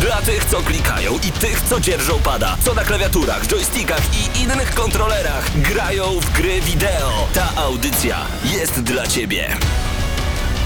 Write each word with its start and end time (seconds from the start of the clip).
Dla 0.00 0.22
tych, 0.22 0.44
co 0.44 0.60
klikają 0.60 1.12
i 1.28 1.32
tych, 1.32 1.60
co 1.60 1.80
dzierżą 1.80 2.18
pada, 2.24 2.56
co 2.64 2.74
na 2.74 2.84
klawiaturach, 2.84 3.46
joystickach 3.46 4.00
i 4.14 4.42
innych 4.42 4.74
kontrolerach 4.74 5.60
grają 5.60 6.04
w 6.20 6.32
gry 6.32 6.60
wideo. 6.60 7.28
Ta 7.34 7.48
audycja 7.56 8.16
jest 8.44 8.82
dla 8.82 9.06
Ciebie. 9.06 9.48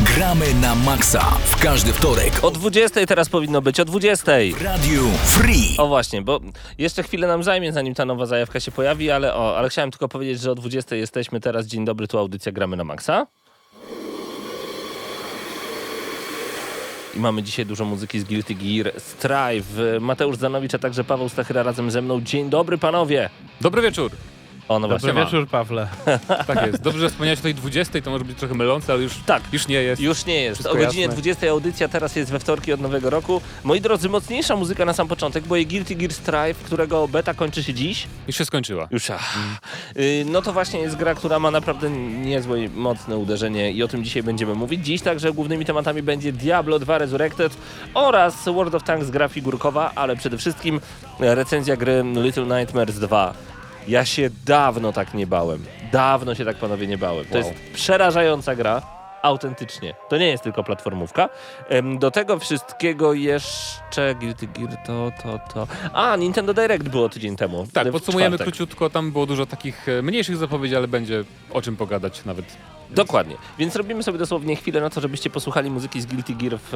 Gramy 0.00 0.54
na 0.54 0.74
maksa 0.74 1.20
w 1.44 1.62
każdy 1.62 1.92
wtorek 1.92 2.32
O 2.42 2.50
20 2.50 3.06
teraz 3.06 3.28
powinno 3.28 3.62
być, 3.62 3.80
o 3.80 3.84
20. 3.84 4.32
w 4.56 4.62
Radiu 4.62 5.02
Free. 5.24 5.76
O 5.78 5.86
właśnie, 5.86 6.22
bo 6.22 6.40
jeszcze 6.78 7.02
chwilę 7.02 7.26
nam 7.26 7.42
zajmie, 7.42 7.72
zanim 7.72 7.94
ta 7.94 8.04
nowa 8.04 8.26
zajawka 8.26 8.60
się 8.60 8.70
pojawi, 8.72 9.10
ale 9.10 9.34
o, 9.34 9.58
ale 9.58 9.68
chciałem 9.68 9.90
tylko 9.90 10.08
powiedzieć, 10.08 10.40
że 10.40 10.50
o 10.50 10.54
20 10.54 10.96
jesteśmy 10.96 11.40
teraz. 11.40 11.66
Dzień 11.66 11.84
dobry, 11.84 12.08
tu 12.08 12.18
audycja 12.18 12.52
Gramy 12.52 12.76
na 12.76 12.84
Maxa. 12.84 13.26
I 17.16 17.20
mamy 17.20 17.42
dzisiaj 17.42 17.66
dużo 17.66 17.84
muzyki 17.84 18.20
z 18.20 18.24
Guilty 18.24 18.54
Gear, 18.54 18.92
Strive, 18.98 20.00
Mateusz 20.00 20.36
Zanowicz, 20.36 20.74
a 20.74 20.78
także 20.78 21.04
Paweł 21.04 21.28
Stachyra 21.28 21.62
razem 21.62 21.90
ze 21.90 22.02
mną. 22.02 22.20
Dzień 22.20 22.50
dobry 22.50 22.78
panowie! 22.78 23.30
Dobry 23.60 23.82
wieczór. 23.82 24.10
O, 24.72 24.78
no 24.78 24.88
Dobry 24.88 25.12
właśnie 25.12 25.24
wieczór, 25.24 25.48
Pawle. 25.48 25.88
Tak 26.46 26.66
jest. 26.66 26.82
Dobrze, 26.82 27.00
że 27.00 27.08
wspomniałeś 27.10 27.38
o 27.38 27.42
tej 27.42 27.54
20, 27.54 28.00
to 28.00 28.10
może 28.10 28.24
być 28.24 28.38
trochę 28.38 28.54
mylące, 28.54 28.92
ale 28.92 29.02
już, 29.02 29.12
Tak. 29.26 29.42
już 29.52 29.68
nie 29.68 29.82
jest. 29.82 30.02
Już 30.02 30.26
nie 30.26 30.42
jest. 30.42 30.56
Wszystko 30.60 30.78
o 30.78 30.84
godzinie 30.84 31.02
jasne. 31.02 31.14
20 31.16 31.50
audycja, 31.50 31.88
teraz 31.88 32.16
jest 32.16 32.30
we 32.30 32.38
wtorki 32.38 32.72
od 32.72 32.80
nowego 32.80 33.10
roku. 33.10 33.40
Moi 33.64 33.80
drodzy, 33.80 34.08
mocniejsza 34.08 34.56
muzyka 34.56 34.84
na 34.84 34.92
sam 34.92 35.08
początek, 35.08 35.44
bo 35.46 35.56
jest 35.56 35.68
Guilty 35.70 35.94
Gear 35.94 36.12
Strive, 36.12 36.58
którego 36.64 37.08
beta 37.08 37.34
kończy 37.34 37.62
się 37.62 37.74
dziś. 37.74 38.06
Już 38.26 38.36
się 38.36 38.44
skończyła. 38.44 38.88
Już, 38.90 39.10
ach. 39.10 39.34
Y, 39.96 40.24
No 40.26 40.42
to 40.42 40.52
właśnie 40.52 40.80
jest 40.80 40.96
gra, 40.96 41.14
która 41.14 41.38
ma 41.38 41.50
naprawdę 41.50 41.90
niezłe, 41.90 42.64
i 42.64 42.68
mocne 42.68 43.16
uderzenie 43.16 43.72
i 43.72 43.82
o 43.82 43.88
tym 43.88 44.04
dzisiaj 44.04 44.22
będziemy 44.22 44.54
mówić. 44.54 44.86
Dziś 44.86 45.02
także 45.02 45.32
głównymi 45.32 45.64
tematami 45.64 46.02
będzie 46.02 46.32
Diablo 46.32 46.78
2 46.78 46.98
Resurrected 46.98 47.56
oraz 47.94 48.44
World 48.44 48.74
of 48.74 48.82
Tanks 48.82 49.10
gra 49.10 49.28
figurkowa, 49.28 49.92
ale 49.94 50.16
przede 50.16 50.38
wszystkim 50.38 50.80
recenzja 51.20 51.76
gry 51.76 52.04
Little 52.14 52.58
Nightmares 52.58 52.98
2. 52.98 53.34
Ja 53.88 54.04
się 54.04 54.30
dawno 54.46 54.92
tak 54.92 55.14
nie 55.14 55.26
bałem. 55.26 55.64
Dawno 55.92 56.34
się 56.34 56.44
tak 56.44 56.56
panowie 56.56 56.86
nie 56.86 56.98
bałem. 56.98 57.24
To 57.24 57.38
Wow. 57.38 57.48
jest 57.48 57.60
przerażająca 57.74 58.54
gra. 58.56 58.82
Autentycznie. 59.22 59.94
To 60.08 60.16
nie 60.16 60.26
jest 60.26 60.44
tylko 60.44 60.64
platformówka. 60.64 61.28
Do 61.98 62.10
tego 62.10 62.38
wszystkiego 62.38 63.12
jeszcze 63.14 64.14
Guilty 64.14 64.46
Gear 64.46 64.76
to, 64.86 65.12
to, 65.22 65.40
to. 65.54 65.66
A, 65.92 66.16
Nintendo 66.16 66.54
Direct 66.54 66.88
było 66.88 67.08
tydzień 67.08 67.36
temu. 67.36 67.66
Tak, 67.72 67.90
podsumujemy 67.92 68.36
czwartek. 68.36 68.54
króciutko. 68.54 68.90
Tam 68.90 69.12
było 69.12 69.26
dużo 69.26 69.46
takich 69.46 69.88
e, 69.88 70.02
mniejszych 70.02 70.36
zapowiedzi, 70.36 70.76
ale 70.76 70.88
będzie 70.88 71.24
o 71.52 71.62
czym 71.62 71.76
pogadać 71.76 72.24
nawet. 72.24 72.44
Dokładnie. 72.94 73.36
Więc 73.58 73.76
robimy 73.76 74.02
sobie 74.02 74.18
dosłownie 74.18 74.56
chwilę 74.56 74.80
na 74.80 74.90
to, 74.90 75.00
żebyście 75.00 75.30
posłuchali 75.30 75.70
muzyki 75.70 76.00
z 76.00 76.06
Guilty 76.06 76.34
Gear 76.34 76.58
w, 76.58 76.70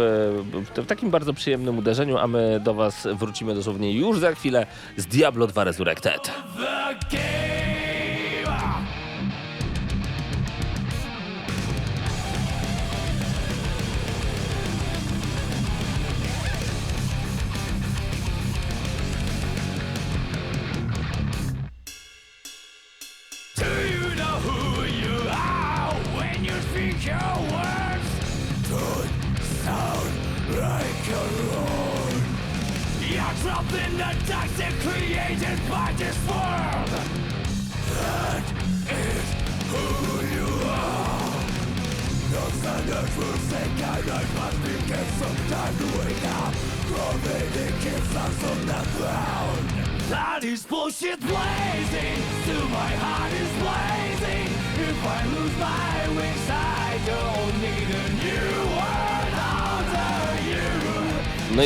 w, 0.76 0.86
takim 0.86 1.10
bardzo 1.10 1.34
przyjemnym 1.34 1.78
uderzeniu, 1.78 2.18
a 2.18 2.26
my 2.26 2.60
do 2.64 2.74
was 2.74 3.08
wrócimy 3.14 3.54
dosłownie 3.54 3.92
już 3.92 4.18
za 4.18 4.34
chwilę 4.34 4.66
z 4.96 5.06
Diablo 5.06 5.46
2 5.46 5.64
Resurrected. 5.64 6.32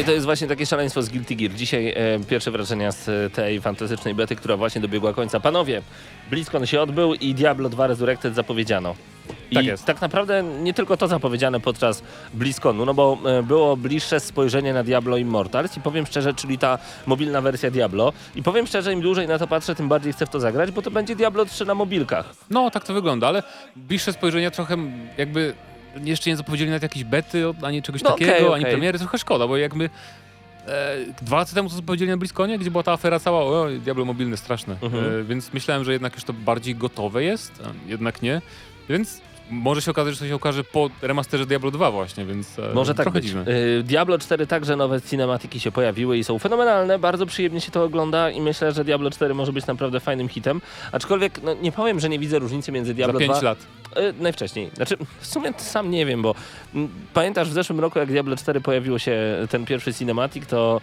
I 0.01 0.05
to 0.05 0.13
jest 0.13 0.27
właśnie 0.27 0.47
takie 0.47 0.67
szaleństwo 0.67 1.03
z 1.03 1.09
Guilty 1.09 1.35
Gear. 1.35 1.53
Dzisiaj 1.55 1.89
e, 1.89 1.95
pierwsze 2.29 2.51
wrażenia 2.51 2.93
z 2.93 3.09
e, 3.09 3.31
tej 3.31 3.61
fantastycznej 3.61 4.15
bety, 4.15 4.37
która 4.37 4.57
właśnie 4.57 4.81
dobiegła 4.81 5.13
końca. 5.13 5.41
Panowie, 5.41 5.83
BlizzCon 6.31 6.67
się 6.67 6.81
odbył 6.81 7.15
i 7.15 7.35
Diablo 7.35 7.69
2 7.69 7.87
Resurrected 7.87 8.35
zapowiedziano. 8.35 8.95
I 9.51 9.55
Tak 9.55 9.65
jest. 9.65 9.85
tak 9.85 10.01
naprawdę 10.01 10.43
nie 10.43 10.75
tylko 10.75 10.97
to 10.97 11.09
zapowiedziane 11.09 11.61
podczas 11.61 12.03
BlizzConu, 12.35 12.87
no 12.87 12.95
bo 12.95 13.19
e, 13.27 13.43
było 13.43 13.77
bliższe 13.77 14.21
spojrzenie 14.21 14.73
na 14.75 14.83
Diablo 14.83 15.17
Immortals 15.17 15.77
i 15.77 15.81
powiem 15.81 16.07
szczerze, 16.07 16.35
czyli 16.35 16.59
ta 16.59 16.79
mobilna 17.07 17.41
wersja 17.41 17.71
Diablo. 17.71 18.13
I 18.35 18.43
powiem 18.43 18.67
szczerze, 18.67 18.93
im 18.93 19.01
dłużej 19.01 19.29
na 19.29 19.39
to 19.39 19.47
patrzę, 19.47 19.75
tym 19.75 19.89
bardziej 19.89 20.13
chcę 20.13 20.27
w 20.27 20.31
to 20.31 20.41
zagrać, 20.41 20.71
bo 20.71 20.83
to 20.83 20.91
będzie 20.91 21.17
Diablo 21.17 21.45
3 21.45 21.65
na 21.65 21.75
mobilkach. 21.75 22.35
No, 22.51 22.71
tak 22.71 22.85
to 22.85 22.95
wygląda, 22.95 23.29
ale 23.29 23.43
bliższe 23.77 24.13
spojrzenie 24.13 24.51
trochę 24.51 24.77
jakby 25.19 25.55
jeszcze 26.05 26.31
nie 26.31 26.37
zapowiedzieli 26.37 26.71
nawet 26.71 26.83
jakiejś 26.83 27.05
bety, 27.05 27.45
ani 27.63 27.83
czegoś 27.83 28.03
No 28.03 28.11
takiego, 28.11 28.33
okej, 28.33 28.47
ani 28.47 28.65
okej. 28.65 28.73
premiery. 28.73 28.99
Trochę 28.99 29.19
szkoda, 29.19 29.47
bo 29.49 29.57
jakby 29.57 29.91
e, 30.67 30.97
dwa 31.23 31.37
lata 31.37 31.55
temu 31.55 31.69
co 31.69 31.77
zapowiedzieli 31.77 32.11
na 32.11 32.17
BlizzConie, 32.17 32.59
gdzie 32.59 32.71
była 32.71 32.83
ta 32.83 32.93
afera 32.93 33.19
cała, 33.19 33.41
o, 33.41 33.67
Diablo 33.85 34.05
mobilne, 34.05 34.37
straszne. 34.37 34.77
Mhm. 34.83 35.21
E, 35.21 35.25
więc 35.25 35.53
myślałem, 35.53 35.85
że 35.85 35.93
jednak 35.93 36.15
już 36.15 36.25
to 36.25 36.33
bardziej 36.33 36.75
gotowe 36.75 37.25
jest, 37.25 37.53
a 37.65 37.91
jednak 37.91 38.23
nie. 38.23 38.43
Więc 38.89 39.21
może 39.51 39.83
się 39.83 39.91
okazać, 39.91 40.15
że 40.15 40.21
to 40.21 40.27
się 40.27 40.35
okaże 40.35 40.65
po 40.65 40.91
remasterze 41.03 41.47
Diablo 41.47 41.71
2 41.71 41.91
właśnie, 41.91 42.25
więc 42.25 42.59
e, 42.59 42.75
Może 42.75 42.95
tak 42.95 43.11
być. 43.11 43.25
dziwne. 43.25 43.45
Y, 43.49 43.83
Diablo 43.83 44.19
4 44.19 44.47
także 44.47 44.77
nowe 44.77 45.03
cinematiki 45.03 45.61
się 45.61 45.73
pojawiły 45.73 46.19
i 46.19 46.25
są 46.25 46.39
fenomenalne, 46.39 46.99
bardzo 46.99 47.27
przyjemnie 47.27 47.61
się 47.61 47.71
to 47.71 47.85
ogląda 47.85 48.31
i 48.31 48.41
myślę, 48.41 48.73
że 48.73 48.85
Diablo 48.85 49.11
4 49.11 49.35
może 49.35 49.53
być 49.53 49.67
naprawdę 49.67 50.01
fajnym 50.01 50.29
hitem. 50.29 50.61
Aczkolwiek 50.93 51.43
no, 51.43 51.55
nie 51.55 51.73
powiem, 51.73 52.01
że 52.01 52.09
nie 52.09 52.19
widzę 52.19 52.39
różnicy 52.39 52.73
między 52.73 52.91
Za 52.91 52.95
Diablo 52.95 53.19
5 53.19 53.33
2 53.33 53.43
lat. 53.43 53.59
y, 53.99 54.23
najwcześniej. 54.23 54.71
Znaczy, 54.77 54.97
w 55.21 55.27
sumie 55.27 55.53
sam 55.57 55.91
nie 55.91 56.07
wiem, 56.07 56.23
bo 56.23 56.35
mm, 56.75 56.89
pamiętasz 57.15 57.49
w 57.49 57.53
zeszłym 57.53 57.81
roku, 57.81 57.99
jak 57.99 58.09
Diablo 58.09 58.37
4 58.37 58.61
pojawiło 58.61 58.99
się 58.99 59.47
ten 59.51 59.67
pierwszy 59.67 59.95
cinematic, 59.95 60.47
to 60.47 60.81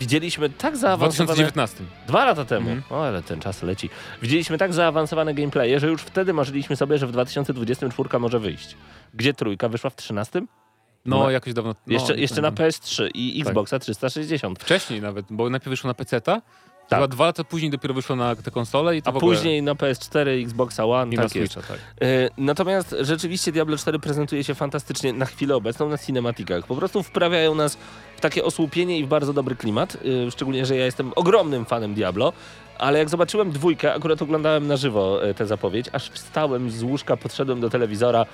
widzieliśmy 0.00 0.50
tak 0.50 0.74
W 0.74 0.76
zaawansowane... 0.76 1.26
2019. 1.26 1.84
Dwa 2.06 2.24
lata 2.24 2.44
temu. 2.44 2.70
Mhm. 2.70 2.82
O, 3.00 3.06
ale 3.06 3.22
ten 3.22 3.40
czas 3.40 3.62
leci. 3.62 3.90
Widzieliśmy 4.22 4.58
tak 4.58 4.72
zaawansowane 4.72 5.34
gameplaye, 5.34 5.80
że 5.80 5.88
już 5.88 6.02
wtedy 6.02 6.32
marzyliśmy 6.32 6.76
sobie, 6.76 6.98
że 6.98 7.06
w 7.06 7.12
2024 7.12 8.18
może 8.18 8.38
wyjść. 8.38 8.76
Gdzie 9.14 9.34
trójka 9.34 9.68
wyszła 9.68 9.90
w 9.90 9.96
13? 9.96 10.40
No, 11.06 11.18
No. 11.18 11.30
jakoś 11.30 11.52
dawno. 11.52 11.74
No, 11.86 11.92
Jeszcze, 11.92 12.16
jeszcze 12.16 12.40
na 12.42 12.52
pamiętam. 12.52 12.80
PS3 12.80 13.08
i 13.14 13.40
Xboxa 13.42 13.78
360. 13.78 14.58
Wcześniej 14.62 15.00
nawet, 15.02 15.26
bo 15.30 15.50
najpierw 15.50 15.70
wyszło 15.70 15.88
na 15.88 15.94
PC-ta, 15.94 16.42
Tak. 16.90 16.98
chyba 16.98 17.08
dwa 17.08 17.24
lata 17.26 17.44
później 17.44 17.70
dopiero 17.70 17.94
wyszło 17.94 18.16
na 18.16 18.36
te 18.36 18.50
konsole 18.50 18.96
i 18.96 19.02
to 19.02 19.10
A 19.10 19.14
ogóle... 19.14 19.36
później 19.36 19.62
na 19.62 19.74
PS4, 19.74 20.42
Xboxa 20.44 20.84
One, 20.84 21.12
i 21.12 21.16
tak 21.16 21.24
na. 21.24 21.28
Switcha, 21.28 21.60
tak. 21.62 21.78
E, 22.02 22.28
Natomiast 22.38 22.96
rzeczywiście 23.00 23.52
Diablo 23.52 23.76
4 23.76 23.98
prezentuje 23.98 24.44
się 24.44 24.54
fantastycznie 24.54 25.12
na 25.12 25.26
chwilę 25.26 25.56
obecną 25.56 25.88
na 25.88 25.98
cinematikach. 25.98 26.66
Po 26.66 26.76
prostu 26.76 27.02
wprawiają 27.02 27.54
nas 27.54 27.78
w 28.16 28.20
takie 28.20 28.44
osłupienie 28.44 28.98
i 28.98 29.04
w 29.04 29.08
bardzo 29.08 29.32
dobry 29.32 29.56
klimat. 29.56 29.96
e, 30.26 30.30
Szczególnie, 30.30 30.66
że 30.66 30.76
ja 30.76 30.84
jestem 30.84 31.12
ogromnym 31.16 31.64
fanem 31.64 31.94
Diablo. 31.94 32.32
Ale 32.78 32.98
jak 32.98 33.08
zobaczyłem 33.08 33.50
dwójkę, 33.52 33.94
akurat 33.94 34.22
oglądałem 34.22 34.66
na 34.66 34.76
żywo 34.76 35.24
e, 35.28 35.34
tę 35.34 35.46
zapowiedź, 35.46 35.86
aż 35.92 36.10
wstałem 36.10 36.70
z 36.70 36.82
łóżka, 36.82 37.16
podszedłem 37.16 37.60
do 37.60 37.70
telewizora. 37.70 38.26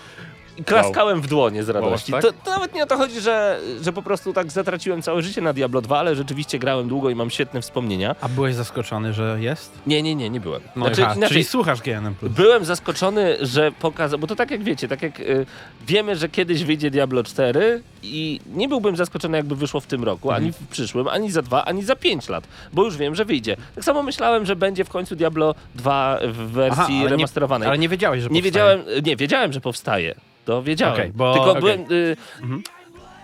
I 0.58 0.64
klaskałem 0.64 1.20
w 1.20 1.26
dłonie 1.26 1.64
z 1.64 1.69
radości. 1.69 2.12
tak? 2.12 2.23
to, 2.23 2.32
to 2.44 2.50
nawet 2.50 2.75
nie 2.75 2.82
o 2.82 2.87
to 2.87 2.97
chodzi, 2.97 3.20
że, 3.20 3.61
że 3.82 3.93
po 3.93 4.03
prostu 4.03 4.32
tak 4.32 4.53
zatraciłem 4.53 5.03
całe 5.03 5.23
życie 5.23 5.41
na 5.41 5.53
Diablo 5.53 5.81
2, 5.82 5.99
ale 5.99 6.17
rzeczywiście 6.17 6.58
grałem 6.58 6.88
długo 6.88 7.11
i 7.11 7.14
mam 7.14 7.31
świetne 7.31 7.62
wspomnienia. 7.62 8.17
A 8.20 8.29
byłeś 8.29 8.55
zaskoczony, 8.55 9.12
że 9.12 9.37
jest? 9.41 9.73
Nie, 9.87 10.03
nie, 10.03 10.14
nie, 10.14 10.31
nie 10.31 10.41
byłem. 10.41 10.62
No 10.76 10.87
znaczy, 10.87 11.00
inaczej, 11.00 11.29
czyli 11.29 11.44
słuchasz 11.44 11.81
GNM+. 11.82 12.14
Byłem 12.23 12.64
zaskoczony, 12.64 13.37
że 13.41 13.73
pokazał, 13.73 14.19
bo 14.19 14.26
to 14.26 14.37
tak 14.37 14.50
jak 14.50 14.62
wiecie, 14.62 14.88
tak 14.88 15.03
jak 15.03 15.20
y, 15.20 15.47
wiemy, 15.87 16.17
że 16.17 16.29
kiedyś 16.29 16.64
wyjdzie 16.64 16.91
Diablo 16.91 17.23
4 17.25 17.82
i 18.03 18.41
nie 18.55 18.69
byłbym 18.69 18.97
zaskoczony 18.97 19.37
jakby 19.37 19.56
wyszło 19.56 19.81
w 19.81 19.87
tym 19.87 20.05
roku, 20.05 20.31
ani 20.31 20.53
w 20.53 20.67
przyszłym, 20.70 21.08
ani 21.08 21.31
za 21.31 21.43
dwa, 21.43 21.64
ani 21.64 21.82
za 21.85 21.97
pięć 21.97 22.29
lat, 22.29 22.44
bo 22.73 22.85
już 22.85 22.97
wiem, 22.97 23.14
że 23.14 23.25
wyjdzie. 23.25 23.56
Tak 23.75 23.85
samo 23.85 24.03
myślałem, 24.03 24.47
że 24.47 24.56
będzie 24.56 24.85
w 24.85 24.88
końcu 24.88 25.17
Diablo 25.17 25.55
2 25.75 26.19
w 26.23 26.37
wersji 26.37 26.82
Aha, 26.82 26.93
ale 26.93 27.03
nie- 27.03 27.08
remasterowanej. 27.08 27.69
Ale 27.69 27.79
nie 27.79 27.88
wiedziałeś, 27.88 28.23
że 28.23 28.29
Nie 28.29 28.43
powstaje. 28.43 28.76
wiedziałem, 28.76 29.05
nie, 29.05 29.17
wiedziałem, 29.17 29.53
że 29.53 29.61
powstaje. 29.61 30.14
To 30.46 30.62
wiedziałem. 30.62 30.94
Okej, 30.94 31.12
bo- 31.14 31.34
Tylko 31.34 31.50
okej. 31.50 31.60
byłem... 31.60 31.81
Y, 31.93 32.16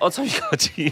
O 0.00 0.10
co 0.10 0.22
mi 0.22 0.30
chodzi? 0.30 0.70
nie 0.78 0.90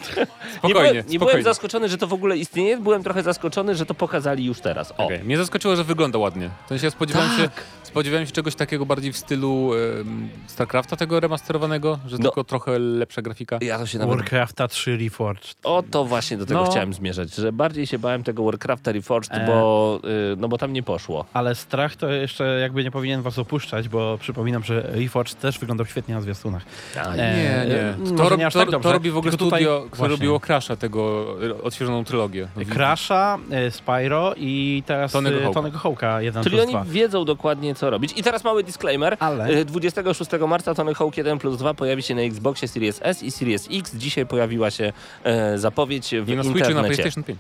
Spokojnie, 0.57 0.91
byłem, 0.91 1.05
nie 1.09 1.19
byłem 1.19 1.43
zaskoczony, 1.43 1.89
że 1.89 1.99
to 1.99 2.07
w 2.07 2.13
ogóle 2.13 2.37
istnieje, 2.37 2.77
byłem 2.79 3.03
trochę 3.03 3.23
zaskoczony, 3.23 3.75
że 3.75 3.87
to 3.87 3.95
pokazali 3.95 4.45
już 4.45 4.61
teraz. 4.61 4.93
O. 4.93 5.05
Okej. 5.05 5.25
Mnie 5.25 5.37
zaskoczyło, 5.37 5.77
że 5.77 5.85
wygląda 5.85 6.19
ładnie. 6.19 6.51
W 6.67 6.69
sensie 6.69 6.87
ja 6.87 6.91
spodziewałem, 6.91 7.31
się, 7.37 7.43
Tak. 7.43 7.63
Spodziewałem 7.91 8.27
się 8.27 8.33
czegoś 8.33 8.55
takiego 8.55 8.87
bardziej 8.87 9.13
w 9.13 9.17
stylu 9.17 9.71
em, 10.01 10.29
StarCrafta 10.47 10.97
tego 10.97 11.21
remasterowanego, 11.21 11.99
że 12.07 12.17
No. 12.17 12.23
tylko 12.23 12.45
trochę 12.45 12.79
lepsza 12.79 13.23
grafika. 13.23 13.59
Ja 13.61 13.79
to 13.79 13.87
się 13.87 13.99
nawet 13.99 14.17
Warcrafta 14.17 14.69
3 14.69 14.97
Reforged. 14.97 15.55
O 15.65 15.83
to 15.91 16.05
właśnie 16.05 16.37
do 16.37 16.47
tego 16.47 16.63
No. 16.65 16.71
chciałem 16.71 16.95
zmierzać, 16.95 17.35
że 17.35 17.53
bardziej 17.53 17.87
się 17.87 17.99
bałem 17.99 18.23
tego 18.23 18.45
Warcrafta 18.45 18.93
Reforged, 18.93 19.33
E. 19.35 19.47
bo, 19.47 20.01
y, 20.33 20.37
no 20.37 20.49
bo 20.49 20.59
tam 20.59 20.73
nie 20.73 20.83
poszło. 20.83 21.25
Ale 21.33 21.55
strach 21.55 21.97
to 21.97 22.09
jeszcze 22.09 22.45
jakby 22.61 22.85
nie 22.85 22.91
powinien 22.91 23.23
was 23.23 23.39
opuszczać, 23.39 23.89
bo 23.89 24.19
przypominam, 24.19 24.65
że 24.65 24.83
Reforged 24.83 25.41
też 25.41 25.59
wyglądał 25.59 25.87
świetnie 25.87 26.15
na 26.15 26.21
zwiastunach. 26.21 26.63
A, 27.05 27.13
E, 27.13 27.17
Nie, 27.17 27.51
e, 27.63 27.67
nie. 27.67 28.17
To, 28.17 28.29
rob, 28.29 28.39
nie 28.41 28.51
to, 28.51 28.67
tak 28.67 28.83
to 28.83 28.93
robi 28.93 29.11
w 29.11 29.17
ogóle 29.17 29.31
tylko 29.31 29.45
tutaj- 29.45 29.61
studio, 29.63 29.79
które 29.81 29.97
właśnie. 29.99 30.17
robiło 30.17 30.41
Crasha, 30.41 30.77
tego 30.77 31.27
e, 31.47 31.63
odświeżoną 31.63 32.05
trylogię. 32.05 32.49
No, 32.57 32.63
Crasha, 32.75 33.39
e, 33.51 33.71
Spyro 33.71 34.35
i 34.37 34.83
teraz 34.87 35.13
Tonego 35.13 35.39
Hawk'a. 35.41 35.55
Tonego 35.55 35.79
Hawk'a 35.79 36.19
1 36.19 36.45
Czyli 36.45 36.61
oni 36.61 36.73
2. 36.73 36.85
wiedzą 36.85 37.25
dokładnie 37.25 37.75
co 37.81 37.91
robić. 37.91 38.13
I 38.17 38.23
teraz 38.23 38.45
mały 38.45 38.65
disclaimer. 38.65 39.17
Ale- 39.21 39.51
Y, 39.61 39.65
26 39.65 40.31
marca 40.49 40.75
Tony 40.75 40.95
Hawk 40.95 41.17
1 41.17 41.39
plus 41.39 41.57
2 41.59 41.75
pojawi 41.75 42.03
się 42.03 42.15
na 42.15 42.21
Xboxie 42.23 42.69
Series 42.69 43.01
S 43.03 43.23
i 43.23 43.31
Series 43.31 43.69
X. 43.73 43.95
Dzisiaj 43.97 44.27
pojawiła 44.27 44.71
się 44.71 44.93
e, 45.25 45.59
zapowiedź 45.59 46.15
w 46.23 46.29
I 46.29 46.37
na 46.37 46.43
Switchu 46.43 46.59
i 46.59 46.61
na 46.63 46.69
internecie. 46.69 46.95
PlayStation 47.03 47.25
5. 47.25 47.39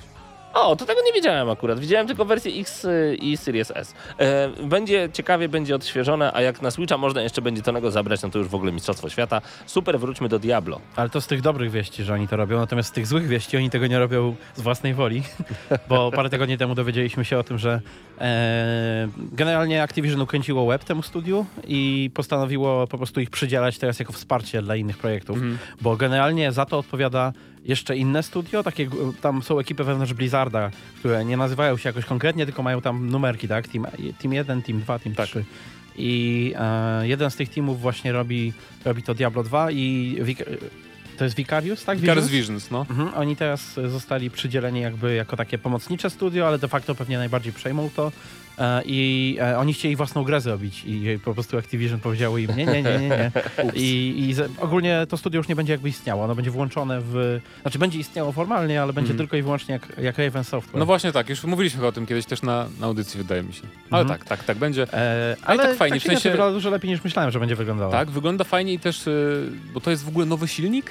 O, 0.54 0.76
to 0.76 0.86
tego 0.86 1.00
nie 1.06 1.12
wiedziałem 1.12 1.50
akurat. 1.50 1.80
Widziałem 1.80 2.06
tylko 2.06 2.24
wersję 2.24 2.60
X 2.60 2.84
y, 2.84 3.16
i 3.20 3.36
Series 3.36 3.72
S. 3.74 3.94
E, 4.18 4.48
będzie 4.48 5.08
ciekawie, 5.12 5.48
będzie 5.48 5.74
odświeżone, 5.74 6.32
a 6.34 6.42
jak 6.42 6.62
na 6.62 6.70
Switcha 6.70 6.98
można 6.98 7.22
jeszcze 7.22 7.42
będzie 7.42 7.62
Tonego 7.62 7.90
zabrać, 7.90 8.22
no 8.22 8.30
to 8.30 8.38
już 8.38 8.48
w 8.48 8.54
ogóle 8.54 8.72
Mistrzostwo 8.72 9.08
Świata. 9.08 9.40
Super, 9.66 10.00
wróćmy 10.00 10.28
do 10.28 10.38
Diablo. 10.38 10.80
Ale 10.96 11.10
to 11.10 11.20
z 11.20 11.26
tych 11.26 11.40
dobrych 11.40 11.70
wieści, 11.70 12.04
że 12.04 12.14
oni 12.14 12.28
to 12.28 12.36
robią, 12.36 12.58
natomiast 12.58 12.88
z 12.88 12.92
tych 12.92 13.06
złych 13.06 13.26
wieści 13.26 13.56
oni 13.56 13.70
tego 13.70 13.86
nie 13.86 13.98
robią 13.98 14.34
z 14.54 14.60
własnej 14.60 14.94
woli, 14.94 15.22
bo 15.88 16.10
parę 16.10 16.30
tygodni 16.30 16.58
temu 16.58 16.74
dowiedzieliśmy 16.74 17.24
się 17.24 17.38
o 17.38 17.42
tym, 17.42 17.58
że 17.58 17.80
e, 18.20 19.08
generalnie 19.32 19.82
Activision 19.82 20.20
ukręciło 20.20 20.66
web 20.66 20.84
temu 20.84 21.02
studiu 21.02 21.46
i 21.66 22.10
postanowiło 22.14 22.86
po 22.86 22.98
prostu 22.98 23.20
ich 23.20 23.30
przydzielać 23.30 23.78
teraz 23.78 23.98
jako 23.98 24.12
wsparcie 24.12 24.62
dla 24.62 24.76
innych 24.76 24.98
projektów, 24.98 25.38
bo 25.80 25.96
generalnie 25.96 26.52
za 26.52 26.64
to 26.64 26.78
odpowiada 26.78 27.32
jeszcze 27.64 27.96
inne 27.96 28.22
studio, 28.22 28.62
takie, 28.62 28.86
g- 28.86 28.96
tam 29.20 29.42
są 29.42 29.58
ekipy 29.58 29.84
wewnątrz 29.84 30.12
Blizzarda, 30.12 30.70
które 30.98 31.24
nie 31.24 31.36
nazywają 31.36 31.76
się 31.76 31.88
jakoś 31.88 32.04
konkretnie, 32.04 32.46
tylko 32.46 32.62
mają 32.62 32.80
tam 32.80 33.10
numerki, 33.10 33.48
tak? 33.48 33.68
Team, 33.68 33.86
team 34.22 34.32
1, 34.34 34.62
Team 34.62 34.80
2, 34.80 34.98
Team 34.98 35.14
Tak. 35.14 35.26
3. 35.28 35.44
I 35.96 36.52
e, 36.58 37.08
jeden 37.08 37.30
z 37.30 37.36
tych 37.36 37.48
teamów 37.48 37.80
właśnie 37.80 38.12
robi, 38.12 38.52
robi 38.84 39.02
to 39.02 39.14
Diablo 39.14 39.42
2 39.42 39.70
i 39.70 40.16
to 41.18 41.24
jest 41.24 41.36
Vicarius, 41.36 41.84
tak? 41.84 41.98
Vicarious 41.98 42.28
Visions? 42.28 42.70
No. 42.70 42.86
Mhm, 42.90 43.14
oni 43.14 43.36
teraz 43.36 43.78
e, 43.78 43.88
zostali 43.88 44.30
przydzieleni 44.30 44.80
jakby 44.80 45.14
jako 45.14 45.36
takie 45.36 45.58
pomocnicze 45.58 46.10
studio, 46.10 46.46
ale 46.48 46.58
de 46.58 46.68
facto 46.68 46.94
pewnie 46.94 47.18
najbardziej 47.18 47.52
przejmą 47.52 47.90
to. 47.96 48.12
E, 48.60 48.82
I 48.84 49.36
e, 49.40 49.58
oni 49.58 49.74
chcieli 49.74 49.96
własną 49.96 50.24
grę 50.24 50.40
zrobić 50.40 50.82
i 50.86 51.18
po 51.24 51.34
prostu 51.34 51.58
Activision 51.58 52.00
powiedziało 52.00 52.38
im 52.38 52.56
nie, 52.56 52.66
nie, 52.66 52.82
nie, 52.82 52.98
nie, 52.98 53.08
nie. 53.08 53.30
I, 53.74 54.14
i 54.28 54.34
z, 54.34 54.50
ogólnie 54.58 55.06
to 55.08 55.16
studio 55.16 55.38
już 55.38 55.48
nie 55.48 55.56
będzie 55.56 55.72
jakby 55.72 55.88
istniało, 55.88 56.24
ono 56.24 56.34
będzie 56.34 56.50
włączone 56.50 57.00
w... 57.04 57.40
Znaczy 57.62 57.78
będzie 57.78 57.98
istniało 57.98 58.32
formalnie, 58.32 58.82
ale 58.82 58.92
będzie 58.92 59.10
Mhm. 59.10 59.18
tylko 59.18 59.36
i 59.36 59.42
wyłącznie 59.42 59.72
jak, 59.72 59.98
jak 60.02 60.18
Raven 60.18 60.44
Software. 60.44 60.78
No 60.78 60.86
właśnie 60.86 61.12
tak, 61.12 61.28
już 61.28 61.44
mówiliśmy 61.44 61.86
o 61.86 61.92
tym 61.92 62.06
kiedyś 62.06 62.26
też 62.26 62.42
na, 62.42 62.66
na 62.80 62.86
audycji, 62.86 63.18
wydaje 63.18 63.42
mi 63.42 63.52
się. 63.52 63.62
Ale 63.90 64.02
Mhm. 64.02 64.18
tak, 64.20 64.28
tak, 64.28 64.44
tak 64.44 64.58
będzie. 64.58 64.82
E, 64.82 65.36
Ale 65.42 65.62
ale 65.62 65.68
tak 65.68 65.76
fajnie, 65.76 66.00
tak 66.00 66.02
w 66.08 66.12
sensie- 66.12 66.30
wygląda 66.30 66.52
dużo 66.54 66.70
lepiej 66.70 66.90
niż 66.90 67.04
myślałem, 67.04 67.30
że 67.30 67.40
będzie 67.40 67.56
wyglądało. 67.56 67.92
Tak, 67.92 68.10
wygląda 68.10 68.44
fajnie 68.44 68.72
i 68.72 68.78
też, 68.78 69.06
y, 69.06 69.50
bo 69.74 69.80
to 69.80 69.90
jest 69.90 70.04
w 70.04 70.08
ogóle 70.08 70.26
nowy 70.26 70.48
silnik. 70.48 70.90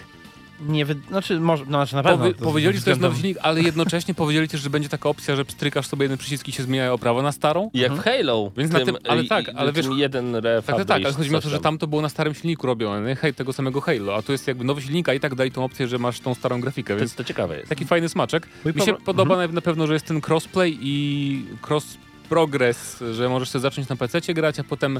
Nie 0.67 0.85
wy... 0.85 0.95
Znaczy, 1.09 1.39
może, 1.39 1.63
no, 1.65 1.69
znaczy 1.77 1.95
na 1.95 2.03
pewno. 2.03 2.17
Powie, 2.17 2.33
powiedzieli, 2.33 2.77
że 2.77 2.83
to 2.83 2.89
jest 2.89 3.01
nowy 3.01 3.15
silnik, 3.15 3.37
ale 3.41 3.61
jednocześnie 3.61 4.13
powiedzieli 4.13 4.47
też, 4.47 4.61
że 4.61 4.69
będzie 4.69 4.89
taka 4.89 5.09
opcja, 5.09 5.35
że 5.35 5.45
pstrykasz 5.45 5.87
sobie 5.87 6.03
jeden 6.03 6.17
przycisk 6.17 6.47
i 6.47 6.51
się 6.51 6.63
zmienia 6.63 6.93
oprawa 6.93 7.21
na 7.21 7.31
starą. 7.31 7.69
Jak 7.73 7.93
w 7.93 7.99
Halo. 7.99 8.51
Więc 8.57 8.71
na 8.71 8.79
tym- 8.85 8.97
ale 9.09 9.23
tak, 9.23 9.47
y, 9.47 9.53
ale 9.55 9.73
tym 9.73 9.83
wiesz- 9.89 9.97
jeden 9.99 10.33
Tak, 10.33 10.65
tak, 10.65 10.85
tak, 10.85 11.05
ale 11.05 11.13
chodzi 11.13 11.29
mi 11.29 11.35
o 11.35 11.41
to, 11.41 11.49
że 11.49 11.59
tam 11.59 11.77
to 11.77 11.87
było 11.87 12.01
na 12.01 12.09
starym 12.09 12.33
silniku 12.33 12.67
robione? 12.67 13.15
Hej, 13.15 13.33
tego 13.33 13.53
samego 13.53 13.81
Halo, 13.81 14.15
a 14.15 14.21
tu 14.21 14.31
jest 14.31 14.47
jakby 14.47 14.63
nowy 14.63 14.81
silnik, 14.81 15.09
a 15.09 15.13
i 15.13 15.19
tak 15.19 15.35
dali 15.35 15.51
tą 15.51 15.63
opcję, 15.63 15.87
że 15.87 15.97
masz 15.99 16.19
tą 16.19 16.35
starą 16.35 16.61
grafikę, 16.61 16.93
To, 16.93 16.99
więc 16.99 17.15
to 17.15 17.23
ciekawe 17.23 17.57
jest. 17.57 17.69
taki 17.69 17.85
fajny 17.85 18.09
smaczek. 18.09 18.47
Mój 18.65 18.73
Mi 18.73 18.81
się 18.81 18.93
powo- 18.93 19.03
podoba 19.05 19.37
na, 19.37 19.47
na 19.47 19.61
pewno, 19.61 19.87
że 19.87 19.93
jest 19.93 20.05
ten 20.05 20.21
crossplay 20.27 20.77
i 20.81 21.45
cross 21.69 21.97
progress, 22.29 23.03
że 23.13 23.29
możesz 23.29 23.49
sobie 23.49 23.61
zacząć 23.61 23.89
na 23.89 23.95
PC 23.95 24.33
grać, 24.33 24.59
a 24.59 24.63
potem 24.63 24.99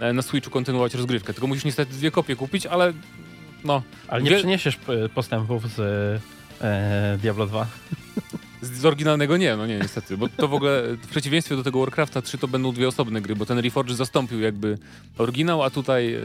e, 0.00 0.12
na 0.12 0.22
Switchu 0.22 0.50
kontynuować 0.50 0.94
rozgrywkę. 0.94 1.32
Tylko 1.32 1.46
musisz 1.46 1.64
niestety 1.64 1.92
dwie 1.92 2.10
kopie 2.10 2.36
kupić, 2.36 2.66
ale 2.66 2.92
no, 3.64 3.82
Ale 4.08 4.22
nie 4.22 4.30
Wie- 4.30 4.36
przyniesiesz 4.36 4.78
e, 5.04 5.08
postępów 5.08 5.70
z 5.74 5.78
e, 6.60 7.18
Diablo 7.18 7.46
2. 7.46 7.66
Z, 8.62 8.70
z 8.72 8.84
oryginalnego 8.84 9.36
nie, 9.36 9.56
no 9.56 9.66
nie, 9.66 9.78
niestety, 9.78 10.16
bo 10.16 10.28
to 10.28 10.48
w 10.48 10.54
ogóle 10.54 10.82
w 11.02 11.06
przeciwieństwie 11.06 11.56
do 11.56 11.62
tego 11.62 11.80
Warcrafta 11.80 12.22
3 12.22 12.38
to 12.38 12.48
będą 12.48 12.72
dwie 12.72 12.88
osobne 12.88 13.20
gry, 13.20 13.36
bo 13.36 13.46
ten 13.46 13.58
Reforged 13.58 13.96
zastąpił 13.96 14.40
jakby 14.40 14.78
oryginał, 15.18 15.62
a 15.62 15.70
tutaj 15.70 16.14
e, 16.14 16.20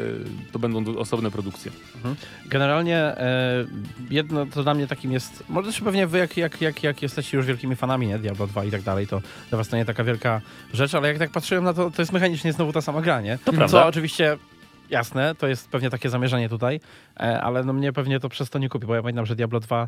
to 0.51 0.59
będą 0.59 0.97
osobne 0.97 1.31
produkcje. 1.31 1.71
Generalnie 2.45 2.97
e, 2.97 3.65
jedno 4.09 4.45
to 4.45 4.63
dla 4.63 4.73
mnie 4.73 4.87
takim 4.87 5.11
jest, 5.11 5.43
może 5.49 5.71
też 5.71 5.81
pewnie 5.81 6.07
wy 6.07 6.17
jak, 6.17 6.37
jak, 6.37 6.61
jak, 6.61 6.83
jak 6.83 7.01
jesteście 7.01 7.37
już 7.37 7.45
wielkimi 7.45 7.75
fanami, 7.75 8.07
nie, 8.07 8.19
Diablo 8.19 8.47
2 8.47 8.65
i 8.65 8.71
tak 8.71 8.81
dalej, 8.81 9.07
to 9.07 9.21
dla 9.49 9.57
was 9.57 9.67
to 9.67 9.77
nie 9.77 9.85
taka 9.85 10.03
wielka 10.03 10.41
rzecz, 10.73 10.95
ale 10.95 11.07
jak 11.07 11.17
tak 11.17 11.31
patrzyłem 11.31 11.63
na 11.63 11.73
to, 11.73 11.91
to 11.91 12.01
jest 12.01 12.11
mechanicznie 12.11 12.53
znowu 12.53 12.73
ta 12.73 12.81
sama 12.81 13.01
gra, 13.01 13.21
nie? 13.21 13.37
To 13.45 13.53
prawda. 13.53 13.81
Co 13.81 13.87
oczywiście 13.87 14.37
jasne, 14.93 15.35
to 15.35 15.47
jest 15.47 15.69
pewnie 15.69 15.89
takie 15.89 16.09
zamierzenie 16.09 16.49
tutaj, 16.49 16.79
e, 17.19 17.41
ale 17.41 17.63
no 17.63 17.73
mnie 17.73 17.93
pewnie 17.93 18.19
to 18.19 18.29
przez 18.29 18.49
to 18.49 18.59
nie 18.59 18.69
kupi, 18.69 18.87
bo 18.87 18.95
ja 18.95 19.01
pamiętam, 19.01 19.25
że 19.25 19.35
Diablo 19.35 19.59
2 19.59 19.87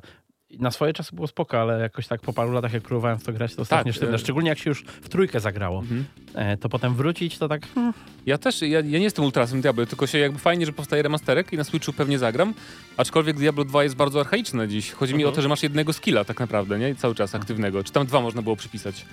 na 0.60 0.72
swoje 0.72 0.94
czasy 0.94 1.16
było 1.16 1.28
spoko, 1.28 1.62
ale 1.62 1.80
jakoś 1.80 2.08
tak 2.08 2.22
po 2.22 2.34
paru 2.34 2.52
latach, 2.52 2.74
jak 2.74 2.84
próbowałem 2.84 3.20
w 3.20 3.24
to 3.24 3.34
grać, 3.34 3.56
to 3.56 3.66
strasznie 3.66 3.92
Tak, 3.92 3.98
sztywne. 3.98 4.16
e- 4.16 4.20
Szczególnie 4.20 4.50
jak 4.50 4.60
się 4.60 4.70
już 4.70 4.84
w 4.84 5.10
trójkę 5.10 5.40
zagrało. 5.40 5.80
Mhm. 5.80 6.06
E, 6.36 6.58
to 6.58 6.70
potem 6.70 6.96
wrócić, 6.96 7.38
to 7.38 7.48
tak... 7.48 7.68
Hmm, 7.76 7.94
Ja 8.26 8.38
też, 8.38 8.62
ja, 8.62 8.68
ja 8.68 8.82
nie 8.82 9.00
jestem 9.00 9.26
ultrasem 9.26 9.62
Diablo, 9.62 9.86
tylko 9.86 10.08
się 10.08 10.18
jakby 10.18 10.40
fajnie, 10.40 10.66
że 10.66 10.72
powstaje 10.74 11.02
remasterek 11.04 11.54
i 11.54 11.58
na 11.58 11.64
Switchu 11.64 11.94
pewnie 11.94 12.20
zagram, 12.20 12.54
aczkolwiek 12.98 13.38
Diablo 13.38 13.66
2 13.66 13.84
jest 13.84 13.96
bardzo 13.96 14.20
archaiczne 14.20 14.68
dziś. 14.68 14.92
Chodzi 14.92 15.16
mi 15.16 15.26
o 15.26 15.32
to, 15.32 15.42
że 15.42 15.50
masz 15.50 15.64
jednego 15.64 15.94
skilla 15.94 16.24
tak 16.26 16.40
naprawdę, 16.40 16.80
nie? 16.80 16.96
Cały 16.96 17.16
czas 17.16 17.36
aktywnego. 17.36 17.84
Czy 17.84 17.92
tam 17.92 18.06
dwa 18.08 18.22
można 18.22 18.42
było 18.42 18.56
przypisać? 18.56 19.06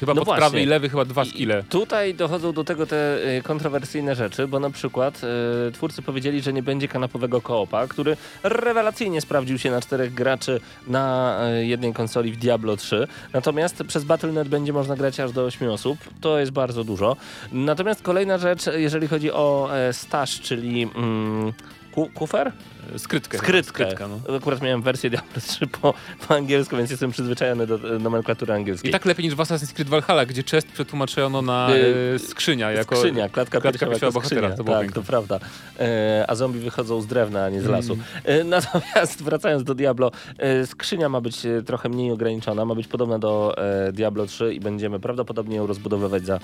Chyba 0.00 0.14
No 0.14 0.20
pod 0.20 0.24
właśnie. 0.24 0.40
prawy 0.40 0.62
i 0.62 0.66
lewy 0.66 0.88
chyba 0.88 1.04
dwa 1.04 1.24
skille. 1.24 1.60
i 1.60 1.64
Tutaj 1.70 2.14
dochodzą 2.14 2.52
do 2.52 2.64
tego 2.64 2.86
te 2.86 3.18
y, 3.38 3.42
kontrowersyjne 3.42 4.14
rzeczy, 4.14 4.48
bo 4.48 4.60
na 4.60 4.70
przykład 4.70 5.20
y, 5.68 5.72
twórcy 5.72 6.02
powiedzieli, 6.02 6.42
że 6.42 6.52
nie 6.52 6.62
będzie 6.62 6.88
kanapowego 6.88 7.40
koopa, 7.40 7.86
który 7.86 8.16
rewelacyjnie 8.42 9.20
sprawdził 9.20 9.58
się 9.58 9.70
na 9.70 9.80
czterech 9.80 10.14
graczy 10.14 10.60
na 10.86 11.38
y, 11.60 11.66
jednej 11.66 11.92
konsoli 11.92 12.32
w 12.32 12.36
Diablo 12.36 12.76
3. 12.76 13.06
Natomiast 13.32 13.82
przez 13.88 14.04
Battle.net 14.04 14.48
będzie 14.48 14.72
można 14.72 14.96
grać 14.96 15.20
aż 15.20 15.32
do 15.32 15.44
8 15.44 15.70
osób. 15.70 15.98
To 16.20 16.38
jest 16.38 16.52
bardzo 16.52 16.84
dużo. 16.84 17.16
Natomiast 17.52 18.02
kolejna 18.02 18.38
rzecz, 18.38 18.62
jeżeli 18.76 19.08
chodzi 19.08 19.32
o 19.32 19.68
e, 19.76 19.92
staż, 19.92 20.40
czyli 20.40 20.82
mm, 20.82 21.52
ku, 21.92 22.10
kufer? 22.14 22.52
Skrytkę. 22.96 23.38
Skrytkę. 23.38 23.84
Skrytka, 23.84 24.08
no. 24.08 24.36
Akurat 24.36 24.62
miałem 24.62 24.82
wersję 24.82 25.10
Diablo 25.10 25.40
3 25.42 25.66
po, 25.66 25.94
po 26.28 26.34
angielsku, 26.34 26.76
więc 26.76 26.90
jestem 26.90 27.10
przyzwyczajony 27.10 27.66
do 27.66 27.78
nomenklatury 27.78 28.52
angielskiej. 28.52 28.88
I 28.88 28.92
tak 28.92 29.04
lepiej 29.04 29.24
niż 29.24 29.34
w 29.34 29.38
Assassin's 29.38 29.72
Creed 29.72 29.88
Valhalla, 29.88 30.26
gdzie 30.26 30.42
chest 30.50 30.68
przetłumaczono 30.72 31.42
na 31.42 31.68
Y, 31.74 32.14
e, 32.14 32.18
skrzynia. 32.18 32.70
Jako, 32.72 32.96
Skrzynia, 32.96 33.28
klatka, 33.28 33.60
klatka 33.60 33.86
piersiowa 33.86 34.12
bohatera, 34.12 34.50
to 34.50 34.64
tak, 34.64 34.78
piękne. 34.80 34.94
to 34.94 35.02
prawda. 35.02 35.40
E, 35.80 36.24
a 36.28 36.34
zombie 36.34 36.58
wychodzą 36.60 37.00
z 37.02 37.06
drewna, 37.06 37.44
a 37.44 37.48
nie 37.50 37.60
z 37.60 37.64
Mm. 37.64 37.76
lasu. 37.76 37.96
E, 38.24 38.44
natomiast 38.54 39.22
wracając 39.22 39.64
do 39.64 39.74
Diablo, 39.74 40.10
e, 40.38 40.66
skrzynia 40.66 41.08
ma 41.08 41.20
być 41.20 41.46
e, 41.46 41.62
trochę 41.62 41.88
mniej 41.88 42.10
ograniczona, 42.10 42.64
ma 42.64 42.74
być 42.74 42.88
podobna 42.88 43.18
do 43.18 43.54
Diablo 43.92 44.26
3 44.26 44.54
i 44.54 44.60
będziemy 44.60 45.00
prawdopodobnie 45.00 45.56
ją 45.56 45.66
rozbudowywać 45.66 46.26
za 46.26 46.40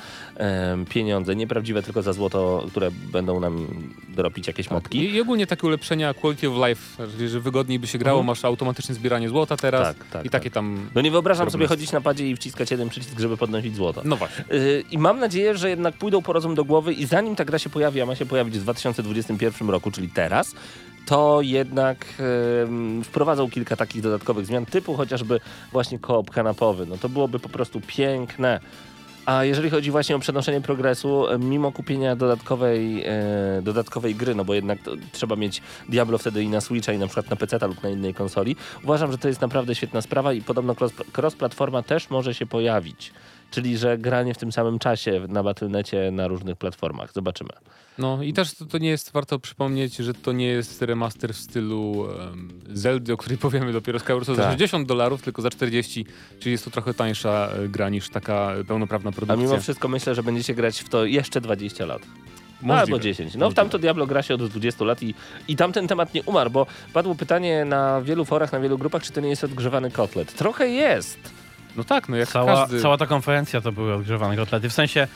pieniądze. 0.89 1.37
Nieprawdziwe, 1.37 1.83
tylko 1.83 2.03
za 2.03 2.13
złoto, 2.13 2.65
które 2.71 2.91
będą 3.13 3.41
nam 3.41 3.67
dorobić 4.09 4.47
jakieś 4.47 4.71
mopki. 4.71 4.99
I, 4.99 5.15
I 5.15 5.21
ogólnie 5.21 5.47
takie 5.47 5.67
ulepszenia 5.67 6.15
quality 6.31 6.49
of 6.49 6.69
life, 6.69 7.29
że 7.29 7.41
wygodniej 7.41 7.79
by 7.79 7.87
się 7.87 7.99
grało, 7.99 8.23
masz 8.23 8.45
automatyczne 8.45 8.95
zbieranie 8.95 9.29
złota 9.29 9.57
teraz 9.57 9.97
Tak, 9.97 10.07
tak, 10.09 10.25
i 10.27 10.31
takie 10.31 10.51
tam... 10.51 10.91
No 10.95 11.01
nie 11.01 11.11
wyobrażam 11.11 11.51
sobie 11.51 11.67
chodzić 11.67 11.93
na 11.93 12.01
padzie 12.01 12.29
i 12.29 12.37
wciskać 12.37 12.71
jeden 12.71 12.89
przycisk, 12.89 13.21
żeby 13.21 13.37
podnosić 13.37 13.77
złoto. 13.77 14.03
No 14.05 14.17
właśnie. 14.17 14.45
Yy, 14.51 14.85
I 14.91 14.99
mam 14.99 15.19
nadzieję, 15.19 15.57
że 15.57 15.71
jednak 15.71 15.95
pójdą 15.95 16.23
po 16.23 16.33
rozum 16.33 16.55
do 16.55 16.65
głowy 16.65 16.93
i 16.93 17.07
zanim 17.07 17.37
ta 17.37 17.45
gra 17.45 17.59
się 17.59 17.71
pojawi, 17.71 18.01
a 18.01 18.07
ma 18.07 18.15
się 18.15 18.27
pojawić 18.27 18.59
w 18.59 18.63
2021 18.63 19.71
roku, 19.71 19.91
czyli 19.91 20.09
teraz, 20.09 20.55
to 21.07 21.39
jednak 21.43 22.07
yy, 22.99 23.05
wprowadzą 23.05 23.51
kilka 23.51 23.77
takich 23.77 24.03
dodatkowych 24.03 24.47
zmian, 24.47 24.67
typu 24.67 24.95
chociażby 24.95 25.41
właśnie 25.73 25.99
koop 25.99 26.31
kanapowy. 26.31 26.87
No 26.87 26.99
to 26.99 27.09
byłoby 27.09 27.39
po 27.39 27.49
prostu 27.49 27.81
piękne. 27.87 28.61
A 29.27 29.45
jeżeli 29.45 29.71
chodzi 29.71 29.91
właśnie 29.91 30.17
o 30.17 30.19
przenoszenie 30.19 30.61
progresu, 30.61 31.25
mimo 31.39 31.73
kupienia 31.73 32.17
dodatkowej, 32.17 33.05
e, 33.07 33.63
dodatkowej 33.63 34.15
gry, 34.15 34.35
no 34.35 34.45
bo 34.45 34.55
jednak 34.55 34.79
trzeba 35.13 35.37
mieć 35.37 35.63
Diablo 35.89 36.19
wtedy 36.19 36.43
i 36.43 36.49
na 36.49 36.61
Switcha, 36.61 36.93
i 36.93 36.99
na 36.99 37.07
przykład 37.07 37.31
na 37.31 37.37
PC 37.37 37.67
lub 37.67 37.83
na 37.83 37.89
innej 37.89 38.15
konsoli, 38.15 38.57
uważam, 38.85 39.13
że 39.13 39.19
to 39.19 39.29
jest 39.29 39.41
naprawdę 39.41 39.75
świetna 39.75 40.03
sprawa 40.03 40.33
i 40.33 40.43
podobno 40.43 40.73
cross- 40.73 41.05
cross-platforma 41.13 41.83
też 41.83 42.11
może 42.11 42.35
się 42.35 42.47
pojawić. 42.47 43.13
Czyli, 43.51 43.79
że 43.79 43.99
granie 43.99 44.35
w 44.35 44.39
tym 44.39 44.53
samym 44.53 44.79
czasie 44.79 45.27
na 45.29 45.43
Battle.necie 45.43 46.11
na 46.11 46.29
różnych 46.29 46.57
platformach. 46.57 47.13
Zobaczymy. 47.13 47.51
No 47.99 48.23
i 48.23 48.33
też 48.33 48.55
to, 48.55 48.65
to 48.67 48.79
nie 48.79 48.89
jest, 48.89 49.13
warto 49.13 49.39
przypomnieć, 49.39 49.97
że 49.97 50.15
to 50.15 50.33
nie 50.33 50.47
jest 50.47 50.83
remaster 50.83 51.35
w 51.35 51.37
stylu 51.37 51.91
um, 51.91 52.49
Zeldy, 52.73 53.13
o 53.13 53.17
której 53.17 53.39
powiemy 53.49 53.73
dopiero 53.73 53.99
z 53.99 54.03
Sword 54.03 54.27
za 54.27 54.37
Tak. 54.37 54.51
60 54.53 54.89
dolarów, 54.89 55.23
tylko 55.23 55.43
za 55.43 55.51
40, 55.51 56.07
czyli 56.41 56.53
jest 56.53 56.65
to 56.65 56.71
trochę 56.71 56.95
tańsza 56.95 57.49
e, 57.65 57.69
gra 57.69 57.89
niż 57.89 58.09
taka 58.11 58.53
pełnoprawna 58.69 59.11
A 59.11 59.13
produkcja. 59.13 59.37
mimo 59.47 59.61
wszystko 59.61 59.89
myślę, 59.89 60.15
że 60.15 60.23
będziecie 60.23 60.55
grać 60.55 60.81
w 60.81 60.89
to 60.89 61.05
jeszcze 61.05 61.41
20 61.41 61.87
lat. 61.87 62.03
Możliwe. 62.63 62.81
Albo 62.81 62.99
10. 62.99 63.35
No 63.35 63.51
w 63.51 63.55
tamto 63.55 63.79
Diablo 63.79 64.07
gra 64.07 64.23
się 64.23 64.35
od 64.35 64.47
20 64.47 64.85
lat 64.85 65.03
i, 65.03 65.15
i 65.49 65.57
tamten 65.57 65.89
temat 65.89 66.15
nie 66.15 66.23
umarł, 66.23 66.51
bo 66.51 66.67
padło 66.93 67.15
pytanie 67.15 67.65
na 67.65 68.03
wielu 68.03 68.25
forach, 68.25 68.53
na 68.53 68.61
wielu 68.61 68.79
grupach, 68.79 69.03
czy 69.03 69.13
to 69.13 69.21
nie 69.21 69.29
jest 69.29 69.45
odgrzewany 69.45 69.91
kotlet. 69.91 70.35
Trochę 70.35 70.69
jest. 70.69 71.19
No 71.77 71.85
tak, 71.85 72.09
no 72.09 72.17
jak 72.17 72.29
Cała, 72.29 72.57
każdy... 72.57 72.83
cała 72.83 72.97
ta 72.99 73.07
konferencja 73.07 73.61
to 73.61 73.73
były 73.73 73.95
odgrzewane 73.95 74.37
kotlety. 74.37 74.69
W 74.69 74.73
sensie, 74.73 75.09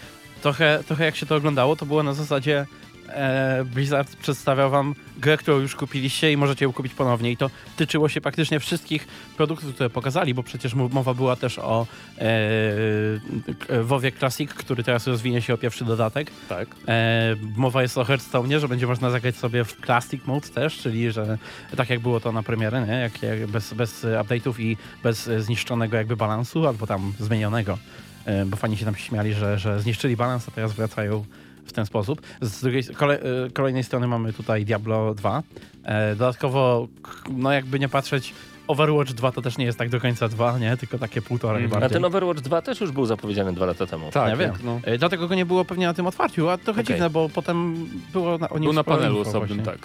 trochę, 0.43 0.81
trochę 0.87 1.05
jak 1.05 1.17
się 1.17 1.27
to 1.27 1.37
oglądało, 1.37 1.77
to 1.77 1.87
było 1.87 2.03
na 2.03 2.15
zasadzie 2.15 2.67
e, 3.15 3.65
Blizzard 3.65 4.17
przedstawiał 4.17 4.71
wam 4.71 4.95
grę, 5.19 5.37
którą 5.37 5.59
już 5.59 5.77
kupiliście 5.77 6.33
i 6.33 6.37
możecie 6.37 6.65
ją 6.65 6.73
kupić 6.73 6.95
ponownie. 6.95 7.31
I 7.31 7.37
to 7.37 7.51
tyczyło 7.77 8.09
się 8.09 8.21
praktycznie 8.21 8.61
wszystkich 8.61 9.07
produktów, 9.37 9.75
które 9.75 9.91
pokazali, 9.91 10.35
bo 10.35 10.43
przecież 10.43 10.75
mowa 10.75 11.15
była 11.15 11.37
też 11.37 11.59
o 11.59 11.87
e, 12.19 13.83
WoWie 13.83 14.13
Classic, 14.13 14.55
który 14.55 14.85
teraz 14.85 15.07
rozwinie 15.07 15.43
się 15.43 15.55
o 15.55 15.59
pierwszy 15.59 15.85
dodatek. 15.85 16.31
Tak. 16.49 16.69
E, 16.89 17.37
mowa 17.57 17.83
jest 17.83 17.99
o 17.99 18.05
Hearthstone, 18.05 18.61
że 18.61 18.69
będzie 18.69 18.87
można 18.87 19.11
zagrać 19.11 19.37
sobie 19.37 19.65
w 19.65 19.77
Classic 19.85 20.27
Mode 20.27 20.49
też, 20.49 20.79
czyli 20.79 21.13
że 21.13 21.39
tak 21.77 21.91
jak 21.91 22.01
było 22.01 22.21
to 22.21 22.33
na 22.33 22.43
premierę, 22.43 22.87
nie? 22.87 22.95
Jak, 22.95 23.23
jak 23.23 23.47
bez, 23.47 23.75
bez 23.75 24.05
update'ów 24.05 24.61
i 24.61 24.77
bez 25.03 25.31
zniszczonego 25.39 25.97
jakby 25.97 26.17
balansu, 26.17 26.67
albo 26.67 26.87
tam 26.87 27.13
zmienionego. 27.21 27.79
E, 28.25 28.47
bo 28.47 28.57
fani 28.57 28.77
się 28.77 28.85
tam 28.85 28.97
śmiali, 28.97 29.35
że, 29.35 29.59
że 29.59 29.81
zniszczyli 29.81 30.17
balans, 30.17 30.49
a 30.49 30.51
teraz 30.51 30.73
wracają 30.73 31.25
w 31.67 31.73
ten 31.73 31.87
sposób. 31.87 32.21
Z 32.41 32.61
drugiej, 32.63 32.85
kole, 32.85 33.21
e, 33.21 33.51
kolejnej 33.51 33.85
strony 33.85 34.07
mamy 34.07 34.33
tutaj 34.33 34.65
Diablo 34.65 35.15
2. 35.15 35.43
E, 35.85 36.17
dodatkowo, 36.17 36.89
no 37.31 37.53
jakby 37.53 37.79
nie 37.81 37.89
patrzeć, 37.89 38.35
Overwatch 38.67 39.13
2 39.13 39.33
to 39.33 39.43
też 39.43 39.59
nie 39.59 39.65
jest 39.65 39.79
tak 39.79 39.89
do 39.89 40.01
końca 40.01 40.29
2, 40.29 40.59
nie? 40.59 40.77
Tylko 40.77 40.99
takie 40.99 41.23
półtorej 41.23 41.65
Mhm. 41.65 41.79
A 41.79 41.81
bardziej. 41.81 41.97
ten 41.97 42.05
Overwatch 42.05 42.41
2 42.41 42.63
też 42.63 42.81
już 42.81 42.91
był 42.93 43.07
zapowiedziany 43.07 43.53
dwa 43.53 43.67
lata 43.67 43.87
temu. 43.87 44.11
Tak, 44.11 44.29
ja 44.29 44.37
wiem. 44.37 44.53
no. 44.65 44.81
E, 44.85 44.99
Dlatego 44.99 45.29
go 45.29 45.35
nie 45.35 45.47
było 45.47 45.65
pewnie 45.65 45.87
na 45.87 45.95
tym 45.95 46.07
otwarciu, 46.07 46.49
a 46.49 46.59
trochę 46.59 46.81
Okej. 46.81 46.95
dziwne, 46.95 47.11
bo 47.11 47.29
potem 47.29 47.87
było 48.13 48.39
na, 48.39 48.49
o 48.49 48.55
nim 48.59 48.65
Był 48.65 48.73
na 48.73 48.85
panelu 48.85 49.21
osobnym, 49.21 49.63
tak. 49.63 49.79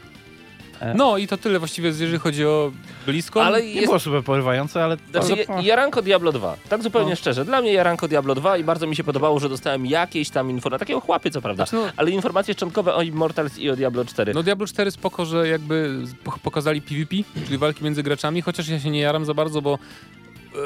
E. 0.82 0.94
No 0.94 1.18
i 1.18 1.28
to 1.28 1.38
tyle 1.38 1.60
właściwie, 1.60 1.88
jeżeli 1.90 2.20
chodzi 2.20 2.46
o 2.46 2.72
blisko. 3.06 3.44
Ale 3.46 3.62
Nie 3.64 3.68
jest 3.74 3.86
było 3.86 4.00
super 4.00 4.24
porywające, 4.24 4.84
ale... 4.84 4.98
Znaczy, 5.12 5.46
ja- 5.50 5.62
Jaranko 5.62 6.02
Diablo 6.02 6.32
2. 6.32 6.56
Tak 6.70 6.84
zupełnie 6.84 7.10
No. 7.10 7.16
szczerze. 7.16 7.46
Dla 7.46 7.62
mnie 7.62 7.74
Jaranko 7.74 8.08
Diablo 8.08 8.36
2 8.36 8.58
i 8.58 8.64
bardzo 8.64 8.88
mi 8.88 8.96
się 8.96 9.04
podobało, 9.04 9.40
że 9.40 9.50
dostałem 9.50 9.86
jakieś 9.86 10.30
tam 10.30 10.50
informacje, 10.50 10.80
takiego 10.80 11.00
chłapie 11.00 11.32
co 11.32 11.42
prawda, 11.42 11.66
Znaczy, 11.66 11.86
no- 11.86 11.92
ale 11.98 12.12
informacje 12.12 12.54
szczątkowe 12.54 12.94
o 12.96 13.02
Immortals 13.02 13.58
i 13.58 13.70
o 13.70 13.76
Diablo 13.76 14.06
4. 14.06 14.34
No 14.34 14.44
Diablo 14.44 14.68
4 14.68 14.92
spoko, 14.92 15.26
że 15.26 15.48
jakby 15.48 15.98
po- 16.24 16.40
pokazali 16.44 16.82
PvP, 16.82 17.16
czyli 17.46 17.58
walki 17.58 17.84
między 17.84 18.04
graczami, 18.04 18.42
chociaż 18.42 18.68
ja 18.68 18.80
się 18.80 18.90
nie 18.90 19.00
jaram 19.00 19.26
za 19.26 19.34
bardzo, 19.34 19.62
bo 19.62 19.80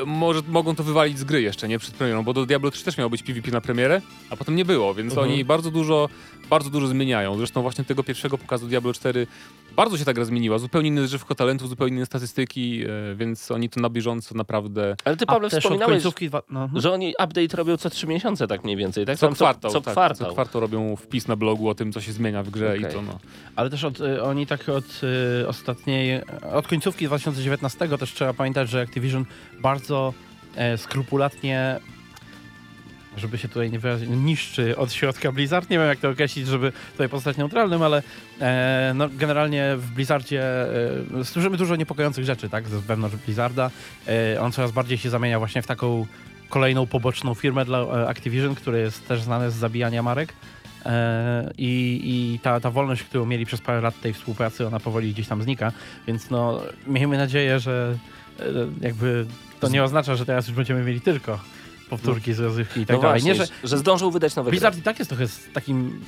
może 0.05 0.41
mogą 0.47 0.75
to 0.75 0.83
wywalić 0.83 1.19
z 1.19 1.23
gry 1.23 1.41
jeszcze, 1.41 1.67
nie? 1.67 1.79
Przed 1.79 1.93
premierą, 1.95 2.23
bo 2.23 2.33
do 2.33 2.45
Diablo 2.45 2.71
3 2.71 2.85
też 2.85 2.97
miało 2.97 3.09
być 3.09 3.23
PvP 3.23 3.51
na 3.51 3.61
premierę, 3.61 4.01
a 4.29 4.35
potem 4.35 4.55
nie 4.55 4.65
było, 4.65 4.93
więc 4.93 5.13
Mhm. 5.13 5.31
oni 5.31 5.45
bardzo 5.45 5.71
dużo, 5.71 6.09
bardzo 6.49 6.69
dużo 6.69 6.87
zmieniają. 6.87 7.37
Zresztą 7.37 7.61
właśnie 7.61 7.83
tego 7.83 8.03
pierwszego 8.03 8.37
pokazu 8.37 8.67
Diablo 8.67 8.93
4 8.93 9.27
bardzo 9.75 9.97
się 9.97 10.05
ta 10.05 10.13
gra 10.13 10.25
zmieniła, 10.25 10.57
zupełnie 10.57 10.87
inne 10.87 11.01
drzewko 11.01 11.35
talentów, 11.35 11.69
zupełnie 11.69 11.95
inne 11.95 12.05
statystyki, 12.05 12.83
e, 13.11 13.15
więc 13.15 13.51
oni 13.51 13.69
to 13.69 13.79
na 13.81 13.89
bieżąco 13.89 14.35
naprawdę... 14.35 14.95
ale 15.05 15.17
ty, 15.17 15.25
Paweł, 15.25 15.49
wspominałeś. 15.49 16.03
Dwa, 16.03 16.41
no, 16.49 16.69
że 16.75 16.91
oni 16.91 17.09
update 17.23 17.57
robią 17.57 17.77
co 17.77 17.89
trzy 17.89 18.07
miesiące 18.07 18.47
tak 18.47 18.63
mniej 18.63 18.77
więcej, 18.77 19.05
tak? 19.05 19.17
Co 19.17 19.27
Tam 19.27 19.35
kwartał, 19.35 19.71
Co, 19.71 19.81
tak, 19.81 19.93
kwartał. 19.93 20.27
co 20.27 20.33
kwartał 20.33 20.61
robią 20.61 20.95
wpis 20.95 21.27
na 21.27 21.35
blogu 21.35 21.69
o 21.69 21.75
tym, 21.75 21.91
co 21.91 22.01
się 22.01 22.11
zmienia 22.11 22.43
w 22.43 22.49
grze 22.49 22.67
Okej. 22.69 22.81
i 22.81 22.93
to 22.93 23.01
no. 23.01 23.19
Ale 23.55 23.69
też 23.69 23.83
od, 23.83 23.99
y, 24.01 24.23
oni 24.23 24.47
tak 24.47 24.69
od 24.69 24.85
y, 25.43 25.47
ostatniej, 25.47 26.21
od 26.53 26.67
końcówki 26.67 27.05
2019 27.05 27.97
też 27.97 28.13
trzeba 28.13 28.33
pamiętać, 28.33 28.69
że 28.69 28.81
Activision 28.81 29.25
bardzo 29.61 29.82
e, 30.55 30.77
skrupulatnie, 30.77 31.79
żeby 33.17 33.37
się 33.37 33.47
tutaj 33.47 33.71
nie 33.71 33.79
wyrazić, 33.79 34.09
niszczy 34.09 34.77
od 34.77 34.93
środka 34.93 35.31
Blizzard. 35.31 35.69
Nie 35.69 35.77
wiem 35.77 35.87
jak 35.87 35.99
to 35.99 36.09
określić, 36.09 36.47
żeby 36.47 36.71
tutaj 36.91 37.09
pozostać 37.09 37.37
neutralnym, 37.37 37.81
ale 37.81 38.03
e, 38.41 38.91
no, 38.95 39.09
generalnie 39.09 39.73
w 39.77 39.91
Blizzardzie 39.91 40.43
e, 41.51 41.57
dużo 41.57 41.75
niepokojących 41.75 42.25
rzeczy, 42.25 42.49
tak, 42.49 42.67
z 42.67 42.71
wewnątrz 42.71 43.15
Blizzarda. 43.15 43.71
E, 44.07 44.41
on 44.41 44.51
coraz 44.51 44.71
bardziej 44.71 44.97
się 44.97 45.09
zamienia 45.09 45.39
właśnie 45.39 45.61
w 45.61 45.67
taką 45.67 46.05
kolejną 46.49 46.85
poboczną 46.85 47.33
firmę 47.33 47.65
dla 47.65 47.79
e, 47.79 48.09
Activision, 48.09 48.55
który 48.55 48.79
jest 48.79 49.07
też 49.07 49.21
znany 49.21 49.51
z 49.51 49.53
zabijania 49.53 50.03
marek. 50.03 50.33
E, 50.85 51.51
I, 51.57 52.01
i 52.03 52.39
ta, 52.39 52.59
ta 52.59 52.71
wolność, 52.71 53.03
którą 53.03 53.25
mieli 53.25 53.45
przez 53.45 53.61
parę 53.61 53.81
lat 53.81 54.01
tej 54.01 54.13
współpracy, 54.13 54.67
ona 54.67 54.79
powoli 54.79 55.13
gdzieś 55.13 55.27
tam 55.27 55.43
znika, 55.43 55.71
więc 56.07 56.29
no, 56.29 56.61
miejmy 56.87 57.17
nadzieję, 57.17 57.59
że 57.59 57.97
jakby 58.81 59.25
to 59.59 59.67
nie 59.69 59.83
oznacza, 59.83 60.15
że 60.15 60.25
teraz 60.25 60.47
już 60.47 60.55
będziemy 60.55 60.83
mieli 60.83 61.01
tylko 61.01 61.39
powtórki 61.89 62.33
z 62.33 62.39
rozrywki 62.39 62.81
i 62.81 62.85
tak 62.85 62.95
No 62.95 63.01
dalej. 63.01 63.21
właśnie, 63.21 63.39
Nie, 63.39 63.45
że 63.47 63.67
że 63.69 63.77
zdążą 63.77 64.11
wydać 64.11 64.35
nowe 64.35 64.49
Blizzard 64.51 64.75
gry. 64.75 64.81
i 64.81 64.83
tak 64.83 64.99
jest 64.99 65.09
trochę 65.09 65.27
z 65.27 65.39
takim 65.53 66.01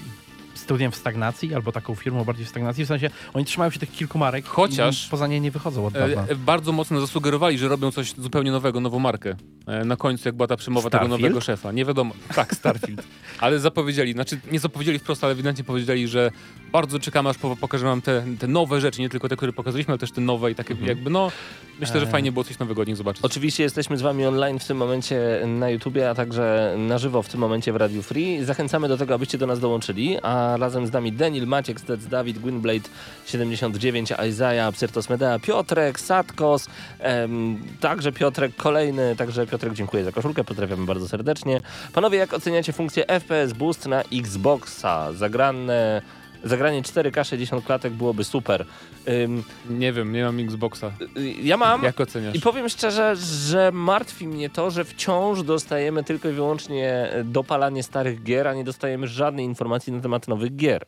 studiem 0.56 0.92
w 0.92 0.96
stagnacji, 0.96 1.56
albo 1.56 1.72
taką 1.72 1.96
firmą 1.96 2.24
bardziej 2.24 2.46
w 2.46 2.50
stagnacji, 2.50 2.86
w 2.86 2.88
sensie 2.88 3.10
oni 3.34 3.46
trzymają 3.46 3.72
się 3.72 3.80
tych 3.80 3.92
kilku 3.92 4.18
marek 4.18 4.46
Chociaż- 4.46 5.08
i 5.08 5.10
poza 5.10 5.28
nie 5.28 5.40
nie 5.40 5.52
wychodzą 5.52 5.86
od 5.86 5.96
E, 5.96 6.00
dawna. 6.00 6.26
e, 6.34 6.36
bardzo 6.36 6.72
mocno 6.72 7.02
zasugerowali, 7.02 7.58
że 7.58 7.68
robią 7.68 7.92
coś 7.92 8.14
zupełnie 8.18 8.52
nowego, 8.52 8.80
nową 8.80 9.00
markę. 9.00 9.36
E, 9.68 9.86
na 9.86 9.96
końcu, 9.98 10.28
jak 10.28 10.36
była 10.36 10.48
ta 10.48 10.58
przemowa 10.58 10.90
tego 10.90 11.06
Starfield? 11.06 11.22
nowego 11.22 11.42
szefa. 11.42 11.72
Nie 11.72 11.86
wiadomo. 11.86 12.14
Tak, 12.36 12.54
Starfield. 12.56 13.04
ale 13.40 13.60
zapowiedzieli, 13.60 14.14
znaczy 14.14 14.40
nie 14.52 14.60
zapowiedzieli 14.60 15.00
wprost, 15.00 15.24
ale 15.24 15.34
ewidentnie 15.34 15.64
powiedzieli, 15.64 16.08
że 16.08 16.32
bardzo 16.72 17.00
czekamy, 17.00 17.30
aż 17.30 17.38
po- 17.38 17.56
pokażę 17.56 17.86
wam 17.86 18.02
te, 18.02 18.24
te 18.40 18.48
nowe 18.48 18.82
rzeczy, 18.82 19.02
nie 19.02 19.10
tylko 19.10 19.30
te, 19.30 19.36
które 19.36 19.54
pokazaliśmy, 19.54 19.92
ale 19.92 19.98
też 19.98 20.12
te 20.12 20.22
nowe 20.22 20.52
i 20.52 20.56
takie 20.56 20.76
jakby, 20.86 21.10
no, 21.10 21.32
myślę, 21.80 22.00
że 22.00 22.06
E. 22.08 22.10
fajnie 22.10 22.32
było 22.32 22.44
coś 22.44 22.60
nowego 22.60 22.82
od 22.82 22.88
nich 22.88 22.98
zobaczyć. 22.98 23.24
Oczywiście 23.26 23.64
jesteśmy 23.64 23.98
z 23.98 24.02
wami 24.02 24.26
online 24.26 24.60
w 24.60 24.66
tym 24.68 24.78
momencie 24.78 25.42
na 25.48 25.70
YouTubie, 25.70 26.10
a 26.10 26.16
także 26.16 26.76
na 26.78 26.98
żywo 26.98 27.24
w 27.24 27.30
tym 27.30 27.40
momencie 27.40 27.74
w 27.74 27.76
Radiu 27.76 28.02
Free. 28.04 28.44
Zachęcamy 28.46 28.88
do 28.88 28.98
tego, 28.98 29.14
abyście 29.14 29.38
do 29.38 29.48
nas 29.48 29.60
dołączyli, 29.60 30.18
a 30.24 30.45
razem 30.58 30.88
z 30.88 30.92
nami 30.92 31.12
Daniel, 31.12 31.48
Maciek, 31.48 31.80
Stec, 31.80 32.06
Dawid, 32.06 32.40
Gwynblade 32.40 32.90
79, 33.26 34.14
Isaiah, 34.30 34.74
Psyrtos 34.74 35.10
Medea, 35.10 35.40
Piotrek, 35.40 36.00
Satkos, 36.00 36.68
em, 37.00 37.58
także 37.80 38.12
Piotrek 38.12 38.56
kolejny, 38.56 39.16
także 39.16 39.48
Piotrek 39.48 39.74
dziękuję 39.74 40.04
za 40.04 40.12
koszulkę, 40.12 40.44
pozdrawiamy 40.44 40.86
bardzo 40.86 41.08
serdecznie. 41.08 41.62
Panowie, 41.94 42.18
jak 42.18 42.34
oceniacie 42.34 42.74
funkcję 42.74 43.06
FPS 43.08 43.54
Boost 43.54 43.86
na 43.86 44.04
Xboxa? 44.12 45.14
Zagrane... 45.14 46.02
Zagranie 46.46 46.82
4K 46.82 47.24
60 47.26 47.66
klatek 47.66 47.94
byłoby 47.94 48.24
super. 48.24 48.66
Ym, 49.10 49.44
Nie 49.70 49.94
wiem, 49.94 50.12
nie 50.12 50.24
mam 50.24 50.40
Xboxa. 50.40 50.92
y, 51.18 51.28
ja 51.32 51.58
mam. 51.58 51.84
Jak 51.84 52.00
oceniasz? 52.00 52.36
I 52.36 52.42
powiem 52.42 52.70
szczerze, 52.70 53.16
że 53.16 53.72
martwi 53.74 54.28
mnie 54.28 54.50
to, 54.50 54.72
że 54.72 54.86
wciąż 54.86 55.44
dostajemy 55.44 56.04
tylko 56.04 56.30
i 56.30 56.32
wyłącznie 56.34 57.10
dopalanie 57.24 57.84
starych 57.84 58.24
gier, 58.24 58.48
a 58.48 58.54
nie 58.54 58.64
dostajemy 58.64 59.08
żadnej 59.08 59.46
informacji 59.46 59.94
na 59.94 60.02
temat 60.02 60.28
nowych 60.28 60.56
gier. 60.56 60.86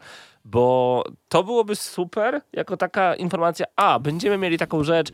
Bo 0.52 1.04
to 1.30 1.44
byłoby 1.44 1.76
super, 1.76 2.42
jako 2.54 2.78
taka 2.78 3.16
informacja, 3.16 3.66
a 3.76 4.00
będziemy 4.00 4.38
mieli 4.38 4.58
taką 4.58 4.84
rzecz, 4.84 5.12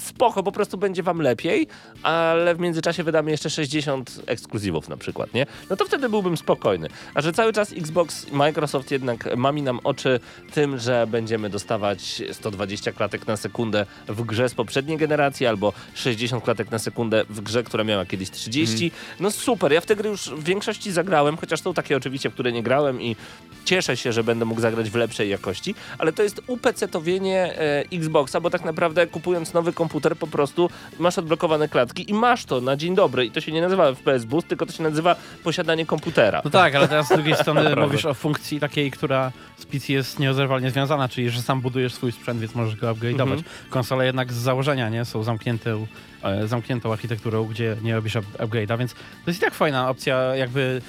spoko, 0.00 0.42
po 0.42 0.52
prostu 0.52 0.78
będzie 0.78 1.02
wam 1.02 1.20
lepiej, 1.20 1.66
ale 2.02 2.54
w 2.54 2.58
międzyczasie 2.58 3.02
wydamy 3.02 3.30
jeszcze 3.30 3.50
60 3.50 4.20
ekskluzywów 4.26 4.88
na 4.88 4.96
przykład, 4.96 5.34
nie? 5.34 5.46
No 5.70 5.76
to 5.76 5.84
wtedy 5.84 6.08
byłbym 6.08 6.36
spokojny. 6.36 6.88
A 7.14 7.22
że 7.22 7.32
cały 7.32 7.52
czas 7.52 7.72
Xbox 7.72 8.28
i 8.28 8.34
Microsoft 8.34 8.90
jednak 8.90 9.36
mami 9.36 9.62
nam 9.62 9.80
oczy 9.84 10.20
tym, 10.52 10.78
że 10.78 11.06
będziemy 11.06 11.50
dostawać 11.50 12.22
120 12.32 12.92
klatek 12.92 13.26
na 13.26 13.36
sekundę 13.36 13.86
w 14.08 14.22
grze 14.22 14.48
z 14.48 14.54
poprzedniej 14.54 14.98
generacji 14.98 15.46
albo 15.46 15.72
60 15.94 16.44
klatek 16.44 16.70
na 16.70 16.78
sekundę 16.78 17.24
w 17.30 17.40
grze, 17.40 17.62
która 17.62 17.84
miała 17.84 18.06
kiedyś 18.06 18.30
30. 18.30 18.90
No 19.20 19.30
super, 19.30 19.72
ja 19.72 19.80
w 19.80 19.86
te 19.86 19.96
gry 19.96 20.08
już 20.08 20.30
w 20.30 20.44
większości 20.44 20.92
zagrałem, 20.92 21.36
chociaż 21.36 21.60
są 21.60 21.74
takie 21.74 21.96
oczywiście, 21.96 22.30
w 22.30 22.32
które 22.32 22.52
nie 22.52 22.62
grałem 22.62 23.02
i 23.02 23.16
cieszę 23.64 23.96
się, 23.96 24.12
że 24.12 24.24
będę 24.24 24.44
mógł 24.44 24.60
zagrać 24.70 24.90
w 24.90 24.94
lepszej 24.94 25.28
jakości, 25.30 25.74
ale 25.98 26.12
to 26.12 26.22
jest 26.22 26.42
upecetowienie 26.46 27.58
e, 27.58 27.84
Xboxa, 27.92 28.40
bo 28.40 28.50
tak 28.50 28.64
naprawdę 28.64 29.06
kupując 29.06 29.54
nowy 29.54 29.72
komputer 29.72 30.16
po 30.16 30.26
prostu 30.26 30.70
masz 30.98 31.18
odblokowane 31.18 31.68
klatki 31.68 32.10
i 32.10 32.14
masz 32.14 32.44
to 32.44 32.60
na 32.60 32.76
dzień 32.76 32.94
dobry 32.94 33.26
i 33.26 33.30
to 33.30 33.40
się 33.40 33.52
nie 33.52 33.60
nazywa 33.60 33.94
FPS 33.94 34.24
Boost, 34.24 34.48
tylko 34.48 34.66
to 34.66 34.72
się 34.72 34.82
nazywa 34.82 35.16
posiadanie 35.44 35.86
komputera. 35.86 36.40
No 36.44 36.50
tak, 36.50 36.74
ale 36.74 36.88
teraz 36.88 37.06
z 37.06 37.14
drugiej 37.14 37.34
strony 37.42 37.76
mówisz 37.76 38.04
o 38.04 38.14
funkcji 38.14 38.60
takiej, 38.60 38.90
która 38.90 39.32
z 39.56 39.66
PC 39.66 39.92
jest 39.92 40.18
nierozerwalnie 40.18 40.70
związana, 40.70 41.08
czyli 41.08 41.30
że 41.30 41.42
sam 41.42 41.60
budujesz 41.60 41.94
swój 41.94 42.12
sprzęt, 42.12 42.40
więc 42.40 42.54
możesz 42.54 42.76
go 42.76 42.94
upgrade'ować. 42.94 43.20
Mhm. 43.20 43.42
Konsole 43.70 44.06
jednak 44.06 44.32
z 44.32 44.36
założenia 44.36 44.88
nie 44.88 45.04
są 45.04 45.22
zamknięte, 45.22 45.86
e, 46.22 46.48
zamkniętą 46.48 46.92
architekturą, 46.92 47.44
gdzie 47.44 47.76
nie 47.82 47.94
robisz 47.94 48.16
up- 48.16 48.44
upgrade'a, 48.46 48.78
więc 48.78 48.92
to 48.94 48.98
jest 49.26 49.40
i 49.40 49.44
tak 49.44 49.54
fajna 49.54 49.90
opcja 49.90 50.36
jakby 50.36 50.82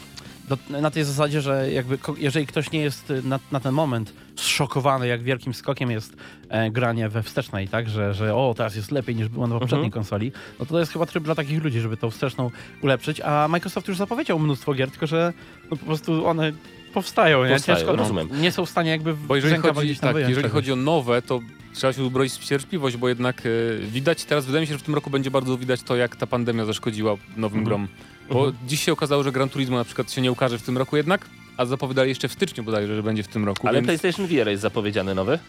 do, 0.47 0.57
na 0.81 0.91
tej 0.91 1.03
zasadzie, 1.03 1.41
że 1.41 1.71
jakby 1.71 1.97
jeżeli 2.17 2.47
ktoś 2.47 2.71
nie 2.71 2.79
jest 2.81 3.11
y, 3.11 3.21
na, 3.23 3.39
na 3.51 3.59
ten 3.59 3.71
moment 3.73 4.13
zszokowany, 4.35 5.07
jak 5.07 5.23
wielkim 5.23 5.53
skokiem 5.53 5.91
jest 5.91 6.15
e, 6.49 6.71
granie 6.71 7.09
we 7.09 7.23
wstecznej, 7.23 7.67
tak, 7.67 7.89
że, 7.89 8.13
że 8.13 8.35
o, 8.35 8.53
teraz 8.57 8.75
jest 8.75 8.91
lepiej 8.91 9.15
niż 9.15 9.27
było 9.27 9.47
na 9.47 9.59
poprzedniej 9.59 9.85
Mhm. 9.87 9.91
konsoli, 10.03 10.31
no 10.59 10.65
to 10.65 10.71
to 10.71 10.79
jest 10.79 10.91
chyba 10.93 11.05
tryb 11.05 11.23
dla 11.23 11.35
takich 11.35 11.63
ludzi, 11.63 11.79
żeby 11.79 11.97
tą 11.97 12.09
wsteczną 12.11 12.51
ulepszyć, 12.81 13.21
a 13.21 13.47
Microsoft 13.47 13.87
już 13.87 13.97
zapowiedział 13.97 14.39
mnóstwo 14.39 14.73
gier, 14.73 14.91
tylko 14.91 15.07
że 15.07 15.33
no, 15.71 15.77
po 15.77 15.85
prostu 15.85 16.27
one 16.27 16.51
powstają, 16.93 17.43
nie? 17.45 17.49
Powstają, 17.53 17.77
Ciężko, 17.77 17.91
no, 17.93 17.97
rozumiem. 17.99 18.41
nie 18.41 18.51
są 18.51 18.65
w 18.65 18.69
stanie 18.69 18.91
jakby 18.91 19.13
Bo 19.13 19.35
jeżeli 19.35 19.57
chodzi, 19.57 19.95
tak, 19.97 20.15
jeżeli 20.17 20.49
chodzi 20.49 20.71
o 20.71 20.75
nowe, 20.75 21.21
to 21.21 21.39
trzeba 21.77 21.93
się 21.93 22.03
uzbroić 22.03 22.33
w 22.33 22.45
cierpliwość, 22.45 22.97
bo 22.97 23.09
jednak 23.09 23.43
e, 23.45 23.49
widać, 23.87 24.23
teraz 24.25 24.45
wydaje 24.45 24.61
mi 24.61 24.67
się, 24.67 24.73
że 24.73 24.79
w 24.79 24.83
tym 24.83 24.95
roku 24.95 25.09
będzie 25.09 25.31
bardzo 25.31 25.57
widać 25.57 25.81
to, 25.83 25.95
jak 25.95 26.15
ta 26.15 26.27
pandemia 26.27 26.65
zaszkodziła 26.65 27.11
nowym 27.37 27.59
Mhm. 27.59 27.63
grom. 27.65 27.87
Bo 28.29 28.51
dziś 28.67 28.83
się 28.83 28.93
okazało, 28.93 29.23
że 29.23 29.31
Gran 29.31 29.49
Turismo 29.49 29.77
na 29.77 29.83
przykład 29.83 30.11
się 30.11 30.21
nie 30.21 30.31
ukaże 30.31 30.59
w 30.59 30.61
tym 30.61 30.77
roku 30.77 30.97
jednak, 30.97 31.25
a 31.57 31.65
zapowiadali 31.65 32.09
jeszcze 32.09 32.27
w 32.27 32.33
styczniu 32.33 32.63
bodajże, 32.63 32.95
że 32.95 33.03
będzie 33.03 33.23
w 33.23 33.27
tym 33.27 33.45
roku. 33.45 33.67
Ale 33.67 33.81
więc... 33.81 33.85
PlayStation 34.01 34.27
VR 34.27 34.47
jest 34.47 34.61
zapowiedziany 34.61 35.15
nowy. 35.15 35.39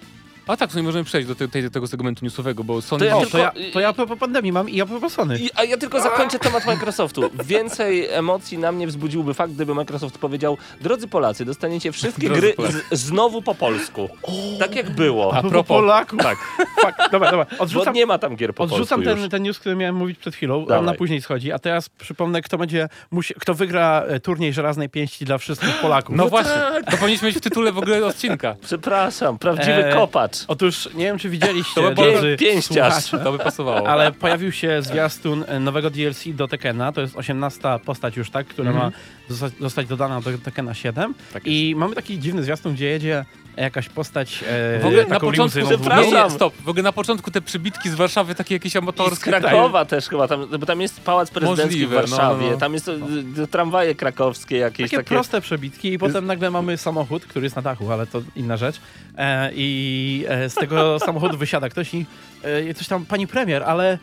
A 0.48 0.56
tak, 0.56 0.70
w 0.70 0.72
sumie 0.72 0.84
możemy 0.84 1.04
przejść 1.04 1.28
do 1.28 1.34
te, 1.34 1.48
tej, 1.48 1.70
tego 1.70 1.86
segmentu 1.86 2.24
newsowego, 2.24 2.64
bo 2.64 2.82
Sony... 2.82 2.98
To 3.00 3.04
ja 3.04 3.16
O, 3.16 3.20
tylko- 3.20 3.32
to 3.32 3.38
ja, 3.38 3.52
to 3.72 3.80
ja 3.80 3.92
po 3.92 4.06
po 4.06 4.16
pandemii 4.16 4.52
mam 4.52 4.68
i 4.68 4.76
ja 4.76 4.86
po 4.86 5.10
Sony. 5.10 5.38
I, 5.38 5.50
a 5.54 5.64
ja 5.64 5.76
tylko 5.76 6.00
zakończę 6.00 6.38
temat 6.38 6.66
Microsoftu. 6.66 7.30
Więcej 7.44 8.06
emocji 8.08 8.58
na 8.58 8.72
mnie 8.72 8.86
wzbudziłby 8.86 9.34
fakt, 9.34 9.52
gdyby 9.52 9.74
Microsoft 9.74 10.18
powiedział 10.18 10.56
drodzy 10.80 11.08
Polacy, 11.08 11.44
dostaniecie 11.44 11.92
wszystkie 11.92 12.28
Drodzy 12.28 12.54
gry 12.58 12.68
z, 12.92 13.00
znowu 13.00 13.42
po 13.42 13.54
polsku. 13.54 14.08
Tak 14.58 14.74
jak 14.76 14.90
było. 14.90 15.34
A 15.36 15.42
po 15.42 15.48
propos, 15.50 15.68
Polaków. 15.68 16.18
tak, 16.22 16.38
Fuck, 16.80 17.10
dobra, 17.12 17.30
dobra. 17.30 17.46
Bo 17.58 17.64
Odrzucam, 17.64 17.94
nie 17.94 18.06
ma 18.06 18.18
tam 18.18 18.36
gier 18.36 18.54
po 18.54 18.62
odrzucam 18.64 18.98
polsku 18.98 19.14
ten, 19.14 19.18
już. 19.22 19.30
ten 19.30 19.42
news, 19.42 19.58
który 19.58 19.76
miałem 19.76 19.94
mówić 19.96 20.18
przed 20.18 20.34
chwilą. 20.34 20.60
Dawaj. 20.60 20.78
On 20.78 20.84
na 20.84 20.94
później 20.94 21.22
schodzi. 21.22 21.52
A 21.52 21.58
teraz 21.58 21.88
przypomnę, 21.88 22.42
kto 22.42 22.58
będzie, 22.58 22.88
musi, 23.10 23.34
kto 23.34 23.54
wygra 23.54 24.02
e, 24.08 24.20
turniej 24.20 24.52
żelaznej 24.52 24.88
pięści 24.88 25.24
dla 25.24 25.38
wszystkich 25.38 25.80
Polaków. 25.80 26.16
no 26.16 26.28
właśnie, 26.28 26.52
to 26.90 26.96
powinniśmy 26.96 27.28
mieć 27.28 27.36
w 27.36 27.40
tytule 27.40 27.72
w 27.72 27.78
ogóle 27.78 28.06
odcinka. 28.06 28.54
Przepraszam, 28.60 29.38
prawdziwy 29.38 29.84
E, 29.86 29.92
kopacz. 29.94 30.37
Otóż 30.48 30.88
nie 30.94 31.04
wiem, 31.04 31.18
czy 31.18 31.28
widzieliście, 31.30 31.74
To 31.74 31.88
by 31.88 31.94
drodzy 31.94 32.36
pięściarz. 32.38 33.10
To 33.10 33.32
by 33.32 33.38
pasowało. 33.38 33.88
ale 33.88 34.12
pojawił 34.12 34.52
się 34.52 34.82
zwiastun 34.82 35.44
nowego 35.60 35.90
DLC 35.90 36.24
do 36.26 36.48
Tekena. 36.48 36.92
To 36.92 37.00
jest 37.00 37.16
18 37.16 37.60
postać 37.84 38.16
już, 38.16 38.30
tak? 38.30 38.46
Która 38.46 38.70
Mhm. 38.70 38.86
ma 38.92 38.98
zostać, 39.28 39.52
zostać 39.60 39.86
dodana 39.86 40.20
do 40.20 40.38
Tekena 40.38 40.74
7. 40.74 41.14
Tak 41.32 41.42
I 41.46 41.74
mamy 41.76 41.94
taki 41.94 42.18
dziwny 42.18 42.42
zwiastun, 42.42 42.74
gdzie 42.74 42.86
jedzie 42.86 43.24
jakaś 43.60 43.88
postać 43.88 44.44
e, 44.48 44.78
W 44.78 44.86
ogóle 44.86 45.02
na 45.02 45.08
taką 45.08 45.26
początku, 45.26 45.58
limuzyną 45.58 45.80
Przepraszam. 45.80 46.14
nie, 46.14 46.24
nie, 46.24 46.30
stop, 46.30 46.54
w 46.64 46.68
ogóle 46.68 46.82
na 46.82 46.92
początku 46.92 47.30
te 47.30 47.40
przybitki 47.40 47.90
z 47.90 47.94
Warszawy 47.94 48.34
takie 48.34 48.54
jakieś 48.54 48.72
I 48.72 48.72
z 48.72 48.76
amatorskie. 48.76 49.30
Krakowa 49.30 49.84
też 49.84 50.08
chyba, 50.08 50.28
tam, 50.28 50.46
bo 50.58 50.66
tam 50.66 50.80
jest 50.80 51.00
pałac 51.00 51.30
prezydencki 51.30 51.64
Możliwe, 51.64 51.96
w 51.96 52.10
Warszawie, 52.10 52.40
no, 52.40 52.46
no, 52.46 52.52
no. 52.52 52.58
tam 52.58 52.74
jest 52.74 52.88
y, 52.88 53.46
tramwaje 53.50 53.94
krakowskie 53.94 54.56
jakieś 54.56 54.86
Takie, 54.86 54.96
takie. 54.96 55.08
proste 55.08 55.40
przebitki 55.40 55.92
i 55.92 55.98
potem 55.98 56.26
nagle 56.26 56.50
mamy 56.50 56.76
samochód, 56.76 57.24
który 57.24 57.46
jest 57.46 57.56
na 57.56 57.62
dachu, 57.62 57.92
ale 57.92 58.06
to 58.06 58.22
inna 58.36 58.56
rzecz. 58.56 58.80
E, 59.18 59.50
I 59.54 60.24
e, 60.28 60.50
z 60.50 60.54
tego 60.54 60.98
samochodu 61.06 61.38
wysiada 61.38 61.68
ktoś 61.68 61.94
i 61.94 62.06
e, 62.42 62.74
coś 62.74 62.88
tam, 62.88 63.06
pani 63.06 63.26
premier, 63.26 63.62
ale 63.62 63.98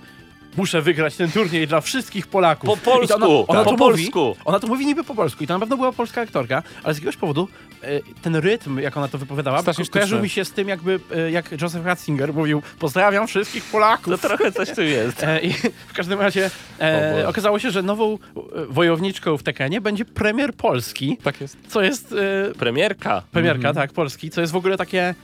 muszę 0.57 0.81
wygrać 0.81 1.15
ten 1.15 1.31
turniej 1.31 1.67
dla 1.67 1.81
wszystkich 1.81 2.27
Polaków. 2.27 2.69
Po 2.69 2.77
polsku, 2.91 3.15
ona, 3.15 3.27
ona 3.47 3.63
po 3.63 3.71
to 3.71 3.77
polsku. 3.77 4.19
Mówi, 4.19 4.39
ona 4.45 4.59
to 4.59 4.67
mówi 4.67 4.85
niby 4.85 5.03
po 5.03 5.15
polsku 5.15 5.43
i 5.43 5.47
to 5.47 5.53
na 5.53 5.59
pewno 5.59 5.77
była 5.77 5.91
polska 5.91 6.21
aktorka, 6.21 6.63
ale 6.83 6.93
z 6.93 6.97
jakiegoś 6.97 7.17
powodu 7.17 7.47
e, 7.83 7.88
ten 8.21 8.35
rytm, 8.35 8.79
jak 8.79 8.97
ona 8.97 9.07
to 9.07 9.17
wypowiadała, 9.17 9.62
Strasznie 9.62 9.85
ko- 9.85 9.91
kojarzył 9.91 10.21
mi 10.21 10.29
się 10.29 10.45
z 10.45 10.51
tym, 10.51 10.67
jakby 10.69 11.00
e, 11.15 11.31
jak 11.31 11.62
Joseph 11.62 11.85
Ratzinger 11.85 12.33
mówił 12.33 12.62
pozdrawiam 12.79 13.27
wszystkich 13.27 13.63
Polaków. 13.63 14.07
No 14.07 14.17
trochę 14.17 14.51
coś 14.51 14.71
tu 14.71 14.81
jest. 14.81 15.24
E, 15.24 15.41
I 15.41 15.53
w 15.88 15.93
każdym 15.93 16.21
razie 16.21 16.50
e, 16.81 17.25
okazało 17.27 17.59
się, 17.59 17.71
że 17.71 17.81
nową 17.83 18.13
e, 18.13 18.39
wojowniczką 18.69 19.38
w 19.38 19.43
Tekenie 19.43 19.81
będzie 19.81 20.05
premier 20.05 20.53
Polski, 20.53 21.17
Tak 21.24 21.41
jest. 21.41 21.57
co 21.67 21.81
jest 21.81 22.12
e, 22.51 22.53
Premierka. 22.55 23.24
premierka, 23.31 23.57
Mhm. 23.69 23.75
tak, 23.75 23.93
Polski, 23.93 24.29
co 24.29 24.41
jest 24.41 24.53
w 24.53 24.55
ogóle 24.55 24.77
takie 24.77 25.15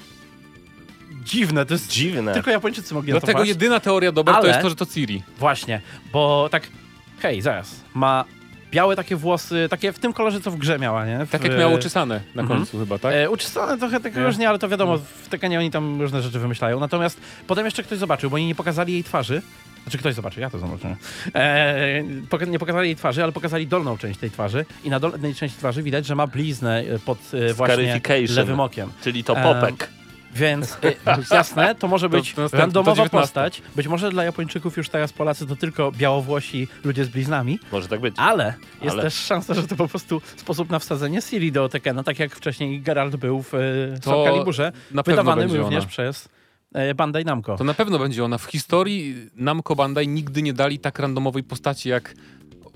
dziwne. 1.23 1.65
To 1.65 1.73
jest 1.73 1.87
Dziwne. 1.91 2.33
tylko 2.33 2.51
Japończycy 2.51 2.93
mogli 2.93 3.13
na 3.13 3.19
to 3.19 3.25
Dlatego 3.25 3.39
wpaść. 3.39 3.49
jedyna 3.49 3.79
teoria 3.79 4.11
dobra 4.11 4.33
to 4.33 4.39
Ale- 4.39 4.47
jest 4.49 4.61
to, 4.61 4.69
że 4.69 4.75
to 4.75 4.85
Ciri. 4.85 5.23
Właśnie, 5.37 5.81
bo 6.13 6.47
tak, 6.51 6.67
hej, 7.19 7.41
zaraz, 7.41 7.75
ma 7.93 8.25
białe 8.71 8.95
takie 8.95 9.15
włosy, 9.15 9.67
takie 9.69 9.91
w 9.93 9.99
tym 9.99 10.13
kolorze, 10.13 10.41
co 10.41 10.51
w 10.51 10.57
grze 10.57 10.79
miała, 10.79 11.05
nie? 11.05 11.25
W, 11.25 11.29
Tak 11.29 11.43
jak 11.43 11.57
miało 11.57 11.75
uczesane 11.75 12.21
na 12.35 12.43
końcu 12.43 12.79
chyba, 12.79 12.99
tak? 12.99 13.13
E, 13.13 13.29
uczesane 13.29 13.77
trochę 13.77 13.99
tak 13.99 14.15
Nie? 14.15 14.23
różnie, 14.23 14.49
ale 14.49 14.59
to 14.59 14.69
wiadomo, 14.69 14.97
w 14.97 15.27
Tekenie 15.29 15.59
oni 15.59 15.71
tam 15.71 16.01
różne 16.01 16.21
rzeczy 16.21 16.39
wymyślają. 16.39 16.79
Natomiast 16.79 17.21
potem 17.47 17.65
jeszcze 17.65 17.84
ktoś 17.84 17.97
zobaczył, 17.97 18.29
bo 18.29 18.36
oni 18.36 18.47
nie 18.47 18.55
pokazali 18.55 18.93
jej 18.93 19.03
twarzy. 19.03 19.41
Znaczy 19.84 19.97
ktoś 19.97 20.13
zobaczył, 20.13 20.41
ja 20.41 20.49
to 20.49 20.60
zobaczyłem. 20.60 20.95
E, 21.36 22.03
poka- 22.29 22.47
nie 22.47 22.60
pokazali 22.60 22.88
jej 22.88 22.95
twarzy, 22.95 23.23
ale 23.23 23.31
pokazali 23.31 23.67
dolną 23.67 23.97
część 23.97 24.19
tej 24.19 24.31
twarzy 24.31 24.65
i 24.84 24.89
na 24.89 24.99
dolnej 24.99 25.36
części 25.36 25.57
twarzy 25.57 25.84
widać, 25.84 26.05
że 26.05 26.15
ma 26.15 26.27
bliznę 26.27 26.79
e, 26.79 26.99
pod 26.99 27.17
e, 27.49 27.53
właśnie 27.53 28.01
lewym 28.29 28.60
okiem. 28.60 28.89
Czyli 29.03 29.23
to 29.23 29.36
popek. 29.36 29.89
Więc 30.36 30.78
e, 31.08 31.17
jasne, 31.36 31.76
to 31.76 31.88
może 31.88 32.10
To- 32.10 32.17
być 32.17 32.34
to 32.34 32.48
randomowa 32.48 32.91
to 32.91 32.96
19. 32.96 33.10
postać. 33.22 33.62
Być 33.76 33.88
może 33.88 34.10
dla 34.12 34.24
Japończyków 34.24 34.78
już 34.78 34.89
teraz 34.89 35.13
Polacy 35.13 35.48
to 35.48 35.56
tylko 35.56 35.91
białowłosi 35.91 36.67
ludzie 36.84 37.06
z 37.06 37.10
bliznami, 37.10 37.60
Może 37.72 37.88
tak 37.88 38.00
być. 38.00 38.13
ale 38.17 38.54
jest 38.82 38.94
Ale- 38.94 39.04
też 39.04 39.13
szansa, 39.13 39.54
że 39.54 39.67
to 39.67 39.76
po 39.76 39.88
prostu 39.88 40.22
sposób 40.36 40.70
na 40.70 40.80
wsadzenie 40.80 41.22
Siri 41.22 41.52
do 41.52 41.70
Tekena, 41.70 42.04
tak 42.04 42.20
jak 42.20 42.36
wcześniej 42.36 42.82
Geralt 42.82 43.15
był 43.15 43.41
w 43.44 43.54
e, 43.54 43.58
To 44.04 44.26
na 44.91 45.04
pewno 45.04 45.04
wydawanym 45.04 45.52
również 45.56 45.84
ona. 45.84 45.89
przez 45.89 46.30
e, 46.74 46.96
Bandai 46.96 47.26
Namco. 47.26 47.58
To 47.58 47.63
na 47.63 47.74
pewno 47.74 48.00
będzie 48.00 48.24
ona. 48.24 48.38
W 48.38 48.46
historii 48.46 49.15
Namco 49.36 49.76
Bandai 49.76 50.08
nigdy 50.08 50.41
nie 50.41 50.54
dali 50.54 50.80
tak 50.80 51.00
randomowej 51.00 51.44
postaci 51.44 51.89
jak 51.89 52.13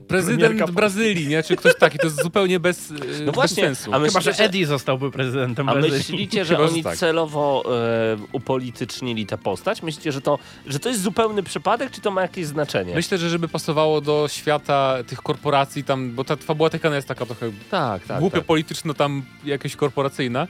prezydent 0.07 0.71
Brazylii, 0.71 1.27
nie? 1.27 1.43
Czy 1.43 1.55
ktoś 1.55 1.73
taki. 1.79 1.97
To 1.97 2.05
jest 2.05 2.23
zupełnie 2.23 2.59
bez, 2.59 2.77
e, 2.91 2.93
No 2.93 3.25
bez 3.25 3.35
właśnie, 3.35 3.63
sensu. 3.63 3.93
a 3.93 3.99
my- 3.99 4.07
Chyba, 4.07 4.19
że 4.21 4.31
Eddie 4.37 4.65
zostałby 4.67 5.11
prezydentem 5.11 5.69
A 5.69 5.73
Brazylii. 5.73 5.97
myślicie, 5.97 6.45
że 6.45 6.55
Chyba, 6.55 6.67
że 6.67 6.73
oni 6.73 6.83
tak. 6.83 6.97
celowo 6.97 7.63
e, 7.75 8.17
upolitycznili 8.31 9.25
tę 9.25 9.37
postać? 9.37 9.83
Myślicie, 9.83 10.11
że 10.11 10.21
to, 10.21 10.39
że 10.67 10.79
to 10.79 10.89
jest 10.89 11.01
zupełny 11.01 11.43
przypadek, 11.43 11.91
czy 11.91 12.01
to 12.01 12.11
ma 12.11 12.21
jakieś 12.21 12.45
znaczenie? 12.45 12.95
Myślę, 12.95 13.17
że 13.17 13.29
żeby 13.29 13.47
pasowało 13.47 14.01
do 14.01 14.27
świata 14.31 14.97
tych 15.07 15.21
korporacji 15.21 15.83
tam, 15.83 16.11
bo 16.11 16.23
ta 16.23 16.35
fabuła 16.35 16.69
Tekana 16.69 16.95
jest 16.95 17.07
taka 17.07 17.25
trochę 17.25 17.51
tak, 17.71 18.05
tak. 18.05 18.19
głupio 18.19 18.37
tak. 18.37 18.45
polityczno 18.45 18.93
tam 18.93 19.23
jakaś 19.43 19.75
korporacyjna. 19.75 20.47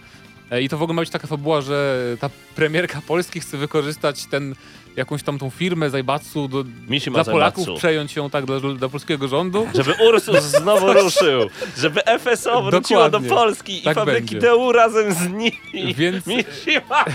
E, 0.52 0.62
I 0.62 0.70
to 0.70 0.78
w 0.78 0.84
ogóle 0.84 0.96
ma 0.96 1.02
być 1.02 1.10
taka 1.10 1.28
fabuła, 1.28 1.62
że 1.62 2.04
ta 2.20 2.30
premierka 2.56 3.02
Polski 3.08 3.40
chce 3.40 3.58
wykorzystać 3.58 4.26
ten, 4.26 4.56
jakąś 4.98 5.24
tam 5.24 5.40
tą 5.40 5.50
firmę 5.50 5.90
Zajbatsu 5.90 6.48
do, 6.48 6.64
dla 7.12 7.24
Polaków, 7.24 7.68
przejąć 7.78 8.16
ją 8.16 8.30
tak 8.30 8.46
dla, 8.46 8.60
dla 8.60 8.90
polskiego 8.90 9.28
rządu. 9.28 9.68
Żeby 9.76 9.94
Ursus 10.10 10.44
znowu 10.62 10.94
ruszył, 10.94 11.50
żeby 11.78 12.02
FSO 12.20 12.62
wróciło 12.64 13.04
do 13.04 13.10
Dokładnie. 13.10 13.30
Polski 13.30 13.80
i 13.80 13.82
Tak 13.84 13.96
fabryki 13.96 14.36
będzie. 14.36 14.50
DU 14.50 14.72
razem 14.72 15.14
z 15.14 15.30
nimi. 15.30 15.94
Więc- 15.94 16.28
Mishima 16.28 17.06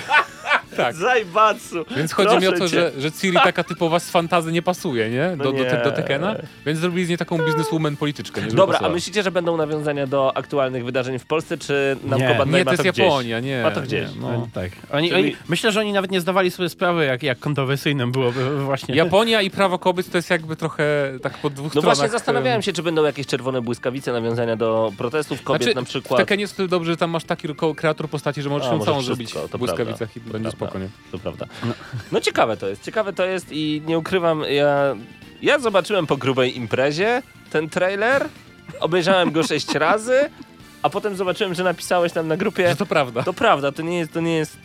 Tak. 0.76 0.94
Zaibatsu. 0.94 1.84
Więc 1.96 2.12
chodzi 2.12 2.38
mi 2.38 2.46
o 2.46 2.52
to, 2.52 2.58
Proszę 2.58 2.92
że, 2.94 3.00
że 3.00 3.12
Ciri 3.12 3.36
taka 3.44 3.64
typowa 3.64 4.00
z 4.00 4.10
fantazy 4.10 4.52
nie 4.52 4.62
pasuje, 4.62 5.10
nie? 5.10 5.34
No 5.36 5.44
Do, 5.44 5.52
do, 5.52 5.64
te, 5.64 5.82
do 5.84 5.90
nie. 5.90 5.96
Tekena. 5.96 6.36
Więc 6.66 6.78
zrobili 6.78 7.04
z 7.06 7.08
niej 7.08 7.18
taką 7.18 7.38
bizneswoman 7.38 7.96
polityczkę. 7.96 8.42
Nie 8.42 8.48
Dobra, 8.48 8.78
a 8.78 8.88
myślicie, 8.88 9.22
że 9.22 9.30
będą 9.30 9.56
nawiązania 9.56 10.06
do 10.06 10.36
aktualnych 10.36 10.84
wydarzeń 10.84 11.18
w 11.18 11.26
Polsce, 11.26 11.58
czy 11.58 11.96
Nie. 12.04 12.34
Bandai 12.38 12.60
Nie, 12.60 12.64
to 12.64 12.70
jest 12.70 12.82
gdzieś? 12.82 12.98
Japonia, 12.98 13.40
nie. 13.40 13.62
Ma 13.62 13.70
to 13.70 13.80
gdzieś. 13.80 14.14
Nie, 14.14 14.20
No. 14.20 14.32
no. 14.32 14.48
Tak. 14.54 14.70
Oni, 14.92 15.08
Czyli- 15.08 15.20
oni, 15.22 15.36
myślę, 15.48 15.72
że 15.72 15.80
oni 15.80 15.92
nawet 15.92 16.10
nie 16.10 16.20
zdawali 16.20 16.50
sobie 16.50 16.68
sprawy, 16.68 17.04
jak, 17.04 17.22
jak 17.22 17.38
kontrowersyjnym 17.70 18.12
byłoby 18.12 18.64
właśnie. 18.64 18.94
Japonia 18.94 19.42
i 19.42 19.50
prawo 19.50 19.78
kobiet 19.78 20.10
to 20.10 20.18
jest 20.18 20.30
jakby 20.30 20.56
trochę 20.56 20.84
tak 21.22 21.38
po 21.38 21.50
dwóch 21.50 21.64
No 21.64 21.68
stronach. 21.70 21.96
właśnie 21.96 22.08
zastanawiałem 22.08 22.62
się, 22.62 22.72
czy 22.72 22.82
będą 22.82 23.04
jakieś 23.04 23.26
czerwone 23.26 23.62
błyskawice, 23.62 24.12
nawiązania 24.12 24.56
do 24.56 24.92
protestów 24.98 25.42
kobiet 25.42 25.62
Znaczy, 25.62 25.74
na 25.74 25.82
W 25.82 25.84
przykład. 25.84 26.20
Tekenie 26.20 26.40
jest 26.42 26.64
dobrze, 26.64 26.92
że 26.92 26.96
tam 26.96 27.10
masz 27.10 27.24
taki 27.24 27.48
kreator 27.76 28.08
postaci, 28.08 28.42
że 28.42 28.48
możesz 28.50 28.68
A, 28.68 28.72
ją 28.74 28.84
całą 28.84 29.02
zrobić 29.02 29.32
to 29.32 29.48
w 29.48 29.58
błyskawicach 29.58 29.98
prawda. 30.10 30.14
i 30.16 30.32
będzie 30.32 30.50
Prawda. 30.50 30.66
spoko, 30.66 30.78
nie? 30.78 30.88
To 31.12 31.18
prawda. 31.18 31.46
No 32.12 32.20
ciekawe 32.20 32.56
to 32.56 32.68
jest, 32.68 32.82
ciekawe 32.84 33.12
to 33.12 33.24
jest 33.24 33.46
i 33.50 33.82
nie 33.86 33.98
ukrywam, 33.98 34.42
ja, 34.50 34.96
ja 35.42 35.58
zobaczyłem 35.58 36.06
po 36.06 36.16
grubej 36.16 36.56
imprezie 36.56 37.22
ten 37.50 37.68
trailer, 37.68 38.28
obejrzałem 38.80 39.32
go 39.32 39.42
sześć 39.42 39.74
razy, 39.74 40.30
a 40.82 40.90
potem 40.90 41.16
zobaczyłem, 41.16 41.54
że 41.54 41.64
napisałeś 41.64 42.12
tam 42.12 42.28
na 42.28 42.36
grupie, 42.36 42.68
Że 42.68 42.76
to 42.76 42.86
prawda. 42.86 43.22
to 43.22 43.32
prawda, 43.32 43.72
to 43.72 43.82
nie 43.82 43.98
jest, 43.98 44.12
to 44.12 44.20
nie 44.20 44.36
jest, 44.36 44.58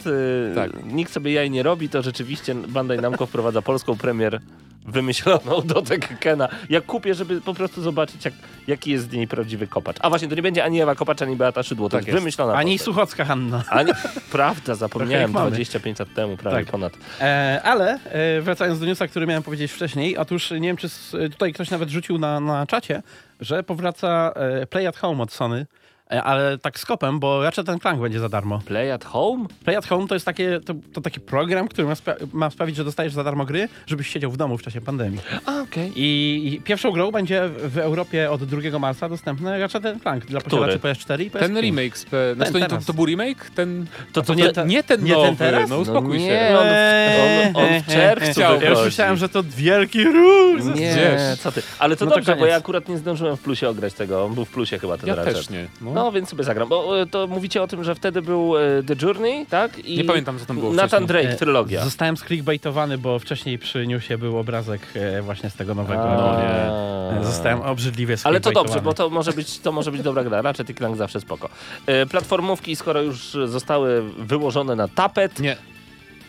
e, 0.51 0.55
Tak. 0.55 0.85
nikt 0.85 1.11
sobie 1.13 1.31
jaj 1.33 1.51
nie 1.51 1.63
robi, 1.63 1.89
to 1.89 2.01
rzeczywiście 2.01 2.55
Bandai 2.55 2.99
Namco 2.99 3.25
wprowadza 3.25 3.61
polską 3.61 3.97
premier 3.97 4.39
wymyśloną 4.87 5.61
do 5.65 5.83
Kena. 6.19 6.47
Ja 6.69 6.81
kupię, 6.81 7.13
żeby 7.15 7.41
po 7.41 7.53
prostu 7.53 7.81
zobaczyć, 7.81 8.25
jak, 8.25 8.33
jaki 8.67 8.91
jest 8.91 9.09
z 9.09 9.13
niej 9.13 9.27
prawdziwy 9.27 9.67
kopacz. 9.67 9.97
A 9.99 10.09
właśnie, 10.09 10.27
to 10.27 10.35
nie 10.35 10.41
będzie 10.41 10.63
ani 10.63 10.81
Ewa 10.81 10.95
Kopacz, 10.95 11.21
ani 11.21 11.35
Beata 11.35 11.63
Szydło, 11.63 11.89
to 11.89 11.97
Tak 11.97 11.99
jest, 12.01 12.07
jest. 12.07 12.19
wymyślona 12.19 12.53
Ani 12.53 12.71
postać. 12.71 12.85
Suchocka 12.85 13.25
Hanna. 13.25 13.63
Ani, 13.69 13.91
prawda, 14.31 14.75
zapomniałem, 14.75 15.11
Trochę 15.11 15.21
jak 15.21 15.31
mamy. 15.31 15.49
25 15.51 15.99
lat 15.99 16.13
temu, 16.15 16.37
prawie 16.37 16.57
Tak. 16.57 16.65
ponad. 16.71 16.93
E, 17.21 17.61
ale 17.63 17.99
e, 18.03 18.41
wracając 18.41 18.79
do 18.79 18.85
newsa, 18.85 19.07
który 19.07 19.27
miałem 19.27 19.43
powiedzieć 19.43 19.71
wcześniej, 19.71 20.17
otóż 20.17 20.51
nie 20.51 20.59
wiem, 20.59 20.77
czy 20.77 20.89
tutaj 21.31 21.53
ktoś 21.53 21.69
nawet 21.71 21.89
rzucił 21.89 22.17
na, 22.17 22.39
na 22.39 22.65
czacie, 22.67 23.01
że 23.41 23.63
powraca 23.63 24.31
e, 24.35 24.67
Play 24.67 24.87
at 24.87 24.97
Home 24.97 25.23
od 25.23 25.31
Sony, 25.31 25.65
ale 26.09 26.57
tak 26.57 26.79
skopem, 26.79 27.19
bo 27.19 27.43
Ratchet 27.43 27.65
ten 27.65 27.79
Clank 27.79 28.01
będzie 28.01 28.19
za 28.19 28.29
darmo. 28.29 28.59
Play 28.65 28.91
at 28.91 29.05
home? 29.05 29.45
Play 29.63 29.75
at 29.77 29.85
Home 29.87 30.07
to 30.07 30.15
jest 30.15 30.25
takie, 30.25 30.59
to, 30.65 30.73
to 30.93 31.01
taki 31.01 31.19
program, 31.19 31.67
który 31.67 31.87
ma, 31.87 31.93
spra- 31.93 32.27
ma 32.33 32.49
sprawić, 32.49 32.75
że 32.75 32.83
dostajesz 32.83 33.13
za 33.13 33.23
darmo 33.23 33.45
gry, 33.45 33.67
żebyś 33.87 34.07
siedział 34.07 34.31
w 34.31 34.37
domu 34.37 34.57
w 34.57 34.61
czasie 34.63 34.81
pandemii. 34.81 35.19
A, 35.45 35.61
okej. 35.61 35.91
I, 35.95 36.41
i 36.53 36.61
pierwszą 36.61 36.91
grą 36.91 37.11
będzie 37.11 37.49
w 37.57 37.77
Europie 37.77 38.31
od 38.31 38.43
2 38.43 38.79
marca 38.79 39.09
dostępny 39.09 39.59
Ratchet 39.59 39.83
Clank 40.01 40.25
dla 40.25 40.41
posiadaczy 40.41 40.79
PS4 40.79 41.21
i 41.21 41.31
PS5. 41.31 41.39
Ten 41.39 41.59
remake, 41.61 41.97
z 41.97 42.05
P... 42.05 42.35
znaczy 42.35 42.53
to, 42.53 42.67
to, 42.67 42.77
to 42.85 42.93
był 42.93 43.05
remake? 43.05 43.49
Ten... 43.49 43.85
To, 44.13 44.21
to 44.21 44.33
nie 44.33 44.49
ten- 44.51 44.67
nie 44.67 44.83
ten 44.83 45.03
nie 45.03 45.13
ten 45.13 45.21
nowy, 45.23 45.37
teraz? 45.37 45.69
no 45.69 45.77
uspokój 45.79 46.09
no 46.19 46.25
się. 46.25 46.31
nie, 46.31 46.57
on, 46.59 46.65
w- 46.67 47.57
on, 47.57 47.63
on 47.73 47.81
w 47.81 47.87
czerwcu. 47.87 48.41
Ja 48.41 48.69
już 48.69 48.85
myślałem, 48.85 49.17
że 49.17 49.29
to 49.29 49.43
wielki 49.43 50.03
róż. 50.03 50.61
Nie, 50.75 51.17
co 51.39 51.51
ty. 51.51 51.61
Ale 51.79 51.95
to 51.95 52.05
No 52.05 52.15
dobrze, 52.15 52.35
bo 52.35 52.45
ja 52.45 52.55
akurat 52.55 52.89
nie 52.89 52.97
zdążyłem 52.97 53.37
w 53.37 53.39
plusie 53.41 53.69
ograć 53.69 53.93
tego. 53.93 54.25
On 54.25 54.33
był 54.33 54.45
w 54.45 54.49
plusie 54.49 54.79
chyba 54.79 54.97
ten 54.97 55.09
Ja 55.09 55.15
Ratchet. 55.15 55.35
też 55.35 55.49
nie. 55.49 55.67
No. 55.81 55.94
No, 55.95 56.11
więc 56.11 56.29
sobie 56.29 56.43
zagram. 56.43 56.69
Bo 56.69 57.01
e, 57.01 57.05
to 57.05 57.27
mówicie 57.27 57.61
o 57.61 57.67
tym, 57.67 57.83
że 57.83 57.95
wtedy 57.95 58.21
był 58.21 58.57
e, 58.57 58.61
The 58.83 58.95
Journey, 59.05 59.45
tak? 59.45 59.79
I 59.79 59.97
Nie 59.97 60.03
pamiętam, 60.03 60.39
co 60.39 60.45
tam 60.45 60.59
było 60.59 60.73
Nathan 60.73 61.03
wcześniej. 61.03 61.23
Drake, 61.23 61.39
trylogia. 61.39 61.83
Zostałem 61.83 62.17
sklickbaitowany, 62.17 62.97
bo 62.97 63.19
wcześniej 63.19 63.59
przy 63.59 63.87
newsie 63.87 64.17
był 64.17 64.37
obrazek 64.37 64.81
e, 64.95 65.21
właśnie 65.21 65.49
z 65.49 65.55
tego 65.55 65.75
nowego. 65.75 66.03
A. 66.03 66.41
E, 67.19 67.23
Zostałem 67.23 67.61
obrzydliwie 67.61 68.15
Ale 68.23 68.41
to 68.41 68.51
dobrze, 68.51 68.81
bo 68.81 68.93
to 68.93 69.09
może 69.09 69.33
być, 69.33 69.59
to 69.59 69.71
może 69.71 69.91
być 69.91 70.01
dobra 70.01 70.23
gra. 70.23 70.41
Ratchet 70.41 70.69
i 70.69 70.75
Clank 70.75 70.97
zawsze 70.97 71.21
spoko. 71.21 71.49
E, 71.85 72.05
platformówki, 72.05 72.75
skoro 72.75 73.01
już 73.01 73.37
zostały 73.45 74.03
wyłożone 74.17 74.75
na 74.75 74.87
tapet, 74.87 75.39
Nie. 75.39 75.57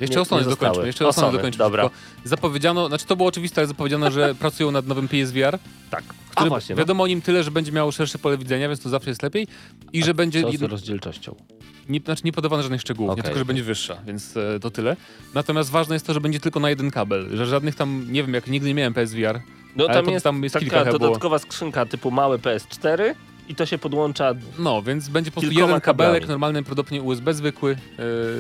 Jeszcze 0.01 0.15
Nie- 0.17 0.21
o 0.23 0.25
Sony 0.25 0.41
nie 0.43 0.45
zostały. 0.51 0.69
dokończmy. 0.71 0.87
Jeszcze 0.87 1.05
O 1.05 1.09
o 1.09 1.13
Sony 1.13 1.27
Sony, 1.27 1.39
dokończmy. 1.39 1.59
dobra. 1.59 1.91
Zapowiedziano, 2.25 2.89
znaczy 2.89 3.07
to 3.07 3.17
było 3.17 3.29
oczywiste, 3.29 3.61
ale 3.61 3.69
zapowiedziano, 3.69 4.11
że 4.11 4.35
pracują 4.45 4.71
nad 4.71 4.87
nowym 4.87 5.09
PSVR, 5.09 5.59
tak. 5.91 6.05
który 6.31 6.47
A 6.47 6.49
właśnie, 6.49 6.75
no. 6.75 6.79
wiadomo 6.79 7.05
o 7.05 7.07
nim 7.07 7.23
tyle, 7.23 7.43
że 7.45 7.51
będzie 7.51 7.73
miał 7.73 7.93
szersze 7.93 8.19
pole 8.19 8.39
widzenia, 8.39 8.69
więc 8.69 8.81
to 8.81 8.89
zawsze 8.89 9.11
jest 9.11 9.23
lepiej. 9.23 9.47
I 9.93 10.03
że 10.05 10.15
będzie 10.15 10.43
Co 10.43 10.53
z 10.53 10.63
rozdzielczością? 10.63 11.35
nie, 11.89 12.01
znaczy 12.01 12.23
nie 12.25 12.33
podawano 12.33 12.63
żadnych 12.63 12.81
szczegółów, 12.81 13.11
Okej. 13.11 13.19
nie 13.21 13.23
tylko, 13.23 13.39
że 13.39 13.45
będzie 13.45 13.63
wyższa, 13.63 13.97
więc 14.07 14.37
e, 14.37 14.61
to 14.61 14.71
tyle. 14.71 14.97
Natomiast 15.35 15.71
ważne 15.71 15.95
jest 15.95 16.07
to, 16.07 16.15
że 16.15 16.21
będzie 16.21 16.41
tylko 16.41 16.61
na 16.61 16.71
jeden 16.71 16.91
kabel, 16.91 17.37
że 17.37 17.47
żadnych 17.47 17.75
tam, 17.75 18.07
nie 18.11 18.23
wiem, 18.25 18.35
jak 18.35 18.47
nigdy 18.47 18.69
nie 18.69 18.75
miałem 18.75 18.95
PSVR, 18.95 19.41
No 19.77 19.87
tam 19.87 20.05
to 20.05 20.11
jest, 20.11 20.25
tam 20.25 20.43
jest 20.43 20.59
kilka 20.59 20.77
taka 20.79 20.91
było. 20.91 20.99
dodatkowa 20.99 21.39
skrzynka 21.39 21.87
typu 21.87 22.11
małe 22.11 22.39
PS4 22.39 23.15
i 23.49 23.55
to 23.55 23.67
się 23.67 23.79
podłącza 23.79 24.35
no, 24.59 24.83
więc 24.83 25.09
będzie 25.09 25.31
po 25.31 25.41
prostu 25.41 25.59
jeden 25.59 25.81
kabelek, 25.81 26.13
kablami. 26.13 26.29
normalny, 26.29 26.63
prawdopodobnie 26.63 27.03
USB 27.03 27.35
zwykły. 27.35 27.77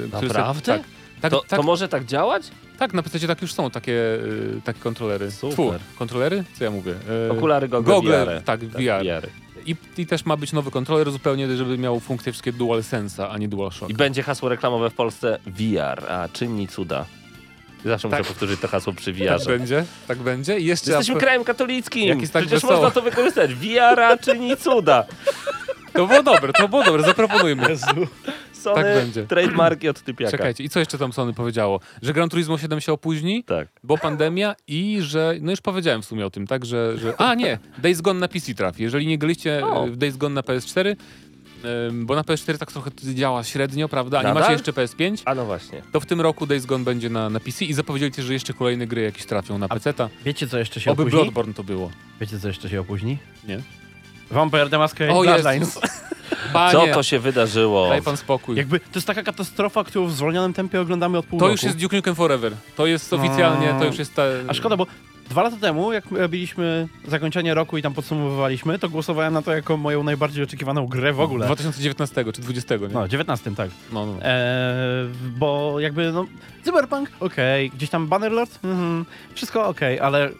który 0.08 0.28
Naprawdę? 0.28 0.54
Sobie, 0.54 0.78
tak, 0.78 0.82
tak, 1.20 1.30
to, 1.30 1.40
tak, 1.48 1.60
to 1.60 1.62
może 1.62 1.88
tak 1.88 2.04
działać? 2.04 2.42
tak, 2.78 2.94
na 2.94 3.02
PC 3.02 3.26
tak 3.26 3.42
już 3.42 3.52
są 3.52 3.70
takie, 3.70 4.14
e, 4.58 4.60
takie 4.64 4.80
kontrolery. 4.80 5.30
Super. 5.30 5.54
Tfu, 5.80 5.98
kontrolery? 5.98 6.44
Co 6.58 6.64
ja 6.64 6.70
mówię? 6.70 6.94
E, 7.28 7.32
Okulary 7.32 7.68
Google 7.68 7.92
Google, 7.92 8.10
VR. 8.10 8.42
tak, 8.44 8.60
VR. 8.60 8.78
VR. 9.04 9.28
I, 9.66 9.76
I 9.98 10.06
też 10.06 10.24
ma 10.24 10.36
być 10.36 10.52
nowy 10.52 10.70
kontroler 10.70 11.10
zupełnie, 11.10 11.56
żeby 11.56 11.78
miał 11.78 12.00
funkcje 12.00 12.32
wszystkie 12.32 12.52
DualSense'a, 12.52 13.28
a 13.30 13.38
nie 13.38 13.48
DualShock. 13.48 13.90
I 13.90 13.94
będzie 13.94 14.22
hasło 14.22 14.48
reklamowe 14.48 14.90
w 14.90 14.94
Polsce 14.94 15.38
VR, 15.46 16.10
a 16.12 16.28
czyni 16.32 16.68
cuda. 16.68 17.06
Zawsze 17.84 18.08
Tak. 18.08 18.18
muszę 18.18 18.30
powtórzyć 18.30 18.60
to 18.60 18.68
hasło 18.68 18.92
przy 18.92 19.12
Tak 19.28 19.40
VR. 19.40 19.46
będzie, 19.46 19.84
tak 20.08 20.18
będzie. 20.18 20.58
I 20.58 20.64
jeszcze 20.64 20.90
Jesteśmy 20.90 21.20
krajem 21.20 21.44
katolickim. 21.44 22.08
Jak 22.08 22.20
jest 22.20 22.32
tak 22.32 22.42
Przecież 22.42 22.62
wesoło. 22.62 22.80
można 22.80 22.90
to 22.90 23.02
wykorzystać. 23.02 23.54
VR 23.54 24.20
czyni 24.20 24.56
cuda. 24.56 25.04
To 25.92 26.06
było 26.06 26.22
dobre, 26.22 26.52
to 26.52 26.68
było 26.68 26.84
dobre, 26.84 27.02
zaproponujmy. 27.02 27.76
Sony 28.66 28.82
Tak 28.82 28.94
będzie. 28.94 29.26
trademarki 29.26 29.88
od 29.88 30.00
typiaka. 30.02 30.30
Czekajcie, 30.30 30.64
i 30.64 30.68
co 30.68 30.78
jeszcze 30.78 30.98
tam 30.98 31.12
Sony 31.12 31.32
powiedziało? 31.32 31.80
Że 32.02 32.12
Gran 32.12 32.28
Turismo 32.28 32.58
7 32.58 32.80
się 32.80 32.92
opóźni, 32.92 33.44
Tak. 33.44 33.68
bo 33.84 33.98
pandemia 33.98 34.54
i 34.68 34.98
że, 35.00 35.34
no 35.40 35.50
już 35.50 35.60
powiedziałem 35.60 36.02
w 36.02 36.04
sumie 36.04 36.26
o 36.26 36.30
tym, 36.30 36.46
tak, 36.46 36.64
że, 36.64 36.98
że 36.98 37.14
a 37.20 37.34
nie, 37.34 37.58
Days 37.78 38.00
Gone 38.00 38.20
na 38.20 38.28
PC 38.28 38.54
trafi. 38.54 38.82
Jeżeli 38.82 39.06
nie 39.06 39.18
graliście 39.18 39.66
O. 39.66 39.86
e, 39.86 39.90
w 39.90 39.96
Days 39.96 40.16
Gone 40.16 40.34
na 40.34 40.40
PS4, 40.40 40.96
em, 41.64 42.06
bo 42.06 42.14
na 42.14 42.22
PS4 42.22 42.58
tak 42.58 42.72
trochę 42.72 42.90
działa 43.14 43.44
średnio, 43.44 43.88
prawda, 43.88 44.18
a 44.18 44.22
nie 44.22 44.34
macie 44.34 44.52
jeszcze 44.52 44.72
PS5, 44.72 45.22
A 45.24 45.34
no 45.34 45.44
właśnie. 45.44 45.82
to 45.92 46.00
w 46.00 46.06
tym 46.06 46.20
roku 46.20 46.46
Days 46.46 46.66
Gone 46.66 46.84
będzie 46.84 47.10
na, 47.10 47.30
na 47.30 47.40
PC 47.40 47.64
i 47.64 47.72
zapowiedzieli 47.72 48.12
też, 48.12 48.24
że 48.24 48.32
jeszcze 48.32 48.52
kolejne 48.52 48.86
gry 48.86 49.02
jakieś 49.02 49.26
trafią 49.26 49.58
na 49.58 49.68
PC-ta. 49.68 50.08
Wiecie, 50.24 50.48
co 50.48 50.58
jeszcze 50.58 50.80
się 50.80 50.90
Oby 50.92 51.02
opóźni? 51.02 51.18
Bloodborne 51.20 51.54
to 51.54 51.64
było. 51.64 51.90
Wiecie, 52.20 52.38
co 52.38 52.48
jeszcze 52.48 52.68
się 52.68 52.80
opóźni? 52.80 53.18
Nie? 53.48 53.60
Vampire 54.30 54.70
the 54.70 54.78
Masquerade 54.78 55.18
O 55.18 55.22
Bloodlines. 55.22 55.74
Jezus. 55.74 55.95
Panie, 56.56 56.88
Co 56.88 56.94
to 56.94 57.02
się 57.02 57.18
wydarzyło? 57.18 57.88
daj 57.88 58.02
pan 58.02 58.16
spokój. 58.16 58.56
Jakby 58.56 58.80
to 58.80 58.86
jest 58.94 59.06
taka 59.06 59.22
katastrofa, 59.22 59.84
którą 59.84 60.06
w 60.06 60.12
zwolnionym 60.12 60.52
tempie 60.52 60.80
oglądamy 60.80 61.18
od 61.18 61.26
pół 61.26 61.38
To 61.38 61.44
roku. 61.44 61.52
już 61.52 61.62
jest 61.62 61.76
Duke 61.76 61.96
Nukem 61.96 62.14
Forever. 62.14 62.52
To 62.76 62.86
jest 62.86 63.12
oficjalnie, 63.12 63.74
to 63.78 63.84
już 63.84 63.98
jest 63.98 64.14
ta... 64.14 64.22
A 64.48 64.54
szkoda, 64.54 64.76
bo 64.76 64.86
dwa 65.30 65.42
lata 65.42 65.56
temu, 65.56 65.92
jak 65.92 66.04
robiliśmy 66.10 66.88
zakończenie 67.08 67.54
roku 67.54 67.78
i 67.78 67.82
tam 67.82 67.94
podsumowywaliśmy, 67.94 68.78
to 68.78 68.88
głosowałem 68.88 69.32
na 69.34 69.42
to 69.42 69.52
jako 69.52 69.76
moją 69.76 70.02
najbardziej 70.02 70.44
oczekiwaną 70.44 70.86
grę 70.86 71.12
w 71.12 71.20
ogóle. 71.20 71.46
2019 71.46 72.24
czy 72.32 72.42
20, 72.42 72.76
nie? 72.76 72.88
No, 72.88 73.08
19, 73.08 73.54
tak. 73.54 73.70
No, 73.92 74.06
no. 74.06 74.12
Eee, 74.22 75.08
bo 75.38 75.80
jakby, 75.80 76.12
no, 76.12 76.26
Cyberpunk, 76.64 77.10
okej, 77.20 77.70
gdzieś 77.70 77.90
tam 77.90 78.06
Bannerlord, 78.08 78.58
mhm, 78.64 79.04
wszystko 79.34 79.66
okej, 79.68 80.00
ale 80.00 80.30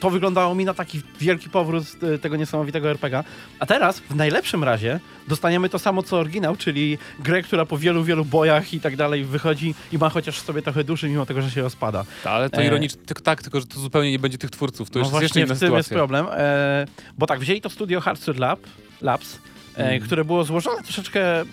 to 0.00 0.10
wyglądało 0.10 0.54
mi 0.54 0.64
na 0.64 0.74
taki 0.74 1.00
wielki 1.20 1.50
powrót 1.50 1.84
e, 2.14 2.18
tego 2.18 2.36
niesamowitego 2.36 2.90
RPG. 2.90 3.24
A 3.58 3.66
teraz, 3.66 4.00
w 4.00 4.14
najlepszym 4.14 4.64
razie, 4.64 5.00
dostaniemy 5.28 5.68
to 5.68 5.78
samo 5.78 6.02
co 6.02 6.16
oryginał, 6.18 6.56
czyli 6.56 6.98
grę, 7.20 7.42
która 7.42 7.66
po 7.66 7.78
wielu, 7.78 8.04
wielu 8.04 8.24
bojach 8.24 8.74
i 8.74 8.80
tak 8.80 8.96
dalej 8.96 9.24
wychodzi 9.24 9.74
i 9.92 9.98
ma 9.98 10.08
chociaż 10.08 10.40
sobie 10.40 10.62
trochę 10.62 10.84
duszy, 10.84 11.08
mimo 11.08 11.26
tego, 11.26 11.42
że 11.42 11.50
się 11.50 11.62
rozpada. 11.62 12.04
Ta, 12.24 12.30
ale 12.30 12.50
to 12.50 12.62
E. 12.62 12.66
ironicznie, 12.66 13.02
tylko 13.06 13.22
tak, 13.22 13.42
tylko 13.42 13.60
że 13.60 13.66
to 13.66 13.80
zupełnie 13.80 14.10
nie 14.10 14.18
będzie 14.18 14.38
tych 14.38 14.50
twórców. 14.50 14.90
To 14.90 14.98
już 14.98 15.08
no 15.08 15.20
jest 15.20 15.22
jeszcze 15.22 15.40
właśnie 15.40 15.46
inna 15.46 15.54
w 15.54 15.58
tym 15.58 15.74
jest 15.76 15.88
sytuacja. 15.88 15.96
problem, 16.06 16.26
e, 16.40 16.86
bo 17.18 17.26
tak, 17.26 17.40
wzięli 17.40 17.60
to 17.60 17.70
studio 17.70 18.00
Hardcore 18.00 18.38
Lab, 18.38 18.60
Labs, 19.00 19.34
e, 19.34 19.38
Mhm. 19.80 20.00
które 20.02 20.24
było 20.24 20.44
złożone 20.44 20.82
troszeczkę... 20.82 21.44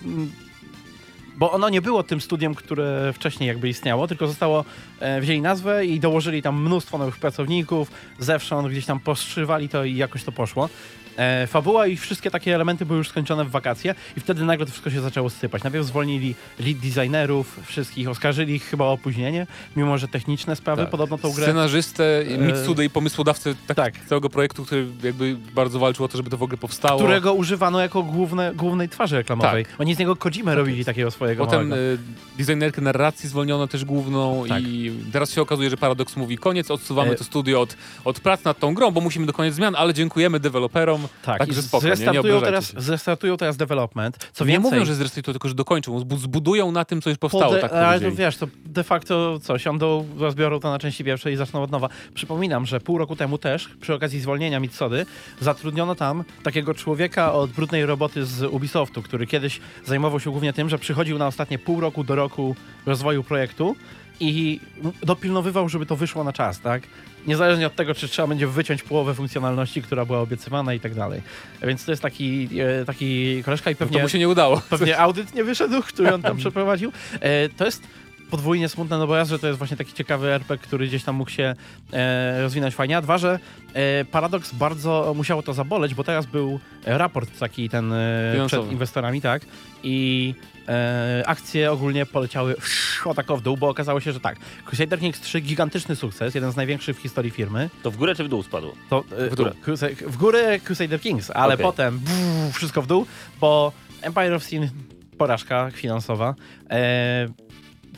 Bo 1.37 1.51
ono 1.51 1.69
nie 1.69 1.81
było 1.81 2.03
tym 2.03 2.21
studiem, 2.21 2.55
które 2.55 3.13
wcześniej 3.13 3.47
jakby 3.47 3.69
istniało, 3.69 4.07
tylko 4.07 4.27
zostało, 4.27 4.65
e, 4.99 5.21
wzięli 5.21 5.41
nazwę 5.41 5.85
i 5.85 5.99
dołożyli 5.99 6.41
tam 6.41 6.61
mnóstwo 6.61 6.97
nowych 6.97 7.17
pracowników, 7.17 7.91
zewsząd 8.19 8.67
gdzieś 8.67 8.85
tam 8.85 8.99
postrzywali 8.99 9.69
to 9.69 9.83
i 9.83 9.95
jakoś 9.95 10.23
to 10.23 10.31
poszło. 10.31 10.69
E, 11.17 11.47
fabuła 11.47 11.87
i 11.87 11.97
wszystkie 11.97 12.31
takie 12.31 12.55
elementy 12.55 12.85
były 12.85 12.97
już 12.97 13.09
skończone 13.09 13.45
w 13.45 13.49
wakacje 13.49 13.95
i 14.17 14.19
wtedy 14.19 14.45
nagle 14.45 14.65
to 14.65 14.71
wszystko 14.71 14.89
się 14.89 15.01
zaczęło 15.01 15.29
sypać. 15.29 15.63
Najpierw 15.63 15.85
zwolnili 15.85 16.35
lead 16.59 16.77
designerów 16.77 17.59
wszystkich, 17.65 18.09
oskarżyli 18.09 18.53
ich 18.55 18.63
chyba 18.63 18.85
o 18.85 18.91
opóźnienie, 18.91 19.47
mimo 19.75 19.97
że 19.97 20.07
techniczne 20.07 20.55
sprawy 20.55 20.81
Tak. 20.81 20.91
podobno 20.91 21.17
tą 21.17 21.31
grę... 21.31 21.43
Scenarzystę, 21.45 22.23
Mitsudę 22.39 22.85
i 22.85 22.89
pomysłodawcę 22.89 23.55
tak, 23.67 23.77
tak. 23.77 23.93
całego 24.05 24.29
projektu, 24.29 24.65
który 24.65 24.87
jakby 25.03 25.37
bardzo 25.55 25.79
walczył 25.79 26.05
o 26.05 26.07
to, 26.07 26.17
żeby 26.17 26.29
to 26.29 26.37
w 26.37 26.43
ogóle 26.43 26.57
powstało. 26.57 26.99
którego 26.99 27.33
używano 27.33 27.79
jako 27.81 28.03
główne, 28.03 28.53
głównej 28.55 28.89
twarzy 28.89 29.15
reklamowej. 29.15 29.65
Oni 29.79 29.95
z 29.95 29.99
niego 29.99 30.15
Kojimę 30.15 30.55
robili 30.55 30.85
takiego 30.85 31.11
swojego 31.11 31.45
Potem 31.45 31.67
małego. 31.67 31.93
e, 31.93 31.97
designerkę 32.37 32.81
narracji 32.81 33.29
zwolniono 33.29 33.67
też 33.67 33.85
główną 33.85 34.43
Tak. 34.49 34.63
i 34.63 34.91
teraz 35.11 35.31
się 35.31 35.41
okazuje, 35.41 35.69
że 35.69 35.77
Paradox 35.77 36.15
mówi 36.15 36.37
koniec, 36.37 36.71
odsuwamy 36.71 37.11
E- 37.11 37.15
to 37.15 37.23
studio 37.23 37.61
od, 37.61 37.75
od 38.05 38.19
prac 38.19 38.43
nad 38.43 38.59
tą 38.59 38.73
grą, 38.73 38.91
bo 38.91 39.01
musimy 39.01 39.25
dokonać 39.25 39.53
zmian, 39.53 39.75
ale 39.77 39.93
dziękujemy 39.93 40.39
deweloperom. 40.39 41.04
Tak, 41.21 41.39
Także 41.39 41.59
i 41.59 41.63
spoko, 41.63 41.85
nie, 41.85 41.89
nie 41.89 41.95
zrestartują, 41.95 42.19
obrażajcie 42.37 42.45
teraz, 42.45 42.73
się. 42.73 42.81
zrestartują 42.81 43.37
teraz 43.37 43.57
development. 43.57 44.29
Co 44.33 44.45
nie 44.45 44.51
więcej, 44.51 44.71
mówią, 44.71 44.85
że 44.85 44.95
zrestartują, 44.95 45.33
tylko 45.33 45.47
że 45.47 45.53
dokończą, 45.55 45.99
zbu- 45.99 46.17
zbudują 46.17 46.71
na 46.71 46.85
tym, 46.85 47.01
co 47.01 47.09
już 47.09 47.19
powstało, 47.19 47.53
pode- 47.53 47.61
tak 47.61 47.73
ale 47.73 47.99
to 47.99 48.11
wiesz, 48.11 48.37
to 48.37 48.47
de 48.65 48.83
facto 48.83 49.39
co, 49.39 49.57
siądą, 49.57 50.07
rozbiorą 50.17 50.59
to 50.59 50.71
na 50.71 50.79
części 50.79 51.03
pierwsze 51.03 51.31
i 51.31 51.35
zaczną 51.35 51.63
od 51.63 51.71
nowa. 51.71 51.89
Przypominam, 52.13 52.65
że 52.65 52.79
pół 52.79 52.97
roku 52.97 53.15
temu 53.15 53.37
też, 53.37 53.69
przy 53.81 53.93
okazji 53.93 54.19
zwolnienia 54.19 54.59
Mitsody, 54.59 55.05
zatrudniono 55.41 55.95
tam 55.95 56.23
takiego 56.43 56.73
człowieka 56.73 57.33
od 57.33 57.51
brudnej 57.51 57.85
roboty 57.85 58.25
z 58.25 58.43
Ubisoftu, 58.43 59.01
który 59.01 59.27
kiedyś 59.27 59.59
zajmował 59.85 60.19
się 60.19 60.31
głównie 60.31 60.53
tym, 60.53 60.69
że 60.69 60.77
przychodził 60.79 61.17
na 61.17 61.27
ostatnie 61.27 61.59
pół 61.59 61.79
roku 61.81 62.03
do 62.03 62.15
roku 62.15 62.55
rozwoju 62.85 63.23
projektu 63.23 63.75
i 64.19 64.59
dopilnowywał, 65.03 65.69
żeby 65.69 65.85
to 65.85 65.95
wyszło 65.95 66.23
na 66.23 66.33
czas, 66.33 66.59
tak? 66.59 66.83
Niezależnie 67.27 67.67
od 67.67 67.75
tego, 67.75 67.93
czy 67.95 68.07
trzeba 68.07 68.27
będzie 68.27 68.47
wyciąć 68.47 68.83
połowę 68.83 69.13
funkcjonalności, 69.13 69.81
która 69.81 70.05
była 70.05 70.19
obiecywana 70.19 70.73
i 70.73 70.79
tak 70.79 70.93
dalej. 70.95 71.21
Więc 71.63 71.85
to 71.85 71.91
jest 71.91 72.01
taki, 72.01 72.49
e, 72.81 72.85
taki 72.85 73.43
koleżka 73.43 73.71
i 73.71 73.73
No 73.73 73.77
pewnie 73.77 73.97
to 73.97 74.03
mu 74.03 74.09
się 74.09 74.19
nie 74.19 74.29
udało. 74.29 74.61
pewnie 74.69 74.97
audyt 74.99 75.35
nie 75.35 75.43
wyszedł, 75.43 75.81
który 75.81 76.13
on 76.13 76.21
tam 76.21 76.37
przeprowadził. 76.43 76.91
E, 77.19 77.49
to 77.49 77.65
jest 77.65 77.83
podwójnie 78.31 78.69
smutne, 78.69 78.97
no 78.97 79.07
bo 79.07 79.15
raz, 79.15 79.29
że 79.29 79.39
to 79.39 79.47
jest 79.47 79.57
właśnie 79.57 79.77
taki 79.77 79.93
ciekawy 79.93 80.27
RPG, 80.33 80.67
który 80.67 80.87
gdzieś 80.87 81.03
tam 81.03 81.15
mógł 81.15 81.31
się 81.31 81.53
e, 81.93 82.41
rozwinąć 82.41 82.75
fajnie, 82.75 82.97
a 82.97 83.01
dwa, 83.01 83.17
że 83.17 83.39
e, 83.73 84.05
Paradox 84.05 84.53
bardzo 84.53 85.13
musiało 85.17 85.43
to 85.43 85.53
zaboleć, 85.53 85.93
bo 85.95 86.03
teraz 86.03 86.25
był 86.25 86.59
raport 86.85 87.39
taki 87.39 87.69
ten 87.69 87.93
e, 87.93 88.33
przed 88.47 88.71
inwestorami, 88.71 89.21
tak, 89.21 89.41
i 89.83 90.33
e, 90.67 91.23
akcje 91.25 91.71
ogólnie 91.71 92.05
poleciały 92.05 92.55
o 93.05 93.13
tak 93.13 93.31
o 93.31 93.37
w 93.37 93.41
dół, 93.41 93.57
bo 93.57 93.69
okazało 93.69 93.99
się, 93.99 94.11
że 94.11 94.19
tak, 94.19 94.37
Crusader 94.65 94.99
Kings 94.99 95.19
3 95.21 95.41
gigantyczny 95.41 95.95
sukces, 95.95 96.35
jeden 96.35 96.51
z 96.51 96.55
największych 96.55 96.97
w 96.97 97.01
historii 97.01 97.31
firmy, 97.31 97.69
To 97.83 97.91
w 97.91 97.97
górę 97.97 98.15
czy 98.15 98.23
w 98.23 98.27
dół 98.27 98.43
spadł? 98.43 98.71
to 98.89 99.03
e, 99.17 99.29
W. 99.29 99.35
Crusade- 99.65 100.07
w 100.07 100.17
górę 100.17 100.59
Crusader 100.59 101.01
Kings, 101.01 101.31
ale 101.31 101.53
Okej. 101.53 101.63
potem 101.65 101.99
buf, 101.99 102.55
wszystko 102.55 102.81
w 102.81 102.87
dół, 102.87 103.05
bo 103.41 103.71
Empire 104.01 104.33
of 104.33 104.43
Sin 104.43 104.69
porażka 105.17 105.71
finansowa. 105.71 106.35
E, 106.69 107.27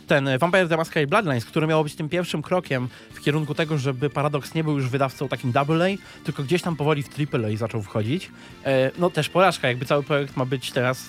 ten 0.07 0.29
Vampire 0.39 0.67
the 0.67 0.77
Masquerade 0.77 1.07
Bloodlines, 1.09 1.45
który 1.45 1.67
miał 1.67 1.83
być 1.83 1.95
tym 1.95 2.09
pierwszym 2.09 2.41
krokiem 2.41 2.87
w 3.13 3.21
kierunku 3.21 3.53
tego, 3.55 3.77
żeby 3.77 4.09
Paradox 4.09 4.53
nie 4.53 4.63
był 4.63 4.77
już 4.77 4.89
wydawcą 4.89 5.27
takim 5.27 5.51
double 5.51 5.85
A, 5.85 6.23
tylko 6.25 6.43
gdzieś 6.43 6.61
tam 6.61 6.75
powoli 6.75 7.03
w 7.03 7.09
triple 7.09 7.47
A 7.53 7.57
zaczął 7.57 7.81
wchodzić. 7.81 8.31
E, 8.65 8.91
no 8.97 9.09
też 9.09 9.29
porażka, 9.29 9.67
jakby 9.67 9.85
cały 9.85 10.03
projekt 10.03 10.37
ma 10.37 10.45
być 10.45 10.71
teraz 10.71 11.05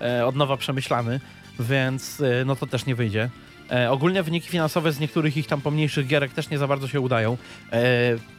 e, 0.00 0.26
od 0.26 0.36
nowa 0.36 0.56
przemyślany, 0.56 1.20
więc 1.60 2.20
e, 2.20 2.44
no 2.44 2.56
to 2.56 2.66
też 2.66 2.86
nie 2.86 2.94
wyjdzie. 2.94 3.30
E, 3.70 3.90
ogólnie 3.90 4.22
wyniki 4.22 4.48
finansowe 4.48 4.92
z 4.92 5.00
niektórych 5.00 5.36
ich 5.36 5.46
tam 5.46 5.60
pomniejszych 5.60 6.06
gierek 6.06 6.32
też 6.32 6.50
nie 6.50 6.58
za 6.58 6.66
bardzo 6.66 6.88
się 6.88 7.00
udają. 7.00 7.36
E, 7.72 7.82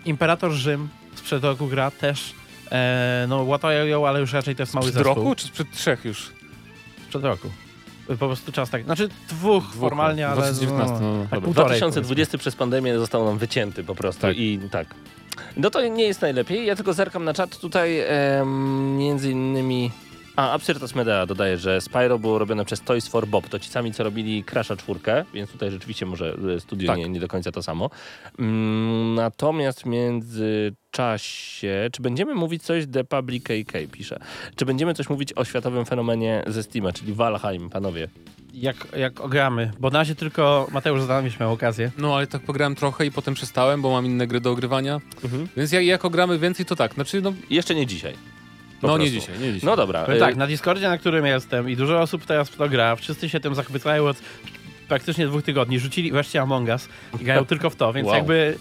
Imperator 0.06 0.52
Rzym 0.52 0.90
sprzed 1.16 1.44
roku 1.44 1.68
gra 1.68 1.92
też 1.92 2.34
e, 2.72 3.26
no 3.30 3.44
łatają, 3.44 4.08
ale 4.08 4.20
już 4.20 4.34
raczej 4.34 4.56
to 4.56 4.64
jest 4.64 4.74
mały 4.74 4.84
Przed 4.86 4.94
zespół. 4.94 5.16
roku 5.16 5.36
czy 5.36 5.48
sprzed 5.48 5.72
trzech 5.72 6.06
już? 6.06 6.32
Sprzed 7.06 7.24
roku. 7.24 7.50
Po 8.08 8.16
prostu 8.16 8.52
czas 8.52 8.70
tak, 8.70 8.84
znaczy 8.84 9.10
dwóch, 9.30 9.64
formalnie, 9.74 10.28
ale 10.28 10.36
2019, 10.36 10.94
no, 10.94 11.00
no, 11.00 11.18
no, 11.18 11.22
tak 11.22 11.30
dobra. 11.30 11.46
półtorej, 11.46 11.80
2020 11.80 12.38
przez 12.38 12.56
pandemię 12.56 13.00
został 13.00 13.26
nam 13.26 13.38
wycięty 13.38 13.84
po 13.84 13.96
prostu 13.96 14.22
Tak. 14.22 14.38
i 14.38 14.60
tak. 14.72 14.88
No 15.58 15.70
to 15.70 15.88
nie 15.88 16.04
jest 16.04 16.22
najlepiej. 16.22 16.66
Ja 16.66 16.76
tylko 16.76 16.94
zerkam 16.94 17.24
na 17.24 17.34
czat 17.34 17.60
tutaj 17.60 18.00
em, 18.00 18.98
między 18.98 19.32
innymi... 19.32 19.92
A, 20.36 20.52
Absyrtos 20.52 20.96
Medea 20.96 21.26
dodaje, 21.26 21.58
że 21.58 21.82
Spyro 21.82 22.20
było 22.20 22.40
robione 22.40 22.66
przez 22.66 22.82
Toys 22.82 23.08
for 23.08 23.28
Bob. 23.28 23.50
To 23.50 23.60
ci 23.60 23.70
sami, 23.70 23.94
co 23.94 24.04
robili 24.04 24.44
Crasha 24.44 24.76
czwórkę, 24.76 25.26
więc 25.34 25.52
tutaj 25.52 25.72
rzeczywiście 25.72 26.06
może 26.06 26.38
e, 26.56 26.60
studio 26.60 26.88
Tak. 26.88 26.98
nie, 26.98 27.10
nie 27.10 27.20
do 27.20 27.28
końca 27.28 27.52
to 27.52 27.64
samo. 27.64 27.90
Mm, 28.40 29.16
natomiast 29.16 29.82
w 29.82 29.86
międzyczasie, 29.86 31.90
czy 31.92 32.02
będziemy 32.02 32.36
mówić 32.36 32.64
coś, 32.64 32.84
The 32.92 33.04
Public 33.04 33.44
KK 33.44 33.74
pisze, 33.92 34.20
czy 34.56 34.66
będziemy 34.66 34.94
coś 34.94 35.10
mówić 35.10 35.34
o 35.34 35.46
światowym 35.46 35.86
fenomenie 35.86 36.44
ze 36.48 36.64
Steama, 36.64 36.94
czyli 36.94 37.14
Valheim, 37.14 37.70
panowie? 37.70 38.08
Jak, 38.54 38.88
jak 38.98 39.22
ogramy, 39.22 39.72
bo 39.80 39.90
na 39.90 40.00
razie 40.00 40.16
tylko 40.16 40.68
Mateusz 40.72 41.02
Zadawisz 41.02 41.40
miał 41.40 41.52
okazję. 41.52 41.92
No 41.98 42.16
ale 42.16 42.28
tak 42.28 42.42
pograłem 42.42 42.76
trochę 42.76 43.06
i 43.06 43.12
potem 43.12 43.34
przestałem, 43.34 43.82
bo 43.82 43.92
mam 43.92 44.06
inne 44.06 44.28
gry 44.28 44.42
do 44.42 44.52
ogrywania. 44.52 45.02
Mhm. 45.24 45.48
Więc 45.58 45.72
jak, 45.72 45.86
jak 45.86 46.06
ogramy 46.06 46.40
więcej, 46.40 46.66
to 46.66 46.76
tak. 46.76 46.94
Znaczy, 46.94 47.22
no, 47.22 47.34
Jeszcze 47.50 47.76
nie 47.76 47.88
dzisiaj. 47.88 48.14
Po 48.84 48.88
no 48.88 48.98
nie 48.98 49.12
prostu. 49.12 49.32
dzisiaj, 49.32 49.48
nie 49.48 49.54
dzisiaj. 49.54 49.68
No 49.70 49.76
dobra. 49.76 50.06
E, 50.06 50.20
tak, 50.20 50.36
na 50.36 50.48
Discordzie, 50.48 50.90
na 50.90 50.98
którym 50.98 51.26
jestem 51.26 51.70
i 51.70 51.76
dużo 51.76 52.02
osób 52.02 52.26
teraz 52.26 52.50
w 52.50 52.58
to 52.58 52.70
gra, 52.70 52.96
wszyscy 52.96 53.30
się 53.30 53.40
tym 53.40 53.56
zachwycają 53.56 54.08
od 54.08 54.18
praktycznie 54.88 55.28
dwóch 55.28 55.44
tygodni. 55.44 55.80
Rzucili 55.80 56.12
wreszcie 56.12 56.42
Among 56.42 56.70
Us 56.70 56.90
i 57.22 57.24
grają 57.24 57.46
tylko 57.46 57.70
w 57.70 57.76
to, 57.76 57.94
więc 57.94 58.08
Wow. 58.08 58.16
jakby 58.16 58.58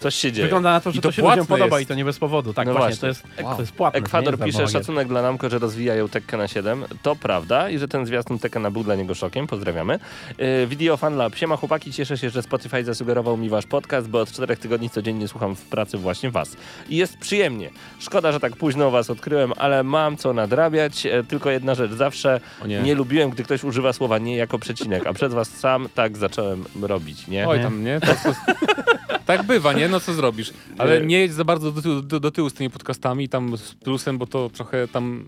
Coś 0.00 0.14
się 0.14 0.32
dzieje. 0.32 0.46
wygląda 0.46 0.70
na 0.72 0.80
to, 0.80 0.90
że 0.92 0.98
I 0.98 1.00
to, 1.00 1.08
to 1.08 1.12
się 1.12 1.22
ludziom 1.22 1.46
podoba 1.46 1.78
jest. 1.78 1.88
i 1.90 1.92
to 1.92 1.94
nie 1.94 2.04
bez 2.04 2.18
powodu. 2.18 2.52
Tak 2.54 2.66
No 2.66 2.72
właśnie, 2.72 2.86
właśnie. 2.88 3.00
to 3.00 3.06
jest, 3.06 3.44
Wow. 3.46 3.54
to 3.56 3.62
jest 3.62 3.72
płatne. 3.72 4.00
Ekwador 4.00 4.38
pisze 4.38 4.68
szacunek 4.68 5.08
dla 5.08 5.22
Namco, 5.22 5.50
że 5.50 5.58
rozwijają 5.58 6.08
Tekkena 6.08 6.48
7. 6.48 6.84
To 7.02 7.16
prawda 7.16 7.70
i 7.70 7.78
że 7.78 7.88
ten 7.88 8.06
zwiastun 8.06 8.38
Tekkena 8.38 8.70
był 8.70 8.84
dla 8.84 8.94
niego 8.94 9.14
szokiem. 9.14 9.46
Pozdrawiamy. 9.46 9.98
Yy, 10.38 10.66
Video 10.66 10.96
Fan 10.96 11.16
Lab. 11.16 11.34
Siema 11.36 11.56
chłopaki, 11.56 11.92
cieszę 11.92 12.18
się, 12.18 12.30
że 12.30 12.42
Spotify 12.42 12.84
zasugerował 12.84 13.36
mi 13.36 13.48
wasz 13.48 13.66
podcast, 13.66 14.08
bo 14.08 14.20
od 14.20 14.32
czterech 14.32 14.58
tygodni 14.58 14.90
codziennie 14.90 15.28
słucham 15.28 15.56
w 15.56 15.60
pracy 15.62 15.98
właśnie 15.98 16.30
was. 16.30 16.56
I 16.88 16.96
jest 16.96 17.18
przyjemnie. 17.18 17.70
Szkoda, 17.98 18.32
że 18.32 18.40
tak 18.40 18.56
późno 18.56 18.90
was 18.90 19.10
odkryłem, 19.10 19.52
ale 19.56 19.82
mam 19.82 20.16
co 20.16 20.32
nadrabiać. 20.32 21.06
E, 21.06 21.24
Tylko 21.24 21.50
jedna 21.50 21.74
rzecz. 21.74 21.92
Zawsze 21.92 22.40
nie. 22.66 22.80
nie 22.82 22.94
lubiłem, 22.94 23.30
gdy 23.30 23.44
ktoś 23.44 23.64
używa 23.64 23.92
słowa 23.92 24.18
nie 24.18 24.36
jako 24.36 24.58
przecinek, 24.58 25.06
a 25.06 25.12
przed 25.12 25.32
was 25.32 25.48
sam 25.50 25.88
tak 25.94 26.16
zacząłem 26.16 26.64
robić, 26.82 27.26
nie? 27.28 27.48
Oj 27.48 27.58
Nie. 27.58 27.64
tam, 27.64 27.84
nie? 27.84 28.00
To, 28.00 28.06
to, 28.06 28.34
tak 29.26 29.42
bywa, 29.42 29.72
nie? 29.72 29.87
No 29.90 30.00
co 30.00 30.14
zrobisz? 30.14 30.52
Ale 30.78 31.06
nie 31.06 31.18
jedź 31.18 31.32
za 31.32 31.44
bardzo 31.44 31.72
do 31.72 31.82
tyłu, 31.82 32.00
do, 32.02 32.20
do 32.20 32.30
tyłu 32.30 32.50
z 32.50 32.54
tymi 32.54 32.70
podcastami, 32.70 33.28
tam 33.28 33.56
z 33.56 33.74
plusem, 33.74 34.18
bo 34.18 34.26
to 34.26 34.50
trochę 34.50 34.88
tam 34.88 35.24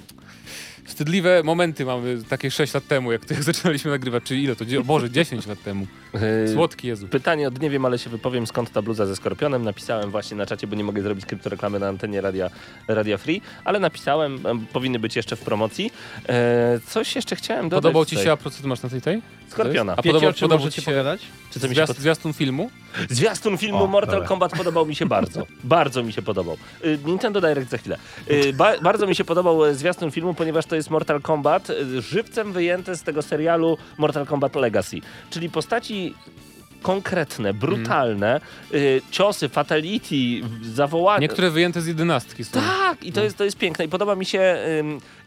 wstydliwe 0.85 1.42
momenty 1.44 1.85
mamy 1.85 2.18
takie 2.29 2.51
6 2.51 2.75
lat 2.75 2.87
temu, 2.87 3.12
jak, 3.12 3.31
jak 3.31 3.42
zaczynaliśmy 3.42 3.90
nagrywać, 3.90 4.23
czy 4.25 4.37
ile 4.37 4.57
to? 4.57 4.64
Dzie- 4.64 4.81
Boże, 4.85 5.11
10 5.11 5.46
lat 5.46 5.62
temu. 5.62 5.87
Yy, 6.14 6.53
Słodki 6.55 6.88
Jezu. 6.88 7.09
Pytanie 7.09 7.49
od 7.49 7.61
nie 7.62 7.70
wiem, 7.70 7.85
ale 7.85 7.99
się 7.99 8.11
wypowiem, 8.11 8.46
skąd 8.46 8.73
ta 8.73 8.83
bluza 8.83 9.07
ze 9.07 9.16
skorpionem. 9.16 9.62
Napisałem 9.62 10.11
właśnie 10.11 10.37
na 10.37 10.46
czacie, 10.46 10.66
bo 10.66 10.77
nie 10.77 10.85
mogę 10.85 11.03
zrobić 11.03 11.27
kryptoreklamy 11.27 11.79
na 11.79 11.88
antenie 11.88 12.20
Radia, 12.20 12.51
Radia 12.88 13.18
Free, 13.18 13.40
ale 13.64 13.81
napisałem, 13.81 14.46
em, 14.46 14.66
powinny 14.73 14.99
być 14.99 15.16
jeszcze 15.16 15.37
w 15.37 15.40
promocji. 15.40 15.90
E, 16.29 16.81
coś 16.87 17.16
jeszcze 17.16 17.37
chciałem 17.37 17.68
dodać. 17.68 17.83
Podobał 17.83 18.05
ci 18.05 18.16
się, 18.16 18.33
a 18.33 18.37
co 18.37 18.51
ty 18.51 18.68
masz 18.68 18.83
na 18.83 18.88
tej 18.88 19.01
tej? 19.01 19.23
Skorpiona. 19.51 19.93
A 19.93 19.97
Wiecie, 19.97 20.09
podobał, 20.09 20.31
o 20.31 20.33
czym 20.33 20.41
podobał 20.41 20.59
możecie 20.59 20.81
ci 20.81 20.85
się 20.85 20.91
pogadać? 20.91 21.21
Czy 21.51 21.61
to 21.61 21.69
mi 21.69 21.75
się 21.75 21.85
zwiast, 21.85 22.01
zwiastun 22.01 22.33
filmu? 22.33 22.71
Zwiastun 23.11 23.59
filmu 23.59 23.85
O, 23.85 23.87
Mortal 23.87 24.15
dobra. 24.15 24.29
Kombat 24.29 24.53
podobał 24.53 24.87
mi 24.87 24.95
się 24.95 25.07
bardzo. 25.07 25.47
bardzo 25.65 26.03
mi 26.03 26.13
się 26.13 26.23
podobał. 26.23 26.57
Y, 26.85 26.99
Nintendo 27.05 27.41
Direct 27.41 27.71
za 27.71 27.79
chwilę. 27.79 27.99
Y, 28.31 28.53
ba 28.53 28.79
bardzo 28.79 29.07
mi 29.07 29.15
się 29.15 29.25
podobał 29.25 29.65
e, 29.67 29.75
zwiastun 29.75 30.11
filmu, 30.11 30.35
ponieważ 30.35 30.67
to 30.67 30.77
jest 30.77 30.91
Mortal 30.91 31.21
Kombat, 31.21 31.71
y, 31.71 32.03
żywcem 32.03 32.53
wyjęte 32.53 32.97
z 32.97 33.03
tego 33.03 33.23
serialu 33.23 33.79
Mortal 33.99 34.27
Kombat 34.27 34.57
Legacy. 34.57 34.97
Czyli 35.31 35.51
postaci 35.51 36.15
konkretne, 36.83 37.55
brutalne, 37.55 38.40
y, 38.75 39.03
ciosy, 39.11 39.49
fatality, 39.49 40.14
zawołania. 40.62 41.21
Niektóre 41.21 41.51
wyjęte 41.51 41.81
z 41.81 41.87
jedenastki 41.87 42.45
są. 42.45 42.61
Tak, 42.61 43.05
i 43.05 43.12
to, 43.12 43.25
jest, 43.25 43.37
to 43.37 43.45
jest 43.45 43.57
piękne. 43.59 43.85
I 43.85 43.88
podoba 43.88 44.14
mi 44.16 44.25
się 44.27 44.57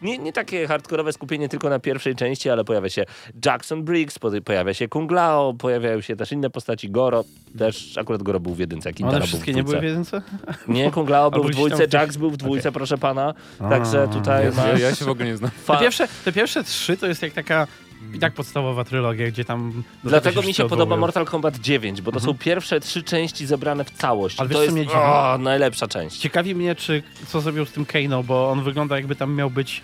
nie, 0.01 0.17
nie 0.17 0.33
takie 0.33 0.67
hardkorowe 0.67 1.13
skupienie 1.13 1.49
tylko 1.49 1.69
na 1.69 1.79
pierwszej 1.79 2.15
części, 2.15 2.49
ale 2.49 2.63
pojawia 2.63 2.89
się 2.89 3.05
Jackson 3.45 3.83
Briggs, 3.83 4.19
po- 4.19 4.31
pojawia 4.45 4.73
się 4.73 4.87
Kung 4.87 5.11
Lao, 5.11 5.53
pojawiają 5.53 6.01
się 6.01 6.15
też 6.15 6.31
inne 6.31 6.49
postaci. 6.49 6.89
Goro, 6.91 7.23
też 7.59 7.97
akurat 7.97 8.23
Goro 8.23 8.39
był 8.39 8.53
w 8.53 8.59
jedynce, 8.59 8.89
jak 8.89 8.95
One 8.95 9.05
Intara 9.07 9.19
był 9.19 9.25
w 9.27 9.29
wszystkie 9.29 9.53
nie 9.53 9.63
były 9.63 9.79
w 9.79 9.83
jedynce? 9.83 10.21
Nie, 10.67 10.91
Kung 10.91 11.09
Lao 11.09 11.31
był 11.31 11.43
w 11.43 11.45
tam 11.45 11.51
dwójce, 11.53 11.77
tych- 11.87 11.93
Jax 11.93 12.17
był 12.17 12.31
w 12.31 12.37
dwójce, 12.37 12.69
Okej. 12.69 12.73
proszę 12.79 12.97
pana. 12.97 13.33
Także 13.69 14.07
tutaj 14.13 14.45
Jezu, 14.45 14.57
masz... 14.57 14.79
ja, 14.79 14.89
ja 14.89 14.95
się 14.95 15.05
w 15.05 15.09
ogóle 15.09 15.25
nie 15.25 15.37
znam. 15.37 15.51
fa- 15.63 15.73
Te 15.75 15.81
pierwsze, 15.81 16.07
te 16.25 16.31
pierwsze 16.31 16.63
trzy 16.63 16.97
to 16.97 17.07
jest 17.07 17.21
jak 17.21 17.33
taka 17.33 17.67
i 18.13 18.19
tak 18.19 18.33
podstawowa 18.33 18.83
trylogia, 18.83 19.27
gdzie 19.27 19.45
tam... 19.45 19.83
Dlatego 20.03 20.41
mi 20.41 20.53
się 20.53 20.69
podoba. 20.69 20.97
Mortal 20.97 21.25
Kombat 21.25 21.57
9, 21.57 22.01
bo 22.01 22.11
to 22.11 22.19
są 22.19 22.33
pierwsze 22.37 22.79
trzy 22.79 23.03
części 23.03 23.45
zebrane 23.45 23.83
w 23.83 23.91
całość. 23.91 24.39
Ale 24.39 24.49
to 24.49 24.61
wiesz, 24.61 24.71
co 24.71 24.77
jest 24.77 24.91
o, 24.95 25.37
najlepsza 25.37 25.87
część. 25.87 26.17
Ciekawi 26.17 26.55
mnie, 26.55 26.75
czy 26.75 27.03
co 27.27 27.41
zrobił 27.41 27.65
z 27.65 27.71
tym 27.71 27.85
Kano, 27.85 28.23
bo 28.23 28.49
on 28.49 28.63
wygląda 28.63 28.95
jakby 28.95 29.15
tam 29.15 29.33
miał 29.35 29.49
być 29.49 29.81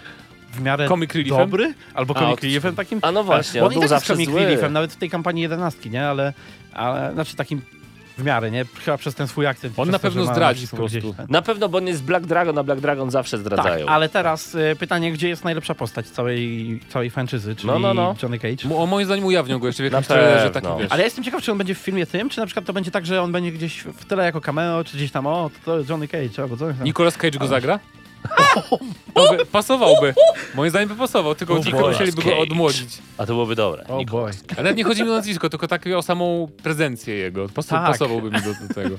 w 0.54 0.62
miarę 0.62 0.88
Comic 0.88 1.14
reliefem? 1.16 1.38
dobry, 1.38 1.74
albo 1.94 2.18
A, 2.18 2.20
comic 2.20 2.34
od- 2.34 2.44
reliefem 2.44 2.76
takim. 2.76 3.00
A 3.02 3.12
no 3.12 3.24
właśnie, 3.24 3.60
bo 3.62 3.66
on 3.68 3.74
on 3.74 3.74
był 3.74 3.82
tak 3.82 3.90
zawsze 3.90 4.14
comic 4.14 4.30
zły. 4.30 4.40
reliefem, 4.40 4.74
nawet 4.74 4.94
w 4.94 4.96
tej 4.96 5.10
kampanii 5.10 5.44
jedenastki, 5.44 5.90
nie? 5.90 6.06
Ale, 6.08 6.34
ale 6.74 7.14
znaczy 7.14 7.36
takim 7.36 7.62
w 8.20 8.24
miarę, 8.24 8.52
nie? 8.52 8.66
Chyba 8.86 8.98
przez 8.98 9.16
ten 9.16 9.28
swój 9.28 9.48
akcent. 9.48 9.74
On 9.80 9.88
na 9.90 10.00
to, 10.00 10.02
pewno 10.02 10.26
ma 10.26 10.34
zdradzi 10.34 10.68
po 10.68 10.78
prostu. 10.78 10.98
gdzieś, 11.00 11.16
tak? 11.18 11.30
Na 11.30 11.42
pewno, 11.42 11.70
bo 11.70 11.78
on 11.78 11.88
jest 11.88 12.04
Black 12.04 12.26
Dragon, 12.26 12.58
a 12.58 12.64
Black 12.64 12.82
Dragon 12.82 13.12
zawsze 13.12 13.38
Tak, 13.38 13.46
zdradzają. 13.46 13.86
ale 13.88 14.10
teraz 14.10 14.56
y, 14.56 14.76
pytanie, 14.80 15.12
gdzie 15.12 15.30
jest 15.30 15.44
najlepsza 15.44 15.76
postać 15.76 16.08
całej, 16.08 16.80
całej 16.90 17.10
franczyzy, 17.10 17.56
czyli 17.56 17.68
No, 17.68 17.80
no, 17.80 17.94
no. 17.94 18.16
Johnny 18.24 18.40
Cage. 18.40 18.68
Mo- 18.68 18.78
O, 18.78 18.86
moim 18.86 19.06
zdaniem 19.06 19.26
ujawnią 19.26 19.60
go 19.60 19.68
jeszcze 19.68 19.84
w 19.84 19.86
jakimś 19.86 20.08
trailerze, 20.08 20.52
wiesz. 20.80 20.88
Ale 20.92 21.00
ja 21.00 21.06
jestem 21.06 21.24
ciekaw, 21.24 21.42
czy 21.44 21.52
on 21.52 21.58
będzie 21.58 21.76
w 21.76 21.78
filmie 21.78 22.06
tym, 22.06 22.30
czy 22.30 22.40
na 22.40 22.46
przykład 22.46 22.66
to 22.66 22.74
będzie 22.74 22.92
tak, 22.92 23.06
że 23.06 23.22
on 23.22 23.32
będzie 23.32 23.52
gdzieś 23.52 23.82
w 23.82 24.06
tyle 24.06 24.24
jako 24.26 24.42
cameo, 24.42 24.84
czy 24.84 24.98
gdzieś 24.98 25.12
tam, 25.12 25.28
o, 25.28 25.50
to 25.66 25.78
Johnny 25.90 26.08
Cage, 26.08 26.42
albo 26.44 26.58
coś 26.58 26.76
tam. 26.78 26.86
Nicolas 26.86 27.18
Cage 27.18 27.40
go 27.40 27.48
zagra? 27.48 27.80
To 29.14 29.32
by, 29.38 29.46
pasowałby. 29.46 30.14
Moim 30.56 30.70
zdaniem 30.70 30.90
by 30.90 30.96
pasował, 30.96 31.36
tylko, 31.36 31.54
O 31.54 31.60
tylko 31.60 31.88
musieliby 31.88 32.22
go 32.22 32.38
odmłodzić. 32.38 32.98
A 33.18 33.26
to 33.26 33.34
byłoby 33.34 33.56
dobre. 33.56 33.88
O 33.88 34.06
boy. 34.06 34.32
Ale 34.50 34.64
nawet 34.64 34.78
nie 34.78 34.84
chodzi 34.84 35.04
mi 35.04 35.10
o 35.10 35.14
nazwisko, 35.14 35.50
tylko 35.50 35.68
takie 35.68 35.98
o 35.98 36.02
samą 36.02 36.50
prezencję 36.64 37.16
jego. 37.16 37.50
Pas 37.50 37.66
Tak. 37.68 37.92
Pasowałby 37.92 38.32
mi 38.32 38.42
do, 38.42 38.68
do 38.68 38.74
tego. 38.74 38.96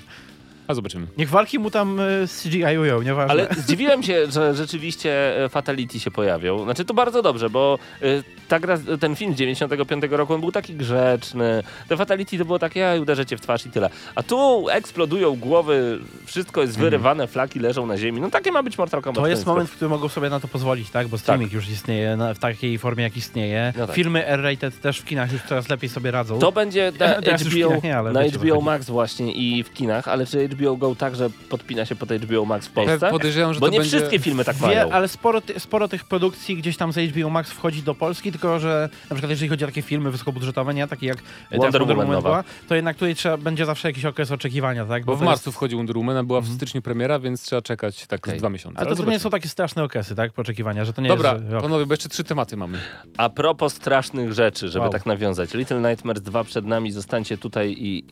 A 0.70 0.74
zobaczymy. 0.74 1.06
Niech 1.18 1.30
walki 1.30 1.58
mu 1.58 1.70
tam 1.70 2.00
y, 2.00 2.26
CGI-ują, 2.42 3.02
nieważne. 3.02 3.30
Ale 3.32 3.48
zdziwiłem 3.58 4.02
się, 4.02 4.30
że 4.30 4.54
rzeczywiście 4.54 5.44
e, 5.44 5.48
Fatality 5.48 6.00
się 6.00 6.10
pojawią. 6.10 6.64
Znaczy 6.64 6.84
to 6.84 6.94
bardzo 6.94 7.22
dobrze, 7.22 7.50
bo 7.50 7.78
e, 8.02 8.06
ta 8.48 8.60
gra, 8.60 8.78
ten 9.00 9.16
film 9.16 9.34
z 9.34 9.36
95 9.36 10.04
roku 10.10 10.34
on 10.34 10.40
był 10.40 10.52
taki 10.52 10.74
grzeczny. 10.74 11.62
Te 11.88 11.96
Fatality 11.96 12.38
to 12.38 12.44
było 12.44 12.58
takie, 12.58 12.80
ja 12.80 12.94
uderzę 12.94 13.26
cię 13.26 13.36
w 13.36 13.40
twarz 13.40 13.66
i 13.66 13.70
tyle. 13.70 13.90
A 14.14 14.22
tu 14.22 14.68
eksplodują 14.68 15.36
głowy, 15.36 15.98
wszystko 16.26 16.60
jest 16.60 16.78
wyrywane, 16.78 17.26
flaki 17.26 17.60
leżą 17.60 17.86
na 17.86 17.96
ziemi. 17.96 18.20
No 18.20 18.30
takie 18.30 18.52
ma 18.52 18.62
być 18.62 18.78
Mortal 18.78 19.02
Kombat. 19.02 19.24
To 19.24 19.28
jest 19.28 19.46
moment, 19.46 19.70
w 19.70 19.72
którym 19.72 19.90
mogą 19.90 20.08
sobie 20.08 20.30
na 20.30 20.40
to 20.40 20.48
pozwolić, 20.48 20.90
tak? 20.90 21.08
Bo 21.08 21.18
streaming 21.18 21.52
już 21.52 21.68
istnieje 21.68 22.16
na, 22.16 22.34
w 22.34 22.38
takiej 22.38 22.78
formie, 22.78 23.04
jak 23.04 23.16
istnieje. 23.16 23.72
No 23.78 23.86
tak. 23.86 23.96
Filmy 23.96 24.26
R-rated 24.26 24.80
też 24.80 25.00
w 25.00 25.04
kinach 25.04 25.32
już 25.32 25.42
coraz 25.42 25.68
lepiej 25.68 25.90
sobie 25.90 26.10
radzą. 26.10 26.38
To 26.38 26.52
będzie 26.52 26.92
na 27.00 27.36
HBO, 27.36 27.50
kinach 27.50 27.82
nie, 27.82 27.98
ale 27.98 28.12
na 28.12 28.22
HBO. 28.24 28.60
Max 28.60 28.86
właśnie 28.86 29.32
i 29.32 29.62
w 29.62 29.72
kinach, 29.72 30.08
ale 30.08 30.26
czy 30.26 30.48
HBO 30.48 30.59
HBO 30.60 30.76
Go 30.76 30.94
także 30.94 31.30
podpina 31.48 31.84
się 31.86 31.96
pod 31.96 32.08
HBO 32.12 32.44
Max 32.44 32.66
w 32.66 32.70
Polsce? 32.70 33.10
Podejrzewam, 33.10 33.54
że 33.54 33.60
Bo 33.60 33.66
to 33.66 33.72
nie 33.72 33.78
będzie... 33.78 33.96
wszystkie 33.96 34.18
filmy 34.18 34.44
tak 34.44 34.56
Wie, 34.56 34.66
mają. 34.66 34.90
ale 34.90 35.08
sporo, 35.08 35.40
ty, 35.40 35.60
sporo 35.60 35.88
tych 35.88 36.04
produkcji 36.04 36.56
gdzieś 36.56 36.76
tam 36.76 36.92
z 36.92 36.96
HBO 36.96 37.30
Max 37.30 37.50
wchodzi 37.50 37.82
do 37.82 37.94
Polski, 37.94 38.30
tylko 38.32 38.58
że 38.58 38.88
na 39.10 39.14
przykład 39.16 39.30
jeżeli 39.30 39.48
chodzi 39.48 39.64
o 39.64 39.68
takie 39.68 39.82
filmy 39.82 40.10
wysokobudżetowe, 40.10 40.74
nie? 40.74 40.86
Takie 40.88 41.06
jak 41.06 41.18
e, 41.18 41.58
Wonder 41.58 41.72
teraz 41.72 41.88
Woman 41.98 42.22
była, 42.22 42.44
to 42.68 42.74
jednak 42.74 42.96
tutaj 42.96 43.14
trzeba, 43.14 43.36
będzie 43.36 43.66
zawsze 43.66 43.88
jakiś 43.88 44.04
okres 44.04 44.30
oczekiwania, 44.30 44.84
tak? 44.84 45.04
Bo 45.04 45.16
w 45.16 45.18
to 45.18 45.24
marcu 45.24 45.48
jest- 45.50 45.56
wchodzi 45.56 45.76
Wonder 45.76 45.96
Woman, 45.96 46.16
a 46.16 46.22
była 46.22 46.40
w 46.40 46.48
styczniu 46.48 46.82
premiera, 46.82 47.18
więc 47.18 47.42
trzeba 47.42 47.62
czekać 47.62 48.06
tak 48.06 48.28
z 48.28 48.32
dwa 48.38 48.50
miesiące. 48.50 48.80
Ale 48.80 48.96
to, 48.96 49.02
to 49.04 49.10
nie 49.10 49.18
są 49.18 49.30
takie 49.30 49.48
straszne 49.48 49.82
okresy, 49.84 50.14
tak? 50.14 50.38
Oczekiwania, 50.38 50.84
że 50.84 50.92
to 50.92 51.02
nie 51.02 51.08
Dobra, 51.08 51.32
jest... 51.32 51.44
rok. 51.50 51.62
panowie, 51.62 51.86
bo 51.86 51.92
jeszcze 51.92 52.08
trzy 52.08 52.24
tematy 52.24 52.56
mamy. 52.56 52.78
A 53.16 53.28
propos 53.28 53.74
strasznych 53.74 54.32
rzeczy, 54.32 54.68
żeby 54.68 54.82
Wow. 54.82 54.92
tak 54.92 55.06
nawiązać. 55.06 55.54
Little 55.54 55.80
Nightmares 55.90 56.22
2 56.22 56.44
przed 56.44 56.66
nami, 56.66 56.92
zostańcie 56.92 57.38
tutaj 57.38 57.74
i... 57.78 58.04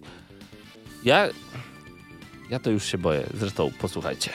Ja... 1.04 1.28
Ja 2.50 2.58
to 2.58 2.70
już 2.70 2.84
się 2.84 2.98
boję. 2.98 3.26
Zresztą 3.34 3.70
posłuchajcie. 3.80 4.30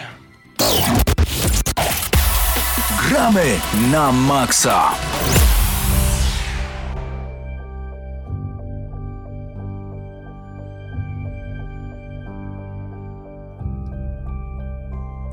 Gramy 3.09 3.59
na 3.91 4.11
maksa. 4.11 4.91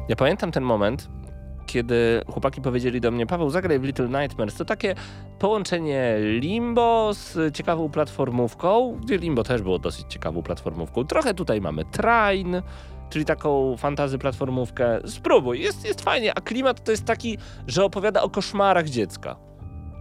Ja 0.09 0.17
pamiętam 0.17 0.53
ten 0.53 0.65
moment, 0.65 1.09
kiedy 1.71 2.23
chłopaki 2.33 2.61
powiedzieli 2.61 3.01
do 3.01 3.11
mnie, 3.11 3.27
Paweł, 3.27 3.51
zagraj 3.51 3.79
w 3.79 3.85
Little 3.85 4.09
Nightmares. 4.09 4.55
To 4.55 4.65
takie 4.65 4.95
połączenie 5.39 6.17
Limbo 6.19 7.11
z 7.15 7.57
ciekawą 7.57 7.91
platformówką, 7.91 8.99
gdzie 9.03 9.19
Limbo 9.19 9.45
też 9.45 9.63
było 9.63 9.79
dosyć 9.79 10.07
ciekawą 10.09 10.43
platformówką. 10.43 11.05
Trochę 11.05 11.35
tutaj 11.35 11.61
mamy 11.61 11.85
Train, 11.85 12.63
czyli 13.11 13.25
taką 13.25 13.77
fantazy 13.77 14.19
platformówkę. 14.19 15.01
Spróbuj, 15.07 15.61
jest, 15.61 15.85
jest 15.87 16.01
fajnie, 16.01 16.33
a 16.35 16.41
klimat 16.41 16.85
to 16.85 16.91
jest 16.91 17.05
taki, 17.05 17.39
że 17.67 17.85
opowiada 17.85 18.23
o 18.23 18.31
koszmarach 18.31 18.89
dziecka. 18.89 19.37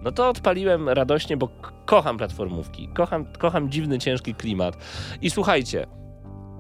No 0.03 0.11
to 0.11 0.29
odpaliłem 0.29 0.89
radośnie, 0.89 1.37
bo 1.37 1.49
kocham 1.85 2.17
platformówki, 2.17 2.87
kocham, 2.87 3.25
kocham 3.39 3.69
dziwny, 3.69 3.99
ciężki 3.99 4.35
klimat. 4.35 4.77
I 5.21 5.29
słuchajcie, 5.29 5.87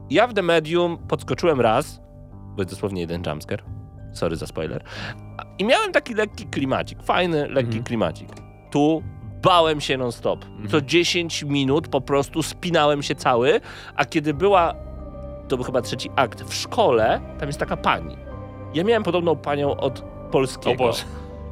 ja 0.09 0.27
w 0.27 0.33
The 0.33 0.41
Medium 0.41 0.97
podskoczyłem 0.97 1.61
raz, 1.61 2.01
bo 2.55 2.61
jest 2.61 2.71
dosłownie 2.71 3.01
jeden 3.01 3.23
jumpscare. 3.25 3.78
Sorry 4.13 4.35
za 4.35 4.47
spoiler. 4.47 4.83
I 5.57 5.63
miałem 5.65 5.91
taki 5.91 6.13
lekki 6.13 6.45
klimacik, 6.45 7.03
fajny, 7.03 7.47
lekki 7.47 7.67
Mhm. 7.77 7.83
klimacik. 7.83 8.29
Tu 8.71 9.03
bałem 9.41 9.81
się 9.81 9.97
non-stop. 9.97 10.45
Co 10.71 10.81
10 10.81 11.43
minut 11.43 11.87
po 11.87 12.01
prostu 12.01 12.43
spinałem 12.43 13.03
się 13.03 13.15
cały, 13.15 13.61
a 13.95 14.05
kiedy 14.05 14.33
była, 14.33 14.73
to 15.47 15.55
był 15.57 15.65
chyba 15.65 15.81
trzeci 15.81 16.09
akt, 16.15 16.43
w 16.43 16.53
szkole, 16.53 17.21
tam 17.39 17.49
jest 17.49 17.59
taka 17.59 17.77
pani. 17.77 18.17
Ja 18.73 18.83
miałem 18.83 19.03
podobną 19.03 19.35
panią 19.35 19.77
od 19.77 20.01
polskiego. 20.31 20.83
O 20.83 20.87
Boże. 20.87 21.03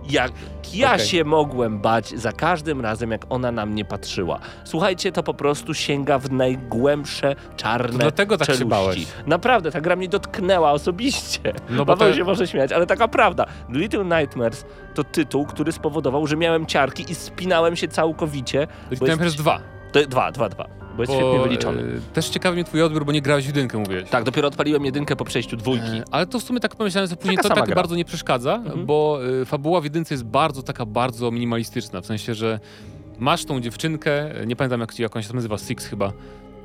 Jak 0.10 0.32
ja 0.74 0.94
Okej. 0.94 1.06
się 1.08 1.24
mogłem 1.24 1.80
bać 1.80 2.10
za 2.10 2.32
każdym 2.32 2.82
razem, 2.82 3.12
jak 3.12 3.26
ona 3.30 3.52
na 3.52 3.66
mnie 3.66 3.86
patrzyła. 3.86 4.40
Słuchajcie, 4.64 5.12
to 5.12 5.24
po 5.24 5.34
prostu 5.34 5.74
sięga 5.74 6.20
w 6.20 6.32
najgłębsze 6.32 7.36
czarne 7.56 7.98
dlatego 8.00 8.38
tak 8.38 8.48
się 8.48 8.54
czeluści. 8.54 8.70
bałeś. 8.70 9.08
Naprawdę, 9.28 9.72
ta 9.72 9.82
gra 9.82 9.96
mnie 9.96 10.08
dotknęła 10.08 10.72
osobiście. 10.72 11.54
No 11.70 11.86
bo 11.86 11.96
Paweł 11.96 12.12
to- 12.12 12.18
się 12.18 12.24
może 12.24 12.48
śmiać, 12.48 12.72
ale 12.72 12.86
taka 12.86 13.08
prawda. 13.08 13.46
Little 13.70 14.04
Nightmares 14.20 14.66
to 14.94 15.04
tytuł, 15.04 15.46
który 15.46 15.72
spowodował, 15.72 16.28
że 16.28 16.38
miałem 16.38 16.66
ciarki 16.66 17.12
i 17.12 17.16
spinałem 17.16 17.76
się 17.76 17.88
całkowicie. 17.88 18.68
Little 18.92 19.08
Nightmares 19.08 19.34
jest, 19.34 19.38
2. 19.44 19.60
to, 19.92 20.06
dwa, 20.08 20.32
dwa, 20.32 20.50
dwa. 20.50 20.68
Bo 20.98 21.04
jest 21.04 21.14
Bo, 21.14 21.20
świetnie 21.20 21.40
wyliczony. 21.44 21.82
e, 21.82 22.14
Też 22.14 22.30
ciekawi 22.30 22.56
mnie 22.56 22.64
twój 22.64 22.82
odbiór, 22.82 23.06
bo 23.06 23.12
nie 23.12 23.22
grałeś 23.22 23.44
w 23.44 23.48
jedynkę, 23.48 23.78
mówiłeś. 23.78 24.10
Tak, 24.10 24.24
dopiero 24.24 24.48
odpaliłem 24.48 24.86
jedynkę 24.86 25.16
po 25.16 25.26
przejściu 25.26 25.58
dwójki. 25.58 25.86
E, 25.98 26.04
Ale 26.12 26.28
to 26.28 26.40
w 26.40 26.44
sumie 26.44 26.60
tak 26.60 26.76
pomyślałem, 26.76 27.10
że 27.10 27.16
później 27.16 27.38
Taka 27.38 27.50
to 27.50 27.56
tak 27.56 27.66
gra. 27.66 27.76
bardzo 27.76 27.96
nie 27.96 28.06
przeszkadza, 28.06 28.56
Mhm. 28.56 28.86
bo 28.86 29.20
y, 29.42 29.46
fabuła 29.46 29.82
w 29.82 29.84
jedynce 29.84 30.14
jest 30.14 30.24
bardzo 30.24 30.64
taka, 30.64 30.86
bardzo 30.86 31.32
minimalistyczna, 31.32 32.02
w 32.02 32.06
sensie, 32.06 32.34
że 32.34 32.60
masz 33.20 33.46
tą 33.46 33.60
dziewczynkę, 33.60 34.32
nie 34.48 34.56
pamiętam 34.56 34.80
jak, 34.82 35.00
jak 35.00 35.16
ona 35.16 35.24
się 35.24 35.34
nazywa, 35.34 35.58
Six 35.58 35.86
chyba, 35.86 36.12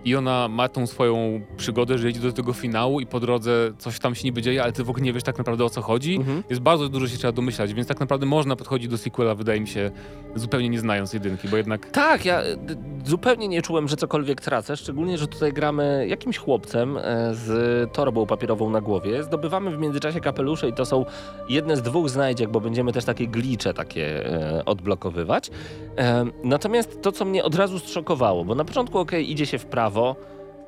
i 0.04 0.16
ona 0.16 0.48
ma 0.48 0.68
tą 0.68 0.86
swoją 0.86 1.40
przygodę, 1.56 1.98
że 1.98 2.10
idzie 2.10 2.20
do 2.20 2.32
tego 2.32 2.52
finału 2.52 3.00
i 3.00 3.06
po 3.06 3.20
drodze 3.20 3.72
coś 3.78 3.98
tam 3.98 4.14
się 4.14 4.24
niby 4.24 4.42
dzieje, 4.42 4.62
ale 4.62 4.72
ty 4.72 4.84
w 4.84 4.90
ogóle 4.90 5.04
nie 5.04 5.12
wiesz 5.12 5.22
tak 5.22 5.38
naprawdę 5.38 5.64
o 5.64 5.70
co 5.70 5.82
chodzi. 5.82 6.16
Mhm. 6.16 6.42
Jest 6.50 6.62
bardzo 6.62 6.88
dużo 6.88 7.08
się 7.08 7.18
trzeba 7.18 7.32
domyślać, 7.32 7.74
więc 7.74 7.88
tak 7.88 8.00
naprawdę 8.00 8.26
można 8.26 8.56
podchodzić 8.56 8.88
do 8.88 8.98
sequela, 8.98 9.34
wydaje 9.34 9.60
mi 9.60 9.68
się, 9.68 9.90
zupełnie 10.34 10.68
nie 10.68 10.80
znając 10.80 11.12
jedynki, 11.12 11.48
bo 11.48 11.56
jednak 11.56 11.90
Tak, 11.90 12.24
ja 12.24 12.42
y, 12.42 12.56
zupełnie 13.04 13.48
nie 13.48 13.62
czułem, 13.62 13.88
że 13.88 13.96
cokolwiek 13.96 14.40
tracę, 14.40 14.76
szczególnie, 14.76 15.18
że 15.18 15.26
tutaj 15.26 15.52
gramy 15.52 16.06
jakimś 16.08 16.38
chłopcem 16.38 16.96
e, 16.96 17.34
z 17.34 17.92
torbą 17.92 18.26
papierową 18.26 18.70
na 18.70 18.80
głowie. 18.80 19.22
Zdobywamy 19.22 19.70
w 19.70 19.78
międzyczasie 19.78 20.20
kapelusze 20.20 20.68
i 20.68 20.72
to 20.72 20.84
są 20.84 21.04
jedne 21.48 21.76
z 21.76 21.82
dwóch 21.82 22.08
znajdziek, 22.08 22.50
bo 22.50 22.60
będziemy 22.60 22.92
też 22.92 23.04
takie 23.04 23.26
glicze 23.26 23.74
takie 23.74 24.26
e, 24.26 24.64
odblokowywać. 24.64 25.50
E, 25.98 26.24
natomiast 26.44 27.02
to, 27.02 27.12
co 27.12 27.24
mnie 27.24 27.44
od 27.44 27.54
razu 27.54 27.78
zszokowało, 27.78 28.44
bo 28.44 28.54
na 28.54 28.64
początku 28.64 28.98
okej, 28.98 29.30
idzie 29.32 29.46
się 29.46 29.58
w 29.58 29.66
prawo, 29.66 29.91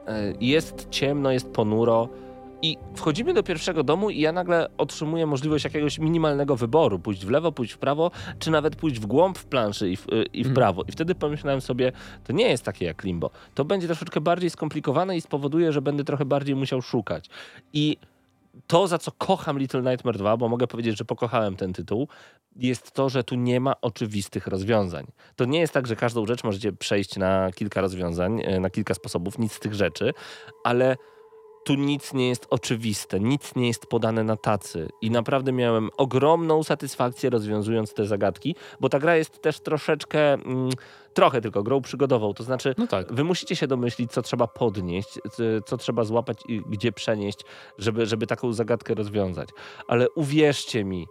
e, 0.06 0.32
jest 0.40 0.87
ciemno, 0.90 1.30
jest 1.30 1.50
ponuro, 1.50 2.08
i 2.64 2.78
wchodzimy 2.94 3.34
do 3.34 3.42
pierwszego 3.42 3.82
domu 3.82 4.10
i 4.10 4.20
ja 4.20 4.32
nagle 4.32 4.68
otrzymuję 4.78 5.26
możliwość 5.26 5.64
jakiegoś 5.64 5.98
minimalnego 5.98 6.56
wyboru. 6.56 6.98
Pójść 6.98 7.26
w 7.26 7.30
lewo, 7.30 7.52
pójść 7.52 7.72
w 7.72 7.78
prawo, 7.78 8.10
czy 8.38 8.50
nawet 8.50 8.76
pójść 8.76 9.00
w 9.00 9.06
głąb 9.06 9.38
w 9.38 9.44
planszy 9.44 9.90
i 9.90 9.96
w, 9.96 10.08
y, 10.08 10.24
i 10.32 10.42
w 10.42 10.46
Mhm. 10.46 10.54
prawo. 10.54 10.82
I 10.88 10.92
wtedy 10.92 11.14
pomyślałem 11.14 11.60
sobie, 11.60 11.92
to 12.24 12.32
nie 12.32 12.48
jest 12.48 12.64
takie 12.64 12.84
jak 12.84 13.04
Limbo. 13.04 13.30
To 13.54 13.64
będzie 13.64 13.87
troszeczkę 13.87 14.20
bardziej 14.20 14.50
skomplikowane 14.50 15.16
i 15.16 15.20
spowoduje, 15.20 15.72
że 15.72 15.82
będę 15.82 16.04
trochę 16.04 16.24
bardziej 16.24 16.54
musiał 16.56 16.82
szukać. 16.82 17.30
I 17.72 17.96
to, 18.66 18.87
za 18.87 18.98
co 18.98 19.12
kocham 19.12 19.58
Little 19.58 19.82
Nightmare 19.82 20.18
2, 20.18 20.37
bo 20.37 20.48
mogę 20.48 20.66
powiedzieć, 20.66 20.98
że 20.98 21.04
pokochałem 21.04 21.56
ten 21.56 21.72
tytuł, 21.72 22.08
jest 22.56 22.92
to, 22.92 23.08
że 23.08 23.24
tu 23.24 23.34
nie 23.34 23.60
ma 23.60 23.80
oczywistych 23.80 24.46
rozwiązań. 24.46 25.06
To 25.36 25.44
nie 25.44 25.60
jest 25.60 25.72
tak, 25.72 25.86
że 25.86 25.96
każdą 25.96 26.26
rzecz 26.26 26.44
możecie 26.44 26.72
przejść 26.72 27.16
na 27.16 27.52
kilka 27.52 27.80
rozwiązań, 27.80 28.42
e, 28.44 28.60
na 28.60 28.70
kilka 28.70 28.94
sposobów, 28.94 29.38
nic 29.38 29.52
z 29.52 29.60
tych 29.60 29.74
rzeczy, 29.74 30.12
ale 30.64 30.96
tu 31.64 31.74
nic 31.74 32.12
nie 32.14 32.28
jest 32.28 32.46
oczywiste, 32.50 33.20
nic 33.20 33.54
nie 33.54 33.68
jest 33.68 33.86
podane 33.86 34.24
na 34.24 34.36
tacy. 34.36 34.88
I 35.00 35.10
naprawdę 35.10 35.52
miałem 35.52 35.90
ogromną 35.96 36.62
satysfakcję 36.62 37.30
rozwiązując 37.30 37.94
te 37.94 38.06
zagadki, 38.06 38.56
bo 38.80 38.88
ta 38.88 38.98
gra 38.98 39.16
jest 39.16 39.42
też 39.42 39.60
troszeczkę, 39.60 40.32
mm, 40.32 40.70
trochę 41.14 41.40
tylko 41.40 41.62
grą 41.62 41.82
przygodową. 41.82 42.34
To 42.34 42.42
znaczy, 42.42 42.74
no 42.78 42.86
tak. 42.86 43.12
Wy 43.12 43.24
musicie 43.24 43.56
się 43.56 43.66
domyślić, 43.66 44.12
co 44.12 44.22
trzeba 44.22 44.46
podnieść, 44.46 45.18
co 45.66 45.76
trzeba 45.76 46.04
złapać 46.04 46.38
i 46.48 46.62
gdzie 46.68 46.92
przenieść, 46.92 47.38
żeby, 47.78 48.06
żeby 48.06 48.26
taką 48.26 48.52
zagadkę 48.52 48.94
rozwiązać. 48.94 49.48
Ale 49.88 50.10
uwierzcie 50.10 50.84
mi, 50.84 51.06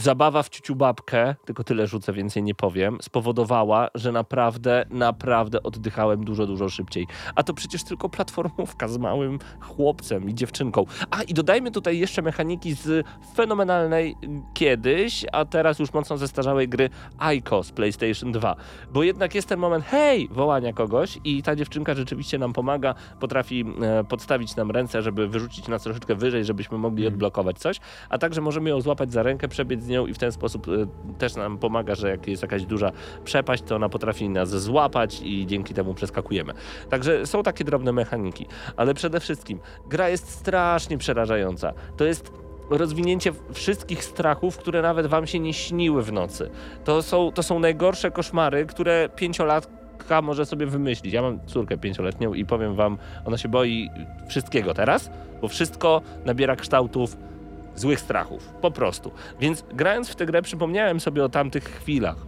zabawa 0.00 0.42
w 0.42 0.48
ciuciu 0.48 0.76
babkę, 0.76 1.34
tylko 1.44 1.64
tyle 1.64 1.86
rzucę, 1.86 2.12
więcej 2.12 2.42
nie 2.42 2.54
powiem, 2.54 2.98
spowodowała, 3.02 3.88
że 3.94 4.12
naprawdę, 4.12 4.86
naprawdę 4.90 5.62
oddychałem 5.62 6.24
dużo, 6.24 6.46
dużo 6.46 6.68
szybciej. 6.68 7.06
A 7.34 7.42
to 7.42 7.54
przecież 7.54 7.84
tylko 7.84 8.08
platformówka 8.08 8.88
z 8.88 8.98
małym 8.98 9.38
chłopcem 9.60 10.30
i 10.30 10.34
dziewczynką. 10.34 10.84
A 11.10 11.22
i 11.22 11.34
dodajmy 11.34 11.70
tutaj 11.70 11.98
jeszcze 11.98 12.22
mechaniki 12.22 12.74
z 12.74 13.06
fenomenalnej 13.34 14.16
kiedyś, 14.54 15.26
a 15.32 15.44
teraz 15.44 15.78
już 15.78 15.92
mocno 15.92 16.16
zestarzałej 16.16 16.68
gry 16.68 16.90
Ico 17.36 17.62
z 17.62 17.72
PlayStation 17.72 18.32
2. 18.32 18.56
Bo 18.92 19.02
jednak 19.02 19.34
jest 19.34 19.48
ten 19.48 19.58
moment, 19.58 19.84
hej, 19.84 20.28
wołania 20.30 20.72
kogoś 20.72 21.18
i 21.24 21.42
ta 21.42 21.56
dziewczynka 21.56 21.94
rzeczywiście 21.94 22.38
nam 22.38 22.52
pomaga, 22.52 22.94
potrafi 23.20 23.64
e, 23.82 24.04
podstawić 24.04 24.56
nam 24.56 24.70
ręce, 24.70 25.02
żeby 25.02 25.28
wyrzucić 25.28 25.68
nas 25.68 25.82
troszeczkę 25.82 26.14
wyżej, 26.14 26.44
żebyśmy 26.44 26.78
mogli 26.78 27.06
odblokować 27.06 27.58
coś, 27.58 27.80
a 28.08 28.18
także 28.18 28.40
możemy 28.40 28.70
ją 28.70 28.80
złapać 28.80 29.12
za 29.12 29.22
rękę, 29.22 29.48
przebiec 29.48 29.82
z 29.82 29.89
nią 29.90 30.06
i 30.06 30.14
w 30.14 30.18
ten 30.18 30.32
sposób 30.32 30.68
e, 30.68 30.86
też 31.18 31.36
nam 31.36 31.58
pomaga, 31.58 31.94
że 31.94 32.10
jak 32.10 32.28
jest 32.28 32.42
jakaś 32.42 32.66
duża 32.66 32.92
przepaść, 33.24 33.62
to 33.62 33.76
ona 33.76 33.88
potrafi 33.88 34.28
nas 34.28 34.50
złapać 34.50 35.20
i 35.22 35.46
dzięki 35.46 35.74
temu 35.74 35.94
przeskakujemy. 35.94 36.52
Także 36.90 37.26
są 37.26 37.42
takie 37.42 37.64
drobne 37.64 37.92
mechaniki, 37.92 38.46
ale 38.76 38.94
przede 38.94 39.20
wszystkim 39.20 39.60
gra 39.88 40.08
jest 40.08 40.30
strasznie 40.30 40.98
przerażająca. 40.98 41.72
To 41.96 42.04
jest 42.04 42.32
rozwinięcie 42.70 43.32
wszystkich 43.52 44.04
strachów, 44.04 44.56
które 44.56 44.82
nawet 44.82 45.06
wam 45.06 45.26
się 45.26 45.40
nie 45.40 45.54
śniły 45.54 46.02
w 46.02 46.12
nocy. 46.12 46.50
To 46.84 47.02
są, 47.02 47.32
to 47.32 47.42
są 47.42 47.58
najgorsze 47.58 48.10
koszmary, 48.10 48.66
które 48.66 49.08
pięciolatka 49.16 50.22
może 50.22 50.46
sobie 50.46 50.66
wymyślić. 50.66 51.14
Ja 51.14 51.22
mam 51.22 51.46
córkę 51.46 51.78
pięcioletnią 51.78 52.34
i 52.34 52.44
powiem 52.44 52.74
wam, 52.74 52.98
ona 53.24 53.38
się 53.38 53.48
boi 53.48 53.90
wszystkiego 54.28 54.74
teraz, 54.74 55.10
bo 55.40 55.48
wszystko 55.48 56.02
nabiera 56.24 56.56
kształtów 56.56 57.16
złych 57.76 58.00
strachów. 58.00 58.48
Po 58.48 58.70
prostu. 58.70 59.10
Więc 59.40 59.64
grając 59.74 60.08
w 60.08 60.16
tę 60.16 60.26
grę 60.26 60.42
przypomniałem 60.42 61.00
sobie 61.00 61.24
o 61.24 61.28
tamtych 61.28 61.64
chwilach. 61.64 62.26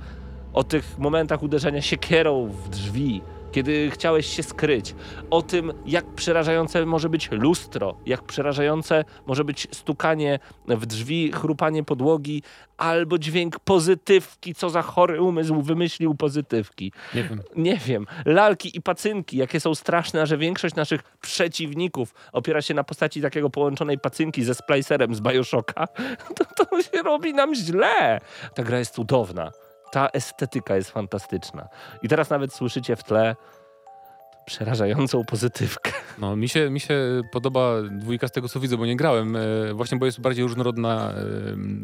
O 0.52 0.64
tych 0.64 0.98
momentach 0.98 1.42
uderzenia 1.42 1.82
siekierą 1.82 2.46
w 2.46 2.68
drzwi, 2.68 3.20
kiedy 3.52 3.90
chciałeś 3.90 4.26
się 4.26 4.42
skryć, 4.42 4.94
o 5.30 5.42
tym, 5.42 5.72
jak 5.86 6.06
przerażające 6.06 6.86
może 6.86 7.08
być 7.08 7.30
lustro, 7.30 7.96
jak 8.06 8.22
przerażające 8.22 9.04
może 9.26 9.44
być 9.44 9.68
stukanie 9.72 10.38
w 10.68 10.86
drzwi, 10.86 11.32
chrupanie 11.32 11.84
podłogi, 11.84 12.42
albo 12.76 13.18
dźwięk 13.18 13.58
pozytywki, 13.58 14.54
co 14.54 14.70
za 14.70 14.82
chory 14.82 15.22
umysł 15.22 15.62
wymyślił 15.62 16.14
pozytywki. 16.14 16.92
Nie 17.14 17.22
wiem. 17.22 17.42
Nie 17.56 17.76
wiem, 17.76 18.06
lalki 18.24 18.76
i 18.76 18.82
pacynki, 18.82 19.36
jakie 19.36 19.60
są 19.60 19.74
straszne, 19.74 20.22
a 20.22 20.26
że 20.26 20.38
większość 20.38 20.74
naszych 20.74 21.02
przeciwników 21.20 22.14
opiera 22.32 22.62
się 22.62 22.74
na 22.74 22.84
postaci 22.84 23.22
takiego 23.22 23.50
połączonej 23.50 23.98
pacynki 23.98 24.44
ze 24.44 24.54
splicerem 24.54 25.14
z 25.14 25.20
Bioshocka, 25.20 25.86
to, 26.36 26.64
to 26.64 26.82
się 26.82 27.02
robi 27.04 27.34
nam 27.34 27.54
źle. 27.54 28.20
Ta 28.54 28.62
gra 28.62 28.78
jest 28.78 28.94
cudowna. 28.94 29.52
Ta 29.92 30.08
estetyka 30.08 30.76
jest 30.76 30.90
fantastyczna. 30.90 31.68
I 32.02 32.08
teraz 32.08 32.30
nawet 32.30 32.54
słyszycie 32.54 32.96
w 32.96 33.02
tle 33.04 33.36
przerażającą 34.46 35.24
pozytywkę. 35.24 35.92
No, 36.18 36.36
mi 36.36 36.48
się, 36.48 36.70
mi 36.70 36.80
się 36.80 37.22
podoba 37.32 37.74
dwójka 37.90 38.28
z 38.28 38.32
tego, 38.32 38.48
co 38.48 38.60
widzę, 38.60 38.76
bo 38.76 38.86
nie 38.86 38.96
grałem, 38.96 39.36
e, 39.36 39.40
właśnie 39.74 39.98
bo 39.98 40.06
jest 40.06 40.20
bardziej 40.20 40.42
różnorodna 40.44 41.10
e, 41.10 41.24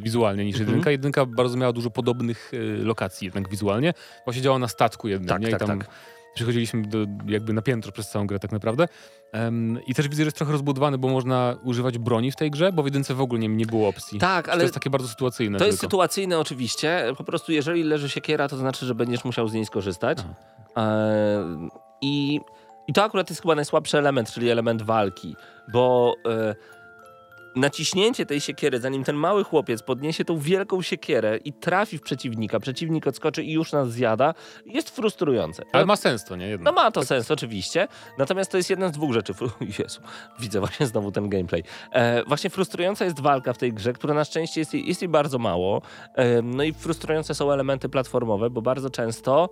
wizualnie 0.02 0.44
niż 0.44 0.54
Mhm. 0.54 0.68
jedynka. 0.70 0.90
Jedynka 0.90 1.26
bardzo 1.26 1.56
miała 1.56 1.72
dużo 1.72 1.90
podobnych 1.90 2.50
e, 2.54 2.84
lokacji 2.84 3.24
jednak 3.24 3.48
wizualnie. 3.48 3.94
Właśnie 4.24 4.42
działa 4.42 4.58
na 4.58 4.68
statku 4.68 5.08
jednym, 5.08 5.28
Tak, 5.28 5.42
nie? 5.42 5.48
I 5.48 5.50
tak, 5.50 5.60
tam 5.60 5.78
tak. 5.78 5.88
Przechodziliśmy 6.34 6.82
do, 6.82 6.98
jakby 7.26 7.52
na 7.52 7.62
piętro 7.62 7.92
przez 7.92 8.08
całą 8.10 8.26
grę 8.26 8.38
tak 8.38 8.52
naprawdę. 8.52 8.88
Em, 9.32 9.78
I 9.86 9.94
też 9.94 10.08
widzę, 10.08 10.22
że 10.22 10.26
jest 10.26 10.36
trochę 10.36 10.52
rozbudowany, 10.52 10.98
bo 10.98 11.08
można 11.08 11.56
używać 11.64 11.98
broni 11.98 12.32
w 12.32 12.36
tej 12.36 12.50
grze, 12.50 12.72
bo 12.72 12.82
w 12.82 12.86
jedynce 12.86 13.14
w 13.14 13.20
ogóle 13.20 13.40
nie, 13.40 13.48
nie 13.48 13.66
było 13.66 13.88
opcji. 13.88 14.18
Tak, 14.18 14.46
To 14.46 14.52
ale 14.52 14.62
jest 14.62 14.74
takie 14.74 14.90
bardzo 14.90 15.08
sytuacyjne 15.08 15.58
to 15.58 15.64
jest 15.64 15.80
tylko. 15.80 15.90
sytuacyjne 15.90 16.38
oczywiście. 16.38 17.04
Po 17.16 17.24
prostu 17.24 17.52
jeżeli 17.52 17.82
leży 17.82 18.08
siekiera, 18.08 18.48
to 18.48 18.56
znaczy, 18.56 18.86
że 18.86 18.94
będziesz 18.94 19.24
musiał 19.24 19.48
z 19.48 19.52
niej 19.52 19.66
skorzystać. 19.66 20.18
E, 20.76 21.44
I, 22.00 22.40
I 22.88 22.92
to 22.92 23.04
akurat 23.04 23.30
jest 23.30 23.42
chyba 23.42 23.54
najsłabszy 23.54 23.98
element, 23.98 24.30
czyli 24.30 24.50
element 24.50 24.82
walki, 24.82 25.36
bo 25.72 26.14
e, 26.26 26.54
naciśnięcie 27.60 28.26
tej 28.26 28.40
siekiery, 28.40 28.80
zanim 28.80 29.04
ten 29.04 29.16
mały 29.16 29.44
chłopiec 29.44 29.82
podniesie 29.82 30.24
tą 30.24 30.38
wielką 30.38 30.82
siekierę 30.82 31.36
i 31.44 31.52
trafi 31.52 31.98
w 31.98 32.02
przeciwnika, 32.02 32.60
przeciwnik 32.60 33.06
odskoczy 33.06 33.42
i 33.44 33.52
już 33.52 33.72
nas 33.72 33.90
zjada, 33.92 34.34
jest 34.66 34.90
frustrujące. 34.96 35.62
Ale 35.72 35.86
ma 35.86 35.96
sens 35.96 36.24
to, 36.24 36.36
nie? 36.36 36.44
No 36.46 36.50
Jednak. 36.50 36.74
ma 36.74 36.90
to 36.90 37.04
sens, 37.04 37.30
oczywiście. 37.30 37.88
Natomiast 38.18 38.50
to 38.50 38.56
jest 38.56 38.70
jedna 38.70 38.88
z 38.88 38.92
dwóch 38.92 39.12
rzeczy. 39.12 39.32
Jezu, 39.78 40.00
widzę 40.40 40.60
właśnie 40.60 40.86
znowu 40.86 41.12
ten 41.12 41.28
gameplay. 41.28 41.62
E, 41.92 42.24
właśnie 42.24 42.50
frustrująca 42.50 43.04
jest 43.04 43.20
walka 43.20 43.52
w 43.52 43.58
tej 43.58 43.72
grze, 43.72 43.92
która 43.92 44.14
na 44.14 44.24
szczęście 44.24 44.60
jest, 44.60 44.74
jej- 44.74 44.86
jest 44.88 45.02
jej 45.02 45.08
bardzo 45.08 45.38
mało. 45.38 45.82
E, 46.14 46.42
no 46.42 46.62
i 46.62 46.72
frustrujące 46.72 47.34
są 47.34 47.52
elementy 47.52 47.88
platformowe, 47.88 48.50
bo 48.50 48.62
bardzo 48.62 48.90
często, 48.90 49.48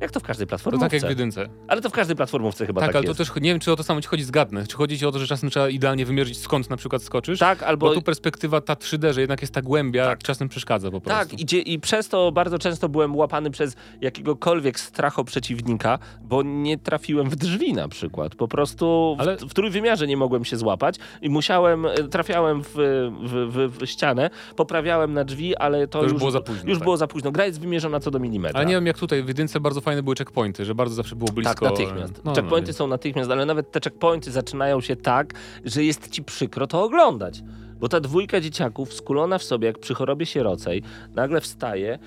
jak 0.00 0.10
to 0.10 0.20
w 0.20 0.22
każdej 0.22 0.46
To 0.46 0.48
platformówce, 0.48 0.86
tak 0.86 0.92
jak 0.92 1.02
w 1.06 1.08
jedynce. 1.08 1.48
ale 1.68 1.80
to 1.80 1.90
w 1.90 1.92
każdej 1.92 2.16
platformówce 2.16 2.66
chyba 2.66 2.80
Tak, 2.80 2.88
tak, 2.88 2.96
ale 2.96 3.04
to 3.04 3.10
jest. 3.22 3.32
też 3.34 3.42
nie 3.42 3.50
wiem, 3.50 3.60
czy 3.60 3.72
o 3.72 3.76
to 3.76 3.82
samo 3.82 4.00
ci 4.00 4.08
chodzi 4.08 4.24
zgadnę. 4.24 4.66
Czy 4.66 4.76
chodzi 4.76 4.98
ci 4.98 5.06
o 5.06 5.12
to, 5.12 5.18
że 5.18 5.26
czasem 5.26 5.50
trzeba 5.50 5.68
idealnie 5.68 6.06
wymierzyć, 6.06 6.38
skąd 6.40 6.70
na 6.70 6.76
przykład 6.76 7.02
skoczysz? 7.02 7.38
Tak, 7.38 7.49
albo... 7.58 7.86
Bo 7.86 7.94
tu 7.94 8.02
perspektywa 8.02 8.60
ta 8.60 8.74
3D, 8.74 9.12
że 9.12 9.20
jednak 9.20 9.40
jest 9.40 9.54
ta 9.54 9.62
głębia, 9.62 10.16
czasem 10.16 10.48
przeszkadza 10.48 10.90
po 10.90 11.00
prostu. 11.00 11.30
Tak, 11.30 11.52
i, 11.52 11.72
i 11.72 11.80
przez 11.80 12.08
to 12.08 12.32
bardzo 12.32 12.58
często 12.58 12.88
byłem 12.88 13.16
łapany 13.16 13.50
przez 13.50 13.76
jakiegokolwiek 14.00 14.80
stracho 14.80 15.24
przeciwnika, 15.24 15.98
bo 16.22 16.42
nie 16.42 16.78
trafiłem 16.78 17.30
w 17.30 17.36
drzwi 17.36 17.72
na 17.72 17.88
przykład. 17.88 18.34
Po 18.34 18.48
prostu 18.48 19.16
w, 19.18 19.20
Ale- 19.20 19.36
w 19.36 19.54
trójwymiarze 19.54 20.06
nie 20.06 20.16
mogłem 20.16 20.44
się 20.44 20.56
złapać 20.56 20.96
i 21.22 21.30
musiałem, 21.30 21.86
e, 21.86 21.94
trafiałem 21.94 22.62
w, 22.62 22.70
w, 22.74 23.78
w, 23.78 23.86
ścianę, 23.86 24.30
poprawiałem 24.56 25.12
na 25.12 25.24
drzwi, 25.24 25.56
ale 25.56 25.86
to, 25.88 25.98
To 25.98 26.04
już 26.04 26.14
było 26.14 26.30
za 26.30 26.40
późno, 26.40 26.62
Już 26.68 26.78
tak. 26.78 26.84
było 26.84 26.96
za 26.96 27.06
późno. 27.06 27.32
Gra 27.32 27.46
jest 27.46 27.60
wymierzona 27.60 28.00
co 28.00 28.10
do 28.10 28.18
milimetra. 28.18 28.58
Ale 28.60 28.68
nie 28.68 28.74
wiem 28.74 28.86
jak 28.86 28.98
tutaj, 28.98 29.22
w 29.22 29.28
jedynce 29.28 29.60
bardzo 29.60 29.80
fajne 29.80 30.02
były 30.02 30.16
checkpointy, 30.16 30.64
że 30.64 30.74
bardzo 30.74 30.94
zawsze 30.94 31.16
było 31.16 31.32
blisko. 31.32 31.54
Tak, 31.54 31.70
natychmiast. 31.70 32.24
No, 32.24 32.34
checkpointy 32.34 32.70
no, 32.70 32.74
są 32.74 32.86
natychmiast, 32.86 33.30
ale 33.30 33.46
nawet 33.46 33.70
te 33.70 33.80
checkpointy 33.80 34.30
zaczynają 34.30 34.80
się 34.80 34.96
tak, 34.96 35.34
że 35.64 35.84
jest 35.84 36.10
ci 36.10 36.22
przykro 36.22 36.66
to 36.66 36.82
oglądać. 36.82 37.39
Bo 37.80 37.88
ta 37.88 38.00
dwójka 38.00 38.40
dzieciaków 38.40 38.94
skulona 38.94 39.38
w 39.38 39.42
sobie, 39.42 39.66
jak 39.66 39.78
przy 39.78 39.94
chorobie 39.94 40.26
sierocej, 40.26 40.82
nagle 41.14 41.40
wstaje 41.40 41.98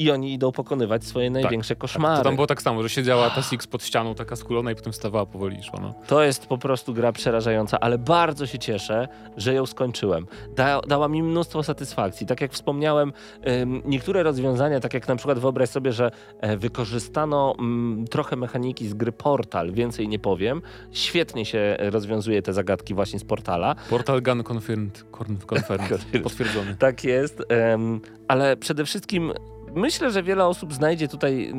i 0.00 0.10
oni 0.10 0.32
idą 0.32 0.52
pokonywać 0.52 1.04
swoje 1.04 1.30
największe 1.30 1.76
koszmary. 1.76 2.16
To 2.16 2.24
tam 2.24 2.34
było 2.34 2.46
tak 2.46 2.62
samo, 2.62 2.82
że 2.82 2.88
siedziała 2.88 3.30
ta 3.30 3.42
Six 3.42 3.66
pod 3.66 3.84
ścianą, 3.84 4.14
taka 4.14 4.36
skulona 4.36 4.72
i 4.72 4.74
potem 4.74 4.92
wstawała 4.92 5.26
powoli 5.26 5.58
i 5.58 5.62
szła. 5.62 5.78
No. 5.82 5.94
To 6.06 6.22
jest 6.22 6.46
po 6.46 6.58
prostu 6.58 6.94
gra 6.94 7.12
przerażająca, 7.12 7.80
ale 7.80 7.98
bardzo 7.98 8.46
się 8.46 8.58
cieszę, 8.58 9.08
że 9.36 9.54
ją 9.54 9.66
skończyłem. 9.66 10.26
Da, 10.56 10.80
dała 10.80 11.08
mi 11.08 11.22
mnóstwo 11.22 11.62
satysfakcji. 11.62 12.26
Tak 12.26 12.40
jak 12.40 12.52
wspomniałem, 12.52 13.12
niektóre 13.84 14.22
rozwiązania, 14.22 14.80
tak 14.80 14.94
jak 14.94 15.08
na 15.08 15.16
przykład 15.16 15.38
wyobraź 15.38 15.68
sobie, 15.68 15.92
że 15.92 16.10
e, 16.40 16.56
wykorzystano 16.56 17.54
mm, 17.58 18.06
trochę 18.06 18.36
mechaniki 18.36 18.88
z 18.88 18.94
gry 18.94 19.12
Portal, 19.12 19.72
więcej 19.72 20.08
nie 20.08 20.18
powiem. 20.18 20.62
Świetnie 20.92 21.44
się 21.44 21.76
rozwiązuje 21.78 22.42
te 22.42 22.52
zagadki 22.52 22.94
właśnie 22.94 23.18
z 23.18 23.24
Portala. 23.24 23.74
Portal 23.90 24.22
Gun 24.22 24.44
Confirmed, 24.52 25.04
confirmed, 25.52 26.22
potwierdzony. 26.22 26.76
Tak 26.78 27.04
jest, 27.04 27.42
ale 28.28 28.56
przede 28.56 28.84
wszystkim 28.84 29.32
myślę, 29.74 30.10
że 30.10 30.22
wiele 30.22 30.44
osób 30.46 30.74
znajdzie 30.74 31.08
tutaj, 31.08 31.52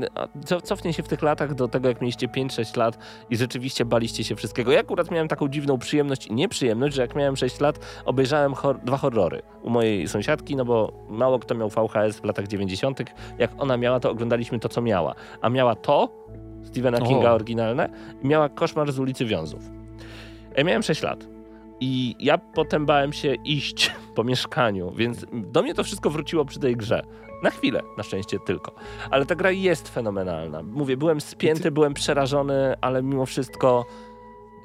cofnie 0.63 0.93
się 0.93 1.03
w 1.03 1.07
tych 1.07 1.21
latach 1.21 1.53
do 1.55 1.67
tego, 1.67 1.89
jak 1.89 2.01
mieliście 2.01 2.27
5-6 2.27 2.77
lat 2.77 2.97
i 3.29 3.37
rzeczywiście 3.37 3.85
baliście 3.85 4.23
się 4.23 4.35
wszystkiego. 4.35 4.71
Ja 4.71 4.79
akurat 4.79 5.11
miałem 5.11 5.27
taką 5.27 5.47
dziwną 5.47 5.77
przyjemność 5.77 6.27
i 6.27 6.33
nieprzyjemność, 6.33 6.95
że 6.95 7.01
jak 7.01 7.15
miałem 7.15 7.35
6 7.35 7.59
lat, 7.59 7.79
obejrzałem 8.05 8.53
hor- 8.53 8.79
dwa 8.83 8.97
horrory 8.97 9.41
u 9.61 9.69
mojej 9.69 10.07
sąsiadki, 10.07 10.55
no 10.55 10.65
bo 10.65 11.05
mało 11.09 11.39
kto 11.39 11.55
miał 11.55 11.69
VHS 11.69 12.19
w 12.19 12.23
latach 12.23 12.47
90. 12.47 12.99
Jak 13.37 13.51
ona 13.57 13.77
miała, 13.77 13.99
to 13.99 14.11
oglądaliśmy 14.11 14.59
to, 14.59 14.69
co 14.69 14.81
miała. 14.81 15.15
A 15.41 15.49
miała 15.49 15.75
to, 15.75 16.09
Stephena 16.63 16.97
O. 16.97 17.05
Kinga 17.05 17.31
oryginalne, 17.31 17.89
i 18.23 18.27
miała 18.27 18.49
Koszmar 18.49 18.91
z 18.91 18.99
ulicy 18.99 19.25
Wiązów. 19.25 19.61
Ja 20.57 20.63
miałem 20.63 20.83
6 20.83 21.03
lat. 21.03 21.27
I 21.79 22.15
ja 22.19 22.37
potem 22.37 22.85
bałem 22.85 23.13
się 23.13 23.33
iść 23.33 23.91
po 24.15 24.23
mieszkaniu, 24.23 24.91
więc 24.91 25.25
do 25.33 25.61
mnie 25.63 25.73
to 25.73 25.83
wszystko 25.83 26.09
wróciło 26.09 26.45
przy 26.45 26.59
tej 26.59 26.75
grze. 26.77 27.01
Na 27.43 27.49
chwilę, 27.49 27.81
na 27.97 28.03
szczęście 28.03 28.39
tylko. 28.39 28.71
Ale 29.11 29.25
ta 29.25 29.35
gra 29.35 29.51
jest 29.51 29.89
fenomenalna. 29.89 30.63
Mówię, 30.63 30.97
byłem 30.97 31.21
spięty, 31.21 31.71
byłem 31.71 31.93
przerażony, 31.93 32.75
ale 32.81 33.03
mimo 33.03 33.25
wszystko 33.25 33.85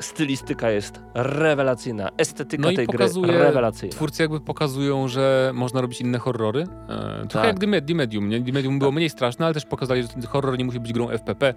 stylistyka 0.00 0.70
jest 0.70 1.00
rewelacyjna. 1.14 2.10
Estetyka 2.18 2.62
No 2.62 2.76
tej 2.76 2.86
gry 2.86 2.98
pokazuje, 2.98 3.32
rewelacyjna. 3.32 3.92
twórcy 3.96 4.22
jakby 4.22 4.40
pokazują, 4.40 5.08
że 5.08 5.50
można 5.54 5.80
robić 5.80 6.00
inne 6.00 6.18
horrory. 6.18 6.60
E, 6.62 6.66
trochę 7.28 7.28
Tak. 7.28 7.44
jak 7.46 7.58
The, 7.58 7.66
Med- 7.66 7.86
The 7.88 7.94
Medium. 7.94 8.28
Nie? 8.28 8.42
The 8.42 8.52
Medium 8.52 8.78
było 8.78 8.92
mniej 8.92 9.10
straszne, 9.10 9.44
ale 9.44 9.54
też 9.54 9.64
pokazali, 9.64 10.02
że 10.02 10.08
ten 10.08 10.22
horror 10.22 10.58
nie 10.58 10.64
musi 10.64 10.80
być 10.80 10.92
grą 10.92 11.08
FPP 11.10 11.54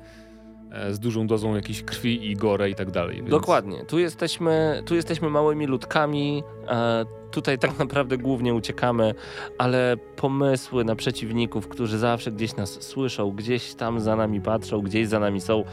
z 0.91 0.99
dużą 0.99 1.27
dozą 1.27 1.55
jakiejś 1.55 1.83
krwi 1.83 2.31
i 2.31 2.35
gore 2.35 2.69
i 2.69 2.75
tak 2.75 2.91
dalej. 2.91 3.15
Więc... 3.15 3.29
Dokładnie. 3.29 3.85
Tu 3.85 3.99
jesteśmy, 3.99 4.83
tu 4.85 4.95
jesteśmy 4.95 5.29
małymi 5.29 5.65
ludkami. 5.65 6.43
E, 6.67 7.05
tutaj 7.31 7.59
tak 7.59 7.79
naprawdę 7.83 8.17
głównie 8.17 8.53
uciekamy, 8.53 9.13
ale 9.57 9.97
pomysły 10.15 10.83
na 10.83 10.95
przeciwników, 10.95 11.67
którzy 11.67 11.97
zawsze 11.97 12.31
gdzieś 12.31 12.55
nas 12.55 12.81
słyszą, 12.81 13.31
gdzieś 13.31 13.73
tam 13.73 13.99
za 13.99 14.15
nami 14.15 14.41
patrzą, 14.41 14.81
gdzieś 14.81 15.07
za 15.07 15.19
nami 15.19 15.41
są, 15.41 15.63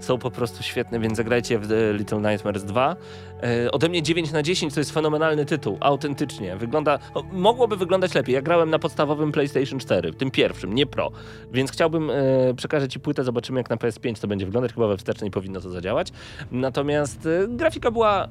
są 0.00 0.18
po 0.18 0.30
prostu 0.30 0.62
świetne, 0.62 1.00
więc 1.00 1.16
zagrajcie 1.16 1.58
w 1.58 1.68
The 1.68 1.92
Little 1.92 2.20
Nightmares 2.20 2.64
2. 2.64 2.96
E, 3.42 3.70
ode 3.72 3.88
mnie 3.88 4.02
9 4.02 4.32
na 4.32 4.42
10 4.42 4.74
to 4.74 4.80
jest 4.80 4.90
fenomenalny 4.92 5.44
tytuł, 5.44 5.78
autentycznie. 5.80 6.56
Wygląda, 6.56 6.98
o, 7.14 7.22
mogłoby 7.22 7.76
wyglądać 7.76 8.14
lepiej. 8.14 8.34
Ja 8.34 8.42
grałem 8.42 8.70
na 8.70 8.78
podstawowym 8.78 9.32
PlayStation 9.32 9.78
4, 9.78 10.14
tym 10.14 10.30
pierwszym, 10.30 10.74
nie 10.74 10.86
Pro, 10.86 11.10
więc 11.52 11.70
chciałbym, 11.72 12.10
przekażę 12.56 12.88
ci 12.88 13.00
płytę, 13.00 13.24
zobaczymy 13.24 13.60
jak 13.60 13.70
na 13.70 13.76
PS5 13.76 14.20
to 14.20 14.28
będzie 14.28 14.46
wyglądać. 14.46 14.72
Chyba 14.72 14.88
we 14.88 14.96
wstecznej 14.96 15.30
powinno 15.30 15.60
to 15.60 15.70
zadziałać. 15.70 16.08
Natomiast 16.52 17.26
e, 17.26 17.48
grafika 17.48 17.90
była 17.90 18.28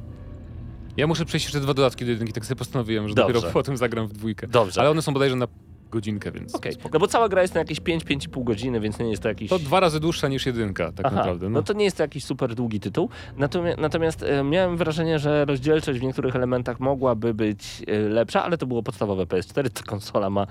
Ja 0.97 1.07
muszę 1.07 1.25
przejść 1.25 1.45
jeszcze 1.45 1.59
dwa 1.59 1.73
dodatki 1.73 2.05
do 2.05 2.11
jedynki, 2.11 2.33
tak 2.33 2.45
sobie 2.45 2.57
postanowiłem, 2.59 3.09
że 3.09 3.15
Dobrze. 3.15 3.33
dopiero 3.33 3.53
potem 3.53 3.77
zagram 3.77 4.07
w 4.07 4.13
dwójkę. 4.13 4.47
dobrze. 4.47 4.81
Ale 4.81 4.89
one 4.89 5.01
są 5.01 5.13
bodajże 5.13 5.35
na 5.35 5.47
godzinkę, 5.95 6.31
więc 6.31 6.55
Okej, 6.55 6.73
spoko. 6.73 6.89
no 6.93 6.99
bo 6.99 7.07
cała 7.07 7.29
gra 7.29 7.41
jest 7.41 7.53
na 7.53 7.59
jakieś 7.59 7.81
5-5,5 7.81 8.43
godziny, 8.43 8.79
więc 8.79 8.99
nie 8.99 9.09
jest 9.09 9.23
to 9.23 9.29
jakiś... 9.29 9.49
To 9.49 9.59
dwa 9.59 9.79
razy 9.79 9.99
dłuższa 9.99 10.27
niż 10.27 10.45
jedynka, 10.45 10.91
tak 10.91 11.05
Aha, 11.05 11.15
naprawdę. 11.15 11.49
no. 11.49 11.59
No. 11.59 11.63
to 11.63 11.73
nie 11.73 11.85
jest 11.85 11.97
to 11.97 12.03
jakiś 12.03 12.23
super 12.23 12.55
długi 12.55 12.79
tytuł. 12.79 13.09
Natomiast, 13.37 13.77
natomiast 13.79 14.23
e, 14.23 14.43
miałem 14.43 14.77
wrażenie, 14.77 15.19
że 15.19 15.45
rozdzielczość 15.45 15.99
w 15.99 16.03
niektórych 16.03 16.35
elementach 16.35 16.79
mogłaby 16.79 17.33
być 17.33 17.83
e, 17.87 17.99
lepsza, 17.99 18.43
ale 18.43 18.57
to 18.57 18.65
było 18.65 18.83
podstawowe 18.83 19.23
PS4, 19.23 19.69
ta 19.69 19.83
konsola 19.83 20.29
ma 20.29 20.47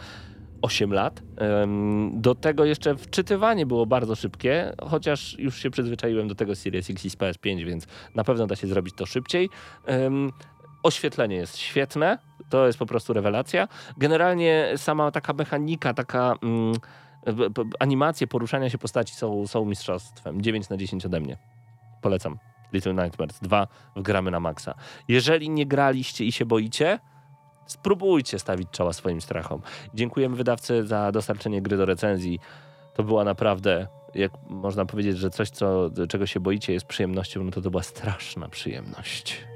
8 0.62 0.92
lat. 0.92 1.22
Do 2.12 2.34
tego 2.34 2.64
jeszcze 2.64 2.97
wczytywanie 2.97 3.66
było 3.66 3.86
bardzo 3.86 4.14
szybkie, 4.14 4.72
chociaż 4.82 5.38
już 5.38 5.59
się 5.59 5.70
przyzwyczaiłem 5.70 6.28
do 6.28 6.34
tego 6.34 6.55
Series 6.57 6.90
X 6.90 7.05
i 7.05 7.11
z 7.11 7.16
PS5, 7.16 7.64
więc 7.64 7.86
na 8.14 8.24
pewno 8.24 8.47
da 8.47 8.57
się 8.57 8.66
zrobić 8.66 8.95
to 8.95 9.07
szybciej. 9.07 9.51
Oświetlenie 10.85 11.37
jest 11.37 11.59
świetne, 11.59 12.18
to 12.49 12.66
jest 12.66 12.78
po 12.78 12.87
prostu 12.87 13.12
rewelacja. 13.12 13.68
Generalnie 13.97 14.72
sama 14.76 15.11
taka 15.11 15.32
mechanika, 15.32 15.95
taka 15.95 16.35
mm, 16.43 16.74
animacje 17.80 18.26
poruszania 18.26 18.70
się 18.70 18.78
postaci 18.78 19.14
są, 19.14 19.47
są 19.47 19.64
mistrzostwem. 19.64 20.43
9 20.43 20.68
na 20.68 20.76
10 20.76 21.07
ode 21.07 21.20
mnie. 21.20 21.37
Polecam. 22.03 22.39
Little 22.72 22.95
Nightmares 22.95 23.39
2 23.41 23.66
wgramy 23.97 24.30
na 24.30 24.41
maksa. 24.41 24.74
Jeżeli 25.09 25.51
nie 25.51 25.66
graliście 25.66 26.24
i 26.24 26.32
się 26.32 26.47
boicie, 26.47 26.99
spróbujcie 27.66 28.39
stawić 28.39 28.70
czoła 28.70 28.93
swoim 28.93 29.20
strachom. 29.20 29.62
Dziękujemy 29.95 30.37
wydawcy 30.37 30.87
za 30.87 31.12
dostarczenie 31.12 31.62
gry 31.62 31.76
do 31.76 31.85
recenzji. 31.85 32.41
To 32.95 33.03
była 33.03 33.24
naprawdę 33.24 33.87
jak 34.14 34.32
można 34.49 34.87
powiedzieć, 34.87 35.18
że 35.18 35.30
coś, 35.30 35.51
co, 35.51 35.91
czego 36.09 36.26
się 36.26 36.41
boicie 36.41 36.72
jest 36.72 36.87
przyjemnością, 36.87 37.45
no 37.45 37.51
to 37.51 37.61
to 37.61 37.70
była 37.70 37.82
straszna 37.82 38.49
przyjemność. 38.49 39.53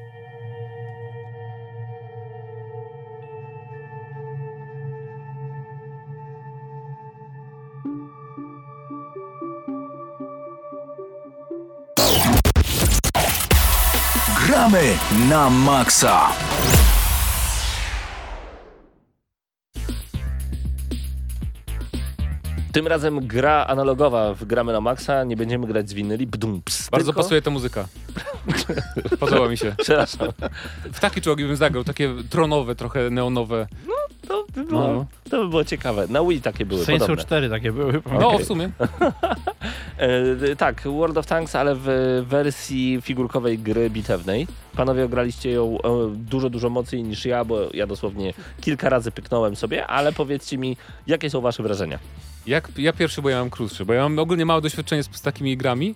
Gramy 14.68 14.98
na 15.30 15.50
maksa. 15.50 16.28
Tym 22.72 22.86
razem 22.86 23.26
gra 23.26 23.66
analogowa 23.66 24.34
w 24.34 24.44
Gramy 24.44 24.72
na 24.72 24.80
Maxa, 24.80 25.24
nie 25.24 25.36
będziemy 25.36 25.66
grać 25.66 25.90
z 25.90 25.92
winyli, 25.92 26.26
bdumps. 26.26 26.90
Bardzo 26.90 27.06
tylko... 27.06 27.22
pasuje 27.22 27.42
ta 27.42 27.50
muzyka. 27.50 27.88
Podoba 29.20 29.48
mi 29.48 29.56
się. 29.56 29.74
Przepraszam, 29.78 30.28
W 30.92 31.00
takie 31.00 31.20
czołgi 31.20 31.44
bym 31.44 31.56
zagrał, 31.56 31.84
takie 31.84 32.14
tronowe, 32.30 32.74
trochę 32.74 33.10
neonowe. 33.10 33.66
To 34.28 34.44
by 34.54 34.64
było, 34.64 34.80
No. 34.80 35.06
to 35.30 35.42
by 35.42 35.48
było 35.48 35.64
ciekawe. 35.64 36.06
Na 36.08 36.24
Wii 36.24 36.40
takie 36.42 36.66
były, 36.66 36.84
Saints 36.84 37.00
Row 37.00 37.08
podobne. 37.08 37.24
4 37.26 37.50
takie 37.50 37.72
były. 37.72 38.02
No, 38.20 38.38
w 38.38 38.44
sumie. 38.44 38.70
E, 39.98 40.56
tak, 40.56 40.82
World 40.82 41.18
of 41.18 41.26
Tanks, 41.26 41.54
ale 41.56 41.74
w 41.76 41.86
wersji 42.28 42.98
figurkowej 43.02 43.58
gry 43.58 43.90
bitewnej. 43.90 44.46
Panowie 44.76 45.04
ograliście 45.04 45.50
ją 45.50 45.78
e, 45.84 46.10
dużo, 46.14 46.50
dużo 46.50 46.70
mocniej 46.70 47.02
niż 47.02 47.24
ja, 47.24 47.44
bo 47.44 47.58
ja 47.74 47.86
dosłownie 47.86 48.34
kilka 48.60 48.88
razy 48.88 49.10
pyknąłem 49.10 49.56
sobie, 49.56 49.86
ale 49.86 50.12
powiedzcie 50.12 50.58
mi, 50.58 50.76
jakie 51.06 51.30
są 51.30 51.40
wasze 51.40 51.62
wrażenia? 51.62 51.98
Jak, 52.46 52.68
ja 52.76 52.92
pierwszy, 52.92 53.22
bo 53.22 53.28
ja 53.30 53.38
mam 53.38 53.50
krótszy, 53.50 53.84
bo 53.84 53.92
ja 53.92 54.02
mam 54.02 54.18
ogólnie 54.18 54.46
małe 54.46 54.60
doświadczenie 54.60 55.02
z, 55.02 55.08
z 55.16 55.22
takimi 55.22 55.56
grami, 55.56 55.94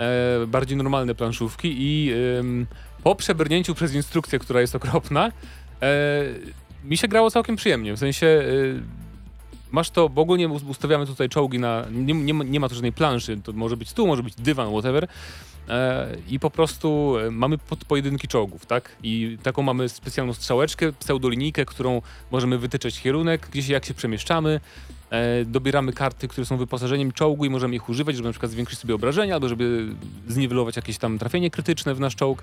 e, 0.00 0.46
bardziej 0.46 0.76
normalne 0.76 1.14
planszówki 1.14 1.74
i 1.78 2.12
ym, 2.38 2.66
po 3.02 3.14
przebrnięciu 3.14 3.74
przez 3.74 3.94
instrukcję, 3.94 4.38
która 4.38 4.60
jest 4.60 4.74
okropna, 4.74 5.26
e, 5.26 5.32
mi 6.84 6.96
się 6.96 7.08
grało 7.08 7.30
całkiem 7.30 7.56
przyjemnie, 7.56 7.94
w 7.94 7.98
sensie 7.98 8.26
e, 8.26 8.42
masz 9.70 9.90
to, 9.90 10.08
bo 10.08 10.22
ogólnie 10.22 10.48
us- 10.48 10.62
ustawiamy 10.62 11.06
tutaj 11.06 11.28
czołgi 11.28 11.58
na, 11.58 11.84
nie, 11.92 12.14
nie, 12.14 12.34
ma- 12.34 12.44
nie 12.44 12.60
ma 12.60 12.68
tu 12.68 12.74
żadnej 12.74 12.92
planszy, 12.92 13.40
to 13.44 13.52
może 13.52 13.76
być 13.76 13.88
stół, 13.88 14.06
może 14.06 14.22
być 14.22 14.34
dywan, 14.34 14.70
whatever, 14.70 15.06
e, 15.68 16.16
i 16.28 16.40
po 16.40 16.50
prostu 16.50 17.16
e, 17.18 17.30
mamy 17.30 17.58
pod, 17.58 17.84
pojedynki 17.84 18.28
czołgów, 18.28 18.66
tak? 18.66 18.96
I 19.02 19.38
taką 19.42 19.62
mamy 19.62 19.88
specjalną 19.88 20.32
strzałeczkę, 20.32 20.92
pseudolinijkę, 20.92 21.64
którą 21.64 22.02
możemy 22.30 22.58
wytyczać 22.58 23.00
kierunek, 23.00 23.48
gdzieś 23.50 23.68
jak 23.68 23.84
się 23.84 23.94
przemieszczamy, 23.94 24.60
E, 25.10 25.44
dobieramy 25.44 25.92
karty, 25.92 26.28
które 26.28 26.44
są 26.44 26.56
wyposażeniem 26.56 27.12
czołgu 27.12 27.44
i 27.44 27.50
możemy 27.50 27.76
ich 27.76 27.88
używać, 27.88 28.16
żeby 28.16 28.28
na 28.28 28.32
przykład 28.32 28.52
zwiększyć 28.52 28.78
sobie 28.78 28.94
obrażenia, 28.94 29.34
albo 29.34 29.48
żeby 29.48 29.88
zniwelować 30.28 30.76
jakieś 30.76 30.98
tam 30.98 31.18
trafienie 31.18 31.50
krytyczne 31.50 31.94
w 31.94 32.00
nasz 32.00 32.16
czołg. 32.16 32.42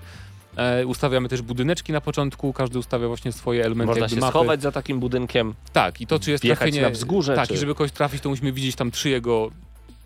E, 0.58 0.86
ustawiamy 0.86 1.30
też 1.30 1.41
budyneczki 1.41 1.91
na 1.93 2.01
początku, 2.01 2.53
każdy 2.53 2.80
ustawia 2.80 3.08
właśnie 3.08 3.32
swoje 3.32 3.66
elementy 3.66 3.86
Można 3.88 4.10
się 4.10 4.16
mapy. 4.16 4.32
schować 4.32 4.62
za 4.62 4.72
takim 4.72 4.99
budynkiem. 4.99 5.53
Tak, 5.74 6.01
i 6.01 6.08
to 6.08 6.20
czy 6.20 6.32
jest 6.32 6.43
trafienie... 6.43 6.82
na 6.82 6.89
wzgórze, 6.89 7.36
Tak, 7.36 7.47
czy- 7.47 7.53
i 7.53 7.58
żeby 7.58 7.76
kogoś 7.76 7.91
trafić, 7.91 8.22
to 8.22 8.30
musimy 8.30 8.51
widzieć 8.51 8.76
tam 8.76 8.91
trzy 8.91 9.10
jego 9.10 9.51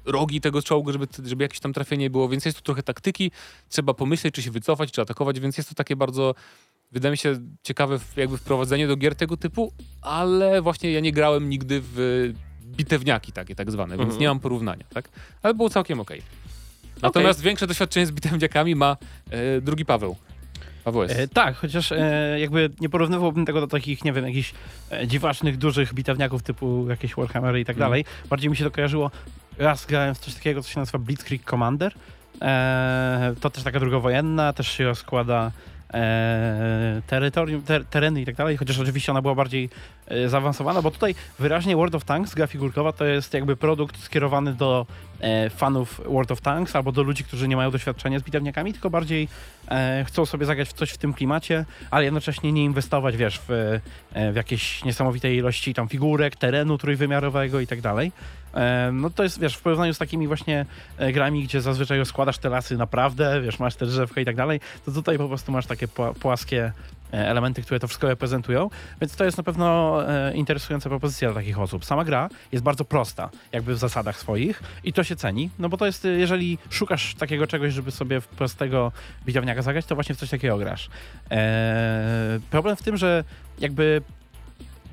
rogi 0.06 0.42
tego 0.42 0.62
czołgu, 0.62 0.92
żeby, 0.92 1.08
żeby 1.26 1.44
jakieś 1.44 1.60
tam 1.60 1.74
trafienie 1.74 2.10
było, 2.10 2.30
więc 2.30 2.46
jest 2.46 2.58
tu 2.58 2.64
trochę 2.64 2.84
taktyki, 2.84 3.32
trzeba 3.70 3.94
pomyśleć, 3.94 4.36
czy 4.36 4.42
się 4.42 4.52
wycofać, 4.52 4.92
czy 4.92 5.02
atakować, 5.02 5.40
więc 5.40 5.58
jest 5.58 5.70
to 5.70 5.76
takie 5.76 5.96
bardzo, 5.96 6.36
wydaje 6.92 7.12
mi 7.12 7.18
się, 7.18 7.40
ciekawe 7.64 8.00
jakby 8.18 8.38
wprowadzenie 8.38 8.88
do 8.88 8.96
gier 8.96 9.16
tego 9.16 9.38
typu, 9.38 9.74
ale 10.02 10.62
właśnie 10.62 10.92
ja 10.92 11.00
nie 11.00 11.12
grałem 11.12 11.50
nigdy 11.50 11.82
w 11.84 12.30
bitewniaki 12.66 13.32
takie 13.32 13.56
tak 13.56 13.72
zwane, 13.72 13.90
więc 13.98 14.02
Mhm. 14.04 14.22
nie 14.22 14.28
mam 14.28 14.40
porównania, 14.40 14.84
tak? 14.94 15.10
Ale 15.44 15.54
było 15.54 15.70
całkiem 15.70 16.00
okej. 16.00 16.22
Natomiast 17.02 17.42
większe 17.42 17.68
doświadczenie 17.68 18.06
z 18.06 18.12
bitewniakami 18.12 18.76
ma 18.76 18.98
e, 19.30 19.62
drugi 19.62 19.86
Paweł. 19.86 20.16
Paweł 20.84 21.04
S. 21.04 21.12
E, 21.12 21.28
tak, 21.28 21.56
chociaż 21.56 21.92
e, 21.92 22.36
jakby 22.40 22.70
nie 22.82 22.90
porównywałbym 22.90 23.46
tego 23.46 23.62
do 23.62 23.68
takich, 23.68 24.04
nie 24.06 24.14
wiem, 24.14 24.26
jakichś 24.28 24.54
e, 24.92 25.08
dziwacznych, 25.08 25.58
dużych 25.58 25.94
bitewniaków 25.94 26.44
typu 26.44 26.86
jakieś 26.90 27.16
Warhammery 27.16 27.60
i 27.60 27.66
tak 27.66 27.76
Mm. 27.76 27.86
dalej. 27.90 28.06
Bardziej 28.30 28.50
mi 28.50 28.58
się 28.58 28.64
to 28.64 28.72
kojarzyło, 28.72 29.12
raz 29.58 29.86
grałem 29.86 30.16
w 30.16 30.20
coś 30.20 30.34
takiego, 30.34 30.64
co 30.64 30.70
się 30.70 30.80
nazywa 30.80 31.00
Blitzkrieg 31.00 31.44
Commander. 31.50 31.94
E, 32.42 33.34
to 33.42 33.50
też 33.50 33.64
taka 33.64 33.80
drugowojenna, 33.80 34.54
też 34.54 34.68
się 34.72 34.84
rozkłada 34.86 35.52
e, 35.94 37.02
terytorium, 37.08 37.62
ter, 37.62 37.86
tereny 37.86 38.22
i 38.22 38.26
tak 38.26 38.36
dalej, 38.36 38.58
chociaż 38.58 38.80
oczywiście 38.80 39.12
ona 39.12 39.22
była 39.22 39.36
bardziej 39.36 39.70
e, 40.08 40.30
zaawansowana, 40.30 40.82
bo 40.82 40.92
tutaj 40.92 41.16
wyraźnie 41.40 41.76
World 41.76 41.96
of 41.96 42.04
Tanks, 42.04 42.36
gra 42.36 42.48
figurkowa, 42.48 42.92
to 42.94 43.06
jest 43.06 43.34
jakby 43.34 43.56
produkt 43.56 44.04
skierowany 44.04 44.54
do 44.54 44.86
e, 45.20 45.50
fanów 45.50 46.02
World 46.06 46.32
of 46.32 46.42
Tanks 46.42 46.76
albo 46.76 46.92
do 46.92 47.04
ludzi, 47.04 47.24
którzy 47.24 47.48
nie 47.48 47.56
mają 47.56 47.72
doświadczenia 47.72 48.20
z 48.20 48.24
bitewniakami, 48.24 48.74
tylko 48.74 48.90
bardziej 48.90 49.28
e, 49.68 50.06
chcą 50.08 50.26
sobie 50.26 50.46
zagrać 50.46 50.70
w 50.70 50.74
coś 50.74 50.90
w 50.92 50.98
tym 50.98 51.14
klimacie, 51.14 51.66
ale 51.92 52.04
jednocześnie 52.04 52.52
nie 52.52 52.64
inwestować, 52.64 53.18
wiesz, 53.18 53.40
w, 53.48 53.52
e, 54.14 54.32
w 54.32 54.36
jakieś 54.36 54.84
niesamowitej 54.86 55.38
ilości 55.38 55.74
tam 55.74 55.88
figurek, 55.88 56.36
terenu 56.36 56.78
trójwymiarowego 56.78 57.60
i 57.60 57.68
tak 57.68 57.82
dalej. 57.82 58.12
No 58.94 59.10
to 59.10 59.24
jest, 59.24 59.40
wiesz, 59.40 59.56
w 59.56 59.62
porównaniu 59.62 59.94
z 59.94 59.98
takimi 59.98 60.28
właśnie 60.28 60.66
e, 60.98 61.12
grami, 61.12 61.44
gdzie 61.44 61.62
zazwyczaj 61.62 62.00
rozkładasz 62.00 62.38
te 62.38 62.50
lasy 62.50 62.78
naprawdę, 62.78 63.42
wiesz, 63.42 63.60
masz 63.60 63.76
te 63.76 63.86
drzewka 63.86 64.22
i 64.22 64.26
tak 64.26 64.36
dalej, 64.36 64.60
to 64.86 64.92
tutaj 64.92 65.18
po 65.18 65.28
prostu 65.28 65.52
masz 65.52 65.66
takie 65.66 65.88
pła- 65.88 66.14
płaskie 66.14 66.72
e, 67.14 67.28
elementy, 67.28 67.62
które 67.62 67.80
to 67.80 67.88
wszystko 67.88 68.08
reprezentują, 68.08 68.70
więc 69.02 69.16
to 69.16 69.26
jest 69.26 69.38
na 69.38 69.44
pewno 69.44 70.00
e, 70.10 70.34
interesująca 70.34 70.90
propozycja 70.90 71.32
dla 71.32 71.42
takich 71.42 71.60
osób. 71.60 71.86
Sama 71.86 72.04
gra 72.04 72.30
jest 72.52 72.64
bardzo 72.64 72.86
prosta, 72.86 73.30
jakby 73.52 73.76
w 73.76 73.78
zasadach 73.78 74.18
swoich 74.18 74.64
i 74.84 74.94
to 74.94 75.04
się 75.04 75.16
ceni, 75.16 75.50
no 75.60 75.70
bo 75.70 75.78
to 75.78 75.86
jest, 75.86 76.08
jeżeli 76.18 76.58
szukasz 76.70 77.16
takiego 77.16 77.48
czegoś, 77.48 77.74
żeby 77.74 77.92
sobie 77.92 78.22
w 78.22 78.28
prostego 78.28 78.92
bitewniaka 79.26 79.62
zagrać, 79.62 79.86
to 79.86 79.96
właśnie 79.96 80.16
w 80.16 80.18
coś 80.18 80.30
takiego 80.30 80.58
grasz. 80.58 80.90
E, 81.32 82.40
problem 82.50 82.76
w 82.76 82.84
tym, 82.84 82.98
że 82.98 83.24
jakby 83.60 84.02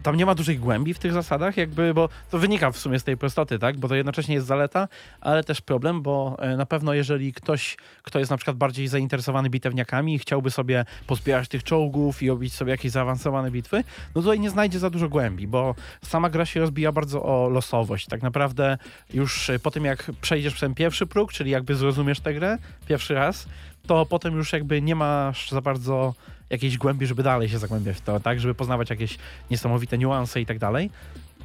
tam 0.03 0.17
nie 0.17 0.27
ma 0.27 0.35
dużej 0.35 0.59
głębi 0.59 0.95
w 0.95 0.99
tych 0.99 1.13
zasadach, 1.13 1.57
jakby, 1.57 1.95
bo 1.95 2.09
to 2.31 2.39
wynika 2.39 2.71
w 2.71 2.79
sumie 2.79 2.99
z 2.99 3.05
tej 3.05 3.17
prostoty, 3.17 3.59
tak? 3.59 3.77
Bo 3.77 3.89
to 3.89 3.95
jednocześnie 3.95 4.35
jest 4.35 4.47
zaleta, 4.47 4.89
ale 5.21 5.45
też 5.45 5.61
problem, 5.61 6.03
bo 6.03 6.37
e, 6.39 6.57
na 6.57 6.67
pewno 6.67 6.95
jeżeli 6.95 7.33
ktoś, 7.33 7.77
kto 8.03 8.19
jest 8.19 8.31
na 8.31 8.37
przykład 8.37 8.57
bardziej 8.57 8.89
zainteresowany 8.89 9.51
bitewniakami 9.51 10.19
chciałby 10.19 10.51
sobie 10.51 10.85
pozbierać 11.07 11.49
tych 11.49 11.63
czołgów 11.63 12.23
i 12.23 12.29
robić 12.29 12.55
sobie 12.55 12.71
jakieś 12.71 12.93
zaawansowane 12.93 13.51
bitwy, 13.51 13.85
no 14.15 14.23
tutaj 14.23 14.41
nie 14.41 14.51
znajdzie 14.51 14.79
za 14.79 14.91
dużo 14.91 15.09
głębi, 15.09 15.47
bo 15.47 15.75
sama 16.05 16.31
gra 16.31 16.47
się 16.47 16.61
rozbija 16.61 16.93
bardzo 16.93 17.23
o 17.23 17.49
losowość. 17.49 18.07
Tak 18.07 18.23
naprawdę 18.23 18.79
już 19.15 19.51
e, 19.51 19.59
po 19.59 19.71
tym, 19.71 19.85
jak 19.85 20.11
przejdziesz 20.21 20.61
ten 20.61 20.75
pierwszy 20.75 21.07
próg, 21.07 21.33
czyli 21.33 21.51
jakby 21.51 21.75
zrozumiesz 21.75 22.21
tę 22.21 22.35
grę 22.35 22.59
pierwszy 22.89 23.15
raz, 23.15 23.47
to 23.87 24.07
potem 24.07 24.37
już 24.37 24.53
jakby 24.53 24.83
nie 24.83 24.95
masz 24.95 25.51
za 25.51 25.61
bardzo 25.61 26.15
jakiejś 26.51 26.79
głębi, 26.79 27.07
żeby 27.07 27.23
dalej 27.23 27.49
się 27.49 27.59
zagłębiać 27.59 27.97
w 27.97 28.01
to, 28.01 28.21
tak? 28.21 28.41
Żeby 28.41 28.55
poznawać 28.55 28.91
jakieś 28.91 29.19
niesamowite 29.51 29.99
niuanse 29.99 30.41
i 30.41 30.47
tak 30.47 30.59
dalej. 30.59 30.91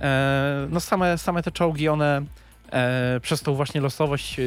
E, 0.02 0.68
no 0.70 0.80
same, 0.80 1.18
same 1.18 1.44
te 1.44 1.52
czołgi, 1.52 1.90
one 1.90 2.22
e, 2.72 3.20
przez 3.22 3.42
tą 3.42 3.56
właśnie 3.56 3.82
losowość 3.82 4.40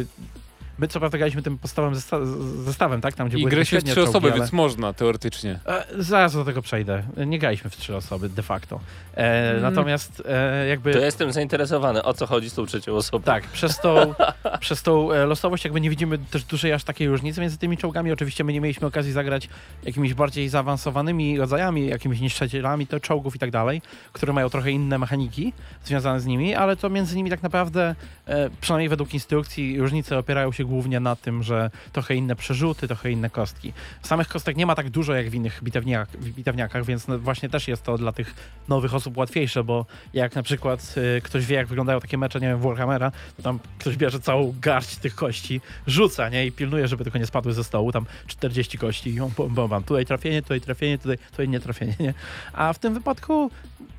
My 0.78 0.88
co 0.88 1.00
prawda 1.00 1.18
graliśmy 1.18 1.42
tym 1.42 1.58
podstawowym 1.58 1.94
zesta 1.94 2.18
zestawem, 2.64 3.00
tak? 3.00 3.14
Tam, 3.14 3.28
gdzie 3.28 3.38
I 3.38 3.40
były 3.40 3.56
te 3.56 3.66
się 3.66 3.80
w 3.80 3.84
trzy 3.84 3.94
czołgi, 3.94 4.10
osoby, 4.10 4.28
ale... 4.28 4.40
więc 4.40 4.52
można 4.52 4.92
teoretycznie. 4.92 5.60
E, 5.66 5.84
zaraz 5.98 6.34
do 6.34 6.44
tego 6.44 6.62
przejdę. 6.62 7.02
Nie 7.26 7.38
graliśmy 7.38 7.70
w 7.70 7.76
trzy 7.76 7.96
osoby 7.96 8.28
de 8.28 8.42
facto. 8.42 8.80
E, 9.14 9.46
Mm. 9.56 9.62
Natomiast 9.62 10.22
e, 10.28 10.68
jakby... 10.68 10.92
To 10.92 10.98
jestem 10.98 11.32
zainteresowany, 11.32 12.02
o 12.02 12.14
co 12.14 12.26
chodzi 12.26 12.50
z 12.50 12.54
tą 12.54 12.66
trzecią 12.66 12.94
osobą. 12.94 13.22
Tak, 13.24 13.44
przez 13.44 13.80
tą, 13.80 14.14
przez 14.60 14.82
tą 14.82 15.12
e, 15.12 15.26
losowość 15.26 15.64
jakby 15.64 15.80
nie 15.80 15.90
widzimy 15.90 16.18
też 16.18 16.44
dużej 16.44 16.72
aż 16.72 16.84
takiej 16.84 17.08
różnicy 17.08 17.40
między 17.40 17.58
tymi 17.58 17.76
czołgami. 17.76 18.12
Oczywiście 18.12 18.44
my 18.44 18.52
nie 18.52 18.60
mieliśmy 18.60 18.86
okazji 18.86 19.12
zagrać 19.12 19.48
jakimiś 19.84 20.14
bardziej 20.14 20.48
zaawansowanymi 20.48 21.38
rodzajami, 21.38 21.86
jakimiś 21.86 22.20
niszczycielami 22.20 22.86
to 22.86 23.00
czołgów 23.00 23.36
i 23.36 23.38
tak 23.38 23.50
dalej, 23.50 23.82
które 24.12 24.32
mają 24.32 24.50
trochę 24.50 24.70
inne 24.70 24.98
mechaniki 24.98 25.52
związane 25.84 26.20
z 26.20 26.26
nimi, 26.26 26.54
ale 26.54 26.76
to 26.76 26.90
między 26.90 27.16
nimi 27.16 27.30
tak 27.30 27.42
naprawdę, 27.42 27.94
e, 28.26 28.50
przynajmniej 28.60 28.88
według 28.88 29.14
instrukcji, 29.14 29.80
różnice 29.80 30.18
opierają 30.18 30.52
się 30.52 30.64
głównie 30.66 31.00
na 31.00 31.16
tym, 31.16 31.42
że 31.42 31.70
trochę 31.92 32.14
inne 32.14 32.36
przerzuty, 32.36 32.86
trochę 32.86 33.10
inne 33.10 33.30
kostki. 33.30 33.72
Samych 34.02 34.28
kostek 34.28 34.56
nie 34.56 34.66
ma 34.66 34.74
tak 34.74 34.90
dużo 34.90 35.14
jak 35.14 35.30
w 35.30 35.34
innych 35.34 35.60
bitewniak, 35.62 36.16
bitewniakach, 36.16 36.84
więc 36.84 37.08
no 37.08 37.18
właśnie 37.18 37.48
też 37.48 37.68
jest 37.68 37.82
to 37.82 37.98
dla 37.98 38.12
tych 38.12 38.34
nowych 38.68 38.94
osób 38.94 39.16
łatwiejsze, 39.16 39.64
bo 39.64 39.86
jak 40.14 40.34
na 40.34 40.42
przykład 40.42 40.94
y, 41.18 41.20
ktoś 41.20 41.46
wie, 41.46 41.56
jak 41.56 41.66
wyglądają 41.66 42.00
takie 42.00 42.18
mecze, 42.18 42.40
nie 42.40 42.48
wiem, 42.48 42.60
Warhammera, 42.60 43.12
to 43.36 43.42
tam 43.42 43.58
ktoś 43.78 43.96
bierze 43.96 44.20
całą 44.20 44.54
garść 44.60 44.96
tych 44.96 45.14
kości, 45.14 45.60
rzuca, 45.86 46.28
nie, 46.28 46.46
i 46.46 46.52
pilnuje, 46.52 46.88
żeby 46.88 47.04
tylko 47.04 47.18
nie 47.18 47.26
spadły 47.26 47.52
ze 47.52 47.64
stołu, 47.64 47.92
tam 47.92 48.06
40 48.26 48.78
kości 48.78 49.10
i 49.10 49.20
bom, 49.48 49.68
bom, 49.68 49.82
tutaj 49.84 50.06
trafienie, 50.06 50.42
tutaj 50.42 50.60
trafienie, 50.60 50.98
tutaj, 50.98 51.18
tutaj 51.30 51.48
nie 51.48 51.60
trafienie, 51.60 51.94
nie. 52.00 52.14
A 52.52 52.72
w 52.72 52.78
tym 52.78 52.94
wypadku 52.94 53.50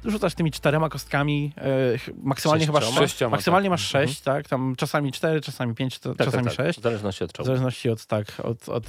rzucasz 0.06 0.34
tymi 0.36 0.52
czterema 0.52 0.90
kostkami, 0.90 1.54
e, 1.58 1.64
maksymalnie 2.24 2.66
chyba 2.66 2.82
sześć, 2.82 2.94
Sześcioma, 2.98 3.30
maksymalnie 3.32 3.66
tak. 3.66 3.72
masz 3.72 3.88
sześć, 3.88 4.22
tak, 4.22 4.48
tam 4.48 4.76
czasami 4.78 5.12
cztery, 5.12 5.42
czasami 5.42 5.76
pięć, 5.76 6.00
to- 6.00 6.16
Tak, 6.16 6.28
czasami 6.28 6.44
tak, 6.44 6.56
tak. 6.56 6.66
sześć. 6.66 6.80
W 6.80 6.84
zależności 6.84 7.24
od 7.24 7.30
W 7.32 7.34
czołgu. 7.34 7.48
zależności 7.48 7.90
od, 7.90 8.06
tak, 8.06 8.26
od, 8.44 8.70
od 8.70 8.86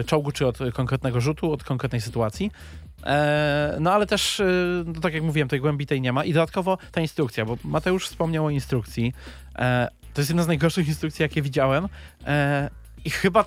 e, 0.00 0.04
czołgu, 0.04 0.32
czy 0.32 0.46
od 0.46 0.58
konkretnego 0.74 1.20
rzutu, 1.20 1.52
od 1.52 1.64
konkretnej 1.64 2.00
sytuacji. 2.00 2.50
E, 3.06 3.76
no 3.80 3.92
ale 3.92 4.06
też, 4.06 4.42
no, 4.86 5.00
tak 5.00 5.14
jak 5.14 5.22
mówiłem, 5.22 5.48
tej 5.48 5.60
głębi 5.60 5.86
tej 5.86 6.00
nie 6.00 6.12
ma. 6.12 6.24
I 6.24 6.32
dodatkowo 6.32 6.78
ta 6.92 7.00
instrukcja, 7.00 7.44
bo 7.44 7.56
Mateusz 7.64 8.08
wspomniał 8.08 8.46
o 8.46 8.50
instrukcji. 8.50 9.12
To 10.14 10.20
jest 10.20 10.30
jedna 10.30 10.42
z 10.42 10.46
najgorszych 10.46 10.88
instrukcji, 10.88 11.22
jakie 11.22 11.42
widziałem. 11.42 11.88
I 13.04 13.10
chyba 13.10 13.44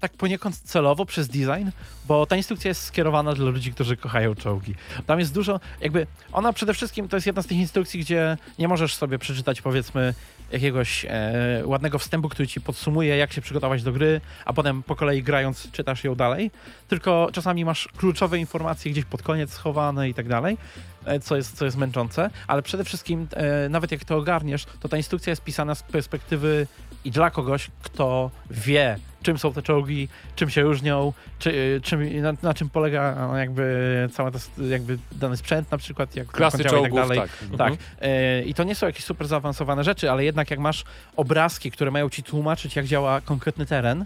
tak 0.00 0.12
poniekąd 0.12 0.56
celowo 0.56 1.04
przez 1.04 1.28
design, 1.28 1.68
bo 2.06 2.26
ta 2.26 2.36
instrukcja 2.36 2.68
jest 2.68 2.82
skierowana 2.82 3.32
dla 3.34 3.50
ludzi, 3.50 3.72
którzy 3.72 3.96
kochają 3.96 4.34
czołgi. 4.34 4.74
Tam 5.06 5.18
jest 5.18 5.34
dużo, 5.34 5.60
jakby 5.80 6.06
ona 6.32 6.52
przede 6.52 6.74
wszystkim 6.74 7.08
to 7.08 7.16
jest 7.16 7.26
jedna 7.26 7.42
z 7.42 7.46
tych 7.46 7.58
instrukcji, 7.58 8.00
gdzie 8.00 8.36
nie 8.58 8.68
możesz 8.68 8.94
sobie 8.94 9.18
przeczytać 9.18 9.62
powiedzmy 9.62 10.14
jakiegoś 10.52 11.06
e, 11.08 11.62
ładnego 11.64 11.98
wstępu, 11.98 12.28
który 12.28 12.48
ci 12.48 12.60
podsumuje, 12.60 13.16
jak 13.16 13.32
się 13.32 13.40
przygotować 13.40 13.82
do 13.82 13.92
gry, 13.92 14.20
a 14.44 14.52
potem 14.52 14.82
po 14.82 14.96
kolei 14.96 15.22
grając 15.22 15.70
czytasz 15.70 16.04
ją 16.04 16.14
dalej, 16.14 16.50
tylko 16.88 17.28
czasami 17.32 17.64
masz 17.64 17.88
kluczowe 17.96 18.38
informacje 18.38 18.92
gdzieś 18.92 19.04
pod 19.04 19.22
koniec 19.22 19.52
schowane 19.52 20.08
i 20.08 20.14
tak 20.14 20.28
dalej, 20.28 20.58
e, 21.04 21.20
co 21.20 21.36
jest, 21.36 21.56
co 21.56 21.64
jest 21.64 21.76
męczące, 21.76 22.30
ale 22.46 22.62
przede 22.62 22.84
wszystkim 22.84 23.28
e, 23.32 23.68
nawet 23.68 23.92
jak 23.92 24.04
to 24.04 24.16
ogarniesz, 24.16 24.66
to 24.80 24.88
ta 24.88 24.96
instrukcja 24.96 25.30
jest 25.30 25.44
pisana 25.44 25.74
z 25.74 25.82
perspektywy 25.82 26.66
i 27.04 27.10
dla 27.10 27.30
kogoś, 27.30 27.70
kto 27.82 28.30
wie, 28.50 28.98
czym 29.22 29.38
są 29.38 29.52
te 29.52 29.62
czołgi, 29.62 30.08
czym 30.36 30.50
się 30.50 30.62
różnią, 30.62 31.12
czy, 31.38 31.80
czym, 31.82 32.22
na, 32.22 32.32
na 32.42 32.54
czym 32.54 32.70
polega 32.70 33.14
no, 33.28 33.36
jakby 33.36 34.08
cały 34.12 34.30
jakby 34.70 34.98
dany 35.12 35.36
sprzęt 35.36 35.70
na 35.70 35.78
przykład, 35.78 36.16
jak 36.16 36.28
Klasy 36.28 36.64
działa 36.64 36.68
i 36.68 36.70
czołgów, 36.70 36.98
tak 36.98 37.08
dalej. 37.08 37.28
tak. 37.50 37.58
Tak. 37.58 37.74
E, 38.00 38.42
I 38.42 38.54
to 38.54 38.64
nie 38.64 38.74
są 38.74 38.86
jakieś 38.86 39.04
super 39.04 39.26
zaawansowane 39.26 39.84
rzeczy, 39.84 40.10
ale 40.10 40.24
jednak 40.24 40.50
jak 40.50 40.60
masz 40.60 40.84
obrazki, 41.16 41.70
które 41.70 41.90
mają 41.90 42.10
ci 42.10 42.22
tłumaczyć, 42.22 42.76
jak 42.76 42.86
działa 42.86 43.20
konkretny 43.20 43.66
teren, 43.66 44.04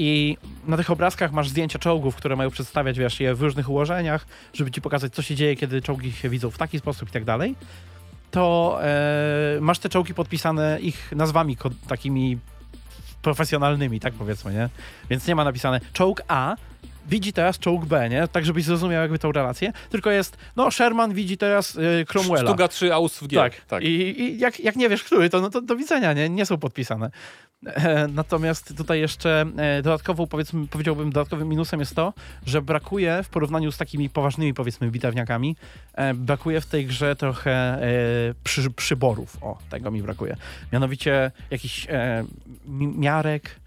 i 0.00 0.36
na 0.66 0.76
tych 0.76 0.90
obrazkach 0.90 1.32
masz 1.32 1.48
zdjęcia 1.48 1.78
czołgów, 1.78 2.16
które 2.16 2.36
mają 2.36 2.50
przedstawiać 2.50 2.98
wiesz, 2.98 3.20
je 3.20 3.34
w 3.34 3.42
różnych 3.42 3.68
ułożeniach, 3.68 4.26
żeby 4.54 4.70
ci 4.70 4.80
pokazać, 4.80 5.14
co 5.14 5.22
się 5.22 5.34
dzieje, 5.34 5.56
kiedy 5.56 5.82
czołgi 5.82 6.12
się 6.12 6.28
widzą 6.28 6.50
w 6.50 6.58
taki 6.58 6.78
sposób 6.78 7.08
i 7.08 7.12
tak 7.12 7.24
dalej, 7.24 7.54
to 8.30 8.78
e, 8.82 9.58
masz 9.60 9.78
te 9.78 9.88
czołgi 9.88 10.14
podpisane 10.14 10.78
ich 10.80 11.12
nazwami 11.12 11.56
takimi 11.88 12.38
profesjonalnymi, 13.22 14.00
tak 14.00 14.14
powiedzmy, 14.14 14.54
nie? 14.54 14.68
Więc 15.10 15.26
nie 15.26 15.34
ma 15.34 15.44
napisane 15.44 15.80
czołg 15.92 16.22
A 16.28 16.56
widzi 17.08 17.32
teraz 17.32 17.58
czołg 17.58 17.84
B, 17.84 18.08
nie? 18.08 18.28
Tak, 18.28 18.44
żebyś 18.44 18.64
zrozumiał 18.64 19.02
jakby 19.02 19.18
tą 19.18 19.32
relację. 19.32 19.72
Tylko 19.90 20.10
jest, 20.10 20.36
no, 20.56 20.70
Sherman 20.70 21.14
widzi 21.14 21.36
teraz 21.36 21.76
y, 21.76 22.04
Cromwella. 22.08 22.48
Sztuga 22.48 22.68
3 22.68 22.94
Aus 22.94 23.18
w 23.18 23.26
G. 23.26 23.36
Tak, 23.36 23.64
tak. 23.64 23.82
I, 23.82 24.20
i 24.22 24.38
jak, 24.38 24.60
jak 24.60 24.76
nie 24.76 24.88
wiesz, 24.88 25.04
który, 25.04 25.30
to, 25.30 25.40
no, 25.40 25.50
to 25.50 25.60
do 25.60 25.76
widzenia, 25.76 26.12
nie? 26.12 26.28
Nie 26.28 26.46
są 26.46 26.58
podpisane. 26.58 27.10
E, 27.66 28.08
natomiast 28.08 28.76
tutaj 28.76 29.00
jeszcze 29.00 29.46
e, 29.56 29.82
dodatkową, 29.82 30.26
powiedzmy, 30.26 30.66
powiedziałbym, 30.66 31.12
dodatkowym 31.12 31.48
minusem 31.48 31.80
jest 31.80 31.94
to, 31.94 32.14
że 32.46 32.62
brakuje 32.62 33.22
w 33.22 33.28
porównaniu 33.28 33.72
z 33.72 33.78
takimi 33.78 34.10
poważnymi, 34.10 34.54
powiedzmy, 34.54 34.90
bitewniakami, 34.90 35.56
e, 35.94 36.14
brakuje 36.14 36.60
w 36.60 36.66
tej 36.66 36.86
grze 36.86 37.16
trochę 37.16 37.78
przy, 38.44 38.70
przyborów. 38.70 39.38
O, 39.42 39.58
tego 39.70 39.90
mi 39.90 40.02
brakuje. 40.02 40.36
Mianowicie 40.72 41.30
jakichś 41.50 41.86
mi- 42.66 42.98
miarek, 42.98 43.60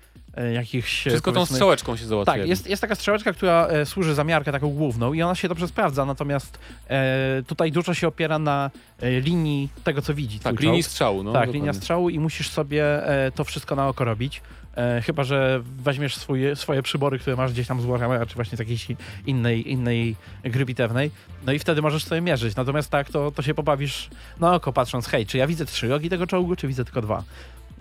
jakichś... 0.54 1.08
e, 1.08 1.10
Wszystko 1.10 1.32
tą 1.32 1.46
strzałeczką 1.46 1.96
się 1.96 2.06
załatwia. 2.06 2.34
tak, 2.34 2.48
jest, 2.48 2.70
jest 2.70 2.82
taka 2.82 2.96
strzałeczka, 2.96 3.34
która 3.34 3.68
e, 3.68 3.86
służy 3.86 4.16
za 4.16 4.24
miarkę 4.24 4.52
taką 4.52 4.70
główną 4.70 5.14
i 5.14 5.22
ona 5.22 5.36
się 5.36 5.48
dobrze 5.48 5.68
sprawdza, 5.68 6.06
natomiast 6.06 6.60
e, 6.90 7.44
tutaj 7.48 7.72
dużo 7.72 7.94
się 7.94 8.08
opiera 8.08 8.40
na 8.40 8.72
e, 9.02 9.20
linii 9.20 9.70
tego, 9.84 10.02
co 10.02 10.14
widzi 10.14 10.40
Tak, 10.40 10.60
linii 10.60 10.84
strzału. 10.84 11.24
No, 11.24 11.32
tak, 11.32 11.42
dokładnie. 11.42 11.60
linia 11.60 11.74
strzału 11.74 12.10
i 12.10 12.20
musisz 12.20 12.50
sobie 12.50 13.08
e, 13.26 13.32
to 13.32 13.44
wszystko 13.44 13.76
na 13.76 13.88
oko 13.88 14.06
robić. 14.06 14.42
E, 14.78 15.02
chyba, 15.02 15.24
że 15.24 15.62
weźmiesz 15.78 16.16
swoje, 16.16 16.56
swoje 16.56 16.82
przybory, 16.84 17.20
które 17.20 17.36
masz 17.36 17.52
gdzieś 17.52 17.68
tam 17.68 17.82
z 17.82 17.86
Warhammera, 17.86 18.26
czy 18.26 18.36
właśnie 18.36 18.56
z 18.56 18.60
jakiejś 18.60 18.88
innej, 19.26 19.72
innej 19.72 20.16
gry 20.44 20.66
bitewnej, 20.66 21.12
no 21.46 21.52
i 21.54 21.60
wtedy 21.60 21.82
możesz 21.82 22.04
sobie 22.04 22.22
mierzyć. 22.22 22.56
Natomiast 22.56 22.90
tak, 22.90 23.10
to, 23.10 23.32
to 23.32 23.42
się 23.42 23.54
pobawisz 23.54 24.10
na 24.40 24.54
oko, 24.56 24.74
patrząc, 24.74 25.08
hej, 25.08 25.26
czy 25.26 25.38
ja 25.38 25.48
widzę 25.48 25.66
trzy 25.66 25.88
rogi 25.88 26.10
tego 26.10 26.28
czołgu, 26.28 26.56
czy 26.56 26.68
widzę 26.68 26.86
tylko 26.86 27.02
dwa. 27.02 27.24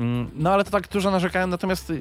Mm, 0.00 0.30
No 0.34 0.52
ale 0.52 0.64
to 0.64 0.70
tak 0.70 0.88
dużo 0.88 1.10
narzekałem, 1.10 1.50
natomiast 1.50 1.92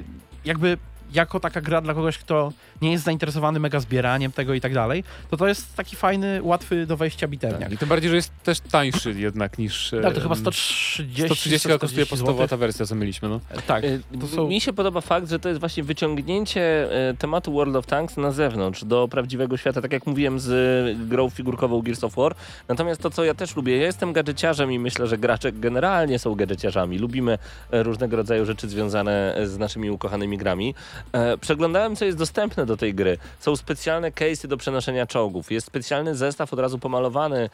jakby 0.44 0.78
jako 1.12 1.40
taka 1.40 1.60
gra 1.60 1.80
dla 1.80 1.94
kogoś, 1.94 2.18
kto 2.18 2.52
nie 2.82 2.92
jest 2.92 3.04
zainteresowany 3.04 3.60
mega 3.60 3.80
zbieraniem 3.80 4.32
tego 4.32 4.54
i 4.54 4.60
tak 4.60 4.74
dalej, 4.74 5.04
to 5.30 5.36
to 5.36 5.48
jest 5.48 5.76
taki 5.76 5.96
fajny, 5.96 6.40
łatwy 6.42 6.86
do 6.86 6.96
wejścia 6.96 7.28
bitewniak. 7.28 7.60
Tak. 7.60 7.72
I 7.72 7.78
tym 7.78 7.88
bardziej, 7.88 8.10
że 8.10 8.16
jest 8.16 8.32
też 8.42 8.60
tańszy 8.60 9.12
jednak 9.12 9.58
niż... 9.58 9.94
Tak, 10.02 10.14
to 10.14 10.20
chyba 10.20 10.34
130, 10.34 11.22
130 11.24 11.68
kosztuje 11.68 11.78
140 11.78 12.10
podstawowa 12.10 12.48
ta 12.48 12.56
wersja, 12.56 12.86
co 12.86 12.94
mieliśmy, 12.94 13.28
no. 13.28 13.40
Tak, 13.66 13.84
Y, 14.14 14.18
to 14.20 14.26
są... 14.26 14.48
Mi 14.48 14.60
się 14.60 14.72
podoba 14.72 15.00
fakt, 15.00 15.30
że 15.30 15.38
to 15.38 15.48
jest 15.48 15.60
właśnie 15.60 15.82
wyciągnięcie 15.82 16.88
y, 17.10 17.16
tematu 17.16 17.52
World 17.52 17.76
of 17.76 17.86
Tanks 17.86 18.16
na 18.16 18.32
zewnątrz, 18.32 18.84
do 18.84 19.08
prawdziwego 19.08 19.56
świata, 19.56 19.82
tak 19.82 19.92
jak 19.92 20.06
mówiłem 20.06 20.40
z 20.40 21.08
grą 21.08 21.30
figurkową 21.30 21.82
Gears 21.82 22.04
of 22.04 22.14
War. 22.14 22.34
Natomiast 22.68 23.02
to, 23.02 23.10
co 23.10 23.24
ja 23.24 23.34
też 23.34 23.56
lubię, 23.56 23.76
ja 23.76 23.86
jestem 23.86 24.12
gadżeciarzem 24.12 24.72
i 24.72 24.78
myślę, 24.78 25.06
że 25.06 25.18
gracze 25.18 25.52
generalnie 25.52 26.18
są 26.18 26.34
gadżeciarzami. 26.34 26.98
Lubimy 26.98 27.38
e, 27.70 27.82
różnego 27.82 28.16
rodzaju 28.16 28.44
rzeczy 28.44 28.68
związane 28.68 29.34
e, 29.34 29.46
z 29.46 29.58
naszymi 29.58 29.90
ukochanymi 29.90 30.38
grami. 30.38 30.74
E, 31.12 31.38
Przeglądałem, 31.38 31.96
co 31.96 32.04
jest 32.04 32.18
dostępne 32.18 32.66
do 32.66 32.76
tej 32.76 32.94
gry. 32.94 33.18
Są 33.40 33.56
specjalne 33.56 34.10
case'y 34.10 34.46
do 34.46 34.56
przenoszenia 34.56 35.06
czołgów. 35.06 35.50
Jest 35.50 35.66
specjalny 35.66 36.14
zestaw 36.14 36.52
od 36.52 36.58
razu 36.58 36.78
pomalowany 36.78 37.38
e, 37.40 37.48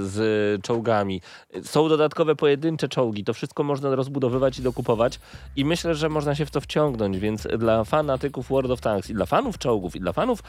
z 0.00 0.62
czołgami. 0.62 1.20
Są 1.62 1.88
dodatkowe 1.88 2.36
pojedyncze 2.36 2.88
czołgi. 2.88 3.24
To 3.24 3.34
wszystko 3.34 3.62
można 3.62 3.94
rozbudowywać 3.94 4.58
i 4.58 4.62
dokupować. 4.62 5.20
I 5.56 5.64
myślę, 5.64 5.94
że 5.94 6.08
można 6.08 6.34
się 6.34 6.46
w 6.46 6.50
to 6.50 6.60
wciągnąć, 6.60 7.18
więc 7.18 7.48
dla 7.58 7.84
fanatyków 7.84 8.48
World 8.48 8.70
of 8.70 8.80
Tanks 8.80 9.10
i 9.10 9.14
dla 9.14 9.26
fanów 9.26 9.58
czołgów 9.58 9.96
i 9.96 10.00
dla 10.00 10.12
fanów 10.12 10.42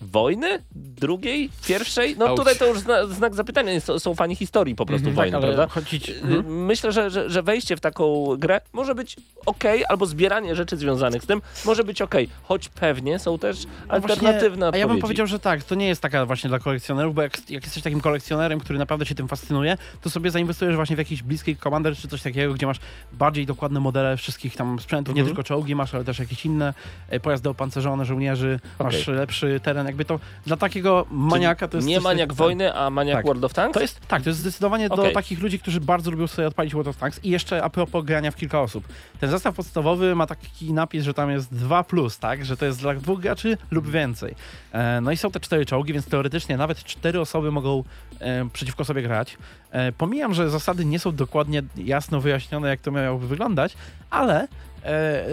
wojny? 0.00 0.46
Drugiej? 0.74 1.50
Pierwszej? 1.68 2.16
No 2.18 2.26
Auć. 2.26 2.38
tutaj 2.38 2.56
to 2.56 2.66
już 2.66 2.78
zna, 2.78 3.06
znak 3.06 3.34
zapytania. 3.34 3.72
Są 3.98 4.14
fani 4.14 4.36
historii 4.36 4.74
po 4.74 4.86
prostu 4.86 5.06
tak, 5.06 5.14
wojny, 5.14 5.36
ale 5.36 5.46
prawda? 5.46 5.74
chodzić... 5.74 6.08
Y, 6.08 6.20
Mhm. 6.20 6.64
Myślę, 6.66 6.92
że, 6.92 7.10
że, 7.10 7.30
że 7.30 7.42
wejście 7.42 7.76
w 7.76 7.80
taką 7.80 8.36
grę 8.38 8.60
może 8.72 8.94
być 8.94 9.16
ok, 9.46 9.64
albo 9.88 10.06
zbieranie 10.06 10.54
rzeczy 10.56 10.76
związanych 10.76 11.22
z 11.22 11.26
tym 11.26 11.42
może 11.64 11.84
być 11.84 12.02
ok, 12.02 12.14
choć 12.42 12.68
pewnie 12.68 13.18
są 13.18 13.38
też 13.38 13.64
No 13.88 13.94
alternatywne 13.94 14.66
właśnie, 14.66 14.74
A 14.74 14.76
ja 14.76 14.88
bym 14.88 14.98
powiedział, 14.98 15.26
że 15.26 15.38
tak, 15.38 15.64
to 15.64 15.74
nie 15.74 15.88
jest 15.88 16.02
taka 16.02 16.26
właśnie 16.26 16.48
dla 16.48 16.58
kolekcjonerów, 16.58 17.14
bo 17.14 17.22
jak, 17.22 17.50
jak 17.50 17.64
jesteś 17.64 17.82
takim 17.82 18.00
kolekcjonerem, 18.00 18.60
który 18.60 18.78
naprawdę 18.78 19.06
się 19.06 19.14
tym 19.14 19.28
fascynuje, 19.28 19.76
to 20.02 20.10
sobie 20.10 20.30
zainwestujesz 20.30 20.76
właśnie 20.76 20.96
w 20.96 20.98
jakiś 20.98 21.22
bliski 21.22 21.56
Commander 21.56 21.96
czy 21.96 22.08
coś 22.08 22.22
takiego, 22.22 22.54
gdzie 22.54 22.66
masz 22.66 22.78
bardziej 23.12 23.46
dokładne 23.46 23.80
modele 23.80 24.16
wszystkich 24.16 24.56
tam 24.56 24.78
sprzętów, 24.80 25.14
nie 25.14 25.20
Mhm. 25.20 25.36
tylko 25.36 25.48
czołgi 25.48 25.74
masz, 25.74 25.94
ale 25.94 26.04
też 26.04 26.18
jakieś 26.18 26.46
inne 26.46 26.74
e, 27.08 27.20
pojazdy 27.20 27.48
opancerzone, 27.48 28.04
żołnierzy, 28.04 28.60
masz 28.78 29.02
Okej. 29.02 29.14
lepszy 29.14 29.60
teren, 29.62 29.86
jakby 29.90 30.04
to 30.04 30.20
dla 30.46 30.56
takiego 30.56 31.06
maniaka 31.10 31.68
to 31.68 31.76
jest... 31.76 31.88
Nie 31.88 32.00
maniak 32.00 32.32
wojny, 32.32 32.74
a 32.74 32.90
maniak 32.90 33.16
Tak. 33.16 33.26
World 33.26 33.44
of 33.44 33.54
Tanks? 33.54 33.74
To 33.74 33.80
jest, 33.80 34.00
tak, 34.08 34.22
to 34.22 34.30
jest 34.30 34.40
zdecydowanie 34.40 34.88
do 34.88 34.94
Okej. 34.94 35.14
takich 35.14 35.40
ludzi, 35.40 35.58
którzy 35.58 35.80
bardzo 35.80 36.10
lubią 36.10 36.26
sobie 36.26 36.48
odpalić 36.48 36.72
World 36.72 36.88
of 36.88 36.96
Tanks. 36.96 37.24
I 37.24 37.30
jeszcze 37.30 37.62
a 37.62 37.70
propos 37.70 38.04
grania 38.04 38.30
w 38.30 38.36
kilka 38.36 38.60
osób. 38.60 38.84
Ten 39.20 39.30
zestaw 39.30 39.54
podstawowy 39.54 40.14
ma 40.14 40.26
taki 40.26 40.72
napis, 40.72 41.04
że 41.04 41.14
tam 41.14 41.30
jest 41.30 41.54
2 41.54 41.84
plus, 41.84 42.18
tak? 42.18 42.44
Że 42.44 42.56
to 42.56 42.66
jest 42.66 42.80
dla 42.80 42.94
dwóch 42.94 43.20
graczy 43.20 43.56
lub 43.70 43.90
więcej. 43.90 44.34
E, 44.72 45.00
no 45.00 45.12
i 45.12 45.16
są 45.16 45.30
te 45.30 45.40
cztery 45.40 45.66
czołgi, 45.66 45.92
więc 45.92 46.06
teoretycznie 46.06 46.56
nawet 46.56 46.84
cztery 46.84 47.20
osoby 47.20 47.50
mogą 47.50 47.84
e, 48.20 48.48
przeciwko 48.52 48.84
sobie 48.84 49.02
grać. 49.02 49.36
E, 49.70 49.92
pomijam, 49.92 50.34
że 50.34 50.50
zasady 50.50 50.84
nie 50.84 50.98
są 50.98 51.14
dokładnie 51.14 51.62
jasno 51.76 52.20
wyjaśnione, 52.20 52.68
jak 52.68 52.80
to 52.80 52.90
miałoby 52.90 53.26
wyglądać, 53.26 53.76
ale 54.10 54.42
e, 54.42 54.48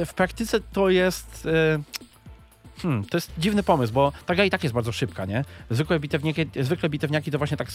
w 0.06 0.14
praktyce 0.16 0.60
to 0.74 0.90
jest... 0.90 1.48
Hmm, 2.82 3.06
to 3.06 3.18
jest 3.18 3.32
dziwny 3.38 3.64
pomysł, 3.64 3.94
bo 3.94 4.12
ta 4.26 4.36
gra 4.36 4.46
i 4.46 4.50
tak 4.50 4.64
jest 4.64 4.76
bardzo 4.76 4.92
szybka, 4.92 5.26
nie? 5.26 5.46
Zwykłe 5.70 6.00
bitewniaki, 6.00 6.46
zwykle 6.62 6.90
bitewniaki 6.90 7.32
to 7.32 7.38
właśnie 7.38 7.58
tak 7.58 7.68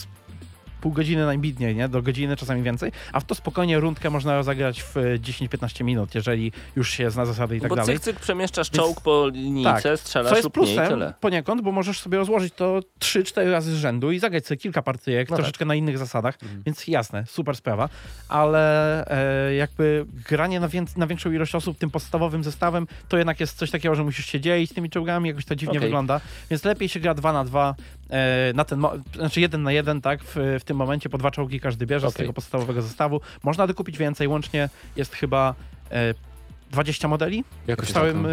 pół 0.83 0.91
godziny 0.91 1.25
najbidniej, 1.25 1.75
nie? 1.75 1.89
Do 1.89 2.01
godziny, 2.01 2.35
czasami 2.37 2.63
więcej, 2.63 2.91
a 3.13 3.19
w 3.19 3.25
to 3.25 3.35
spokojnie 3.35 3.79
rundkę 3.79 4.09
można 4.09 4.35
rozegrać 4.35 4.81
w 4.83 4.97
e, 4.97 5.01
10-15 5.19 5.83
minut, 5.83 6.15
jeżeli 6.15 6.51
już 6.75 6.89
się 6.89 7.11
zna 7.11 7.25
zasady 7.25 7.57
i 7.57 7.61
tak 7.61 7.69
Bo 7.69 7.75
dalej. 7.75 7.95
cyk, 7.95 8.03
cyk 8.03 8.19
przemieszczasz 8.19 8.71
Więc- 8.71 8.83
czołg 8.83 9.01
po 9.01 9.27
linijce, 9.27 9.81
tak. 9.83 9.99
strzelasz 9.99 10.29
Co 10.29 10.35
jest 10.35 10.43
lub 10.43 10.53
plusem 10.53 10.87
tyle. 10.87 11.13
poniekąd, 11.19 11.61
bo 11.61 11.71
możesz 11.71 11.99
sobie 11.99 12.17
rozłożyć 12.17 12.53
to 12.53 12.79
3-4 12.99 13.51
razy 13.51 13.71
z 13.75 13.75
rzędu 13.75 14.11
i 14.11 14.19
zagrać 14.19 14.45
sobie 14.47 14.57
kilka 14.57 14.81
partyjek, 14.81 15.29
No 15.29 15.35
troszeczkę 15.35 15.65
na 15.65 15.75
innych 15.75 15.97
zasadach, 15.97 16.37
Mhm. 16.43 16.63
więc 16.65 16.87
jasne, 16.87 17.25
super 17.27 17.55
sprawa, 17.55 17.89
ale 18.29 19.05
e, 19.47 19.53
jakby 19.55 20.05
granie 20.29 20.59
na, 20.59 20.67
wię- 20.67 20.85
na 20.97 21.07
większą 21.07 21.31
ilość 21.31 21.55
osób 21.55 21.77
tym 21.77 21.89
podstawowym 21.89 22.43
zestawem, 22.43 22.87
to 23.09 23.17
jednak 23.17 23.39
jest 23.39 23.57
coś 23.57 23.71
takiego, 23.71 23.95
że 23.95 24.03
musisz 24.03 24.25
się 24.25 24.39
dzielić 24.39 24.73
tymi 24.73 24.89
czołgami, 24.89 25.29
jakoś 25.29 25.45
to 25.45 25.55
dziwnie 25.55 25.71
Okej. 25.77 25.81
wygląda, 25.89 26.21
więc 26.49 26.63
lepiej 26.63 26.89
się 26.89 26.99
gra 26.99 27.13
2 27.13 27.33
na 27.33 27.43
2 27.45 27.75
e, 27.79 28.02
na 28.53 28.65
ten, 28.65 28.83
znaczy 29.15 29.41
1 29.41 29.63
na 29.63 29.71
1, 29.71 30.01
tak, 30.01 30.23
w, 30.23 30.35
w 30.59 30.63
tym 30.63 30.77
momencie 30.77 31.09
po 31.09 31.17
dwa 31.17 31.31
czołgi 31.31 31.59
każdy 31.59 31.85
bierze 31.85 32.07
z 32.07 32.13
Okej. 32.13 32.23
tego 32.23 32.33
podstawowego 32.33 32.81
zestawu. 32.81 33.21
Można 33.43 33.67
dokupić 33.67 33.97
więcej, 33.97 34.27
łącznie 34.27 34.69
jest 34.95 35.15
chyba 35.15 35.55
e, 35.91 36.13
20 36.73 37.07
modeli 37.07 37.43
Jakoś 37.67 37.89
w 37.89 37.91
całym 37.91 38.23
tak, 38.23 38.31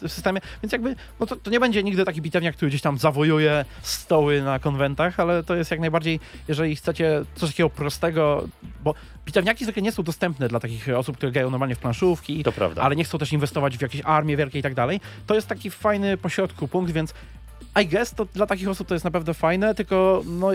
no. 0.00 0.06
e, 0.06 0.08
systemie, 0.08 0.40
więc 0.62 0.72
jakby 0.72 0.96
no 1.20 1.26
to, 1.26 1.36
to 1.36 1.50
nie 1.50 1.60
będzie 1.60 1.82
nigdy 1.82 2.04
taki 2.04 2.22
bitewniak, 2.22 2.56
który 2.56 2.68
gdzieś 2.68 2.82
tam 2.82 2.98
zawojuje 2.98 3.64
stoły 3.82 4.42
na 4.42 4.58
konwentach, 4.58 5.20
ale 5.20 5.42
to 5.42 5.54
jest 5.54 5.70
jak 5.70 5.80
najbardziej, 5.80 6.20
jeżeli 6.48 6.76
chcecie 6.76 7.22
coś 7.34 7.50
takiego 7.50 7.70
prostego, 7.70 8.48
bo 8.84 8.94
bitewniaki 9.26 9.64
zwykle 9.64 9.82
nie 9.82 9.92
są 9.92 10.02
dostępne 10.02 10.48
dla 10.48 10.60
takich 10.60 10.88
osób, 10.88 11.16
które 11.16 11.32
grają 11.32 11.50
normalnie 11.50 11.74
w 11.74 11.78
planszówki, 11.78 12.44
ale 12.80 12.96
nie 12.96 13.04
chcą 13.04 13.18
też 13.18 13.32
inwestować 13.32 13.78
w 13.78 13.82
jakieś 13.82 14.02
armie 14.04 14.36
wielkie 14.36 14.58
i 14.58 14.62
tak 14.62 14.74
dalej. 14.74 15.00
To 15.26 15.34
jest 15.34 15.46
taki 15.46 15.70
fajny 15.70 16.16
pośrodku 16.16 16.68
punkt, 16.68 16.92
więc 16.92 17.14
I 17.82 17.86
guess 17.86 18.14
to 18.14 18.24
dla 18.24 18.46
takich 18.46 18.68
osób 18.68 18.88
to 18.88 18.94
jest 18.94 19.04
naprawdę 19.04 19.34
fajne, 19.34 19.74
tylko 19.74 20.22
no 20.26 20.50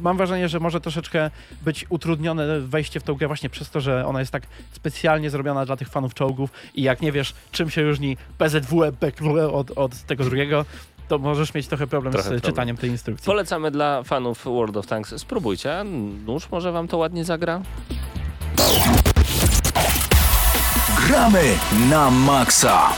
mam 0.00 0.16
wrażenie, 0.16 0.48
że 0.48 0.60
może 0.60 0.80
troszeczkę 0.80 1.30
być 1.62 1.86
utrudnione 1.88 2.60
wejście 2.60 3.00
w 3.00 3.02
tą 3.02 3.14
grę 3.14 3.26
właśnie 3.26 3.50
przez 3.50 3.70
to, 3.70 3.80
że 3.80 4.06
ona 4.06 4.20
jest 4.20 4.32
tak 4.32 4.42
specjalnie 4.72 5.30
zrobiona 5.30 5.66
dla 5.66 5.76
tych 5.76 5.88
fanów 5.88 6.14
czołgów 6.14 6.50
i 6.74 6.82
jak 6.82 7.02
nie 7.02 7.12
wiesz, 7.12 7.34
czym 7.52 7.70
się 7.70 7.82
różni 7.82 8.16
PZW 8.38 8.82
od, 9.52 9.70
od 9.70 10.02
tego 10.02 10.24
drugiego, 10.24 10.64
to 11.08 11.18
możesz 11.18 11.54
mieć 11.54 11.66
trochę 11.66 11.86
problem 11.86 12.12
Trochę 12.12 12.28
z 12.28 12.32
problem. 12.32 12.52
czytaniem 12.52 12.76
tej 12.76 12.90
instrukcji. 12.90 13.26
Polecamy 13.26 13.70
dla 13.70 14.02
fanów 14.02 14.44
World 14.44 14.76
of 14.76 14.86
Tanks. 14.86 15.14
Spróbujcie. 15.20 15.84
Nóż 16.26 16.50
może 16.50 16.72
wam 16.72 16.88
to 16.88 16.96
ładnie 16.96 17.24
zagra? 17.24 17.62
Gramy 21.06 21.42
na 21.90 22.10
maksa. 22.10 22.88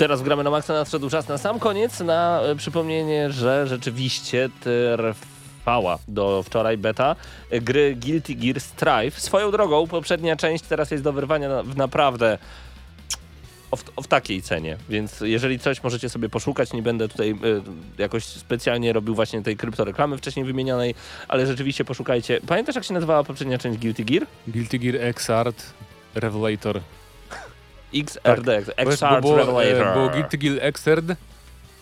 Teraz 0.00 0.22
gramy 0.22 0.44
na 0.44 0.50
maksa, 0.50 0.72
nadszedł 0.72 1.10
czas 1.10 1.28
na 1.28 1.38
sam 1.38 1.58
koniec, 1.58 2.00
na 2.00 2.40
e, 2.40 2.56
przypomnienie, 2.56 3.30
że 3.30 3.66
rzeczywiście 3.66 4.48
trwała 4.60 5.98
do 6.08 6.42
wczoraj 6.42 6.78
beta 6.78 7.16
gry 7.50 7.96
Guilty 7.96 8.34
Gear 8.34 8.60
Strive. 8.60 9.20
Swoją 9.20 9.50
drogą, 9.50 9.86
poprzednia 9.86 10.36
część 10.36 10.64
teraz 10.64 10.90
jest 10.90 11.04
do 11.04 11.12
wyrwania 11.12 11.62
w 11.62 11.76
naprawdę 11.76 12.38
w, 13.76 14.02
w 14.04 14.06
takiej 14.06 14.42
cenie, 14.42 14.76
więc 14.88 15.20
jeżeli 15.20 15.58
coś 15.58 15.82
możecie 15.82 16.08
sobie 16.08 16.28
poszukać, 16.28 16.72
nie 16.72 16.82
będę 16.82 17.08
tutaj 17.08 17.30
e, 17.30 17.34
jakoś 18.02 18.24
specjalnie 18.24 18.92
robił 18.92 19.14
właśnie 19.14 19.42
tej 19.42 19.56
kryptoreklamy 19.56 20.18
wcześniej 20.18 20.44
wymienionej, 20.44 20.94
ale 21.28 21.46
rzeczywiście 21.46 21.84
poszukajcie. 21.84 22.40
Pamiętasz 22.46 22.74
jak 22.74 22.84
się 22.84 22.94
nazywała 22.94 23.24
poprzednia 23.24 23.58
część 23.58 23.78
Guilty 23.78 24.04
Gear? 24.04 24.26
Guilty 24.46 24.78
Gear 24.78 24.96
Xrd 24.96 25.62
Revelator. 26.14 26.80
XRD, 27.94 28.62
Bo 28.66 28.72
X-Hard 28.92 29.20
było, 29.20 29.36
Revelator. 29.36 29.86
e, 29.86 29.92
było 29.92 30.08
Guilty 30.08 30.38
Gear 30.38 30.56
Xrd, 30.60 31.16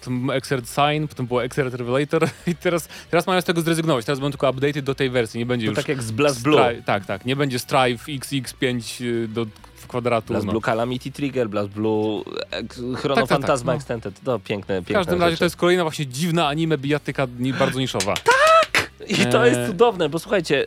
potem 0.00 0.30
Xrd 0.30 0.68
Sign, 0.68 1.06
potem 1.08 1.26
było 1.26 1.44
Xrd 1.44 1.74
Revelator 1.76 2.28
i 2.46 2.54
teraz, 2.54 2.88
teraz 3.10 3.26
mają 3.26 3.40
z 3.40 3.44
tego 3.44 3.60
zrezygnować. 3.60 4.04
Teraz 4.04 4.18
będą 4.18 4.30
tylko 4.30 4.50
updated 4.50 4.84
do 4.84 4.94
tej 4.94 5.10
wersji, 5.10 5.38
nie 5.38 5.46
będzie 5.46 5.66
To 5.66 5.70
już... 5.70 5.76
tak 5.76 5.88
jak 5.88 6.02
z 6.02 6.10
Blast 6.10 6.42
Blue. 6.42 6.82
Tak, 6.86 7.06
tak. 7.06 7.24
Nie 7.24 7.36
będzie 7.36 7.58
Strive 7.58 8.04
XX5 8.06 9.04
y, 9.04 9.28
do 9.28 9.46
kwadratu. 9.88 10.28
Blast 10.28 10.46
no. 10.46 10.52
Blue 10.52 10.62
Calamity 10.62 11.12
Trigger, 11.12 11.48
Blast 11.48 11.68
Blue 11.70 12.22
ek- 12.50 12.74
Chrono 12.74 13.14
tak, 13.14 13.28
tak, 13.28 13.28
Fantasma 13.28 13.72
no. 13.72 13.76
Extended. 13.76 14.20
To 14.24 14.38
piękne, 14.38 14.74
piękne 14.74 14.94
W 14.94 14.96
każdym 14.98 15.20
razie 15.20 15.30
rzeczy. 15.30 15.38
to 15.38 15.44
jest 15.44 15.56
kolejna 15.56 15.82
właśnie 15.82 16.06
dziwna 16.06 16.48
anime 16.48 16.78
bijatyka 16.78 17.26
bardzo 17.58 17.80
niszowa. 17.80 18.14
I 19.08 19.26
to 19.26 19.46
jest 19.46 19.60
cudowne, 19.66 20.08
bo 20.08 20.18
słuchajcie, 20.18 20.66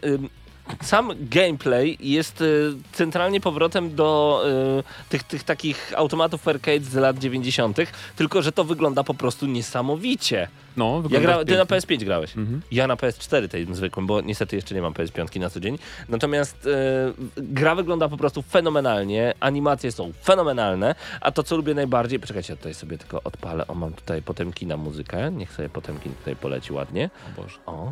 sam 0.82 1.12
gameplay 1.22 1.98
jest 2.00 2.42
y, 2.42 2.74
centralnie 2.92 3.42
powrotem 3.42 3.96
do 3.96 4.42
y, 4.80 5.10
tych, 5.10 5.24
tych 5.24 5.44
takich 5.44 5.94
automatów 5.96 6.48
arcade 6.48 6.80
z 6.84 6.96
lat 6.96 7.20
90., 7.20 7.78
tylko 8.16 8.42
że 8.42 8.52
to 8.52 8.64
wygląda 8.64 9.04
po 9.04 9.14
prostu 9.14 9.46
niesamowicie. 9.46 10.48
No, 10.78 11.04
Ja 11.10 11.20
gra, 11.20 11.46
ty 11.46 11.58
na 11.58 11.66
pięknie. 11.66 11.98
PS5 11.98 12.06
grałeś. 12.06 12.38
Mhm. 12.38 12.62
Ja 12.72 12.88
na 12.88 12.96
PS4 12.96 13.48
tej 13.48 13.76
zwykłym, 13.76 14.08
bo 14.08 14.22
niestety 14.22 14.56
jeszcze 14.56 14.76
nie 14.76 14.82
mam 14.82 14.94
PS5 14.94 15.40
na 15.40 15.50
co 15.50 15.60
dzień. 15.60 15.80
Natomiast 16.10 16.68
e, 16.68 17.14
gra 17.38 17.76
wygląda 17.76 18.10
po 18.10 18.18
prostu 18.18 18.42
fenomenalnie, 18.42 19.34
animacje 19.40 19.92
są 19.92 20.12
fenomenalne, 20.24 20.96
a 21.22 21.32
to 21.32 21.44
co 21.44 21.58
lubię 21.58 21.74
najbardziej, 21.74 22.20
poczekajcie, 22.20 22.54
ja 22.54 22.58
tutaj 22.58 22.74
sobie 22.74 22.98
tylko 22.98 23.24
odpalę, 23.24 23.68
o 23.68 23.76
mam 23.76 23.94
tutaj 23.94 24.22
Potemkina 24.22 24.78
muzykę, 24.78 25.32
niech 25.32 25.54
sobie 25.54 25.70
Potemkin 25.70 26.14
tutaj 26.14 26.36
poleci 26.36 26.74
ładnie. 26.74 27.10
O 27.38 27.42
Boże. 27.42 27.58
O, 27.66 27.92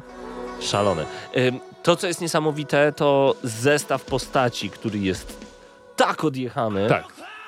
szalone. 0.61 1.05
To 1.83 1.95
co 1.95 2.07
jest 2.07 2.21
niesamowite, 2.21 2.91
to 2.91 3.35
zestaw 3.43 4.05
postaci, 4.05 4.69
który 4.69 4.99
jest 4.99 5.45
tak 5.95 6.23
odjechany. 6.23 6.89
Tak. 6.89 7.05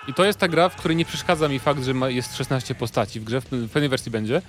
I 0.08 0.14
to 0.14 0.26
jest 0.26 0.40
ta 0.40 0.48
gra, 0.48 0.70
w 0.70 0.76
której 0.76 0.98
nie 0.98 1.06
przeszkadza 1.06 1.48
mi 1.48 1.60
fakt, 1.60 1.84
że 1.84 1.94
ma, 1.94 2.10
jest 2.10 2.36
16 2.38 2.76
postaci 2.76 3.20
w 3.20 3.24
grze, 3.24 3.42
w, 3.42 3.46
pewnej 3.46 3.90
wersji 3.90 4.12
będzie, 4.12 4.42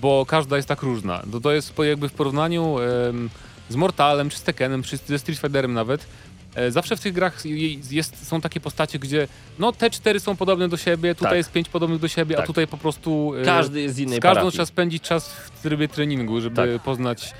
bo 0.00 0.26
każda 0.26 0.56
jest 0.56 0.68
tak 0.68 0.82
różna. 0.82 1.22
To, 1.32 1.40
to 1.40 1.52
jest 1.52 1.72
jakby 1.78 2.08
w 2.08 2.12
porównaniu 2.12 2.76
em, 2.78 3.30
z 3.68 3.76
Mortalem, 3.76 4.30
czy 4.30 4.38
z 4.38 4.42
Tekkenem, 4.42 4.82
czy 4.82 4.96
ze 4.96 5.18
Street 5.18 5.40
Fighterem 5.40 5.72
nawet, 5.74 6.06
e, 6.54 6.70
zawsze 6.70 6.96
w 6.96 7.00
tych 7.00 7.12
grach 7.12 7.44
je- 7.46 7.78
jest, 7.90 8.28
są 8.28 8.40
takie 8.40 8.60
postacie, 8.60 8.98
gdzie 8.98 9.28
no 9.58 9.72
te 9.72 9.90
cztery 9.90 10.20
są 10.20 10.36
podobne 10.36 10.68
do 10.68 10.76
siebie, 10.76 11.14
tutaj 11.14 11.30
Tak. 11.30 11.36
jest 11.36 11.52
pięć 11.52 11.68
podobnych 11.68 12.00
do 12.00 12.08
siebie, 12.08 12.36
Tak. 12.36 12.44
a 12.44 12.46
tutaj 12.46 12.66
po 12.66 12.76
prostu 12.78 13.32
e, 13.42 13.44
Każdy 13.44 13.80
jest 13.80 13.94
z 13.94 13.98
innej 13.98 14.18
z 14.18 14.22
każdą 14.22 14.34
parafii. 14.34 14.52
trzeba 14.52 14.66
spędzić 14.66 15.02
czas 15.02 15.28
w 15.32 15.50
trybie 15.62 15.88
treningu, 15.88 16.40
żeby 16.40 16.56
Tak. 16.56 16.82
poznać 16.82 17.32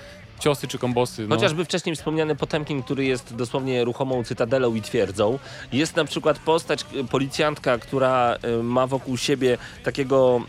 ciosy 0.44 0.68
czy 0.68 0.78
kombosy. 0.78 1.26
No. 1.28 1.34
Chociażby 1.34 1.64
wcześniej 1.64 1.96
wspomniany 1.96 2.36
Potemkin, 2.36 2.82
który 2.82 3.04
jest 3.04 3.34
dosłownie 3.36 3.84
ruchomą 3.84 4.24
cytadelą 4.24 4.74
i 4.74 4.82
twierdzą. 4.82 5.38
Jest 5.72 5.96
na 5.96 6.04
przykład 6.04 6.38
postać, 6.38 6.86
y, 6.94 7.04
policjantka, 7.04 7.78
która 7.78 8.36
y, 8.60 8.62
ma 8.62 8.86
wokół 8.86 9.16
siebie 9.16 9.58
takiego 9.84 10.40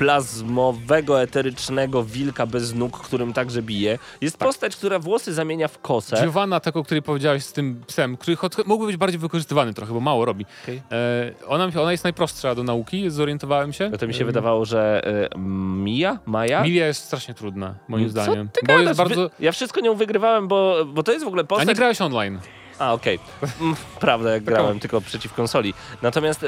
plazmowego, 0.00 1.22
eterycznego 1.22 2.04
wilka 2.04 2.46
bez 2.46 2.74
nóg, 2.74 2.98
którym 3.00 3.32
także 3.32 3.62
bije. 3.62 3.98
Jest 4.20 4.38
Tak. 4.38 4.48
postać, 4.48 4.76
która 4.76 4.98
włosy 4.98 5.34
zamienia 5.34 5.68
w 5.68 5.78
kosę. 5.78 6.16
Giovanna, 6.22 6.60
tak 6.60 6.76
o 6.76 6.84
której 6.84 7.02
powiedziałeś 7.02 7.44
z 7.44 7.52
tym 7.52 7.82
psem, 7.86 8.16
który 8.16 8.36
mógłby 8.66 8.86
być 8.86 8.96
bardziej 8.96 9.18
wykorzystywany 9.20 9.74
trochę, 9.74 9.92
bo 9.94 10.00
mało 10.00 10.24
robi. 10.24 10.46
Okej. 10.64 10.82
E, 10.92 11.32
ona, 11.46 11.68
ona 11.82 11.92
jest 11.92 12.04
najprostsza 12.04 12.54
do 12.54 12.62
nauki, 12.62 13.10
zorientowałem 13.10 13.72
się. 13.72 13.88
No 13.90 13.98
to 13.98 14.06
mi 14.06 14.14
się 14.14 14.22
E, 14.22 14.26
wydawało, 14.26 14.64
że 14.64 15.02
y, 15.34 15.38
Mia? 15.38 16.18
Maja? 16.26 16.62
Milia 16.62 16.86
jest 16.86 17.04
strasznie 17.04 17.34
trudna, 17.34 17.74
moim 17.88 18.04
Co 18.04 18.10
zdaniem. 18.10 18.48
ty 18.48 18.60
Bo 18.66 18.72
gadasz? 18.72 18.86
jest 18.86 18.98
bardzo... 18.98 19.30
Ja 19.40 19.52
wszystko 19.52 19.80
nią 19.80 19.94
wygrywałem, 19.94 20.48
bo, 20.48 20.84
bo 20.86 21.02
to 21.02 21.12
jest 21.12 21.24
w 21.24 21.28
ogóle 21.28 21.42
A 21.42 21.46
postać... 21.46 21.68
nie 21.68 21.74
grałeś 21.74 22.00
online. 22.00 22.38
A, 22.80 22.92
okej. 22.92 23.18
Mm, 23.60 23.76
Prawda, 24.00 24.30
jak 24.30 24.44
grałem 24.44 24.80
tylko 24.80 25.00
przeciw 25.00 25.32
konsoli. 25.34 25.74
Natomiast 26.02 26.42
y, 26.42 26.46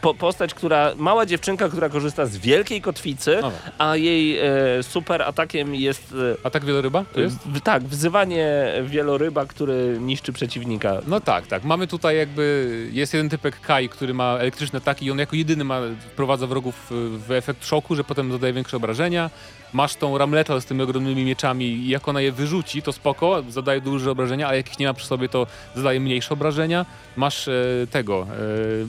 po, 0.00 0.14
postać, 0.14 0.54
która, 0.54 0.92
mała 0.96 1.26
dziewczynka, 1.26 1.68
która 1.68 1.88
korzysta 1.88 2.26
z 2.26 2.36
wielkiej 2.36 2.80
kotwicy, 2.82 3.38
No 3.42 3.52
a 3.78 3.96
jej 3.96 4.38
y, 4.78 4.82
super 4.82 5.22
atakiem 5.22 5.74
jest, 5.74 6.12
y, 6.12 6.36
A 6.44 6.50
tak 6.50 6.64
wieloryba? 6.64 7.04
To 7.12 7.20
jest? 7.20 7.36
w, 7.46 7.60
tak, 7.60 7.82
wzywanie 7.82 8.72
wieloryba, 8.82 9.46
który 9.46 9.96
niszczy 10.00 10.32
przeciwnika. 10.32 11.00
No 11.06 11.20
tak, 11.20 11.46
tak. 11.46 11.64
Mamy 11.64 11.86
tutaj 11.86 12.16
jakby, 12.16 12.88
jest 12.92 13.14
jeden 13.14 13.28
typek 13.28 13.60
Kai, 13.60 13.88
który 13.88 14.14
ma 14.14 14.36
elektryczne 14.38 14.76
ataki 14.76 15.06
i 15.06 15.10
on 15.10 15.18
jako 15.18 15.36
jedyny 15.36 15.64
ma, 15.64 15.80
wprowadza 16.12 16.46
wrogów 16.46 16.86
w 17.26 17.30
efekt 17.30 17.66
szoku, 17.66 17.94
że 17.94 18.04
potem 18.04 18.32
zadaje 18.32 18.52
większe 18.52 18.76
obrażenia. 18.76 19.30
Masz 19.72 19.94
tą 19.94 20.18
Ramletal 20.18 20.62
z 20.62 20.64
tymi 20.64 20.82
ogromnymi 20.82 21.24
mieczami 21.24 21.64
i 21.64 21.88
jak 21.88 22.08
ona 22.08 22.20
je 22.20 22.32
wyrzuci, 22.32 22.82
to 22.82 22.92
spoko, 22.92 23.42
zadaje 23.48 23.80
duże 23.80 24.10
obrażenia, 24.10 24.48
ale 24.48 24.56
jak 24.56 24.72
ich 24.72 24.78
nie 24.78 24.86
ma 24.86 24.94
przy 24.94 25.06
sobie, 25.06 25.28
to 25.28 25.46
zadaje 25.74 26.00
mniejsze 26.00 26.34
obrażenia. 26.34 26.86
Masz 27.16 27.48
e, 27.48 27.52
tego, 27.90 28.26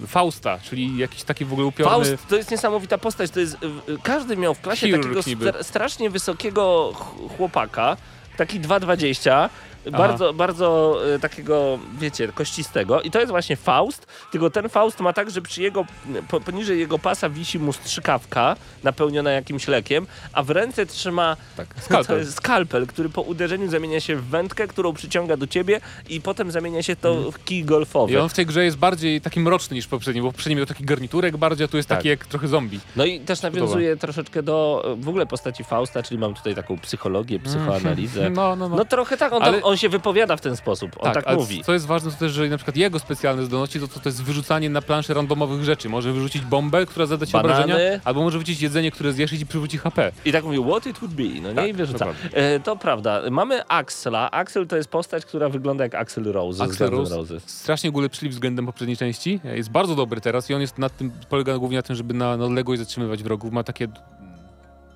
e, 0.03 0.07
Fausta, 0.07 0.59
czyli 0.63 0.97
jakiś 0.97 1.23
taki 1.23 1.45
w 1.45 1.53
ogóle 1.53 1.67
upiorny... 1.67 2.05
Faust 2.05 2.27
to 2.27 2.35
jest 2.35 2.51
niesamowita 2.51 2.97
postać. 2.97 3.31
To 3.31 3.39
jest, 3.39 3.53
y, 3.53 3.57
każdy 4.03 4.37
miał 4.37 4.53
w 4.53 4.61
klasie 4.61 4.87
Chirurg 4.87 5.17
takiego 5.17 5.45
stra- 5.45 5.63
strasznie 5.63 6.09
wysokiego 6.09 6.93
ch- 6.95 7.37
chłopaka, 7.37 7.97
taki 8.37 8.59
2,20. 8.59 9.49
Bardzo, 9.91 10.33
bardzo 10.33 10.97
y, 11.15 11.19
takiego, 11.19 11.79
wiecie, 11.99 12.27
kościstego. 12.27 13.01
I 13.01 13.11
to 13.11 13.19
jest 13.19 13.31
właśnie 13.31 13.55
Faust, 13.55 14.07
tylko 14.31 14.49
ten 14.49 14.69
Faust 14.69 14.99
ma 14.99 15.13
tak, 15.13 15.31
że 15.31 15.41
przy 15.41 15.61
jego, 15.61 15.85
po, 16.27 16.39
poniżej 16.41 16.79
jego 16.79 16.99
pasa 16.99 17.29
wisi 17.29 17.59
mu 17.59 17.73
strzykawka 17.73 18.55
napełniona 18.83 19.31
jakimś 19.31 19.67
lekiem, 19.67 20.07
a 20.33 20.43
w 20.43 20.49
ręce 20.49 20.85
trzyma 20.85 21.37
Tak, 21.57 21.73
to 21.75 21.81
skalpel. 21.81 22.19
jest 22.19 22.33
skalpel, 22.35 22.87
który 22.87 23.09
po 23.09 23.21
uderzeniu 23.21 23.69
zamienia 23.69 23.99
się 23.99 24.15
w 24.15 24.23
wędkę, 24.25 24.67
którą 24.67 24.93
przyciąga 24.93 25.37
do 25.37 25.47
ciebie 25.47 25.81
i 26.09 26.21
potem 26.21 26.51
zamienia 26.51 26.83
się 26.83 26.95
to 26.95 27.31
w 27.31 27.43
kij 27.43 27.63
golfowy. 27.65 28.13
I 28.13 28.17
on 28.17 28.29
w 28.29 28.33
tej 28.33 28.45
grze 28.45 28.65
jest 28.65 28.77
bardziej 28.77 29.21
taki 29.21 29.39
mroczny 29.39 29.75
niż 29.75 29.87
poprzedni, 29.87 30.21
bo 30.21 30.29
w 30.31 30.33
poprzednim 30.33 30.57
miał 30.57 30.65
taki 30.65 30.83
garniturek 30.85 31.37
bardziej, 31.37 31.65
a 31.65 31.67
tu 31.67 31.77
jest 31.77 31.89
Tak. 31.89 31.97
taki 31.97 32.09
jak 32.09 32.25
trochę 32.25 32.47
zombie. 32.47 32.79
No 32.95 33.05
i 33.05 33.19
też 33.19 33.41
nawiązuje 33.41 33.97
troszeczkę 33.97 34.43
do 34.43 34.83
e, 34.85 34.95
w 34.95 35.09
ogóle 35.09 35.25
postaci 35.25 35.63
Fausta, 35.63 36.03
czyli 36.03 36.17
mam 36.17 36.33
tutaj 36.33 36.55
taką 36.55 36.77
psychologię, 36.79 37.39
psychoanalizę. 37.39 38.29
No, 38.41 38.55
no, 38.55 38.69
no. 38.69 38.75
No 38.75 38.85
trochę 38.85 39.17
tak, 39.17 39.33
on, 39.33 39.43
Ale- 39.43 39.53
tam, 39.61 39.69
on 39.69 39.70
się 39.77 39.89
wypowiada 39.89 40.37
w 40.37 40.41
ten 40.41 40.55
sposób, 40.55 40.91
on 40.99 41.13
tak, 41.13 41.27
ale 41.27 41.37
mówi. 41.37 41.63
Co 41.63 41.73
jest 41.73 41.85
ważne, 41.85 42.11
to 42.11 42.17
też, 42.17 42.31
że 42.31 42.47
na 42.47 42.57
przykład 42.57 42.77
jego 42.77 42.99
specjalne 42.99 43.43
zdolności 43.45 43.79
to, 43.79 43.87
to, 43.87 43.99
to 43.99 44.09
jest 44.09 44.23
wyrzucanie 44.23 44.69
na 44.69 44.81
planszy 44.81 45.13
randomowych 45.13 45.63
rzeczy. 45.63 45.89
Może 45.89 46.13
wyrzucić 46.13 46.41
bombę, 46.41 46.85
która 46.85 47.05
zada 47.05 47.25
ci 47.25 47.31
Banany. 47.33 47.53
obrażenia, 47.53 47.99
albo 48.05 48.21
może 48.21 48.37
wyrzucić 48.37 48.61
jedzenie, 48.61 48.91
które 48.91 49.13
zjesz 49.13 49.33
i 49.33 49.39
ci 49.39 49.45
przywróci 49.45 49.77
HP. 49.77 50.11
I 50.25 50.31
tak 50.31 50.43
mówi, 50.43 50.59
what 50.63 50.85
it 50.85 50.99
would 50.99 51.13
be, 51.15 51.23
no 51.41 51.49
nie, 51.49 51.55
Tak, 51.55 51.67
i 51.67 51.73
wyrzuca. 51.73 52.07
E, 52.33 52.59
to 52.59 52.75
prawda. 52.75 53.21
Mamy 53.31 53.67
Axla. 53.67 54.31
Axel 54.31 54.67
to 54.67 54.77
jest 54.77 54.89
postać, 54.89 55.25
która 55.25 55.49
wygląda 55.49 55.83
jak 55.83 55.95
Axel 55.95 56.23
Rose 56.23 56.63
N' 56.63 56.89
Rose 56.89 57.15
Roses. 57.15 57.43
strasznie 57.49 57.91
ulepszyli 57.91 58.31
względem 58.31 58.65
poprzedniej 58.65 58.97
części. 58.97 59.39
Jest 59.43 59.69
bardzo 59.69 59.95
dobry 59.95 60.21
teraz 60.21 60.49
i 60.49 60.53
on 60.53 60.61
jest 60.61 60.77
nad 60.77 60.97
tym, 60.97 61.11
polega 61.29 61.57
głównie 61.57 61.77
na 61.77 61.83
tym, 61.83 61.95
żeby 61.95 62.13
na, 62.13 62.37
na 62.37 62.45
odległość 62.45 62.79
zatrzymywać 62.81 63.23
wrogów. 63.23 63.51
Ma 63.51 63.63
takie 63.63 63.87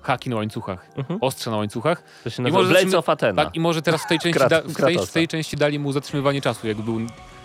haki 0.06 0.30
na 0.30 0.36
łańcuchach, 0.36 0.86
Mhm. 0.96 1.18
ostrze 1.22 1.50
na 1.50 1.56
łańcuchach. 1.56 2.02
To 2.24 2.30
się 2.30 2.48
I 2.48 2.52
może 2.52 2.68
Blades 2.70 2.94
of 2.94 3.08
Athena. 3.08 3.44
Tak, 3.44 3.54
i 3.56 3.60
może 3.60 3.82
teraz 3.82 4.02
w 4.02 4.06
tej 4.08 4.18
części, 4.22 4.40
Krat- 4.40 4.48
da, 4.50 4.60
w 4.62 4.74
tej, 4.76 4.98
w 5.06 5.10
tej 5.10 5.28
części 5.28 5.56
dali 5.56 5.78
mu 5.78 5.92
zatrzymywanie 5.92 6.40
czasu, 6.42 6.66
jak 6.68 6.76
był 6.76 7.00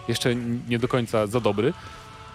jeszcze 0.08 0.36
nie 0.70 0.80
do 0.80 0.88
końca 0.88 1.28
za 1.28 1.40
dobry. 1.40 1.74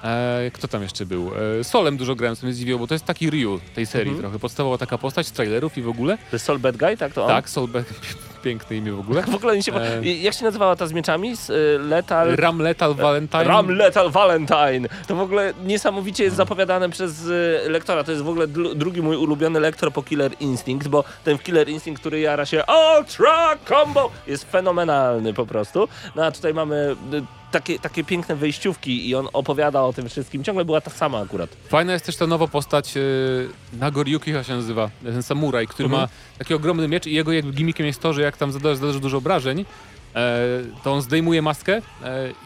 E, 0.05 0.51
kto 0.55 0.69
tam 0.69 0.83
jeszcze 0.83 1.07
był? 1.07 1.31
E, 1.61 1.65
Solem 1.65 1.97
dużo 1.97 2.15
grałem, 2.15 2.37
co 2.37 2.47
mnie 2.47 2.55
zdziwiło, 2.55 2.79
bo 2.79 2.87
to 2.87 2.95
jest 2.95 3.05
taki 3.05 3.31
Ryu 3.31 3.61
tej 3.75 3.87
serii 3.87 4.09
Mhm. 4.13 4.23
trochę. 4.23 4.39
Podstawowa 4.39 4.79
taka 4.79 4.99
postać 4.99 5.27
z 5.27 5.33
trailerów 5.33 5.79
i 5.79 5.83
w 5.83 5.89
ogóle. 5.89 6.19
To 6.19 6.37
jest 6.37 6.45
Soul 6.45 6.59
Bad 6.59 6.77
Guy, 6.77 6.97
tak 6.97 7.13
to 7.13 7.23
on? 7.23 7.29
Tak, 7.29 7.51
Sol 7.51 7.69
be- 7.69 7.85
piękne 8.47 8.77
imię 8.77 8.93
w 8.93 9.01
ogóle. 9.01 9.23
W 9.33 9.35
ogóle 9.35 9.57
nie 9.57 9.63
się... 9.63 9.75
E. 9.75 10.05
Jak 10.05 10.35
się 10.35 10.45
nazywała 10.45 10.77
ta 10.77 10.87
z 10.87 10.93
mieczami? 10.93 11.37
Z, 11.37 11.51
y, 11.51 11.79
Lethal... 11.79 12.37
Ram 12.37 12.59
Lethal 12.59 12.95
Valentine. 12.95 13.45
Ram 13.45 13.71
Lethal 13.71 14.11
Valentine. 14.11 14.89
To 15.07 15.15
w 15.17 15.21
ogóle 15.21 15.55
niesamowicie 15.65 16.25
jest 16.25 16.37
zapowiadane 16.37 16.91
przez 16.91 17.27
y, 17.27 17.61
lektora. 17.69 18.05
To 18.05 18.11
jest 18.13 18.25
w 18.25 18.29
ogóle 18.29 18.49
dru- 18.49 18.75
drugi 18.75 19.03
mój 19.03 19.17
ulubiony 19.17 19.61
lektor 19.61 19.93
po 19.93 20.03
Killer 20.03 20.33
Instinct, 20.41 20.89
bo 20.89 21.05
ten 21.25 21.39
Killer 21.39 21.69
Instinct, 21.69 22.01
który 22.01 22.21
jara 22.21 22.47
się 22.47 22.63
Ultra 22.99 23.57
Combo 23.69 24.11
jest 24.27 24.51
fenomenalny 24.53 25.35
po 25.35 25.47
prostu. 25.47 25.89
No 26.17 26.25
a 26.25 26.31
tutaj 26.31 26.55
mamy 26.55 26.97
y, 27.13 27.23
takie, 27.53 27.79
takie 27.79 28.05
piękne 28.05 28.37
wejściówki 28.37 29.09
i 29.09 29.15
on 29.15 29.29
opowiada 29.33 29.83
o 29.83 29.93
tym 29.93 30.09
wszystkim. 30.09 30.45
Ciągle 30.45 30.65
była 30.65 30.81
ta 30.81 30.91
sama 30.91 31.19
akurat. 31.21 31.51
Fajna 31.69 31.93
jest 31.93 32.07
też 32.07 32.17
ta 32.17 32.27
nowa 32.27 32.49
postać, 32.49 32.95
yy, 32.97 33.49
Nagoriuki 33.73 34.33
chyba 34.33 34.45
się 34.45 34.53
nazywa, 34.57 34.91
ten 35.05 35.23
samuraj, 35.23 35.67
który 35.67 35.87
Mhm. 35.87 36.03
ma 36.03 36.09
taki 36.39 36.55
ogromny 36.55 36.89
miecz 36.89 37.07
i 37.07 37.13
jego 37.15 37.33
jakby 37.33 37.53
gimmickiem 37.53 37.87
jest 37.87 38.01
to, 38.01 38.13
że 38.13 38.23
jak 38.23 38.37
tam 38.37 38.53
zadasz, 38.53 38.77
zadasz 38.79 39.01
dużo 39.01 39.17
obrażeń, 39.19 39.65
e, 40.15 40.39
to 40.85 40.93
on 40.93 41.03
zdejmuje 41.03 41.43
maskę 41.43 41.77
e, 41.77 41.83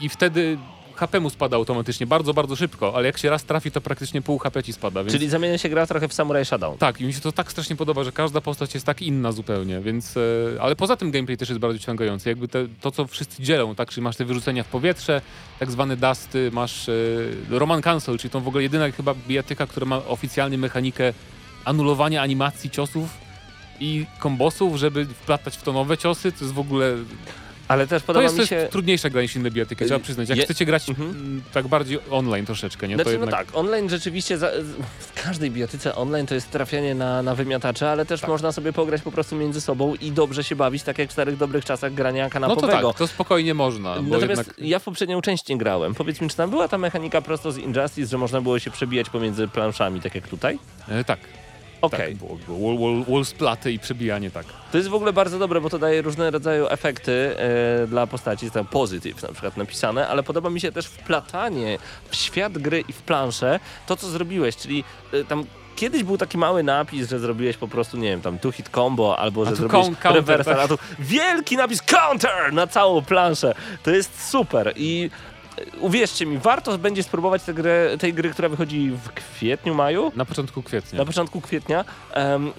i 0.01 0.09
wtedy 0.09 0.59
HP 1.01 1.20
mu 1.20 1.30
spada 1.30 1.57
automatycznie, 1.57 2.07
bardzo, 2.07 2.34
bardzo 2.34 2.57
szybko, 2.57 2.96
ale 2.96 3.07
jak 3.07 3.18
się 3.18 3.30
raz 3.30 3.44
trafi, 3.44 3.70
to 3.70 3.80
praktycznie 3.80 4.22
pół 4.22 4.38
HP 4.38 4.62
ci 4.62 4.72
spada, 4.72 5.01
więc... 5.01 5.12
Czyli 5.12 5.28
zamienia 5.28 5.59
się 5.59 5.68
gra 5.68 5.86
trochę 5.86 6.09
w 6.09 6.14
Samurai 6.14 6.44
Shadow. 6.44 6.78
Tak, 6.78 7.01
i 7.01 7.05
mi 7.05 7.12
się 7.12 7.20
to 7.20 7.32
tak 7.32 7.51
strasznie 7.51 7.76
podoba, 7.76 8.05
że 8.05 8.12
każda 8.12 8.40
postać 8.40 8.74
jest 8.74 8.86
tak 8.86 9.03
inna 9.03 9.32
zupełnie, 9.32 9.80
więc... 9.80 10.16
E, 10.16 10.20
ale 10.61 10.76
poza 10.76 10.96
tym 10.96 11.11
gameplay 11.11 11.36
też 11.36 11.48
jest 11.48 11.61
bardzo 11.61 11.78
ciągający. 11.78 12.28
Jakby 12.28 12.48
te, 12.48 12.66
to, 12.80 12.90
co 12.90 13.07
wszyscy 13.07 13.42
dzielą, 13.42 13.74
tak? 13.74 13.90
Czyli 13.90 14.03
masz 14.03 14.16
te 14.16 14.24
wyrzucenia 14.24 14.62
w 14.64 14.68
powietrze, 14.68 15.20
tak 15.59 15.70
zwane 15.70 15.96
dusty, 15.96 16.51
masz 16.53 16.88
e, 16.88 16.92
Roman 17.51 17.82
Cancel, 17.82 18.18
czyli 18.18 18.30
tą 18.30 18.40
w 18.40 18.48
ogóle 18.48 18.62
jedyna 18.62 18.90
chyba 18.90 19.14
bijatyka, 19.28 19.66
która 19.66 19.86
ma 19.86 19.96
oficjalnie 19.96 20.59
mechanikę 20.59 21.12
anulowania 21.64 22.22
animacji 22.22 22.70
ciosów 22.70 23.09
i 23.80 24.07
kombosów, 24.18 24.76
żeby 24.76 25.07
wplatać 25.07 25.57
w 25.57 25.62
to 25.62 25.72
nowe 25.72 25.98
ciosy, 25.98 26.32
to 26.32 26.44
jest 26.44 26.55
w 26.55 26.59
ogóle... 26.59 26.96
Ale 27.71 27.87
też 27.87 28.03
To 28.03 28.07
podoba 28.07 28.23
jest, 28.23 28.35
mi 28.35 28.41
to 28.41 28.47
się... 28.47 29.11
gra 29.11 29.23
niż 29.23 29.37
inne 29.37 29.51
bijatyki, 29.51 29.85
trzeba 29.85 30.01
przyznać. 30.01 30.29
Jak 30.29 30.39
Je- 30.39 30.45
chcecie 30.45 30.64
grać 30.64 30.89
Mhm. 30.89 31.11
mm, 31.11 31.43
tak 31.53 31.68
bardziej 31.68 31.99
online 32.11 32.47
troszeczkę, 32.47 32.89
nie? 32.89 32.95
Znaczy, 32.95 33.12
to 33.18 33.18
no 33.18 33.27
tak, 33.27 33.47
online 33.53 33.89
rzeczywiście 33.89 34.39
za, 34.39 34.51
w 34.99 35.23
każdej 35.25 35.51
biotyce 35.51 35.95
online 35.95 36.27
to 36.27 36.35
jest 36.35 36.51
trafianie 36.51 36.95
na, 36.95 37.23
na 37.23 37.35
wymiatacze, 37.35 37.91
ale 37.91 38.07
też 38.07 38.21
Tak. 38.21 38.31
można 38.31 38.53
sobie 38.53 38.73
pograć 38.73 39.03
po 39.03 39.12
prostu 39.12 39.37
między 39.37 39.61
sobą 39.61 39.95
i 39.95 40.12
dobrze 40.12 40.45
się 40.45 40.57
bawić, 40.57 40.83
tak 40.83 40.99
jak 40.99 41.09
w 41.09 41.12
starych 41.12 41.37
dobrych 41.37 41.64
czasach 41.64 41.95
grania 41.95 42.25
No 42.25 42.29
to 42.29 42.33
kanapowego. 42.33 42.89
tak, 42.89 42.99
to 42.99 43.07
spokojnie 43.07 43.55
można, 43.55 43.95
bo 43.95 44.03
Natomiast 44.03 44.47
jednak... 44.47 44.59
ja 44.59 44.79
w 44.79 44.83
poprzednią 44.83 45.21
część 45.21 45.49
nie 45.49 45.59
grałem. 45.59 45.95
Powiedz 45.95 46.21
mi, 46.21 46.29
czy 46.31 46.37
tam 46.37 46.51
była 46.51 46.68
ta 46.68 46.79
mechanika 46.79 47.23
prosto 47.23 47.53
z 47.53 47.59
Injustice, 47.59 48.11
że 48.11 48.18
można 48.18 48.41
było 48.41 48.59
się 48.59 48.71
przebijać 48.71 49.11
pomiędzy 49.11 49.49
planszami, 49.49 50.01
tak 50.01 50.14
jak 50.14 50.29
tutaj? 50.29 50.59
E, 50.89 51.05
tak. 51.05 51.18
Okej. 51.81 51.99
Tak, 51.99 52.14
było, 52.14 52.37
było 52.47 52.59
wall, 52.59 52.78
wall, 52.78 53.14
wall 53.14 53.24
splaty 53.24 53.72
i 53.72 53.78
przebijanie, 53.78 54.31
tak. 54.31 54.47
To 54.72 54.78
jest 54.78 54.89
w 54.91 54.95
ogóle 54.95 55.12
bardzo 55.12 55.39
dobre, 55.39 55.61
bo 55.61 55.70
to 55.70 55.78
daje 55.78 56.03
różne 56.03 56.31
rodzaje 56.31 56.70
efekty 56.70 57.37
e, 57.39 57.87
dla 57.87 58.07
postaci, 58.07 58.51
tam 58.51 58.66
positive 58.66 59.22
na 59.22 59.28
przykład 59.33 59.57
napisane, 59.57 60.09
ale 60.09 60.22
podoba 60.22 60.51
mi 60.51 60.61
się 60.61 60.72
też 60.72 60.87
wplatanie 60.87 61.78
w 62.11 62.16
świat 62.16 62.59
gry 62.59 62.85
i 62.89 62.93
w 62.93 63.03
planszę 63.03 63.61
to, 63.87 63.97
co 63.97 64.09
zrobiłeś, 64.09 64.57
czyli 64.57 64.85
e, 65.12 65.24
tam 65.24 65.45
Kiedyś 65.81 66.03
był 66.03 66.18
taki 66.18 66.39
mały 66.39 66.62
napis, 66.62 67.09
że 67.09 67.18
zrobiłeś 67.18 67.57
po 67.57 67.68
prostu, 67.68 67.97
nie 67.97 68.09
wiem, 68.09 68.20
tam 68.20 68.39
two 68.39 68.53
hit 68.53 68.68
combo, 68.68 69.18
albo 69.18 69.45
że 69.45 69.51
tu 69.51 69.57
zrobiłeś 69.57 69.87
coun- 69.87 69.97
counter, 69.97 70.14
reversal, 70.14 70.55
tak. 70.55 70.64
a 70.64 70.68
tu 70.68 70.78
wielki 70.99 71.57
napis 71.57 71.83
counter 71.83 72.53
na 72.53 72.66
całą 72.66 73.03
planszę. 73.03 73.55
To 73.83 73.91
jest 73.91 74.31
super 74.31 74.72
i 74.76 75.11
uwierzcie 75.80 76.26
mi, 76.26 76.38
warto 76.38 76.78
będzie 76.78 77.02
spróbować 77.02 77.42
tę 77.42 77.54
grę, 77.54 77.96
tej 77.98 78.14
gry, 78.14 78.30
która 78.30 78.48
wychodzi 78.48 78.90
w 78.90 79.12
kwietniu, 79.12 79.74
maju. 79.74 80.12
Na 80.16 80.24
początku 80.24 80.62
kwietnia. 80.62 80.98
Na 80.98 81.04
początku 81.04 81.40
kwietnia, 81.40 81.84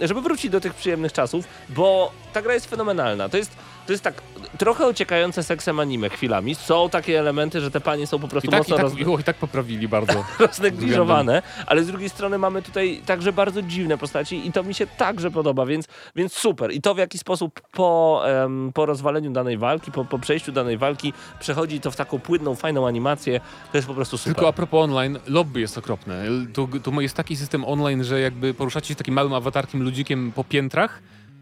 żeby 0.01 0.21
wrócić 0.21 0.51
do 0.51 0.61
tych 0.61 0.73
przyjemnych 0.73 1.13
czasów, 1.13 1.45
bo 1.69 2.11
ta 2.33 2.41
gra 2.41 2.53
jest 2.53 2.65
fenomenalna. 2.69 3.29
To 3.29 3.37
jest, 3.37 3.51
to 3.85 3.91
jest 3.93 4.03
tak 4.03 4.21
trochę 4.57 4.85
ociekające 4.85 5.43
seksem 5.43 5.79
anime 5.79 6.09
chwilami. 6.09 6.55
Są 6.55 6.89
takie 6.89 7.19
elementy, 7.19 7.61
że 7.61 7.71
te 7.71 7.81
panie 7.81 8.07
są 8.07 8.19
po 8.19 8.27
I 8.27 8.29
prostu 8.29 8.51
tak, 8.51 8.57
i 8.57 8.61
mocno 8.61 8.75
tak, 8.75 8.83
roz, 8.83 8.93
było, 8.93 9.19
i 9.19 9.23
tak 9.23 9.35
poprawili 9.35 9.87
bardzo. 9.87 10.25
roznegliżowane, 10.39 11.41
ale 11.65 11.83
z 11.83 11.87
drugiej 11.87 12.09
strony 12.09 12.37
mamy 12.37 12.61
tutaj 12.61 13.01
także 13.05 13.33
bardzo 13.33 13.61
dziwne 13.61 13.97
postaci 13.97 14.47
i 14.47 14.51
to 14.51 14.63
mi 14.63 14.73
się 14.73 14.87
także 14.87 15.31
podoba, 15.31 15.65
więc, 15.65 15.87
więc 16.15 16.33
super. 16.33 16.71
I 16.71 16.81
to 16.81 16.93
w 16.93 16.97
jaki 16.97 17.17
sposób 17.17 17.61
po, 17.71 18.21
em, 18.25 18.71
po 18.73 18.85
rozwaleniu 18.85 19.31
danej 19.31 19.57
walki, 19.57 19.91
po, 19.91 20.05
po 20.05 20.19
przejściu 20.19 20.51
danej 20.51 20.77
walki 20.77 21.13
przechodzi 21.39 21.79
to 21.79 21.91
w 21.91 21.95
taką 21.95 22.19
płynną, 22.19 22.55
fajną 22.55 22.87
animację, 22.87 23.39
to 23.71 23.77
jest 23.77 23.87
po 23.87 23.93
prostu 23.93 24.17
super. 24.17 24.35
Tylko 24.35 24.47
a 24.47 24.53
propos 24.53 24.83
online, 24.83 25.19
lobby 25.27 25.59
jest 25.59 25.77
okropne. 25.77 26.25
Tu, 26.53 26.67
tu 26.67 27.01
jest 27.01 27.15
taki 27.15 27.35
system 27.35 27.65
online, 27.65 28.03
że 28.03 28.19
jakby 28.19 28.53
poruszacie 28.53 28.87
się 28.87 28.95
takim 28.95 29.13
małym 29.13 29.33
awatarkiem 29.33 29.83
ludzikiem 29.83 30.31
po 30.35 30.43
piętrach 30.43 31.01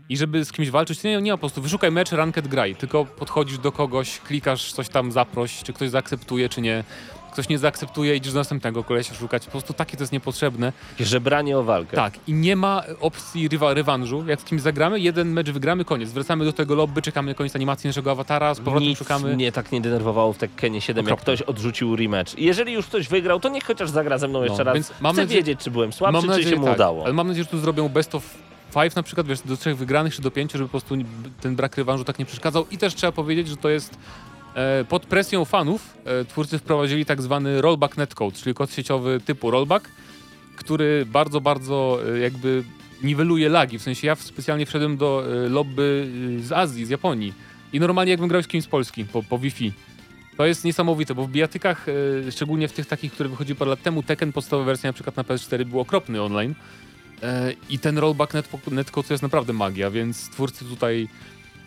i 0.10 0.18
żeby 0.18 0.45
z 0.45 0.51
kimś 0.51 0.70
walczyć, 0.70 1.03
nie, 1.03 1.22
nie 1.22 1.32
ma 1.32 1.38
po 1.38 1.41
prostu 1.41 1.62
wyszukaj 1.62 1.91
mecz, 1.91 2.12
ranked 2.12 2.47
graj, 2.47 2.76
tylko 2.76 3.05
podchodzisz 3.05 3.57
do 3.57 3.72
kogoś, 3.72 4.20
klikasz 4.20 4.74
coś 4.74 4.89
tam 4.89 5.12
zaproś, 5.12 5.64
czy 5.64 5.74
ktoś 5.74 5.89
zaakceptuje, 5.89 6.49
czy 6.49 6.62
nie. 6.62 6.84
Ktoś 7.34 7.49
nie 7.49 7.60
zaakceptuje, 7.60 8.16
idziesz 8.16 8.34
do 8.34 8.39
następnego 8.39 8.84
kolesia 8.84 9.14
szukać. 9.16 9.45
Po 9.45 9.51
prostu 9.51 9.74
takie 9.74 9.97
to 9.97 10.03
jest 10.03 10.14
niepotrzebne. 10.14 10.74
Żebranie 10.99 11.57
o 11.57 11.64
walkę. 11.64 11.95
Tak, 11.95 12.14
i 12.28 12.34
nie 12.34 12.55
ma 12.55 12.84
opcji 13.01 13.47
rywa, 13.47 13.74
rewanżu. 13.74 14.24
Jak 14.28 14.41
z 14.41 14.43
kimś 14.43 14.62
zagramy, 14.62 14.99
jeden 14.99 15.32
mecz 15.32 15.49
wygramy, 15.49 15.86
koniec. 15.86 16.12
Wracamy 16.12 16.45
do 16.45 16.53
tego 16.53 16.76
lobby, 16.76 17.01
czekamy 17.01 17.32
na 17.32 17.36
koniec 17.36 17.55
animacji 17.55 17.88
naszego 17.88 18.12
awatara, 18.12 18.53
z 18.53 18.60
powrotem 18.60 18.88
Nic 18.89 18.97
szukamy. 18.97 19.36
mnie 19.36 19.51
tak 19.51 19.72
nie 19.72 19.82
denerwowało 19.82 20.34
w 20.34 20.38
Tekkenie 20.38 20.82
7, 20.82 21.05
jak 21.05 21.14
Okropne. 21.14 21.34
ktoś 21.36 21.41
odrzucił 21.47 21.95
rematch. 21.95 22.38
Jeżeli 22.38 22.74
już 22.74 22.86
ktoś 22.88 23.07
wygrał, 23.07 23.39
to 23.39 23.49
niech 23.49 23.64
chociaż 23.64 23.89
zagra 23.89 24.18
ze 24.18 24.28
mną 24.28 24.43
jeszcze 24.43 24.64
raz. 24.64 24.66
No, 24.66 24.74
więc 24.74 24.91
mam 25.01 25.14
Chcę 25.14 25.22
nadzieję- 25.22 25.41
wiedzieć, 25.43 25.60
czy 25.64 25.72
byłem 25.72 25.93
słabszy, 25.93 26.28
czy 26.36 26.43
się 26.49 26.55
mu 26.55 26.66
tak, 26.66 26.76
udało. 26.76 27.03
Ale 27.05 27.14
mam 27.14 27.28
nadzieję, 27.28 27.43
że 27.43 27.49
tu 27.49 27.60
zrobią 27.60 27.89
best 27.89 28.16
of 28.16 28.24
five 28.74 28.96
na 28.96 29.04
przykład, 29.04 29.28
wiesz, 29.28 29.42
do 29.42 29.58
trzech 29.58 29.78
wygranych 29.78 30.16
czy 30.16 30.22
do 30.22 30.32
pięciu, 30.32 30.58
żeby 30.58 30.68
po 30.68 30.72
prostu 30.72 30.96
ten 31.42 31.56
brak 31.56 31.78
rewanżu 31.78 32.04
tak 32.04 32.20
nie 32.20 32.26
przeszkadzał. 32.26 32.66
I 32.72 32.78
też 32.78 32.96
trzeba 32.96 33.12
powiedzieć, 33.12 33.48
że 33.48 33.58
to 33.58 33.70
jest 33.70 33.98
e, 34.56 34.86
pod 34.86 35.06
presją 35.06 35.46
fanów 35.46 35.98
e, 36.06 36.26
twórcy 36.26 36.60
wprowadzili 36.60 37.06
tak 37.06 37.22
zwany 37.22 37.62
rollback 37.62 37.98
netcode, 37.98 38.38
czyli 38.38 38.54
kod 38.54 38.74
sieciowy 38.74 39.20
typu 39.26 39.52
rollback, 39.52 39.90
który 40.56 41.06
bardzo, 41.06 41.42
bardzo 41.42 42.00
e, 42.16 42.20
jakby 42.20 42.64
niweluje 43.04 43.50
lagi. 43.50 43.80
W 43.80 43.82
sensie 43.82 44.08
ja 44.08 44.16
specjalnie 44.16 44.66
wszedłem 44.66 44.98
do 44.98 45.24
e, 45.46 45.50
lobby 45.50 46.08
e, 46.40 46.44
z 46.44 46.52
Azji, 46.52 46.86
z 46.86 46.90
Japonii 46.90 47.34
i 47.74 47.80
normalnie 47.80 48.12
jakbym 48.12 48.30
grał 48.30 48.44
z 48.44 48.48
kimś 48.48 48.64
z 48.64 48.68
Polski 48.68 49.06
po, 49.06 49.24
po 49.24 49.40
Wi-Fi. 49.40 49.74
To 50.38 50.46
jest 50.46 50.66
niesamowite, 50.66 51.16
bo 51.16 51.24
w 51.24 51.30
bijatykach, 51.30 51.86
e, 52.28 52.32
szczególnie 52.32 52.68
w 52.68 52.74
tych 52.74 52.86
takich, 52.86 53.14
które 53.14 53.30
wychodziły 53.30 53.56
parę 53.56 53.70
lat 53.70 53.82
temu, 53.82 54.04
Tekken 54.04 54.32
podstawowa 54.32 54.66
wersja 54.66 54.90
na 54.90 54.94
przykład 54.94 55.18
na 55.18 55.24
PS4 55.24 55.66
był 55.66 55.80
okropny 55.80 56.22
online. 56.22 56.56
E, 57.24 57.54
I 57.70 57.80
ten 57.80 57.98
rollback 57.98 58.34
net, 58.34 58.50
netcode 58.72 59.08
to 59.08 59.14
jest 59.14 59.24
naprawdę 59.24 59.54
magia, 59.54 59.92
więc 59.92 60.30
twórcy 60.30 60.66
tutaj... 60.66 61.08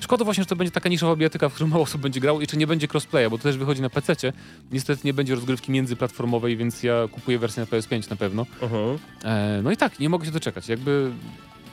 Szkoda 0.00 0.24
właśnie, 0.24 0.42
że 0.42 0.48
to 0.48 0.56
będzie 0.56 0.70
taka 0.70 0.88
niszowa 0.88 1.16
bijatyka, 1.16 1.48
w 1.48 1.54
którą 1.54 1.68
mało 1.68 1.82
osób 1.82 2.00
będzie 2.00 2.20
grał 2.20 2.40
i 2.40 2.46
czy 2.46 2.56
nie 2.56 2.66
będzie 2.66 2.88
crossplaya, 2.92 3.30
bo 3.30 3.38
to 3.38 3.42
też 3.42 3.56
wychodzi 3.56 3.82
na 3.82 3.90
PC. 3.90 4.32
Niestety 4.72 5.02
nie 5.04 5.14
będzie 5.14 5.34
rozgrywki 5.34 5.72
międzyplatformowej, 5.72 6.56
więc 6.56 6.82
ja 6.82 7.08
kupuję 7.12 7.38
wersję 7.38 7.60
na 7.60 7.66
PS5 7.66 8.10
na 8.10 8.16
pewno. 8.16 8.46
Mhm. 8.62 8.98
E, 9.24 9.60
no 9.62 9.70
i 9.70 9.76
tak, 9.76 9.98
nie 9.98 10.08
mogę 10.08 10.26
się 10.26 10.32
doczekać. 10.32 10.68
Jakby 10.68 11.10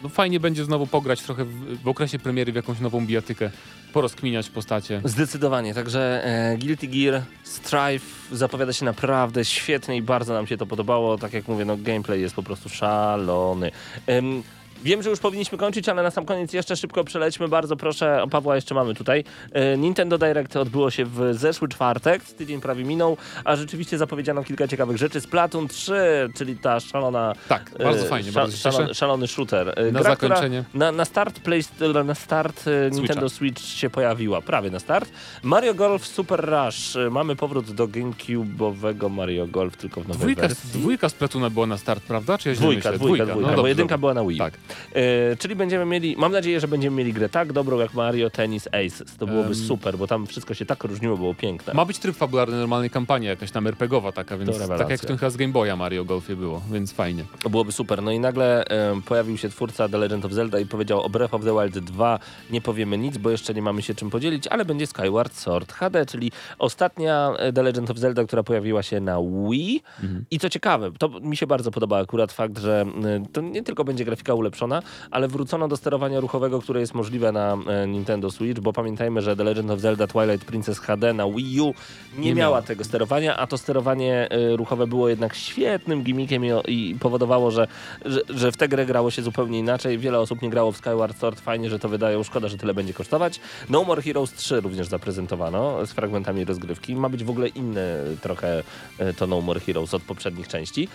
no 0.04 0.10
fajnie 0.10 0.40
będzie 0.40 0.66
znowu 0.66 0.88
pograć 0.88 1.22
trochę 1.22 1.46
w, 1.46 1.82
w 1.84 1.88
okresie 1.88 2.20
premiery 2.20 2.52
w 2.52 2.56
jakąś 2.56 2.80
nową 2.80 3.06
bijatykę, 3.06 3.52
porozkminiać 3.94 4.50
postacie. 4.50 5.02
Zdecydowanie, 5.06 5.74
także 5.74 6.26
e, 6.26 6.58
Guilty 6.58 6.88
Gear 6.88 7.24
Strife 7.44 8.06
zapowiada 8.32 8.74
się 8.74 8.86
naprawdę 8.86 9.46
świetnie 9.46 9.98
i 9.98 10.02
bardzo 10.02 10.34
nam 10.34 10.48
się 10.48 10.58
to 10.58 10.66
podobało. 10.66 11.18
Tak 11.18 11.34
jak 11.34 11.48
mówię, 11.48 11.66
no 11.66 11.78
gameplay 11.78 12.22
jest 12.22 12.36
po 12.36 12.44
prostu 12.44 12.70
szalony. 12.70 13.72
Em, 14.08 14.44
Wiem, 14.84 15.04
że 15.04 15.10
już 15.10 15.20
powinniśmy 15.20 15.58
kończyć, 15.58 15.90
ale 15.90 16.04
na 16.04 16.12
sam 16.12 16.26
koniec 16.26 16.54
jeszcze 16.54 16.76
szybko 16.78 17.04
przelećmy. 17.04 17.48
Bardzo 17.48 17.76
proszę, 17.76 18.24
o 18.24 18.28
Pawła 18.28 18.56
jeszcze 18.56 18.76
mamy 18.76 18.94
tutaj. 18.96 19.24
E, 19.52 19.78
Nintendo 19.78 20.18
Direct 20.18 20.56
odbyło 20.56 20.92
się 20.92 21.06
w 21.06 21.20
zeszły 21.32 21.68
czwartek, 21.68 22.24
tydzień 22.24 22.62
prawie 22.62 22.84
minął, 22.84 23.18
a 23.44 23.56
rzeczywiście 23.56 23.98
zapowiedziano 23.98 24.44
kilka 24.44 24.68
ciekawych 24.68 24.98
rzeczy. 24.98 25.22
Splatoon 25.22 25.68
3, 25.68 26.30
czyli 26.36 26.58
ta 26.58 26.80
szalona... 26.80 27.34
Tak, 27.50 27.72
bardzo 27.84 28.06
e, 28.06 28.10
fajnie, 28.10 28.32
bardzo 28.32 28.52
się 28.58 28.64
cieszę. 28.64 28.72
szalony, 28.72 28.94
szalony 28.94 29.28
shooter. 29.28 29.74
E, 29.80 29.92
Na 29.92 30.00
gra, 30.00 30.10
zakończenie. 30.12 30.64
Na, 30.74 30.92
na 30.92 31.06
start 31.06 31.40
Play, 31.40 31.62
na 32.06 32.16
start 32.16 32.66
Nintendo 32.92 33.30
Switch 33.30 33.62
się 33.62 33.90
pojawiła, 33.90 34.42
prawie 34.42 34.70
na 34.72 34.80
start. 34.80 35.10
Mario 35.44 35.74
Golf 35.74 36.08
Super 36.08 36.46
Rush. 36.46 36.98
Mamy 37.12 37.36
powrót 37.36 37.72
do 37.72 37.88
GameCube'owego 37.88 39.10
Mario 39.10 39.48
Golf, 39.48 39.78
tylko 39.78 40.02
w 40.02 40.08
nowej 40.08 40.20
Dwójka, 40.22 40.42
wersji. 40.42 40.80
dwójka 40.80 41.10
z 41.10 41.14
Platuna 41.14 41.50
była 41.50 41.66
na 41.66 41.78
start, 41.78 42.04
prawda? 42.04 42.38
Czy 42.38 42.50
ja 42.50 42.56
Dwójka, 42.56 42.92
myślę? 42.92 43.06
dwójka, 43.06 43.26
dwójka, 43.26 43.52
No 43.52 43.58
bo 43.62 43.68
jedynka 43.68 43.98
była 43.98 44.14
na 44.14 44.24
Wii. 44.26 44.38
Tak. 44.38 44.54
E, 44.94 45.36
czyli 45.36 45.56
będziemy 45.56 45.86
mieli, 45.86 46.16
mam 46.18 46.32
nadzieję, 46.32 46.60
że 46.60 46.68
będziemy 46.68 46.98
mieli 46.98 47.14
grę 47.14 47.30
tak 47.30 47.54
dobrą 47.54 47.80
jak 47.80 47.94
Mario 47.94 48.30
Tennis 48.30 48.68
Aces. 48.68 49.18
To 49.18 49.28
byłoby 49.28 49.50
Em. 49.50 49.56
super, 49.56 49.98
bo 49.98 50.08
tam 50.08 50.28
wszystko 50.28 50.54
się 50.54 50.66
tak 50.66 50.84
różniło, 50.84 51.18
było 51.18 51.34
piękne. 51.34 51.74
Ma 51.74 51.86
być 51.86 52.00
tryb 52.00 52.16
fabularny 52.16 52.58
normalnej 52.58 52.90
kampanii, 52.90 53.28
jakaś 53.30 53.52
tam 53.52 53.68
RPGowa 53.68 54.12
taka, 54.12 54.38
więc 54.38 54.68
tak 54.68 54.90
jak 54.90 55.02
w 55.02 55.06
tym 55.06 55.18
chyba 55.18 55.30
z 55.30 55.38
Game 55.38 55.54
Boya 55.54 55.76
Mario 55.76 56.06
Golfie 56.06 56.36
było, 56.36 56.62
więc 56.72 56.92
fajnie. 56.94 57.24
To 57.44 57.50
byłoby 57.50 57.72
super. 57.72 58.04
No 58.04 58.12
i 58.12 58.20
nagle 58.20 58.66
pojawił 59.06 59.38
się 59.38 59.50
twórca 59.50 59.90
The 59.90 59.98
Legend 59.98 60.26
of 60.26 60.32
Zelda 60.32 60.60
i 60.60 60.66
powiedział 60.66 61.02
o 61.02 61.10
Breath 61.10 61.34
of 61.34 61.44
the 61.44 61.54
Wild 61.62 61.80
2 61.86 62.20
nie 62.50 62.62
powiemy 62.62 62.98
nic, 62.98 63.18
bo 63.18 63.30
jeszcze 63.30 63.54
nie 63.54 63.62
mamy 63.62 63.82
się 63.82 63.96
czym 63.96 64.10
podzielić, 64.10 64.48
ale 64.48 64.66
będzie 64.66 64.88
Skyward 64.88 65.34
Sword 65.36 65.74
HD, 65.74 66.06
czyli 66.06 66.32
ostatnia 66.60 67.34
e, 67.38 67.54
The 67.54 67.64
Legend 67.64 67.90
of 67.92 67.98
Zelda, 67.98 68.24
która 68.24 68.44
pojawiła 68.44 68.84
się 68.84 69.00
na 69.00 69.18
Wii. 69.50 69.84
I 70.32 70.40
co 70.40 70.50
ciekawe, 70.50 70.92
to 71.00 71.10
mi 71.10 71.38
się 71.38 71.48
bardzo 71.48 71.72
podoba 71.72 72.00
akurat 72.02 72.32
fakt, 72.32 72.58
że 72.58 72.86
e, 73.04 73.24
to 73.34 73.42
nie 73.42 73.64
tylko 73.64 73.84
będzie 73.84 74.06
grafika 74.06 74.34
ulepszona, 74.34 74.59
polepszona, 74.60 74.82
ale 75.12 75.28
wrócono 75.28 75.68
do 75.68 75.78
sterowania 75.78 76.20
ruchowego, 76.20 76.62
które 76.62 76.80
jest 76.80 76.94
możliwe 76.94 77.32
na 77.32 77.58
e, 77.68 77.88
Nintendo 77.88 78.32
Switch, 78.32 78.62
bo 78.62 78.74
pamiętajmy, 78.74 79.22
że 79.22 79.36
The 79.36 79.44
Legend 79.44 79.72
of 79.72 79.80
Zelda 79.80 80.08
Twilight 80.08 80.46
Princess 80.46 80.80
HD 80.80 81.14
na 81.14 81.28
Wii 81.28 81.62
U 81.62 81.74
nie, 82.18 82.26
Nie 82.26 82.36
miała 82.36 82.62
tego 82.62 82.84
sterowania, 82.84 83.38
a 83.38 83.48
to 83.48 83.58
sterowanie 83.58 84.28
e, 84.32 84.56
ruchowe 84.56 84.88
było 84.88 85.10
jednak 85.10 85.36
świetnym 85.36 86.04
gimmickiem 86.04 86.46
i, 86.46 86.50
i 86.68 86.96
powodowało, 87.00 87.52
że, 87.52 87.68
że, 88.06 88.22
że 88.30 88.52
w 88.52 88.58
tę 88.58 88.68
grę 88.68 88.86
grało 88.86 89.12
się 89.12 89.22
zupełnie 89.22 89.60
inaczej. 89.60 89.98
Wiele 89.98 90.20
osób 90.20 90.42
nie 90.42 90.50
grało 90.50 90.72
w 90.72 90.78
Skyward 90.78 91.18
Sword, 91.18 91.40
fajnie, 91.40 91.70
że 91.70 91.80
to 91.80 91.90
wydają, 91.90 92.24
szkoda, 92.24 92.48
że 92.48 92.58
tyle 92.58 92.74
będzie 92.74 92.94
kosztować. 92.94 93.40
No 93.70 93.84
More 93.84 94.02
Heroes 94.02 94.34
3 94.34 94.62
również 94.62 94.88
zaprezentowano 94.88 95.86
z 95.86 95.92
fragmentami 95.92 96.46
rozgrywki. 96.46 96.96
Ma 96.96 97.10
być 97.10 97.24
w 97.24 97.30
ogóle 97.30 97.48
inny 97.48 97.86
trochę 98.22 98.64
e, 98.98 99.14
to 99.14 99.28
No 99.28 99.42
More 99.42 99.60
Heroes 99.60 99.94
od 99.94 100.02
poprzednich 100.02 100.48
części. 100.48 100.88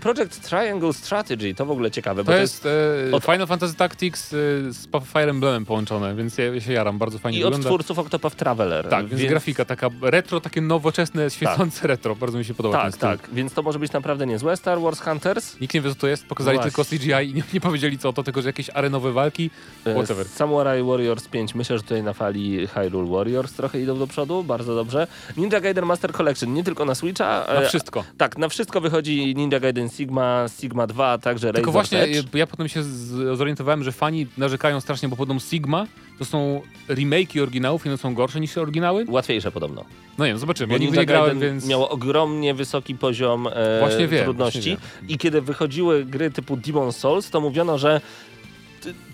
Project 0.00 0.48
Triangle 0.48 0.92
Strategy 0.92 1.54
to 1.54 1.66
w 1.66 1.70
ogóle 1.70 1.90
ciekawe, 1.90 2.24
bo 2.24 2.32
To 2.32 2.38
jest 2.38 2.66
e, 2.66 3.09
od- 3.12 3.24
Final 3.24 3.46
Fantasy 3.46 3.74
Tactics 3.74 4.32
e, 4.32 4.36
z 4.72 4.88
Fire 5.12 5.30
Emblemem 5.30 5.66
połączone, 5.66 6.14
więc 6.14 6.38
ja, 6.38 6.60
się 6.60 6.72
jaram, 6.72 6.98
bardzo 6.98 7.18
fajnie 7.18 7.38
i 7.38 7.44
od 7.44 7.46
wygląda. 7.46 7.68
twórców 7.68 7.98
Octopath 7.98 8.36
Traveler. 8.36 8.88
Tak, 8.88 9.06
więc, 9.06 9.30
grafika 9.30 9.64
taka 9.64 9.90
retro, 10.02 10.40
takie 10.40 10.60
nowoczesne, 10.60 11.30
świecące 11.30 11.86
retro. 11.86 12.16
Bardzo 12.16 12.38
mi 12.38 12.44
się 12.44 12.54
podoba 12.54 12.82
Tak, 12.82 12.96
tak, 12.96 13.28
więc 13.32 13.52
to 13.52 13.62
może 13.62 13.78
być 13.78 13.92
naprawdę 13.92 14.26
niezłe. 14.26 14.56
Star 14.56 14.80
Wars 14.80 15.00
Hunters, 15.00 15.60
Nikt 15.60 15.74
nie 15.74 15.80
wie, 15.80 15.88
co 15.90 15.94
to 15.94 16.06
jest, 16.06 16.26
pokazali 16.26 16.58
No 16.58 16.62
tylko 16.64 16.84
CGI 16.84 17.30
i 17.30 17.34
nie, 17.34 17.42
nie 17.54 17.60
powiedzieli 17.60 17.98
co 17.98 18.12
to, 18.12 18.22
tylko 18.22 18.42
że 18.42 18.48
jakieś 18.48 18.70
arenowe 18.74 19.12
walki, 19.12 19.50
e, 19.84 19.94
whatever. 19.94 20.28
Samurai 20.28 20.82
Warriors 20.82 21.28
5, 21.28 21.54
myślę, 21.54 21.76
że 21.76 21.82
tutaj 21.82 22.02
na 22.02 22.12
fali 22.12 22.66
Hyrule 22.66 23.10
Warriors 23.10 23.52
trochę 23.52 23.80
idą 23.80 23.98
do 23.98 24.06
przodu, 24.06 24.44
bardzo 24.44 24.74
dobrze. 24.74 25.06
Ninja 25.36 25.60
Gaiden 25.60 25.84
Master 25.86 26.12
Collection, 26.12 26.54
nie 26.54 26.64
tylko 26.64 26.84
na 26.84 26.94
Switcha. 26.94 27.44
Na 27.48 27.60
e, 27.60 27.68
wszystko. 27.68 28.04
Tak, 28.18 28.38
na 28.38 28.48
wszystko 28.48 28.80
wychodzi 28.80 29.34
Ninja 29.36 29.60
Gaiden 29.60 29.88
Sigma, 29.88 30.46
Sigma 30.60 30.86
2, 30.86 31.18
także 31.18 31.52
Tylko 31.52 31.72
właśnie 31.72 32.02
Edge. 32.02 32.34
ja 32.34 32.46
potem 32.46 32.68
się 32.68 32.82
zorientowałem, 33.34 33.84
że 33.84 33.92
fani 33.92 34.26
narzekają 34.38 34.80
strasznie, 34.80 35.08
bo 35.08 35.16
podobno 35.16 35.40
Sigma 35.40 35.86
to 36.18 36.24
są 36.24 36.62
remake'i 36.88 37.40
oryginałów 37.40 37.86
i 37.86 37.88
one 37.88 37.98
są 37.98 38.14
gorsze 38.14 38.40
niż 38.40 38.58
oryginały. 38.58 39.04
Łatwiejsze 39.08 39.52
podobno. 39.52 39.84
No 40.18 40.24
nie 40.24 40.30
wiem, 40.30 40.38
zobaczymy. 40.38 40.72
Ja 40.72 40.78
nigdy 40.78 40.98
nie 40.98 41.06
grałem, 41.06 41.40
więc... 41.40 41.68
miało 41.68 41.88
ogromnie 41.88 42.54
wysoki 42.54 42.94
poziom 42.94 43.46
e, 43.52 43.80
Właśnie 43.80 44.08
wiem, 44.08 44.24
trudności. 44.24 44.76
właśnie 44.76 45.08
I 45.08 45.18
kiedy 45.18 45.40
wychodziły 45.40 46.04
gry 46.04 46.30
typu 46.30 46.56
Demon 46.56 46.92
Souls, 46.92 47.30
to 47.30 47.40
mówiono, 47.40 47.78
że 47.78 48.00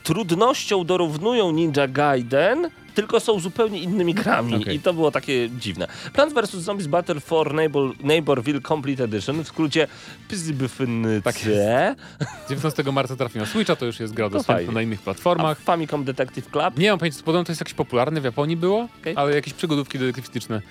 trudnością 0.02 0.84
dorównują 0.84 1.50
Ninja 1.50 1.88
Gaiden, 1.88 2.70
tylko 2.94 3.20
są 3.20 3.40
zupełnie 3.40 3.78
innymi 3.78 4.14
grami. 4.14 4.54
Okej. 4.54 4.76
I 4.76 4.80
to 4.80 4.92
było 4.94 5.10
takie 5.10 5.50
dziwne. 5.50 5.86
Plants 6.12 6.34
vs. 6.34 6.50
Zombies 6.50 6.86
Battle 6.86 7.20
for 7.20 7.54
Neighbor, 7.54 7.92
Neighborville 8.04 8.60
Complete 8.60 9.04
Edition, 9.04 9.44
w 9.44 9.48
skrócie 9.48 9.86
PZBFNC. 10.28 11.24
Tak 11.24 11.36
19 12.48 12.82
marca 12.92 13.16
trafi 13.16 13.38
na 13.38 13.46
Switcha, 13.46 13.76
to 13.76 13.86
już 13.86 14.00
jest 14.00 14.14
gra 14.14 14.28
To 14.28 14.34
dostępna 14.34 14.72
na 14.72 14.82
innych 14.82 15.00
A 15.00 15.04
platformach. 15.04 15.60
Famicom 15.60 16.04
Detective 16.04 16.50
Club. 16.50 16.78
Nie 16.78 16.90
mam 16.90 16.98
pojęcia, 16.98 17.22
podobno 17.24 17.44
to 17.44 17.52
jest 17.52 17.60
jakieś 17.60 17.74
popularne 17.74 18.20
w 18.20 18.24
Japonii 18.24 18.56
było, 18.56 18.88
Okej. 19.00 19.14
ale 19.16 19.34
jakieś 19.34 19.54
przygodówki 19.54 19.98
detektywistyczne 19.98 20.62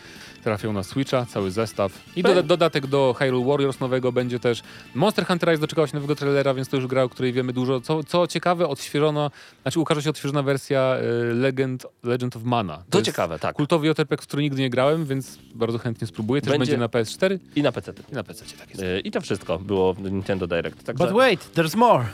trafią 0.45 0.73
na 0.73 0.83
Switcha, 0.83 1.25
cały 1.25 1.51
zestaw. 1.51 1.91
I 2.15 2.23
doda 2.23 2.43
dodatek 2.43 2.87
do 2.87 3.15
Hyrule 3.19 3.45
Warriors 3.45 3.79
nowego 3.79 4.11
będzie 4.11 4.39
też. 4.39 4.61
Monster 4.95 5.25
Hunter 5.25 5.49
Rise 5.49 5.61
doczekała 5.61 5.87
się 5.87 5.95
nowego 5.95 6.15
trailera, 6.15 6.53
więc 6.53 6.69
to 6.69 6.77
już 6.77 6.87
gra, 6.87 7.03
o 7.03 7.09
której 7.09 7.33
wiemy 7.33 7.53
dużo. 7.53 7.81
Co, 7.81 8.03
co 8.03 8.27
ciekawe, 8.27 8.67
odświeżono, 8.67 9.31
znaczy 9.61 9.79
ukaże 9.79 10.01
się 10.01 10.09
odświeżona 10.09 10.43
wersja 10.43 10.97
y, 11.31 11.33
Legend, 11.33 11.85
Legend 12.03 12.35
of 12.35 12.43
Mana. 12.43 12.83
To 12.89 12.97
jest 12.97 13.05
ciekawe, 13.05 13.39
tak. 13.39 13.55
Kultowy 13.55 13.87
JRPG, 13.87 14.17
który 14.17 14.43
nigdy 14.43 14.61
nie 14.61 14.69
grałem, 14.69 15.05
więc 15.05 15.39
bardzo 15.55 15.77
chętnie 15.77 16.07
spróbuję. 16.07 16.41
Też 16.41 16.51
Będzie- 16.51 16.77
będzie, 16.77 16.77
na 16.77 16.87
PS4 16.87 17.39
I 17.55 17.61
na 17.61 17.71
PC. 17.71 17.93
i 18.11 18.15
na 18.15 18.23
PC. 18.23 18.45
Tak 18.59 18.69
jest. 18.69 19.05
I 19.05 19.11
to 19.11 19.21
wszystko 19.21 19.59
było 19.59 19.93
w 19.93 20.01
Nintendo 20.01 20.47
Direct. 20.47 20.83
Także... 20.83 21.03
But 21.05 21.13
wait, 21.15 21.49
there's 21.55 21.75
more. 21.77 22.05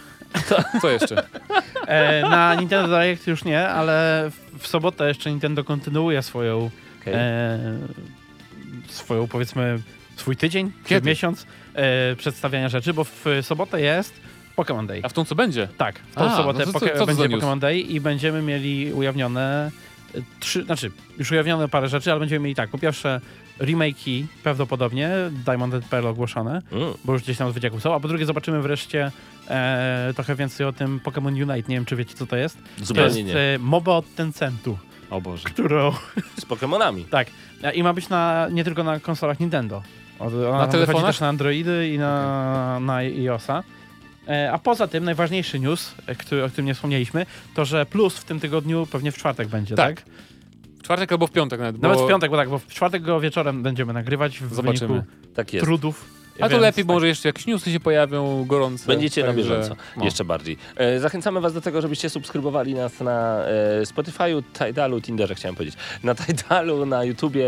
Co 0.81 0.89
jeszcze? 0.89 1.23
E, 1.87 2.21
na 2.21 2.55
Nintendo 2.55 2.87
Direct 2.87 3.27
już 3.27 3.43
nie, 3.43 3.69
ale 3.69 4.29
w, 4.59 4.67
sobotę 4.67 5.07
jeszcze 5.07 5.29
Nintendo 5.31 5.63
kontynuuje 5.63 6.21
swoją, 6.21 6.69
Okej. 7.01 7.13
e, 7.13 7.59
swoją 8.91 9.27
powiedzmy, 9.27 9.79
swój 10.15 10.35
tydzień, 10.37 10.71
Kiedy? 10.85 11.09
miesiąc 11.09 11.45
e, 11.73 12.15
przedstawiania 12.15 12.69
rzeczy, 12.69 12.93
bo 12.93 13.03
w 13.03 13.25
sobotę 13.41 13.81
jest 13.81 14.13
Pokémon 14.57 14.87
Day. 14.87 14.99
A 15.03 15.09
w 15.09 15.13
tą 15.13 15.25
co 15.25 15.35
będzie? 15.35 15.67
Tak, 15.77 15.99
w 15.99 16.15
tą 16.15 16.21
A, 16.31 16.37
sobotę 16.37 16.59
no 16.59 16.65
to 16.65 16.79
co- 16.79 16.85
poke- 16.85 16.93
co 16.93 16.99
to 16.99 17.05
będzie? 17.05 17.29
Pokémon 17.37 17.59
Day 17.59 17.79
i 17.79 17.99
będziemy 17.99 18.41
mieli 18.41 18.93
ujawnione 18.93 19.71
e, 20.15 20.19
trzy, 20.39 20.63
znaczy 20.63 20.91
już 21.19 21.31
ujawnione 21.31 21.67
parę 21.69 21.87
rzeczy, 21.89 22.11
ale 22.11 22.19
będziemy 22.19 22.43
mieli 22.43 22.55
tak, 22.55 22.69
po 22.69 22.77
pierwsze 22.77 23.21
remake'i 23.59 24.25
prawdopodobnie, 24.43 25.09
Diamond 25.45 25.73
and 25.73 25.85
Pearl 25.85 26.07
ogłoszone, 26.07 26.61
Mm. 26.71 26.93
bo 27.05 27.13
już 27.13 27.21
gdzieś 27.21 27.37
tam 27.37 27.51
z 27.51 27.53
wycieku 27.53 27.79
są, 27.79 27.95
a 27.95 27.99
po 27.99 28.07
drugie 28.07 28.25
zobaczymy 28.25 28.61
wreszcie 28.61 29.11
e, 29.49 30.13
trochę 30.15 30.35
więcej 30.35 30.65
o 30.65 30.73
tym 30.73 30.99
Pokémon 31.03 31.27
Unite, 31.51 31.69
nie 31.69 31.75
wiem 31.75 31.85
czy 31.85 31.95
wiecie 31.95 32.13
co 32.15 32.25
to 32.27 32.35
jest. 32.35 32.57
To 32.79 32.85
Zupełnie 32.85 33.19
jest 33.21 33.33
nie. 33.33 33.39
e, 33.39 33.57
MOBA 33.59 33.91
od 33.91 34.15
Tencentu, 34.15 34.77
O 35.11 35.21
Boże. 35.21 35.43
którą, 35.49 35.91
Z 36.39 36.45
Pokemonami. 36.45 37.05
tak, 37.05 37.27
i 37.73 37.83
ma 37.83 37.93
być 37.93 38.09
na, 38.09 38.47
nie 38.51 38.63
tylko 38.63 38.83
na 38.83 38.99
konsolach 38.99 39.39
Nintendo. 39.39 39.83
Od- 40.19 40.33
Ona 40.33 40.57
wychodzi 40.57 40.71
telefonach? 40.71 41.05
też 41.05 41.19
na 41.19 41.27
Androidy 41.27 41.89
i 41.89 41.97
na, 41.97 42.79
na 42.79 42.95
iOSa. 42.95 43.63
E, 44.27 44.51
A 44.51 44.57
poza 44.59 44.87
tym 44.87 45.03
najważniejszy 45.03 45.59
news, 45.59 45.95
e, 46.07 46.15
który, 46.15 46.43
o 46.43 46.47
którym 46.47 46.65
nie 46.65 46.73
wspomnieliśmy, 46.73 47.25
to 47.55 47.65
że 47.65 47.85
Plus 47.85 48.17
w 48.17 48.23
tym 48.25 48.39
tygodniu 48.39 48.85
pewnie 48.91 49.11
w 49.11 49.17
czwartek 49.17 49.47
będzie, 49.47 49.75
tak? 49.75 49.95
Tak. 50.01 50.05
W 50.79 50.83
czwartek 50.83 51.11
albo 51.11 51.27
w 51.27 51.31
piątek 51.31 51.59
nawet. 51.59 51.81
Nawet 51.81 51.97
bo... 51.97 52.05
w 52.05 52.09
piątek, 52.09 52.31
bo 52.31 52.37
tak, 52.37 52.49
bo 52.49 52.59
w 52.59 52.67
czwartek 52.67 53.01
go 53.01 53.19
wieczorem 53.19 53.63
będziemy 53.63 53.93
nagrywać 53.93 54.39
w 54.39 54.53
Zobaczymy. 54.53 54.87
wyniku 54.87 55.07
Tak 55.35 55.53
jest. 55.53 55.65
trudów. 55.65 56.20
A 56.41 56.45
to 56.45 56.49
więc 56.49 56.61
lepiej, 56.61 56.85
bo 56.85 56.93
tak. 56.93 56.95
może 56.95 57.07
jeszcze 57.07 57.29
jakieś 57.29 57.45
newsy 57.47 57.71
się 57.71 57.79
pojawią 57.79 58.45
gorące. 58.45 58.87
Będziecie 58.87 59.21
na 59.21 59.27
także- 59.27 59.43
bieżąco, 59.43 59.75
no. 59.97 60.05
jeszcze 60.05 60.25
bardziej. 60.25 60.57
E, 60.75 60.99
zachęcamy 60.99 61.41
was 61.41 61.53
do 61.53 61.61
tego, 61.61 61.81
żebyście 61.81 62.09
subskrybowali 62.09 62.73
nas 62.73 62.99
na 62.99 63.45
e, 63.45 63.81
Spotify'u, 63.83 64.43
Tidalu, 64.53 65.01
Tinderze 65.01 65.35
chciałem 65.35 65.55
powiedzieć, 65.55 65.75
na 66.03 66.15
Tidalu, 66.15 66.85
na 66.85 67.03
YouTubie. 67.03 67.45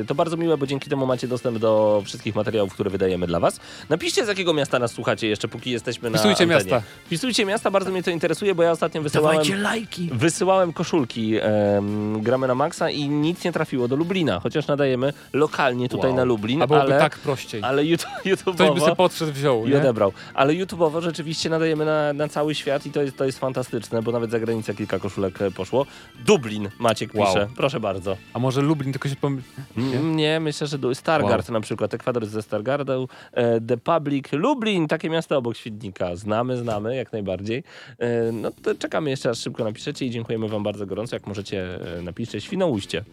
E, 0.00 0.04
to 0.04 0.14
bardzo 0.14 0.36
miłe, 0.36 0.56
bo 0.58 0.66
dzięki 0.66 0.90
temu 0.90 1.06
macie 1.06 1.28
dostęp 1.28 1.58
do 1.58 2.02
wszystkich 2.04 2.34
materiałów, 2.34 2.72
które 2.74 2.90
wydajemy 2.90 3.26
dla 3.26 3.40
was. 3.40 3.60
Napiszcie, 3.88 4.24
z 4.24 4.28
jakiego 4.28 4.52
miasta 4.54 4.78
nas 4.78 4.92
słuchacie 4.92 5.28
jeszcze, 5.28 5.48
póki 5.48 5.70
jesteśmy 5.70 6.10
na 6.10 6.18
Wpisujcie 6.18 6.44
antenie. 6.44 6.70
miasta. 6.72 6.82
Wpisujcie 7.06 7.44
miasta, 7.46 7.70
bardzo 7.70 7.90
mnie 7.90 8.02
to 8.02 8.10
interesuje, 8.10 8.54
bo 8.54 8.62
ja 8.62 8.70
ostatnio 8.70 9.02
wysyłałem... 9.02 9.36
Dawajcie 9.38 9.56
lajki! 9.56 10.10
Wysyłałem 10.12 10.72
koszulki, 10.72 11.36
em, 11.40 12.22
gramy 12.22 12.46
na 12.48 12.54
maksa 12.54 12.90
i 12.90 13.08
nic 13.08 13.44
nie 13.44 13.52
trafiło 13.52 13.88
do 13.88 13.96
Lublina, 13.96 14.40
chociaż 14.40 14.66
nadajemy 14.66 15.12
lokalnie 15.32 15.88
tutaj 15.88 16.10
Wow. 16.10 16.16
na 16.16 16.24
Lublin, 16.24 16.62
A 16.62 16.66
byłoby 16.66 16.84
ale, 16.86 16.98
tak 16.98 17.18
prościej. 17.18 17.60
ale 17.64 17.84
YouTube, 17.84 18.10
Ktoś 18.42 18.70
by 18.70 18.80
sobie 18.80 18.96
podszedł, 18.96 19.32
wziął, 19.32 19.66
i 19.66 19.70
nie? 19.70 19.78
odebrał. 19.78 20.12
Ale 20.34 20.52
YouTube'owo 20.52 21.02
rzeczywiście 21.02 21.50
nadajemy 21.50 21.84
na, 21.84 22.12
na 22.12 22.28
cały 22.28 22.54
świat 22.54 22.86
i 22.86 22.90
to 22.90 23.02
jest, 23.02 23.16
to 23.16 23.24
jest 23.24 23.38
fantastyczne, 23.38 24.02
bo 24.02 24.12
nawet 24.12 24.30
za 24.30 24.40
granicę 24.40 24.74
kilka 24.74 24.98
koszulek 24.98 25.42
e, 25.42 25.50
poszło. 25.50 25.86
Dublin, 26.26 26.68
Maciek 26.78 27.14
Wow. 27.14 27.26
pisze, 27.26 27.48
proszę 27.56 27.80
bardzo. 27.80 28.16
A 28.32 28.38
może 28.38 28.62
Lublin 28.62 28.92
tylko 28.92 29.08
się 29.08 29.16
pomyli... 29.16 29.42
Mm, 29.76 30.16
Nie, 30.16 30.40
myślę, 30.40 30.66
że 30.66 30.78
Stargard 30.94 31.48
na 31.48 31.60
przykład, 31.60 31.94
Ekwador 31.94 32.26
ze 32.26 32.42
Stargardą, 32.42 33.06
e, 33.32 33.60
The 33.60 33.76
Public, 33.76 34.32
Lublin, 34.32 34.88
takie 34.88 35.10
miasto 35.10 35.36
obok 35.38 35.56
Świdnika. 35.56 36.16
Znamy, 36.16 36.56
znamy, 36.56 36.96
jak 36.96 37.12
najbardziej. 37.12 37.62
E, 37.98 38.32
no 38.32 38.50
to 38.62 38.74
czekamy 38.74 39.10
jeszcze 39.10 39.30
aż 39.30 39.38
szybko 39.38 39.64
napiszecie 39.64 40.06
i 40.06 40.10
dziękujemy 40.10 40.48
wam 40.48 40.62
bardzo 40.62 40.86
gorąco. 40.86 41.16
Jak 41.16 41.26
możecie, 41.26 41.78
napiszcie 42.02 42.40
Świnoujście. 42.40 43.04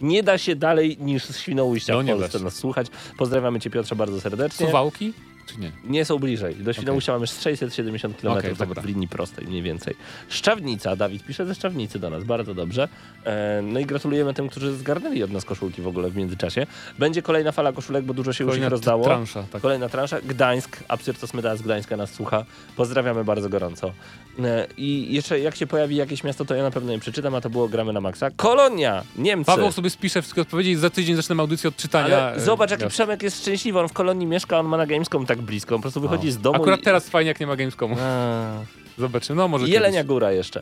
Nie 0.00 0.22
da 0.22 0.38
się 0.38 0.56
dalej 0.56 0.96
niż 1.00 1.24
z 1.24 1.38
Świnoujścia 1.38 1.92
No, 1.92 2.00
w 2.00 2.04
nie 2.04 2.12
da 2.12 2.18
Polsce 2.18 2.38
nas 2.38 2.54
słuchać. 2.54 2.86
Pozdrawiamy 3.18 3.60
cię 3.60 3.70
Piotrze 3.70 3.96
bardzo 3.96 4.20
serdecznie. 4.20 4.66
Suwałki? 4.66 5.12
Czy 5.46 5.60
nie? 5.60 5.72
Nie 5.84 6.04
są 6.04 6.18
bliżej. 6.18 6.54
Do 6.54 6.72
Świnoujścia 6.72 7.12
mamy 7.12 7.26
670 7.26 8.20
km 8.20 8.38
Okej, 8.38 8.56
tak 8.56 8.68
w 8.80 8.84
linii 8.84 9.08
prostej 9.08 9.46
mniej 9.46 9.62
więcej. 9.62 9.94
Szczawnica, 10.28 10.96
Dawid 10.96 11.24
pisze 11.24 11.46
ze 11.46 11.54
Szczawnicy 11.54 11.98
do 11.98 12.10
nas, 12.10 12.24
bardzo 12.24 12.54
dobrze. 12.54 12.88
E, 13.24 13.60
no 13.62 13.80
i 13.80 13.86
gratulujemy 13.86 14.34
tym, 14.34 14.48
którzy 14.48 14.76
zgarnęli 14.76 15.22
od 15.22 15.30
nas 15.30 15.44
koszulki 15.44 15.82
w 15.82 15.86
ogóle 15.86 16.10
w 16.10 16.16
międzyczasie. 16.16 16.66
Będzie 16.98 17.22
kolejna 17.22 17.52
fala 17.52 17.72
koszulek, 17.72 18.04
bo 18.04 18.14
dużo 18.14 18.32
się 18.32 18.44
już 18.44 18.50
Kolejna 18.50 18.66
ich 18.66 18.70
rozdało. 18.70 19.04
transza, 19.04 19.42
tak. 19.52 19.62
Kolejna 19.62 19.88
transza. 19.88 20.20
Gdańsk, 20.20 20.76
Absyrto 20.88 21.26
Smyda 21.26 21.56
z 21.56 21.62
Gdańska 21.62 21.96
nas 21.96 22.10
słucha. 22.12 22.44
Pozdrawiamy 22.76 23.24
bardzo 23.24 23.48
gorąco. 23.48 23.92
E, 24.38 24.66
I 24.76 25.14
jeszcze 25.14 25.40
jak 25.40 25.56
się 25.56 25.66
pojawi 25.66 25.96
jakieś 25.96 26.24
miasto, 26.24 26.44
to 26.44 26.54
ja 26.54 26.62
na 26.62 26.70
pewno 26.70 26.92
je 26.92 26.98
przeczytam, 26.98 27.34
a 27.34 27.40
to 27.40 27.50
było 27.50 27.68
Gramy 27.68 27.92
na 27.92 28.00
Maxa. 28.00 28.30
Kolonia, 28.36 29.02
Niemcy. 29.16 29.46
Paweł 29.46 29.72
sobie 29.72 29.90
spisze 29.90 30.22
wszystkie 30.22 30.40
odpowiedzi 30.40 30.70
i 30.70 30.76
za 30.76 30.90
tydzień 30.90 31.16
zaczynamy 31.16 31.40
audycję 31.40 31.68
od 31.68 31.76
czytania. 31.76 32.18
Ale 32.18 32.34
e, 32.34 32.40
zobacz, 32.40 32.70
jaki 32.70 32.80
gwiazd. 32.80 32.94
Przemek 32.94 33.22
jest 33.22 33.40
szczęśliwy. 33.42 33.80
On 33.80 33.88
w 33.88 33.92
Kolonii 33.92 34.26
mieszka, 34.26 34.58
on 34.58 34.66
ma 34.66 34.76
na 34.76 34.86
Gamescom 34.86 35.26
tak 35.26 35.42
blisko. 35.42 35.74
On 35.74 35.80
po 35.80 35.82
prostu 35.82 36.00
wychodzi 36.00 36.30
z 36.30 36.38
domu 36.38 36.56
Akurat 36.56 36.80
i... 36.80 36.82
teraz 36.82 37.08
fajnie, 37.08 37.28
jak 37.28 37.40
nie 37.40 37.46
ma 37.46 37.56
Gamescomu. 37.56 37.96
A. 38.00 38.81
Zobaczymy, 38.98 39.36
no 39.36 39.48
może 39.48 39.68
Jelenia 39.68 39.96
kiedyś. 39.96 40.08
Góra 40.08 40.32
jeszcze. 40.32 40.60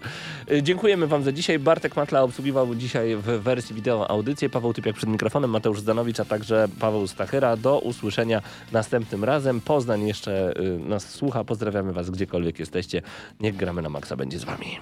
Y, 0.53 0.63
Dziękujemy 0.63 1.07
Wam 1.07 1.23
za 1.23 1.33
dzisiaj. 1.33 1.59
Bartek 1.59 1.97
Matla 1.97 2.23
obsługiwał 2.23 2.75
dzisiaj 2.75 3.17
w 3.17 3.23
wersji 3.23 3.75
wideo 3.75 4.11
audycję. 4.11 4.49
Paweł 4.51 4.73
Typiak 4.73 4.97
przed 4.97 5.11
mikrofonem, 5.11 5.51
Mateusz 5.51 5.81
Zdanowicz, 5.81 6.21
a 6.21 6.25
także 6.25 6.69
Paweł 6.81 7.07
Stachyra. 7.07 7.57
Do 7.57 7.79
usłyszenia 7.79 8.43
następnym 8.73 9.25
razem. 9.25 9.61
Poznań 9.61 10.07
jeszcze 10.09 10.61
y, 10.61 10.79
nas 10.79 11.09
słucha. 11.11 11.45
Pozdrawiamy 11.45 11.93
Was 11.93 12.11
gdziekolwiek 12.11 12.59
jesteście. 12.59 13.03
Niech 13.41 13.57
gramy 13.57 13.83
na 13.83 13.89
maksa 13.89 14.17
będzie 14.17 14.39
z 14.39 14.45
Wami. 14.45 14.79